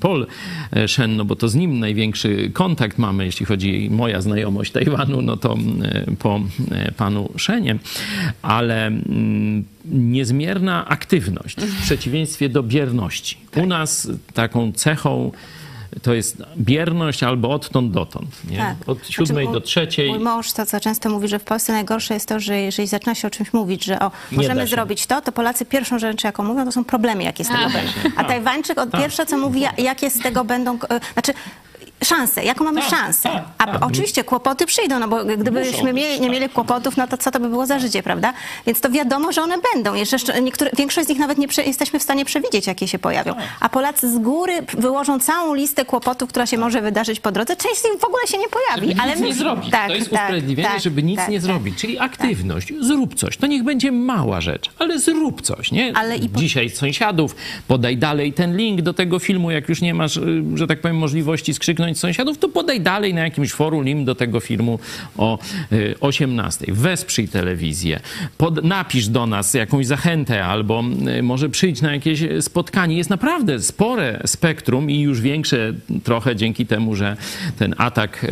Paul 0.00 0.26
Shen, 0.86 1.16
no 1.16 1.24
bo 1.24 1.36
to 1.36 1.48
z 1.48 1.54
nim 1.54 1.78
największy 1.78 2.50
kontakt 2.52 2.98
mamy, 2.98 3.24
jeśli 3.24 3.46
chodzi 3.46 3.88
moja 3.90 4.20
znajomość 4.20 4.72
Tajwanu, 4.72 5.22
no 5.22 5.36
to 5.36 5.56
po 6.18 6.40
panu 6.96 7.32
Shenie. 7.38 7.78
Ale 8.42 8.90
niezmierna 9.84 10.86
aktywność 10.88 11.56
w 11.56 11.82
przeciwieństwie 11.82 12.48
do 12.48 12.62
bierności. 12.62 13.36
U 13.56 13.66
nas 13.66 14.08
taką 14.34 14.72
cechą 14.72 15.32
to 16.02 16.14
jest 16.14 16.42
bierność 16.56 17.22
albo 17.22 17.50
odtąd 17.50 17.92
dotąd. 17.92 18.50
Nie? 18.50 18.56
Tak. 18.56 18.76
Od 18.86 19.08
siódmej 19.08 19.44
Znaczy, 19.44 19.60
do 19.60 19.66
trzeciej. 19.66 20.08
Mój 20.10 20.18
mąż 20.18 20.52
to, 20.52 20.66
co 20.66 20.80
często 20.80 21.10
mówi, 21.10 21.28
że 21.28 21.38
w 21.38 21.44
Polsce 21.44 21.72
najgorsze 21.72 22.14
jest 22.14 22.28
to, 22.28 22.40
że 22.40 22.60
jeżeli 22.60 22.88
zaczyna 22.88 23.14
się 23.14 23.28
o 23.28 23.30
czymś 23.30 23.52
mówić, 23.52 23.84
że 23.84 24.00
o, 24.00 24.10
możemy 24.32 24.66
zrobić 24.66 25.06
to, 25.06 25.20
to 25.20 25.32
Polacy 25.32 25.64
pierwszą 25.64 25.98
rzecz, 25.98 26.24
jaką 26.24 26.42
mówią, 26.42 26.64
to 26.64 26.72
są 26.72 26.84
problemy, 26.84 27.24
jakie 27.24 27.44
z 27.44 27.48
tego 27.48 27.62
będą. 27.62 27.92
A 28.16 28.24
Tajwańczyk 28.24 28.78
od 28.78 28.90
pierwsze, 28.90 29.26
co 29.26 29.38
mówi, 29.38 29.60
ja- 29.60 29.74
jakie 29.78 30.10
z 30.10 30.18
tego 30.18 30.44
będą, 30.44 30.78
e, 30.90 31.00
znaczy 31.12 31.32
szanse, 32.04 32.44
jaką 32.44 32.64
mamy 32.64 32.80
Tak, 32.80 32.90
szansę. 32.90 33.28
tak, 33.28 33.44
A 33.58 33.66
tak. 33.66 33.86
oczywiście 33.86 34.24
kłopoty 34.24 34.66
przyjdą, 34.66 34.98
no 34.98 35.08
bo 35.08 35.24
gdybyśmy 35.24 35.92
mieli, 35.92 36.14
nie 36.20 36.26
tak. 36.28 36.30
mieli 36.30 36.48
kłopotów, 36.48 36.96
no 36.96 37.06
to 37.08 37.16
co 37.18 37.30
to 37.30 37.40
by 37.40 37.48
było 37.48 37.66
za 37.66 37.78
życie, 37.78 38.02
prawda? 38.02 38.32
Więc 38.66 38.80
to 38.80 38.90
wiadomo, 38.90 39.32
że 39.32 39.42
one 39.42 39.54
będą. 39.74 39.94
Jeszcze 39.94 40.42
niektóre, 40.42 40.70
większość 40.76 41.06
z 41.06 41.10
nich 41.10 41.18
nawet 41.18 41.38
nie 41.38 41.46
jesteśmy 41.66 41.98
w 41.98 42.02
stanie 42.02 42.24
przewidzieć, 42.24 42.66
jakie 42.66 42.88
się 42.88 42.98
pojawią. 42.98 43.34
Tak. 43.34 43.44
A 43.60 43.68
Polacy 43.68 44.10
z 44.14 44.18
góry 44.18 44.52
wyłożą 44.78 45.18
całą 45.20 45.54
listę 45.54 45.84
kłopotów, 45.84 46.28
która 46.28 46.46
się 46.46 46.58
może 46.58 46.80
wydarzyć 46.82 47.20
po 47.20 47.32
drodze. 47.32 47.56
Część 47.56 47.80
z 47.80 47.84
nich 47.84 48.00
w 48.00 48.04
ogóle 48.04 48.26
się 48.26 48.38
nie 48.38 48.48
pojawi. 48.48 48.88
Żeby 48.88 49.00
ale 49.02 49.12
nic 49.12 49.20
my- 49.20 49.26
nie 49.26 49.34
zrobić. 49.34 49.70
Tak, 49.70 49.88
to 49.88 49.94
jest 49.94 50.10
tak, 50.10 50.20
usprawiedliwienie, 50.20 50.68
tak, 50.68 50.80
żeby 50.80 51.02
nic 51.02 51.20
nie 51.28 51.40
zrobić. 51.40 51.78
Czyli 51.78 51.98
aktywność. 51.98 52.72
Zrób 52.80 53.14
coś. 53.14 53.36
To 53.36 53.46
niech 53.46 53.62
będzie 53.64 53.92
mała 53.92 54.40
rzecz, 54.40 54.70
ale 54.78 54.98
zrób 54.98 55.42
coś. 55.42 55.70
Nie? 55.72 55.92
Ale 55.96 56.16
i 56.16 56.28
po- 56.28 56.40
Dzisiaj 56.40 56.70
sąsiadów 56.70 57.36
podaj 57.68 57.96
dalej 57.96 58.32
ten 58.32 58.56
link 58.56 58.82
do 58.82 58.94
tego 58.94 59.18
filmu. 59.18 59.50
Jak 59.50 59.68
już 59.68 59.80
nie 59.82 59.94
masz, 59.94 60.16
y, 60.16 60.42
że 60.54 60.66
tak 60.66 60.80
powiem, 60.80 60.96
możliwości 60.96 61.54
skrzyknąć 61.54 61.93
sąsiadów, 61.98 62.38
to 62.38 62.48
podaj 62.48 62.80
dalej 62.80 63.14
na 63.14 63.20
jakimś 63.20 63.52
forum 63.52 63.84
link 63.84 64.06
do 64.06 64.14
tego 64.14 64.40
filmu 64.40 64.78
o 65.16 65.38
y, 65.72 65.94
18. 66.00 66.66
Wesprzyj 66.68 67.28
telewizję. 67.28 68.00
Pod, 68.38 68.64
napisz 68.64 69.08
do 69.08 69.26
nas 69.26 69.54
jakąś 69.54 69.86
zachętę 69.86 70.44
albo 70.44 70.84
y, 71.18 71.22
może 71.22 71.48
przyjdź 71.48 71.82
na 71.82 71.92
jakieś 71.92 72.20
spotkanie. 72.40 72.96
Jest 72.96 73.10
naprawdę 73.10 73.60
spore 73.60 74.20
spektrum 74.26 74.90
i 74.90 75.00
już 75.00 75.20
większe 75.20 75.72
trochę 76.04 76.36
dzięki 76.36 76.66
temu, 76.66 76.94
że 76.94 77.16
ten 77.58 77.74
atak 77.78 78.26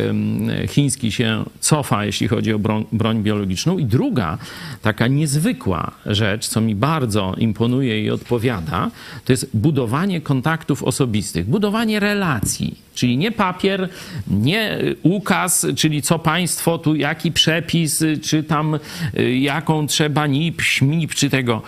chiński 0.67 1.11
się 1.11 1.43
cofa, 1.59 2.05
jeśli 2.05 2.27
chodzi 2.27 2.53
o 2.53 2.59
broń, 2.59 2.85
broń 2.91 3.23
biologiczną. 3.23 3.77
I 3.77 3.85
druga 3.85 4.37
taka 4.81 5.07
niezwykła 5.07 5.91
rzecz, 6.05 6.47
co 6.47 6.61
mi 6.61 6.75
bardzo 6.75 7.35
imponuje 7.37 8.03
i 8.03 8.09
odpowiada, 8.09 8.91
to 9.25 9.33
jest 9.33 9.49
budowanie 9.53 10.21
kontaktów 10.21 10.83
osobistych, 10.83 11.45
budowanie 11.45 11.99
relacji. 11.99 12.77
Czyli 12.95 13.17
nie 13.17 13.31
papier, 13.43 13.89
nie 14.27 14.79
ukaz, 15.01 15.65
czyli 15.75 16.01
co 16.01 16.19
państwo 16.19 16.77
tu, 16.77 16.95
jaki 16.95 17.31
przepis, 17.31 18.03
czy 18.21 18.43
tam 18.43 18.79
y, 19.19 19.37
jaką 19.37 19.87
trzeba 19.87 20.27
NIP, 20.27 20.61
śmip, 20.61 21.15
czy 21.15 21.29
tego. 21.29 21.61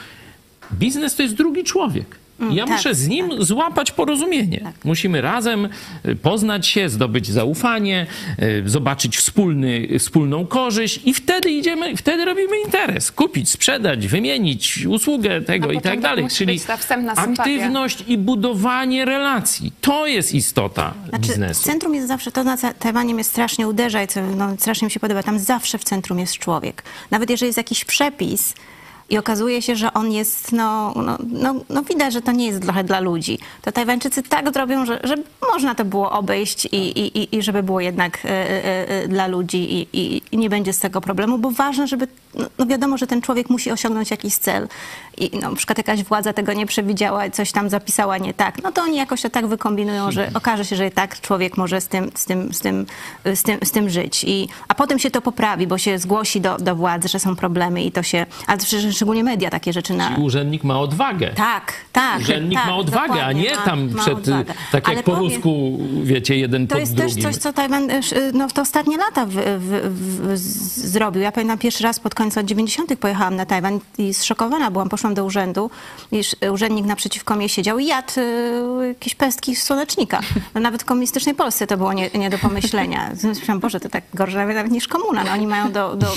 Biznes 0.74 1.16
to 1.16 1.24
jest 1.24 1.36
drugi 1.36 1.64
człowiek. 1.64 2.25
I 2.40 2.56
ja 2.56 2.66
tak, 2.66 2.76
muszę 2.76 2.96
z 2.96 3.08
nim 3.08 3.44
złapać 3.44 3.92
porozumienie. 3.92 4.74
Musimy 4.84 5.22
razem 5.22 5.70
y, 6.06 6.16
poznać 6.16 6.68
się, 6.68 6.90
zdobyć 6.90 7.28
zaufanie, 7.28 8.08
y, 8.44 8.64
zobaczyć 8.66 9.18
wspólny, 9.18 9.88
wspólną 10.00 10.48
korzyść 10.48 11.00
i 11.06 11.14
wtedy 11.14 11.52
idziemy, 11.52 11.98
wtedy 11.98 12.26
robimy 12.26 12.60
interes. 12.66 13.12
Kupić, 13.12 13.50
sprzedać, 13.50 14.08
wymienić 14.08 14.86
usługę 14.86 15.42
tego 15.42 15.72
i 15.72 15.82
tak 15.82 16.00
dalej. 16.00 16.28
Czyli 16.30 16.60
aktywność 17.16 18.04
i 18.08 18.18
budowanie 18.18 19.06
relacji. 19.06 19.72
To 19.82 20.08
jest 20.08 20.34
istota 20.34 20.94
Znaczy, 21.10 21.28
biznesu. 21.28 21.62
w 21.62 21.66
centrum 21.66 21.96
jest 21.96 22.08
zawsze, 22.08 22.32
to 22.32 22.44
na 22.44 22.58
Tajwanie 22.58 23.14
mnie 23.14 23.24
strasznie 23.24 23.68
uderza 23.68 24.04
i 24.04 24.08
co, 24.08 24.22
no, 24.22 24.56
strasznie 24.60 24.86
mi 24.86 24.92
się 24.92 25.00
podoba, 25.00 25.24
tam 25.24 25.40
zawsze 25.40 25.78
w 25.78 25.84
centrum 25.84 26.20
jest 26.20 26.38
człowiek. 26.38 26.84
Nawet 27.12 27.30
jeżeli 27.30 27.48
jest 27.48 27.58
jakiś 27.58 27.86
przepis 27.86 28.54
i 29.10 29.18
okazuje 29.18 29.62
się, 29.62 29.76
że 29.76 29.94
on 29.94 30.12
jest, 30.12 30.52
no, 30.52 30.94
no, 30.96 31.18
no, 31.32 31.56
no 31.70 31.84
widać, 31.84 32.14
że 32.14 32.22
to 32.22 32.32
nie 32.32 32.48
jest 32.48 32.62
trochę 32.62 32.84
dla 32.84 33.00
ludzi, 33.00 33.40
to 33.62 33.72
Tajwańczycy 33.72 34.24
tak 34.24 34.54
zrobią, 34.54 34.86
że, 34.86 35.00
że 35.04 35.16
można 35.54 35.76
to 35.76 35.86
było 35.86 36.12
obejść 36.12 36.66
i, 36.66 36.76
i, 36.78 37.36
i- 37.36 37.42
żeby 37.44 37.64
było 37.64 37.80
jednak 37.80 38.26
e, 38.26 38.30
e, 38.30 38.90
e, 39.04 39.08
dla 39.08 39.28
ludzi 39.28 39.74
i, 39.74 39.88
i, 39.94 40.22
i 40.32 40.38
nie 40.38 40.50
będzie 40.50 40.74
z 40.74 40.80
tego 40.80 41.02
problemu, 41.02 41.38
bo 41.38 41.52
ważne, 41.52 41.88
żeby, 41.88 42.08
no, 42.34 42.46
no 42.58 42.66
wiadomo, 42.66 42.98
że 42.98 43.08
ten 43.08 43.22
człowiek 43.22 43.50
musi 43.50 43.72
osiągnąć 43.72 44.12
jakiś 44.12 44.36
cel. 44.38 44.68
I 45.18 45.30
no, 45.34 45.50
na 45.50 45.56
przykład 45.56 45.78
jakaś 45.78 46.04
władza 46.04 46.34
tego 46.34 46.54
nie 46.54 46.66
przewidziała, 46.66 47.30
coś 47.30 47.52
tam 47.52 47.70
zapisała 47.70 48.18
nie 48.18 48.34
tak, 48.34 48.64
no 48.64 48.72
to 48.72 48.82
oni 48.82 48.98
jakoś 48.98 49.22
to 49.22 49.30
tak 49.30 49.48
wykombinują, 49.48 50.12
że 50.12 50.32
okaże 50.34 50.66
się, 50.66 50.76
że 50.76 50.88
i 50.88 50.92
tak 50.92 51.22
człowiek 51.22 51.58
może 51.58 51.82
z 51.82 51.88
tym, 51.88 52.12
z 52.16 52.26
tym, 52.26 52.54
z 52.54 52.60
tym, 52.60 52.86
z 53.36 53.44
tym, 53.44 53.60
z 53.64 53.72
tym 53.72 53.90
żyć. 53.90 54.24
I, 54.24 54.48
a 54.68 54.76
potem 54.76 55.00
się 55.00 55.12
to 55.12 55.22
poprawi, 55.22 55.68
bo 55.68 55.78
się 55.78 56.00
zgłosi 56.00 56.42
do, 56.42 56.58
do 56.58 56.76
władzy, 56.76 57.08
że 57.08 57.20
są 57.20 57.36
problemy 57.36 57.84
i 57.84 57.92
to 57.92 58.04
się, 58.04 58.26
a 58.48 58.58
przecież 58.58 58.95
szczególnie 58.96 59.24
media 59.24 59.50
takie 59.50 59.74
rzeczy 59.74 59.94
na... 59.94 60.16
I 60.18 60.22
urzędnik 60.22 60.64
ma 60.64 60.80
odwagę. 60.80 61.30
Tak, 61.36 61.74
tak. 61.94 62.20
Urzędnik 62.20 62.60
tak, 62.60 62.68
ma 62.68 62.76
odwagę, 62.78 63.26
a 63.26 63.32
nie 63.32 63.56
ma- 63.56 63.62
tam 63.62 63.90
przed, 64.02 64.14
odwagę. 64.18 64.54
tak 64.72 64.88
jak 64.88 64.90
Ale 64.90 65.04
po 65.04 65.12
powiem- 65.12 65.30
rusku, 65.32 65.80
wiecie, 66.04 66.38
jeden 66.38 66.68
to 66.68 66.72
pod 66.76 66.80
jest 66.80 66.94
drugim. 66.96 67.16
też 67.16 67.24
coś, 67.24 67.36
co 67.36 67.54
Tajwan 67.54 67.92
sz- 67.92 68.34
no, 68.34 68.48
w 68.50 68.54
te 68.54 68.62
ostatnie 68.62 68.98
lata 68.98 69.26
w, 69.26 69.32
w, 69.34 69.40
w, 69.60 70.38
zrobił. 70.90 71.22
Ja 71.22 71.32
pamiętam 71.32 71.58
pierwszy 71.58 71.84
raz 71.84 72.00
pod 72.00 72.16
koniec 72.16 72.36
lat 72.36 72.46
90. 72.46 72.96
pojechałam 73.00 73.36
na 73.36 73.46
Tajwan 73.46 73.80
i 73.98 74.14
zszokowana 74.14 74.72
byłam. 74.72 74.90
Poszłam 74.90 75.14
do 75.14 75.26
urzędu 75.26 75.70
i 76.12 76.18
sz- 76.20 76.52
urzędnik 76.52 76.86
naprzeciwko 76.86 77.36
mnie 77.36 77.50
siedział 77.50 77.80
i 77.80 77.86
jadł 77.86 78.12
e, 78.82 78.88
jakieś 78.88 79.16
pestki 79.16 79.56
z 79.56 79.64
słonecznika. 79.64 80.20
No, 80.56 80.62
nawet 80.62 80.82
w 80.82 80.86
komunistycznej 80.86 81.36
Polsce 81.36 81.68
to 81.68 81.78
było 81.78 81.94
nie, 81.94 82.10
nie 82.10 82.30
do 82.30 82.38
pomyślenia. 82.38 83.12
Myślałam, 83.24 83.60
Boże, 83.60 83.80
to 83.80 83.90
tak 83.90 84.04
gorzej 84.14 84.48
nawet 84.56 84.72
niż 84.72 84.88
komuna. 84.88 85.24
No, 85.24 85.32
oni 85.32 85.48
mają 85.48 85.72
do, 85.72 85.96
do 85.96 86.08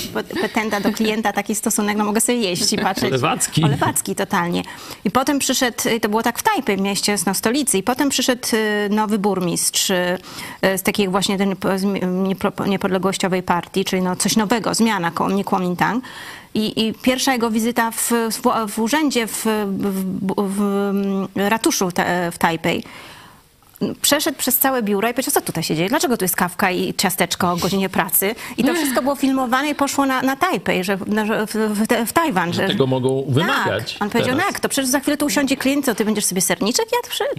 petenta, 0.41 0.81
do 0.81 0.93
klienta 0.93 1.33
taki 1.33 1.55
stosunek, 1.55 1.97
no 1.97 2.05
mogę 2.05 2.21
sobie 2.21 2.39
jeść 2.39 2.68
możliwości 2.77 2.95
patrzeć. 2.95 3.23
Lewacki. 3.23 3.65
O 3.65 3.69
Lewacki, 3.69 4.15
totalnie. 4.15 4.63
I 5.05 5.11
potem 5.11 5.39
przyszedł, 5.39 5.77
to 6.01 6.09
było 6.09 6.23
tak 6.23 6.39
w 6.39 6.43
Tajpej, 6.43 6.77
w 6.77 6.81
mieście, 6.81 7.17
no, 7.27 7.35
stolicy, 7.35 7.79
i 7.79 7.83
potem 7.83 8.09
przyszedł 8.09 8.49
y, 8.55 8.89
nowy 8.91 9.19
burmistrz 9.19 9.91
y, 9.91 10.19
z 10.63 10.83
takiej 10.83 11.09
właśnie 11.09 11.39
niepodległościowej 12.67 13.43
partii, 13.43 13.85
czyli 13.85 14.03
no 14.03 14.17
coś 14.17 14.37
nowego, 14.37 14.75
zmiana, 14.75 15.13
nie 15.35 15.45
Kuomintang. 15.45 16.05
I, 16.55 16.87
I 16.87 16.95
pierwsza 16.95 17.33
jego 17.33 17.51
wizyta 17.51 17.91
w, 17.91 18.13
w, 18.31 18.71
w 18.73 18.79
urzędzie, 18.79 19.27
w, 19.27 19.45
w 20.37 21.01
ratuszu 21.35 21.93
te, 21.93 22.31
w 22.33 22.39
Tajpej, 22.39 22.85
przeszedł 24.03 24.39
przez 24.39 24.59
całe 24.59 24.83
biuro 24.83 25.09
i 25.09 25.13
powiedział, 25.15 25.33
co 25.33 25.41
tutaj 25.41 25.63
się 25.63 25.77
dzieje? 25.77 25.89
Dlaczego 25.89 26.17
tu 26.17 26.25
jest 26.25 26.37
kawka 26.37 26.71
i 26.71 26.95
ciasteczko 26.95 27.53
o 27.53 27.57
godzinie 27.57 27.89
pracy? 27.89 28.35
I 28.57 28.65
to 28.65 28.75
wszystko 28.75 29.03
było 29.03 29.15
filmowane 29.15 29.69
i 29.71 29.75
poszło 29.75 30.07
na, 30.07 30.23
na 30.23 30.37
Tajpej, 30.37 30.85
że, 30.85 30.99
że 31.27 31.47
w, 31.47 31.55
w, 31.55 32.09
w 32.09 32.13
Tajwan. 32.13 32.53
Że, 32.53 32.67
Tego 32.67 32.87
mogą 32.87 33.25
wymagać. 33.29 33.93
tak. 33.93 34.03
On 34.03 34.11
powiedział, 34.11 34.35
teraz. 34.37 34.51
jak 34.53 34.61
to? 34.61 34.69
Przecież 34.69 34.91
za 34.91 35.01
chwilę 35.01 35.17
tu 35.17 35.27
usiądzie 35.27 35.57
klient, 35.57 35.85
co 35.85 35.95
ty 35.95 36.05
będziesz 36.05 36.25
sobie 36.25 36.41
serniczek 36.41 36.87
jadł? 36.93 37.09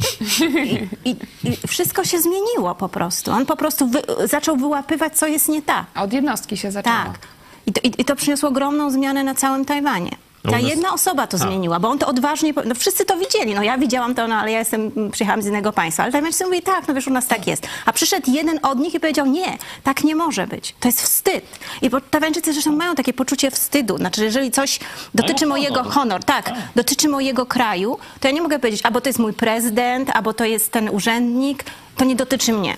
I, 0.65 1.09
i, 1.09 1.15
I 1.43 1.67
wszystko 1.67 2.03
się 2.03 2.21
zmieniło 2.21 2.75
po 2.75 2.89
prostu. 2.89 3.31
On 3.31 3.45
po 3.45 3.55
prostu 3.55 3.87
wy, 3.87 4.01
zaczął 4.25 4.57
wyłapywać, 4.57 5.17
co 5.17 5.27
jest 5.27 5.49
nie 5.49 5.61
tak. 5.61 5.85
Od 5.95 6.13
jednostki 6.13 6.57
się 6.57 6.71
zaczęło. 6.71 6.95
Tak. 6.95 7.19
I 7.67 7.73
to, 7.73 7.81
i, 7.83 8.01
I 8.01 8.05
to 8.05 8.15
przyniosło 8.15 8.49
ogromną 8.49 8.91
zmianę 8.91 9.23
na 9.23 9.35
całym 9.35 9.65
Tajwanie. 9.65 10.11
No 10.43 10.51
Ta 10.51 10.57
nas- 10.59 10.69
jedna 10.69 10.93
osoba 10.93 11.27
to 11.27 11.37
zmieniła, 11.37 11.79
bo 11.79 11.89
on 11.89 11.99
to 11.99 12.07
odważnie, 12.07 12.53
no 12.65 12.75
wszyscy 12.75 13.05
to 13.05 13.17
widzieli, 13.17 13.55
no 13.55 13.63
ja 13.63 13.77
widziałam 13.77 14.15
to, 14.15 14.27
no 14.27 14.35
ale 14.35 14.51
ja 14.51 14.59
jestem, 14.59 14.91
przyjechałam 15.11 15.41
z 15.41 15.45
innego 15.45 15.73
państwa, 15.73 16.03
ale 16.03 16.11
Tajwańczycy 16.11 16.43
mówili, 16.45 16.61
tak, 16.63 16.87
no 16.87 16.93
wiesz, 16.93 17.07
u 17.07 17.09
nas 17.13 17.27
tak 17.27 17.47
jest. 17.47 17.67
A 17.85 17.93
przyszedł 17.93 18.31
jeden 18.31 18.59
od 18.63 18.79
nich 18.79 18.93
i 18.93 18.99
powiedział, 18.99 19.25
nie, 19.25 19.57
tak 19.83 20.03
nie 20.03 20.15
może 20.15 20.47
być, 20.47 20.75
to 20.79 20.87
jest 20.87 21.01
wstyd. 21.01 21.45
I 21.81 21.89
bo 21.89 22.01
Tajwańczycy 22.01 22.53
zresztą 22.53 22.71
mają 22.75 22.95
takie 22.95 23.13
poczucie 23.13 23.51
wstydu, 23.51 23.97
znaczy 23.97 24.23
jeżeli 24.23 24.51
coś 24.51 24.79
dotyczy 25.15 25.45
Mają 25.45 25.49
mojego, 25.61 25.75
honor. 25.75 25.93
honor, 25.93 26.23
tak, 26.23 26.51
dotyczy 26.75 27.09
mojego 27.09 27.45
kraju, 27.45 27.97
to 28.19 28.27
ja 28.27 28.33
nie 28.33 28.41
mogę 28.41 28.59
powiedzieć, 28.59 28.81
albo 28.85 29.01
to 29.01 29.09
jest 29.09 29.19
mój 29.19 29.33
prezydent, 29.33 30.09
albo 30.13 30.33
to 30.33 30.45
jest 30.45 30.71
ten 30.71 30.89
urzędnik, 30.89 31.63
to 31.97 32.05
nie 32.05 32.15
dotyczy 32.15 32.53
mnie. 32.53 32.77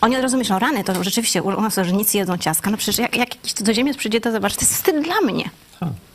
Oni 0.00 0.16
razu 0.16 0.36
myślą, 0.38 0.58
rany, 0.58 0.84
to 0.84 1.04
rzeczywiście 1.04 1.42
u 1.42 1.60
nas 1.60 1.78
urzędnicy 1.78 2.18
jedzą 2.18 2.38
ciastka. 2.38 2.70
No 2.70 2.76
przecież 2.76 2.98
jak, 2.98 3.16
jak 3.16 3.34
jakiś 3.34 3.52
cudzoziemiec 3.52 3.96
przyjdzie, 3.96 4.20
to 4.20 4.32
zobacz, 4.32 4.54
to 4.54 4.60
jest 4.60 4.74
wstyd 4.74 5.04
dla 5.04 5.20
mnie. 5.20 5.50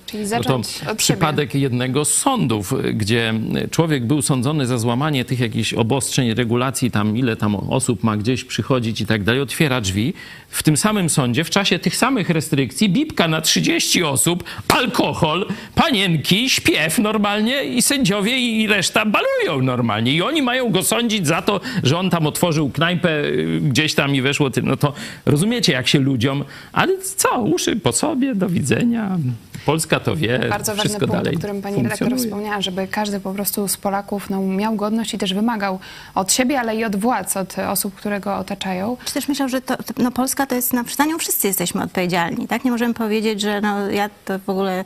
Czyli 0.05 0.23
No 0.31 0.43
to 0.43 0.61
przypadek 0.95 1.55
jednego 1.55 2.05
z 2.05 2.13
sądów, 2.13 2.73
gdzie 2.93 3.33
człowiek 3.71 4.05
był 4.05 4.21
sądzony 4.21 4.67
za 4.67 4.77
złamanie 4.77 5.25
tych 5.25 5.39
jakichś 5.39 5.73
obostrzeń, 5.73 6.33
regulacji, 6.33 6.91
tam 6.91 7.17
ile 7.17 7.35
tam 7.35 7.55
osób 7.55 8.03
ma 8.03 8.17
gdzieś 8.17 8.43
przychodzić 8.43 9.01
i 9.01 9.05
tak 9.05 9.23
dalej, 9.23 9.41
otwiera 9.41 9.81
drzwi. 9.81 10.13
W 10.49 10.63
tym 10.63 10.77
samym 10.77 11.09
sądzie, 11.09 11.43
w 11.43 11.49
czasie 11.49 11.79
tych 11.79 11.95
samych 11.95 12.29
restrykcji, 12.29 12.89
bibka 12.89 13.27
na 13.27 13.41
30 13.41 14.03
osób, 14.03 14.43
alkohol, 14.67 15.45
panienki, 15.75 16.49
śpiew 16.49 16.99
normalnie 16.99 17.63
i 17.63 17.81
sędziowie 17.81 18.39
i 18.39 18.67
reszta 18.67 19.05
balują 19.05 19.65
normalnie. 19.65 20.13
I 20.13 20.21
oni 20.21 20.41
mają 20.41 20.71
go 20.71 20.83
sądzić 20.83 21.27
za 21.27 21.41
to, 21.41 21.61
że 21.83 21.97
on 21.97 22.09
tam 22.09 22.27
otworzył 22.27 22.69
knajpę 22.69 23.23
y, 23.23 23.59
gdzieś 23.61 23.95
tam 23.95 24.15
i 24.15 24.21
weszło 24.21 24.49
tym. 24.49 24.65
No 24.65 24.77
to 24.77 24.93
rozumiecie, 25.25 25.73
jak 25.73 25.87
się 25.87 25.99
ludziom, 25.99 26.43
ale 26.73 26.97
co, 27.01 27.41
uszy 27.41 27.75
po 27.75 27.91
sobie, 27.91 28.35
do 28.35 28.49
widzenia. 28.49 29.17
Polska 29.65 29.99
to 29.99 30.15
wie, 30.15 30.39
Bardzo 30.49 30.71
ważny 30.71 30.83
wszystko 30.83 31.07
punkt, 31.07 31.23
dalej 31.23 31.35
o 31.35 31.37
którym 31.37 31.61
pani 31.61 31.83
redaktor 31.83 32.17
wspomniała, 32.17 32.61
żeby 32.61 32.87
każdy 32.87 33.19
po 33.19 33.33
prostu 33.33 33.67
z 33.67 33.77
Polaków 33.77 34.29
no, 34.29 34.41
miał 34.41 34.75
godność 34.75 35.13
i 35.13 35.17
też 35.17 35.33
wymagał 35.33 35.79
od 36.15 36.33
siebie, 36.33 36.59
ale 36.59 36.75
i 36.75 36.85
od 36.85 36.95
władz, 36.95 37.37
od 37.37 37.55
osób, 37.59 37.95
które 37.95 38.19
go 38.19 38.37
otaczają. 38.37 38.97
Czy 39.05 39.13
też 39.13 39.27
myślę, 39.27 39.49
że 39.49 39.61
to, 39.61 39.77
to, 39.77 39.93
no 39.97 40.11
Polska 40.11 40.45
to 40.45 40.55
jest, 40.55 40.73
na, 40.73 40.83
za 40.97 41.05
nią 41.05 41.17
wszyscy 41.17 41.47
jesteśmy 41.47 41.83
odpowiedzialni, 41.83 42.47
tak? 42.47 42.65
Nie 42.65 42.71
możemy 42.71 42.93
powiedzieć, 42.93 43.41
że 43.41 43.61
no 43.61 43.91
ja 43.91 44.09
to 44.25 44.39
w 44.39 44.49
ogóle, 44.49 44.83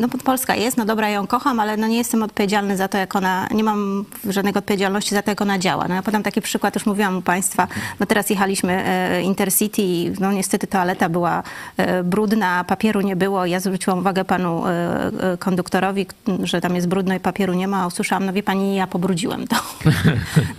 no 0.00 0.08
Polska 0.24 0.54
jest, 0.54 0.76
no 0.76 0.84
dobra, 0.84 1.08
ja 1.08 1.14
ją 1.14 1.26
kocham, 1.26 1.60
ale 1.60 1.76
no 1.76 1.86
nie 1.86 1.98
jestem 1.98 2.22
odpowiedzialny 2.22 2.76
za 2.76 2.88
to, 2.88 2.98
jak 2.98 3.16
ona, 3.16 3.48
nie 3.54 3.64
mam 3.64 4.04
żadnej 4.28 4.54
odpowiedzialności 4.54 5.14
za 5.14 5.22
to, 5.22 5.30
jak 5.30 5.40
ona 5.40 5.58
działa. 5.58 5.88
No 5.88 5.94
ja 5.94 6.02
podam 6.02 6.22
taki 6.22 6.42
przykład, 6.42 6.74
już 6.74 6.86
mówiłam 6.86 7.16
u 7.16 7.22
Państwa, 7.22 7.68
no 8.00 8.06
teraz 8.06 8.30
jechaliśmy 8.30 8.72
e, 8.72 9.22
Intercity 9.22 9.82
i 9.82 10.12
no 10.20 10.32
niestety 10.32 10.66
toaleta 10.66 11.08
była 11.08 11.42
e, 11.76 12.04
brudna, 12.04 12.64
papieru 12.64 13.00
nie 13.00 13.16
było. 13.16 13.46
Ja 13.46 13.60
zwróciłam 13.60 13.98
uwagę 13.98 14.24
panu 14.24 14.66
e, 14.66 15.36
konduktorowi, 15.38 16.06
że 16.42 16.60
tam 16.60 16.74
jest 16.74 16.88
brudno 16.88 17.14
i 17.14 17.20
papieru 17.20 17.54
nie 17.54 17.68
ma, 17.68 17.82
a 17.82 17.86
usłyszałam, 17.86 18.26
no 18.26 18.32
wie 18.32 18.42
pani, 18.42 18.74
ja 18.74 18.86
pobrudziłem 18.86 19.46
to. 19.46 19.56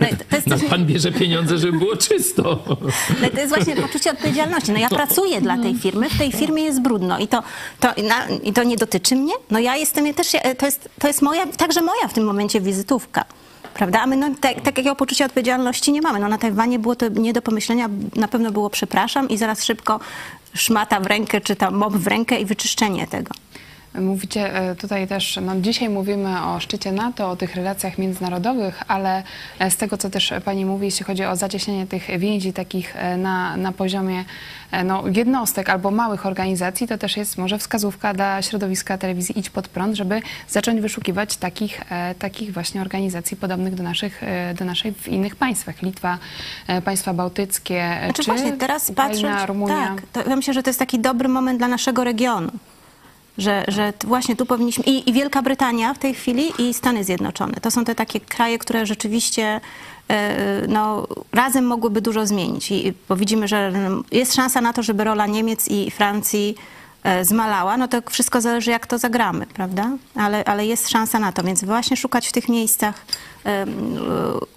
No, 0.00 0.06
to 0.30 0.36
jest 0.36 0.46
No, 0.46 0.56
pan 0.70 0.86
bierze 0.86 1.12
pieniądze, 1.12 1.58
żeby 1.58 1.78
było 1.78 1.96
czysto. 1.96 2.58
ale 3.18 3.30
to 3.30 3.40
jest 3.40 3.48
właśnie 3.54 3.76
poczucie 3.76 4.10
odpowiedzialności. 4.10 4.72
No 4.72 4.78
ja 4.78 4.88
pracuję 4.88 5.40
dla 5.40 5.58
tej 5.58 5.74
firmy, 5.74 6.10
w 6.10 6.18
tej 6.18 6.32
firmie 6.32 6.62
jest 6.62 6.82
brudno 6.82 7.18
i 7.18 7.28
to, 7.28 7.42
to, 7.80 7.88
na, 7.88 8.26
i 8.42 8.52
to 8.52 8.62
nie 8.62 8.76
dotyczy 8.80 9.16
mnie. 9.16 9.32
No 9.50 9.58
ja 9.58 9.76
jestem 9.76 10.14
też, 10.14 10.32
to 10.58 10.66
jest, 10.66 10.88
to 10.98 11.08
jest 11.08 11.22
moja, 11.22 11.46
także 11.46 11.82
moja 11.82 12.08
w 12.08 12.12
tym 12.12 12.24
momencie 12.24 12.60
wizytówka. 12.60 13.24
Prawda? 13.74 14.00
A 14.00 14.06
my 14.06 14.16
no, 14.16 14.30
tak, 14.40 14.60
takiego 14.60 14.96
poczucia 14.96 15.24
odpowiedzialności 15.24 15.92
nie 15.92 16.02
mamy. 16.02 16.18
No, 16.18 16.28
na 16.28 16.38
Tajwanie 16.38 16.78
było 16.78 16.96
to 16.96 17.08
nie 17.08 17.32
do 17.32 17.42
pomyślenia. 17.42 17.88
Na 18.16 18.28
pewno 18.28 18.50
było 18.50 18.70
przepraszam 18.70 19.28
i 19.28 19.36
zaraz 19.36 19.64
szybko 19.64 20.00
szmata 20.54 21.00
w 21.00 21.06
rękę, 21.06 21.40
czy 21.40 21.56
tam 21.56 21.74
mob 21.74 21.96
w 21.96 22.06
rękę 22.06 22.40
i 22.40 22.44
wyczyszczenie 22.44 23.06
tego. 23.06 23.34
Mówicie 23.94 24.54
e, 24.54 24.76
tutaj 24.76 25.08
też, 25.08 25.38
no 25.42 25.60
dzisiaj 25.60 25.88
mówimy 25.88 26.42
o 26.44 26.60
szczycie 26.60 26.92
NATO, 26.92 27.30
o 27.30 27.36
tych 27.36 27.54
relacjach 27.54 27.98
międzynarodowych, 27.98 28.82
ale 28.88 29.22
e, 29.58 29.70
z 29.70 29.76
tego, 29.76 29.96
co 29.96 30.10
też 30.10 30.32
pani 30.44 30.64
mówi, 30.64 30.84
jeśli 30.84 31.04
chodzi 31.04 31.24
o 31.24 31.36
zacieśnienie 31.36 31.86
tych 31.86 32.18
więzi 32.18 32.52
takich 32.52 32.96
e, 32.96 33.16
na, 33.16 33.56
na 33.56 33.72
poziomie 33.72 34.24
no, 34.84 35.04
jednostek 35.14 35.68
albo 35.68 35.90
małych 35.90 36.26
organizacji, 36.26 36.88
to 36.88 36.98
też 36.98 37.16
jest 37.16 37.38
może 37.38 37.58
wskazówka 37.58 38.14
dla 38.14 38.42
środowiska 38.42 38.98
telewizji 38.98 39.38
Idź 39.38 39.50
Pod 39.50 39.68
Prąd, 39.68 39.96
żeby 39.96 40.22
zacząć 40.48 40.80
wyszukiwać 40.80 41.36
takich, 41.36 41.80
takich 42.18 42.52
właśnie 42.52 42.80
organizacji 42.80 43.36
podobnych 43.36 43.74
do 43.74 43.82
naszych, 43.82 44.22
do 44.58 44.64
naszej 44.64 44.92
w 44.92 45.08
innych 45.08 45.36
państwach. 45.36 45.82
Litwa, 45.82 46.18
państwa 46.84 47.14
bałtyckie, 47.14 47.98
Znaczy 48.04 48.22
czy 48.22 48.30
właśnie 48.30 48.52
teraz 48.52 48.90
Ukraina, 48.90 49.12
patrzeć, 49.12 49.48
Rumunia. 49.48 49.74
tak, 49.74 50.24
to 50.24 50.30
ja 50.30 50.36
myślę, 50.36 50.54
że 50.54 50.62
to 50.62 50.70
jest 50.70 50.78
taki 50.78 50.98
dobry 50.98 51.28
moment 51.28 51.58
dla 51.58 51.68
naszego 51.68 52.04
regionu. 52.04 52.50
Że, 53.40 53.64
że 53.68 53.92
właśnie 54.04 54.36
tu 54.36 54.46
powinniśmy. 54.46 54.84
I, 54.84 55.10
I 55.10 55.12
Wielka 55.12 55.42
Brytania 55.42 55.94
w 55.94 55.98
tej 55.98 56.14
chwili 56.14 56.52
i 56.58 56.74
Stany 56.74 57.04
Zjednoczone. 57.04 57.54
To 57.54 57.70
są 57.70 57.84
te 57.84 57.94
takie 57.94 58.20
kraje, 58.20 58.58
które 58.58 58.86
rzeczywiście 58.86 59.60
e, 60.08 60.66
no, 60.68 61.06
razem 61.32 61.66
mogłyby 61.66 62.00
dużo 62.00 62.26
zmienić. 62.26 62.70
I, 62.70 62.94
bo 63.08 63.16
widzimy, 63.16 63.48
że 63.48 63.72
jest 64.12 64.34
szansa 64.34 64.60
na 64.60 64.72
to, 64.72 64.82
żeby 64.82 65.04
rola 65.04 65.26
Niemiec 65.26 65.68
i 65.68 65.90
Francji 65.90 66.54
e, 67.02 67.24
zmalała, 67.24 67.76
no 67.76 67.88
to 67.88 68.02
wszystko 68.10 68.40
zależy, 68.40 68.70
jak 68.70 68.86
to 68.86 68.98
zagramy, 68.98 69.46
prawda? 69.46 69.90
Ale, 70.14 70.44
ale 70.44 70.66
jest 70.66 70.88
szansa 70.88 71.18
na 71.18 71.32
to, 71.32 71.42
więc 71.42 71.64
właśnie 71.64 71.96
szukać 71.96 72.28
w 72.28 72.32
tych 72.32 72.48
miejscach 72.48 73.06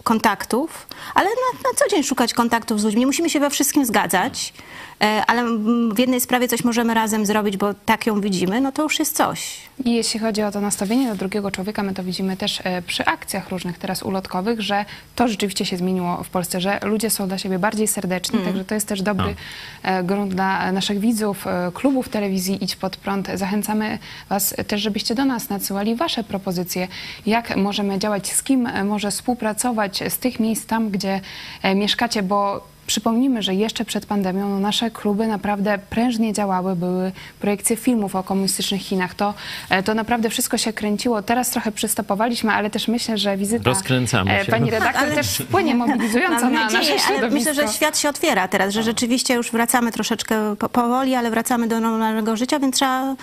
kontaktów, 0.04 0.88
ale 1.16 1.26
na, 1.26 1.70
na 1.70 1.78
co 1.78 1.90
dzień 1.90 2.04
szukać 2.04 2.34
kontaktów 2.34 2.82
z 2.82 2.84
ludźmi. 2.84 3.06
Musimy 3.06 3.30
się 3.30 3.40
we 3.40 3.50
wszystkim 3.50 3.86
zgadzać, 3.86 4.54
e, 5.02 5.24
ale 5.28 5.42
mm, 5.42 5.96
w 5.96 6.00
jednej 6.00 6.22
sprawie 6.22 6.48
coś 6.48 6.64
możemy 6.64 6.94
razem 6.94 7.26
zrobić, 7.26 7.58
bo 7.58 7.74
tak 7.74 8.08
ją 8.08 8.22
widzimy, 8.22 8.62
no 8.62 8.72
to 8.72 8.84
już 8.84 9.00
jest 9.00 9.16
coś. 9.16 9.58
I 9.86 9.94
jeśli 9.94 10.20
chodzi 10.20 10.44
o 10.44 10.52
to 10.52 10.62
nastawienie 10.62 11.10
do 11.10 11.16
drugiego 11.16 11.52
człowieka, 11.52 11.84
my 11.84 11.94
to 11.94 12.04
widzimy 12.04 12.38
też 12.38 12.62
e, 12.64 12.82
przy 12.82 13.06
akcjach 13.06 13.50
różnych 13.50 13.78
teraz 13.78 14.04
ulotkowych, 14.04 14.62
że 14.62 14.86
to 15.16 15.28
rzeczywiście 15.28 15.66
się 15.66 15.78
zmieniło 15.78 16.24
w 16.24 16.30
Polsce, 16.30 16.62
że 16.62 16.80
ludzie 16.84 17.10
są 17.10 17.28
dla 17.28 17.38
siebie 17.38 17.60
bardziej 17.60 17.88
serdeczni, 17.88 18.40
także 18.40 18.66
to 18.66 18.76
jest 18.76 18.88
też 18.88 19.02
dobry 19.02 19.36
e, 19.84 20.04
grunt 20.04 20.34
dla 20.34 20.72
naszych 20.72 21.00
widzów, 21.00 21.48
e, 21.48 21.72
klubów 21.74 22.10
telewizji 22.10 22.64
Idź 22.64 22.76
Pod 22.76 22.98
Prąd. 22.98 23.28
Zachęcamy 23.34 24.00
Was 24.30 24.56
też, 24.68 24.82
żebyście 24.82 25.16
do 25.16 25.26
nas 25.26 25.50
nadsyłali 25.50 25.96
Wasze 25.96 26.24
propozycje, 26.24 26.88
jak 27.26 27.56
możemy 27.56 28.00
działać, 28.00 28.28
z 28.32 28.44
kim 28.44 28.68
e, 28.68 28.73
może 28.84 29.12
współpracować 29.12 30.04
z 30.10 30.18
tych 30.18 30.40
miejsc 30.40 30.66
tam, 30.66 30.90
gdzie 30.90 31.22
e, 31.64 31.76
mieszkacie, 31.76 32.24
bo 32.24 32.74
Przypomnijmy, 32.88 33.42
że 33.42 33.56
jeszcze 33.56 33.86
przed 33.86 34.06
pandemią 34.06 34.50
no, 34.50 34.60
nasze 34.60 34.92
kluby 34.92 35.28
naprawdę 35.28 35.80
prężnie 35.90 36.34
działały, 36.34 36.76
były 36.76 37.12
projekcje 37.40 37.76
filmów 37.76 38.16
o 38.16 38.24
komunistycznych 38.24 38.82
Chinach. 38.82 39.14
To, 39.14 39.34
e, 39.70 39.84
to 39.84 39.94
naprawdę 39.94 40.30
wszystko 40.30 40.58
się 40.58 40.74
kręciło. 40.74 41.22
Teraz 41.22 41.50
trochę 41.50 41.72
przystopowaliśmy, 41.72 42.52
ale 42.52 42.70
też 42.70 42.88
myślę, 42.88 43.18
że 43.18 43.38
wizyta 43.38 43.70
Rozkręcamy 43.70 44.40
e, 44.40 44.46
się. 44.46 44.52
pani 44.52 44.72
redaktor 44.72 45.04
ale- 45.04 45.16
też 45.16 45.38
wpłynie 45.38 45.76
mobilizująco 45.76 46.50
na 46.50 46.64
nadzieję, 46.64 46.80
nasze 46.80 46.92
ale 46.92 47.00
środowisko. 47.00 47.52
myślę, 47.52 47.68
że 47.68 47.74
świat 47.74 47.98
się 48.00 48.10
otwiera 48.10 48.48
teraz, 48.48 48.74
że 48.74 48.84
rzeczywiście 48.84 49.34
już 49.34 49.52
wracamy 49.52 49.92
troszeczkę 49.92 50.56
po, 50.56 50.70
powoli, 50.70 51.16
ale 51.16 51.32
wracamy 51.32 51.68
do 51.68 51.80
normalnego 51.80 52.36
życia, 52.38 52.60
więc 52.60 52.76
trzeba 52.76 53.16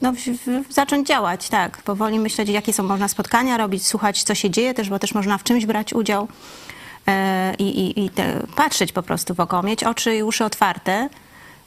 no, 0.00 0.12
zacząć 0.70 1.08
działać, 1.08 1.48
tak. 1.48 1.82
Powoli 1.82 2.18
myśleć, 2.18 2.48
jakie 2.48 2.72
są 2.72 2.82
można 2.82 3.08
spotkania 3.08 3.56
robić, 3.56 3.86
słuchać, 3.86 4.22
co 4.22 4.34
się 4.34 4.50
dzieje 4.50 4.74
też, 4.74 4.90
bo 4.90 4.98
też 4.98 5.14
można 5.14 5.38
w 5.38 5.42
czymś 5.42 5.66
brać 5.66 5.92
udział 5.92 6.28
e, 7.06 7.54
i, 7.54 7.80
i, 7.80 8.04
i 8.04 8.10
te, 8.10 8.46
patrzeć 8.56 8.92
po 8.92 9.02
prostu 9.02 9.34
wokoło, 9.34 9.62
mieć 9.62 9.84
oczy 9.84 10.16
i 10.16 10.22
uszy 10.22 10.44
otwarte 10.44 11.08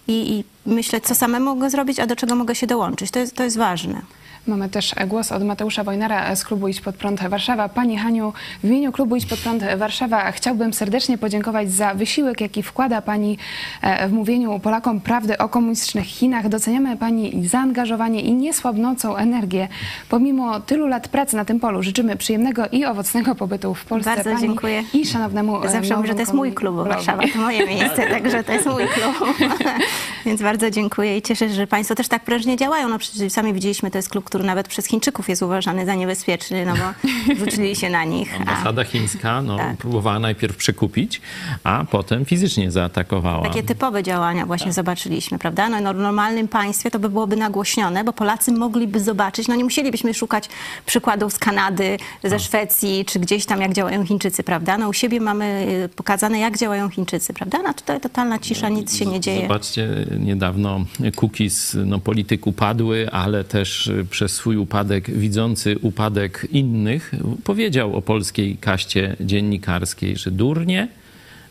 i, 0.08 0.34
i 0.34 0.44
myśleć, 0.70 1.04
co 1.04 1.16
samemu 1.16 1.46
mogę 1.46 1.70
zrobić, 1.70 2.00
a 2.00 2.08
do 2.08 2.16
czego 2.16 2.36
mogę 2.36 2.56
się 2.56 2.68
dołączyć. 2.68 3.12
To 3.12 3.20
jest, 3.20 3.36
to 3.36 3.44
jest 3.44 3.58
ważne. 3.58 4.02
Mamy 4.48 4.70
też 4.70 4.96
głos 5.08 5.32
od 5.32 5.44
Mateusza 5.44 5.84
Wojnara 5.84 6.36
z 6.36 6.44
klubu 6.44 6.68
Idź 6.68 6.82
Pod 6.82 6.96
Prąd 6.96 7.22
Warszawa. 7.24 7.70
Pani 7.70 7.98
Haniu, 7.98 8.34
w 8.64 8.68
imieniu 8.68 8.92
klubu 8.92 9.16
Idź 9.16 9.26
Pod 9.26 9.40
Prąd 9.40 9.64
Warszawa 9.78 10.32
chciałbym 10.32 10.74
serdecznie 10.74 11.18
podziękować 11.18 11.72
za 11.72 11.94
wysiłek, 11.94 12.42
jaki 12.42 12.64
wkłada 12.64 13.02
Pani 13.02 13.38
e, 13.82 14.08
w 14.08 14.12
mówieniu 14.12 14.60
Polakom 14.60 15.02
prawdy 15.02 15.38
o 15.38 15.50
komunistycznych 15.50 16.06
Chinach. 16.06 16.50
Doceniamy 16.50 16.98
Pani 16.98 17.48
zaangażowanie 17.48 18.22
i 18.22 18.34
niesłabnącą 18.34 19.16
energię. 19.16 19.68
Pomimo 20.10 20.60
tylu 20.60 20.88
lat 20.88 21.08
pracy 21.08 21.36
na 21.36 21.46
tym 21.46 21.60
polu 21.60 21.84
życzymy 21.84 22.16
przyjemnego 22.16 22.68
i 22.72 22.86
owocnego 22.86 23.36
pobytu 23.36 23.74
w 23.74 23.86
Polsce 23.86 24.16
Bardzo 24.16 24.30
Pani 24.30 24.42
dziękuję. 24.42 24.84
i 24.94 25.06
szanownemu 25.06 25.68
Zawsze 25.68 25.96
mówię, 25.96 26.08
że 26.08 26.14
to 26.14 26.20
jest 26.20 26.34
mój 26.34 26.54
klub 26.54 26.76
Warszawa, 26.76 27.24
to 27.34 27.40
moje 27.40 27.68
miejsce, 27.68 28.08
także 28.08 28.44
to 28.44 28.52
jest 28.52 28.66
mój 28.66 28.84
klub. 28.88 29.38
Więc 30.26 30.42
bardzo 30.42 30.72
dziękuję 30.72 31.18
i 31.18 31.22
cieszę 31.22 31.50
się, 31.50 31.56
że 31.56 31.68
Państwo 31.68 31.96
też 31.96 32.08
tak 32.08 32.24
prężnie 32.24 32.58
działają. 32.58 32.90
No 32.90 33.00
przecież 33.00 33.34
sami 33.34 33.54
widzieliśmy, 33.54 33.92
to 33.92 33.98
jest 33.98 34.10
klub, 34.10 34.29
który 34.30 34.44
nawet 34.44 34.68
przez 34.68 34.86
Chińczyków 34.86 35.30
jest 35.30 35.42
uważany 35.42 35.86
za 35.86 35.96
niebezpieczny, 35.96 36.66
no 36.66 36.74
bo 36.76 37.10
rzucili 37.46 37.76
się 37.76 37.90
na 37.90 38.04
nich. 38.04 38.34
A 38.34 38.38
Ambasada 38.38 38.84
chińska 38.84 39.42
no, 39.42 39.58
Tak. 39.58 39.78
próbowała 39.78 40.20
najpierw 40.20 40.58
przekupić, 40.58 41.22
a 41.64 41.86
potem 41.92 42.26
fizycznie 42.26 42.72
zaatakowała. 42.72 43.44
takie 43.48 43.64
typowe 43.64 44.04
działania 44.04 44.46
właśnie 44.46 44.74
zobaczyliśmy, 44.74 45.40
prawda? 45.40 45.70
No, 45.70 45.82
no, 45.82 45.94
w 45.94 45.98
normalnym 45.98 46.48
państwie 46.48 46.92
to 46.92 47.00
by 47.00 47.10
byłoby 47.10 47.36
nagłośnione, 47.36 48.04
bo 48.04 48.14
Polacy 48.14 48.52
mogliby 48.52 49.00
zobaczyć, 49.00 49.48
no 49.48 49.56
nie 49.56 49.64
musielibyśmy 49.64 50.14
szukać 50.14 50.50
przykładów 50.86 51.34
z 51.34 51.40
Kanady, 51.40 51.98
ze 52.24 52.40
Szwecji, 52.40 53.06
czy 53.06 53.20
gdzieś 53.20 53.46
tam, 53.46 53.62
jak 53.62 53.74
działają 53.74 54.06
Chińczycy, 54.06 54.44
prawda? 54.44 54.78
No 54.78 54.90
u 54.90 54.94
siebie 54.94 55.20
mamy 55.20 55.68
y, 55.86 55.90
pokazane, 55.90 56.40
jak 56.40 56.58
działają 56.58 56.90
Chińczycy, 56.90 57.34
prawda? 57.34 57.58
No 57.64 57.74
tutaj 57.74 58.02
totalna 58.02 58.40
cisza, 58.40 58.70
nic 58.70 58.98
się 58.98 59.06
nie 59.06 59.20
dzieje. 59.20 59.42
Zobaczcie, 59.42 59.88
niedawno 60.20 60.86
cookies 61.16 61.78
no, 61.86 62.00
polityk 62.00 62.48
upadły, 62.48 63.10
ale 63.12 63.44
też 63.44 63.88
y, 63.88 64.06
przez 64.20 64.36
swój 64.36 64.58
upadek, 64.58 65.12
widzący 65.12 65.80
upadek 65.82 66.48
innych, 66.52 67.12
powiedział 67.44 67.96
o 67.96 68.02
polskiej 68.02 68.58
kaście 68.58 69.16
dziennikarskiej, 69.20 70.18
że 70.18 70.32
durnie, 70.32 70.88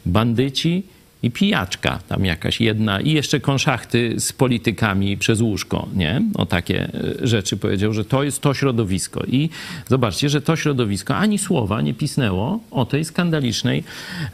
bandyci 0.07 0.83
i 1.23 1.31
pijaczka 1.31 1.99
tam 2.09 2.25
jakaś 2.25 2.61
jedna 2.61 3.01
i 3.01 3.13
jeszcze 3.13 3.41
konszachty 3.41 4.15
z 4.21 4.33
politykami 4.33 5.17
przez 5.17 5.41
łóżko, 5.41 5.89
nie? 5.97 6.23
O 6.35 6.47
takie 6.47 6.89
y, 7.23 7.27
rzeczy 7.27 7.57
powiedział, 7.57 7.93
że 7.93 8.05
to 8.05 8.23
jest 8.23 8.41
to 8.41 8.55
środowisko. 8.55 9.25
I 9.27 9.51
zobaczcie, 9.89 10.29
że 10.29 10.41
to 10.41 10.57
środowisko 10.57 11.17
ani 11.17 11.39
słowa 11.39 11.81
nie 11.81 11.95
pisnęło 11.95 12.61
o 12.71 12.85
tej 12.85 13.05
skandalicznej 13.05 13.85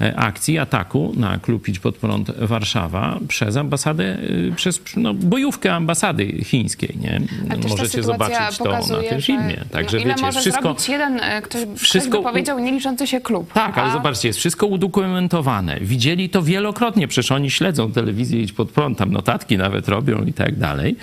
e, 0.00 0.16
akcji 0.16 0.58
ataku 0.58 1.12
na 1.16 1.38
klub 1.38 1.68
Idź 1.68 1.78
Pod 1.78 1.96
Prąd 1.96 2.30
Warszawa 2.38 3.18
przez 3.28 3.56
ambasadę, 3.56 4.18
y, 4.18 4.52
przez 4.56 4.80
no, 4.96 5.14
bojówkę 5.14 5.74
ambasady 5.74 6.26
chińskiej, 6.44 6.96
nie? 7.00 7.20
Możecie 7.68 8.02
zobaczyć 8.02 8.58
to 8.58 8.64
na 8.64 8.80
tym 8.80 9.20
że, 9.20 9.22
filmie. 9.22 9.56
Także 9.70 9.98
no, 9.98 10.04
wiecie, 10.04 10.22
może 10.22 10.40
wszystko... 10.40 10.62
zrobić 10.62 10.88
jeden, 10.88 11.20
e, 11.20 11.42
ktoś, 11.42 11.62
wszystko 11.76 12.18
ktoś 12.18 12.32
powiedział, 12.32 12.58
nie 12.58 12.72
liczący 12.72 13.06
się 13.06 13.20
klub. 13.20 13.52
Tak, 13.52 13.78
ale 13.78 13.90
A 13.90 13.92
zobaczcie, 13.92 14.28
jest 14.28 14.38
wszystko 14.38 14.66
udokumentowane. 14.66 15.80
Widzieli 15.80 16.28
to 16.28 16.42
wielokrotnie, 16.42 16.73
przecież 17.08 17.32
oni 17.32 17.50
śledzą 17.50 17.92
telewizję 17.92 18.42
Idź 18.42 18.52
Pod 18.52 18.70
Prąd, 18.70 18.98
tam 18.98 19.12
notatki 19.12 19.58
nawet 19.58 19.88
robią 19.88 20.24
i 20.24 20.32
tak 20.32 20.58
dalej. 20.58 20.96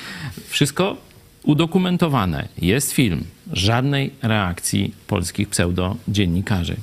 Wszystko 0.47 0.97
udokumentowane. 1.43 2.47
Jest 2.57 2.91
film. 2.91 3.23
Żadnej 3.53 4.13
reakcji 4.21 4.93
polskich 5.07 5.49
pseudodziennikarzy. 5.49 6.75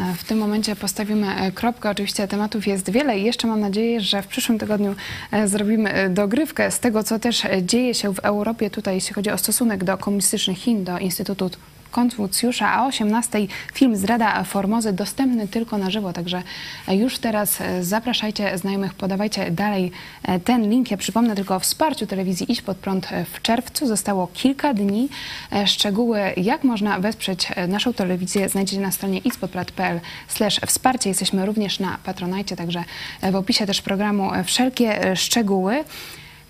E, 0.00 0.14
W 0.14 0.24
tym 0.24 0.38
momencie 0.38 0.76
postawimy 0.76 1.34
e, 1.34 1.52
kropkę. 1.52 1.90
Oczywiście 1.90 2.28
tematów 2.28 2.66
jest 2.66 2.90
wiele 2.90 3.18
i 3.18 3.24
jeszcze 3.24 3.46
mam 3.46 3.60
nadzieję, 3.60 4.00
że 4.00 4.22
w 4.22 4.26
przyszłym 4.26 4.58
tygodniu 4.58 4.94
e, 5.30 5.48
zrobimy 5.48 6.10
dogrywkę 6.10 6.70
z 6.70 6.80
tego, 6.80 7.02
co 7.02 7.18
też 7.18 7.42
dzieje 7.62 7.94
się 7.94 8.14
w 8.14 8.18
Europie 8.18 8.70
tutaj, 8.70 8.94
jeśli 8.94 9.14
chodzi 9.14 9.30
o 9.30 9.38
stosunek 9.38 9.84
do 9.84 9.98
komunistycznych 9.98 10.58
Chin, 10.58 10.84
do 10.84 10.98
Instytutu 10.98 11.50
Konfucjusza, 11.90 12.72
a 12.72 12.84
o 12.84 12.86
18 12.86 13.38
film 13.74 13.96
Zdrada 13.96 14.44
Formozy 14.44 14.92
dostępny 14.92 15.48
tylko 15.48 15.78
na 15.78 15.90
żywo, 15.90 16.12
także 16.12 16.42
e, 16.88 16.96
już 16.96 17.18
teraz 17.18 17.60
e, 17.60 17.84
zapraszajcie 17.84 18.58
znajomych, 18.58 18.94
podawajcie 18.94 19.50
dalej 19.50 19.92
e, 20.22 20.40
ten 20.40 20.70
link. 20.70 20.90
Ja 20.90 20.96
przypomnę 20.96 21.34
tylko 21.34 21.56
o 21.56 21.60
wsparciu 21.60 22.06
telewizji 22.06 22.52
Idź 22.52 22.62
Pod 22.62 22.76
Prąd 22.76 23.08
w 23.32 23.42
czerwcu. 23.42 23.86
Zostało 23.86 24.26
kilka 24.26 24.74
dni. 24.74 25.08
Szczegóły, 25.66 26.20
jak 26.36 26.64
można 26.64 27.00
wesprzeć 27.00 27.48
naszą 27.68 27.92
telewizję, 27.92 28.48
znajdziecie 28.48 28.82
na 28.82 28.90
stronie 28.90 29.18
idźpodprad.pl 29.18 30.00
wsparcie. 30.66 31.10
Jesteśmy 31.10 31.46
również 31.46 31.80
na 31.80 31.98
Patronajcie, 32.04 32.56
także 32.56 32.84
w 33.32 33.36
opisie 33.36 33.66
też 33.66 33.82
programu 33.82 34.30
wszelkie 34.44 35.16
szczegóły. 35.16 35.84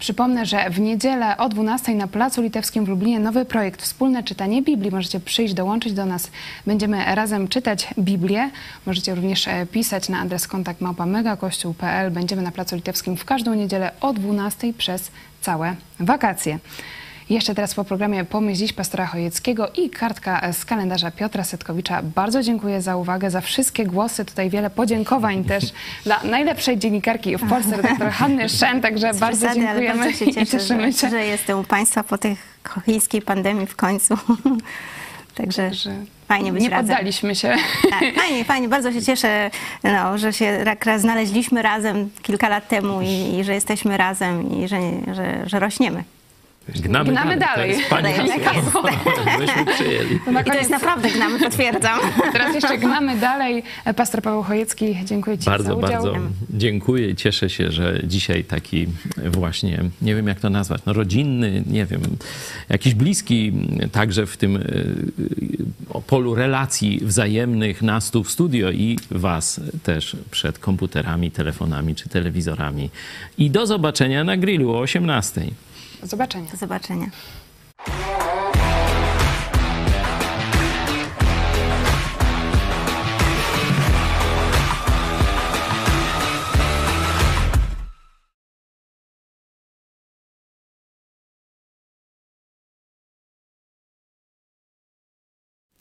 Przypomnę, 0.01 0.47
że 0.47 0.71
w 0.71 0.81
niedzielę 0.81 1.37
o 1.37 1.49
12 1.49 1.95
na 1.95 2.09
Placu 2.09 2.43
Litewskim 2.43 2.85
w 2.85 2.89
Lublinie 2.89 3.21
nowy 3.21 3.45
projekt 3.45 3.83
Wspólne 3.83 4.23
czytanie 4.23 4.63
Biblii. 4.63 4.91
Możecie 4.91 5.21
przyjść, 5.21 5.55
dołączyć 5.55 5.93
do 5.93 6.07
nas. 6.07 6.31
Będziemy 6.67 7.15
razem 7.15 7.49
czytać 7.49 7.89
Biblię. 7.99 8.51
Możecie 8.87 9.15
również 9.15 9.49
e, 9.49 9.67
pisać 9.67 10.09
na 10.09 10.21
adres 10.21 10.49
kontakt 10.49 10.81
małpa 10.81 11.07
megakościół.pl. 11.07 12.11
Będziemy 12.11 12.43
na 12.43 12.53
Placu 12.53 12.77
Litewskim 12.77 13.17
w 13.17 13.25
każdą 13.25 13.55
niedzielę 13.55 13.93
o 14.01 14.13
12 14.13 14.73
przez 14.73 15.11
całe 15.41 15.77
wakacje. 16.01 16.59
Jeszcze 17.31 17.55
teraz 17.55 17.75
po 17.75 17.85
programie 17.85 18.25
Pomyśl 18.25 18.59
dziś 18.59 18.73
pastora 18.73 19.07
Chojeckiego 19.07 19.69
i 19.69 19.91
kartka 19.91 20.53
z 20.53 20.65
kalendarza 20.65 21.11
Piotra 21.11 21.45
Setkowicza. 21.45 22.03
Bardzo 22.03 22.43
dziękuję 22.43 22.83
za 22.83 22.97
uwagę, 22.97 23.31
za 23.31 23.41
wszystkie 23.41 23.87
głosy. 23.87 24.25
Tutaj 24.25 24.51
wiele 24.51 24.71
podziękowań 24.71 25.45
też 25.55 25.65
dla 26.05 26.21
najlepszej 26.25 26.79
dziennikarki 26.79 27.37
w 27.37 27.49
Polsce, 27.49 27.77
redaktor 27.77 28.11
Hanny 28.11 28.49
Szen. 28.49 28.81
Także 28.81 29.15
bardzo 29.15 29.47
Przesady, 29.47 29.61
dziękujemy 29.61 29.99
bardzo 29.99 30.19
się 30.19 30.25
i 30.25 30.35
cieszę, 30.35 30.47
cieszymy 30.47 30.93
że, 30.93 30.99
się. 30.99 31.11
że 31.11 31.25
jestem 31.25 31.59
u 31.59 31.65
Państwa 31.65 32.03
po 32.05 32.19
tej 32.19 32.37
chińskiej 32.87 33.23
pandemii 33.23 33.67
w 33.67 33.77
końcu. 33.77 34.15
Także 35.35 35.75
że 35.75 35.95
fajnie 36.29 36.53
być 36.53 36.63
nie 36.63 36.71
razem. 36.71 36.87
poddaliśmy 36.87 37.35
się. 37.35 37.55
Tak, 37.91 38.15
fajnie, 38.15 38.45
fajnie. 38.45 38.69
Bardzo 38.69 38.93
się 38.93 39.03
cieszę, 39.03 39.51
no, 39.85 40.19
że 40.19 40.33
się 40.33 40.61
tak 40.65 40.85
raz 40.85 41.01
znaleźliśmy 41.01 41.63
razem 41.63 42.11
kilka 42.23 42.49
lat 42.49 42.69
temu 42.69 43.01
i, 43.03 43.39
i 43.39 43.45
że 43.45 43.55
jesteśmy 43.55 43.97
razem 43.97 44.53
i 44.53 44.69
że, 44.69 44.79
że, 45.15 45.49
że 45.49 45.59
rośniemy. 45.59 46.05
Gnamy, 46.69 47.11
Gnamy 47.11 47.37
dalej. 47.37 47.71
To 47.73 47.77
jest 47.79 47.91
pani 47.91 48.03
Dalej, 48.03 48.41
tak 48.45 48.57
jest. 48.57 48.69
Myśmy 49.39 49.75
przyjęli. 49.75 50.21
To 50.25 50.33
na 50.33 50.41
I 50.41 50.45
to 50.45 50.51
koniec, 50.51 50.61
jest 50.61 50.71
naprawdę 50.71 51.11
gnamy, 51.11 51.39
potwierdzam. 51.39 51.99
teraz 52.33 52.55
jeszcze 52.55 52.79
gnamy 52.79 53.17
dalej. 53.17 53.63
Pastor 53.97 54.23
Paweł 54.23 54.43
Chojecki, 54.43 54.97
dziękuję 55.05 55.39
Ci 55.39 55.45
Bardzo, 55.45 55.67
za 55.67 55.75
udział. 55.75 55.91
bardzo 55.91 56.15
dziękuję 56.51 57.09
i 57.11 57.17
cieszę 57.17 57.51
się, 57.51 57.73
że 57.73 58.01
dzisiaj 58.05 58.45
taki 58.45 58.87
właśnie, 59.27 59.85
nie 60.03 60.15
wiem 60.15 60.27
jak 60.27 60.41
to 60.41 60.51
nazwać, 60.51 60.83
no 60.87 60.93
rodzinny, 60.93 61.63
nie 61.67 61.87
wiem, 61.87 62.01
jakiś 62.69 62.95
bliski 62.95 63.53
także 63.93 64.27
w 64.27 64.37
tym 64.37 64.57
e, 64.57 66.01
polu 66.07 66.35
relacji 66.35 67.01
wzajemnych 67.03 67.83
nas 67.83 68.11
tu 68.11 68.25
w 68.25 68.31
studio 68.31 68.71
i 68.71 68.99
was 69.11 69.61
też 69.83 70.17
przed 70.31 70.59
komputerami, 70.59 71.31
telefonami 71.31 71.95
czy 71.95 72.09
telewizorami. 72.09 72.91
I 73.39 73.51
do 73.51 73.67
zobaczenia 73.67 74.25
na 74.25 74.37
grillu 74.37 74.71
o 74.75 74.79
18. 74.79 75.43
Do 76.01 76.07
zobaczenia. 76.07 76.51
Do 76.51 76.57
zobaczenia. 76.57 77.11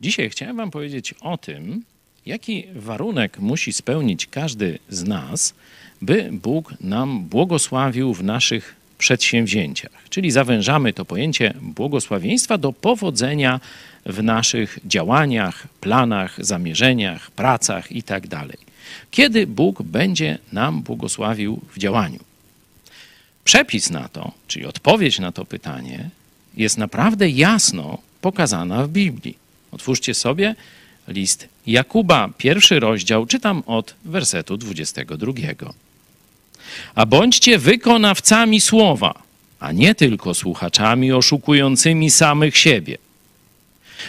Dzisiaj 0.02 0.30
chciałem 0.30 0.58
Wam 0.58 0.72
powiedzieć 0.72 1.14
o 1.22 1.38
tym, 1.38 1.84
jaki 2.26 2.68
warunek 2.76 3.40
musi 3.40 3.74
spełnić 3.74 4.28
każdy 4.28 4.80
z 4.90 5.04
nas, 5.04 5.54
by 6.02 6.30
Bóg 6.32 6.74
nam 6.82 7.26
błogosławił 7.26 8.14
w 8.14 8.24
naszych 8.24 8.79
przedsięwzięciach. 9.00 9.92
Czyli 10.10 10.32
zawężamy 10.32 10.94
to 10.94 11.06
pojęcie 11.06 11.54
błogosławieństwa 11.62 12.58
do 12.58 12.74
powodzenia 12.74 13.60
w 14.06 14.24
naszych 14.24 14.80
działaniach, 14.86 15.68
planach, 15.82 16.46
zamierzeniach, 16.46 17.32
pracach 17.32 17.92
itd. 17.92 18.46
Kiedy 19.12 19.48
Bóg 19.48 19.84
będzie 19.84 20.38
nam 20.54 20.82
błogosławił 20.82 21.60
w 21.74 21.78
działaniu? 21.80 22.20
Przepis 23.44 23.90
na 23.90 24.10
to, 24.10 24.32
czyli 24.48 24.66
odpowiedź 24.66 25.20
na 25.20 25.32
to 25.32 25.46
pytanie, 25.46 26.10
jest 26.58 26.78
naprawdę 26.78 27.30
jasno 27.30 27.98
pokazana 28.22 28.84
w 28.84 28.90
Biblii. 28.90 29.38
Otwórzcie 29.72 30.14
sobie 30.14 30.56
list 31.08 31.48
Jakuba, 31.68 32.30
pierwszy 32.38 32.80
rozdział, 32.80 33.26
czytam 33.26 33.64
od 33.66 33.96
wersetu 34.06 34.58
22. 34.58 35.34
A 36.96 37.06
bądźcie 37.06 37.58
wykonawcami 37.58 38.62
słowa, 38.62 39.14
a 39.60 39.72
nie 39.72 39.96
tylko 39.96 40.34
słuchaczami 40.34 41.12
oszukującymi 41.12 42.10
samych 42.10 42.58
siebie. 42.58 42.98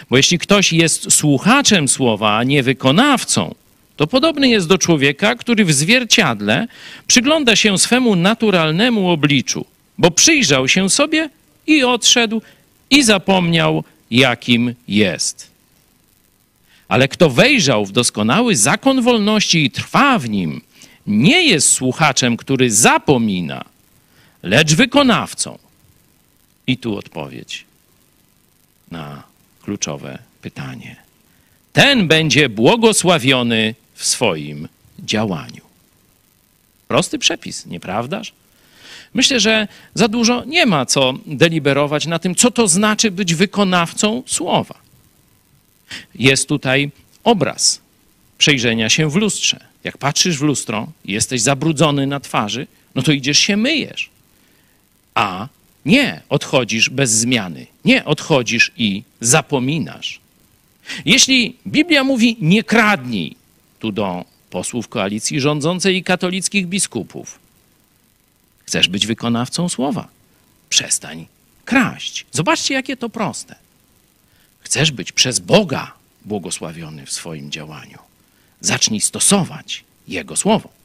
Bo 0.09 0.17
jeśli 0.17 0.39
ktoś 0.39 0.73
jest 0.73 1.11
słuchaczem 1.11 1.87
słowa, 1.87 2.37
a 2.37 2.43
nie 2.43 2.63
wykonawcą, 2.63 3.55
to 3.97 4.07
podobny 4.07 4.49
jest 4.49 4.67
do 4.67 4.77
człowieka, 4.77 5.35
który 5.35 5.65
w 5.65 5.73
zwierciadle 5.73 6.67
przygląda 7.07 7.55
się 7.55 7.77
swemu 7.77 8.15
naturalnemu 8.15 9.09
obliczu, 9.09 9.65
bo 9.97 10.11
przyjrzał 10.11 10.67
się 10.67 10.89
sobie 10.89 11.29
i 11.67 11.83
odszedł 11.83 12.41
i 12.89 13.03
zapomniał, 13.03 13.83
jakim 14.11 14.75
jest. 14.87 15.51
Ale 16.87 17.07
kto 17.07 17.29
wejrzał 17.29 17.85
w 17.85 17.91
doskonały 17.91 18.55
zakon 18.55 19.01
wolności 19.01 19.65
i 19.65 19.71
trwa 19.71 20.19
w 20.19 20.29
nim, 20.29 20.61
nie 21.11 21.43
jest 21.43 21.69
słuchaczem, 21.69 22.37
który 22.37 22.71
zapomina, 22.71 23.65
lecz 24.43 24.73
wykonawcą. 24.73 25.59
I 26.67 26.77
tu 26.77 26.97
odpowiedź 26.97 27.65
na 28.91 29.23
kluczowe 29.63 30.19
pytanie. 30.41 30.95
Ten 31.73 32.07
będzie 32.07 32.49
błogosławiony 32.49 33.75
w 33.93 34.05
swoim 34.05 34.67
działaniu. 34.99 35.61
Prosty 36.87 37.19
przepis, 37.19 37.65
nieprawdaż? 37.65 38.33
Myślę, 39.13 39.39
że 39.39 39.67
za 39.93 40.07
dużo 40.07 40.43
nie 40.45 40.65
ma 40.65 40.85
co 40.85 41.13
deliberować 41.25 42.05
na 42.05 42.19
tym, 42.19 42.35
co 42.35 42.51
to 42.51 42.67
znaczy 42.67 43.11
być 43.11 43.35
wykonawcą 43.35 44.23
słowa. 44.25 44.75
Jest 46.15 46.47
tutaj 46.47 46.91
obraz 47.23 47.81
przejrzenia 48.37 48.89
się 48.89 49.09
w 49.09 49.15
lustrze. 49.15 49.70
Jak 49.83 49.97
patrzysz 49.97 50.37
w 50.37 50.41
lustro, 50.41 50.87
jesteś 51.05 51.41
zabrudzony 51.41 52.07
na 52.07 52.19
twarzy, 52.19 52.67
no 52.95 53.01
to 53.01 53.11
idziesz 53.11 53.39
się 53.39 53.57
myjesz. 53.57 54.09
A 55.15 55.47
nie 55.85 56.21
odchodzisz 56.29 56.89
bez 56.89 57.11
zmiany. 57.11 57.67
Nie 57.85 58.05
odchodzisz 58.05 58.71
i 58.77 59.03
zapominasz. 59.21 60.19
Jeśli 61.05 61.55
Biblia 61.67 62.03
mówi 62.03 62.37
nie 62.41 62.63
kradnij, 62.63 63.35
tu 63.79 63.91
do 63.91 64.25
posłów 64.49 64.87
koalicji 64.87 65.39
rządzącej 65.39 65.97
i 65.97 66.03
katolickich 66.03 66.67
biskupów, 66.67 67.39
chcesz 68.65 68.87
być 68.87 69.07
wykonawcą 69.07 69.69
słowa, 69.69 70.07
przestań 70.69 71.27
kraść. 71.65 72.25
Zobaczcie, 72.31 72.73
jakie 72.73 72.97
to 72.97 73.09
proste. 73.09 73.55
Chcesz 74.59 74.91
być 74.91 75.11
przez 75.11 75.39
Boga 75.39 75.93
błogosławiony 76.25 77.05
w 77.05 77.11
swoim 77.11 77.51
działaniu. 77.51 78.10
Zacznij 78.61 79.01
stosować 79.01 79.83
Jego 80.07 80.35
słowo. 80.35 80.80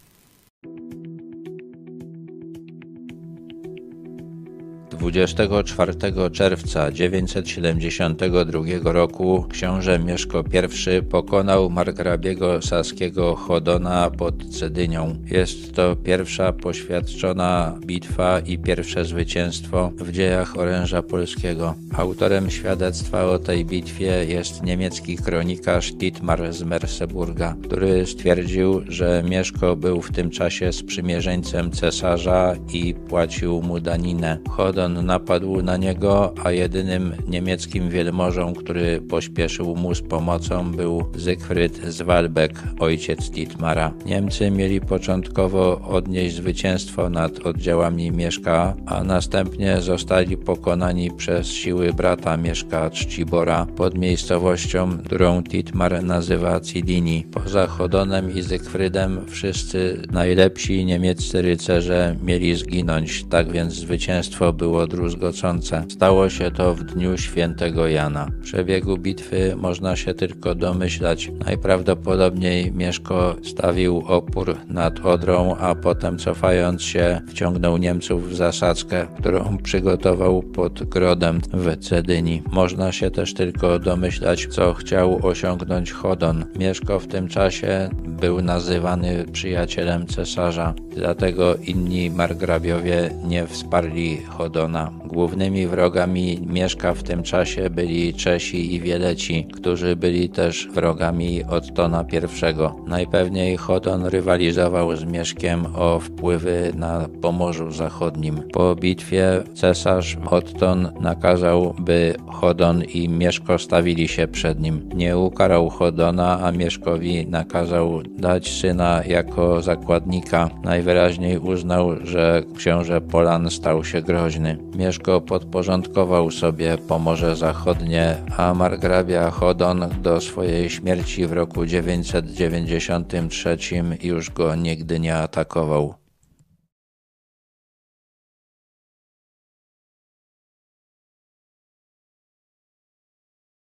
24 4.98 5.92
czerwca 6.32 6.92
972 6.92 8.92
roku 8.92 9.46
książę 9.50 9.98
Mieszko 9.98 10.40
I 10.40 11.02
pokonał 11.02 11.70
margrabiego 11.70 12.62
saskiego 12.62 13.34
Chodona 13.34 14.10
pod 14.10 14.58
Cedynią. 14.58 15.16
Jest 15.30 15.74
to 15.74 15.96
pierwsza 15.96 16.52
poświadczona 16.52 17.78
bitwa 17.86 18.40
i 18.40 18.58
pierwsze 18.58 19.04
zwycięstwo 19.04 19.92
w 19.96 20.12
dziejach 20.12 20.58
oręża 20.58 21.02
polskiego. 21.02 21.74
Autorem 21.94 22.50
świadectwa 22.50 23.24
o 23.24 23.38
tej 23.38 23.64
bitwie 23.64 24.24
jest 24.24 24.62
niemiecki 24.62 25.16
kronikarz 25.16 25.92
Dietmar 25.92 26.52
z 26.52 26.62
Merseburga, 26.62 27.56
który 27.64 28.06
stwierdził, 28.06 28.82
że 28.88 29.22
Mieszko 29.28 29.76
był 29.76 30.02
w 30.02 30.12
tym 30.12 30.30
czasie 30.30 30.72
sprzymierzeńcem 30.72 31.70
cesarza 31.70 32.54
i 32.72 32.94
płacił 32.94 33.62
mu 33.62 33.80
daninę. 33.80 34.38
Chodon 34.48 34.85
napadł 34.88 35.62
na 35.62 35.76
niego, 35.76 36.34
a 36.44 36.52
jedynym 36.52 37.12
niemieckim 37.28 37.90
wielmożą, 37.90 38.54
który 38.54 39.00
pośpieszył 39.00 39.76
mu 39.76 39.94
z 39.94 40.02
pomocą 40.02 40.72
był 40.72 41.04
Zygfryd 41.14 41.76
z 41.76 42.02
Walbeck, 42.02 42.62
ojciec 42.80 43.30
Dietmara. 43.30 43.92
Niemcy 44.06 44.50
mieli 44.50 44.80
początkowo 44.80 45.80
odnieść 45.88 46.36
zwycięstwo 46.36 47.10
nad 47.10 47.46
oddziałami 47.46 48.10
Mieszka, 48.10 48.74
a 48.86 49.04
następnie 49.04 49.80
zostali 49.80 50.36
pokonani 50.36 51.10
przez 51.10 51.46
siły 51.46 51.92
brata 51.92 52.36
Mieszka 52.36 52.90
Czcibora 52.90 53.66
pod 53.76 53.98
miejscowością, 53.98 54.98
którą 54.98 55.42
Dietmar 55.42 56.04
nazywa 56.04 56.60
Cilini. 56.60 57.26
Poza 57.30 57.66
Chodonem 57.66 58.34
i 58.34 58.42
Zygfrydem 58.42 59.20
wszyscy 59.26 60.02
najlepsi 60.10 60.84
niemieccy 60.84 61.42
rycerze 61.42 62.16
mieli 62.22 62.54
zginąć, 62.54 63.24
tak 63.30 63.52
więc 63.52 63.72
zwycięstwo 63.74 64.52
było 64.52 64.75
druzgocące. 64.86 65.84
Stało 65.88 66.28
się 66.28 66.50
to 66.50 66.74
w 66.74 66.84
dniu 66.84 67.18
świętego 67.18 67.88
Jana. 67.88 68.28
Przebiegu 68.42 68.98
bitwy 68.98 69.56
można 69.56 69.96
się 69.96 70.14
tylko 70.14 70.54
domyślać. 70.54 71.30
Najprawdopodobniej 71.46 72.72
Mieszko 72.72 73.36
stawił 73.42 74.02
opór 74.06 74.56
nad 74.68 75.00
Odrą, 75.06 75.56
a 75.56 75.74
potem 75.74 76.18
cofając 76.18 76.82
się 76.82 77.20
wciągnął 77.28 77.76
Niemców 77.76 78.30
w 78.30 78.34
zasadzkę, 78.34 79.06
którą 79.18 79.58
przygotował 79.58 80.42
pod 80.42 80.84
Grodem 80.84 81.40
w 81.52 81.76
Cedyni. 81.76 82.42
Można 82.52 82.92
się 82.92 83.10
też 83.10 83.34
tylko 83.34 83.78
domyślać, 83.78 84.46
co 84.46 84.74
chciał 84.74 85.26
osiągnąć 85.26 85.92
Chodon. 85.92 86.44
Mieszko 86.58 87.00
w 87.00 87.06
tym 87.06 87.28
czasie 87.28 87.90
był 88.06 88.42
nazywany 88.42 89.24
przyjacielem 89.32 90.06
cesarza, 90.06 90.74
dlatego 90.96 91.54
inni 91.56 92.10
margrabiowie 92.10 93.10
nie 93.24 93.46
wsparli 93.46 94.16
Chodona. 94.16 94.65
Głównymi 95.04 95.66
wrogami 95.66 96.40
Mieszka 96.46 96.94
w 96.94 97.02
tym 97.02 97.22
czasie 97.22 97.70
byli 97.70 98.14
Czesi 98.14 98.74
i 98.74 98.80
Wieleci, 98.80 99.46
którzy 99.52 99.96
byli 99.96 100.28
też 100.28 100.68
wrogami 100.72 101.44
Ottona 101.44 102.04
I. 102.12 102.88
Najpewniej 102.88 103.56
Chodon 103.56 104.06
rywalizował 104.06 104.96
z 104.96 105.04
Mieszkiem 105.04 105.66
o 105.74 106.00
wpływy 106.00 106.72
na 106.74 107.08
Pomorzu 107.22 107.70
Zachodnim. 107.70 108.42
Po 108.52 108.74
bitwie 108.74 109.42
cesarz 109.54 110.16
Otton 110.30 110.88
nakazał, 111.00 111.74
by 111.78 112.14
Chodon 112.26 112.84
i 112.84 113.08
Mieszko 113.08 113.58
stawili 113.58 114.08
się 114.08 114.28
przed 114.28 114.60
nim. 114.60 114.88
Nie 114.94 115.18
ukarał 115.18 115.70
Chodona, 115.70 116.40
a 116.42 116.52
Mieszkowi 116.52 117.26
nakazał 117.26 118.02
dać 118.18 118.50
syna 118.50 119.02
jako 119.06 119.62
zakładnika. 119.62 120.50
Najwyraźniej 120.64 121.38
uznał, 121.38 121.90
że 122.02 122.42
książę 122.56 123.00
Polan 123.00 123.50
stał 123.50 123.84
się 123.84 124.02
groźny. 124.02 124.55
Mieszko 124.76 125.20
podporządkował 125.20 126.30
sobie 126.30 126.78
Pomorze 126.88 127.36
Zachodnie, 127.36 128.16
a 128.36 128.54
margrabia 128.54 129.30
Chodon 129.30 129.88
do 130.02 130.20
swojej 130.20 130.70
śmierci 130.70 131.26
w 131.26 131.32
roku 131.32 131.66
993 131.66 133.58
już 134.02 134.30
go 134.30 134.54
nigdy 134.54 135.00
nie 135.00 135.16
atakował. 135.16 136.05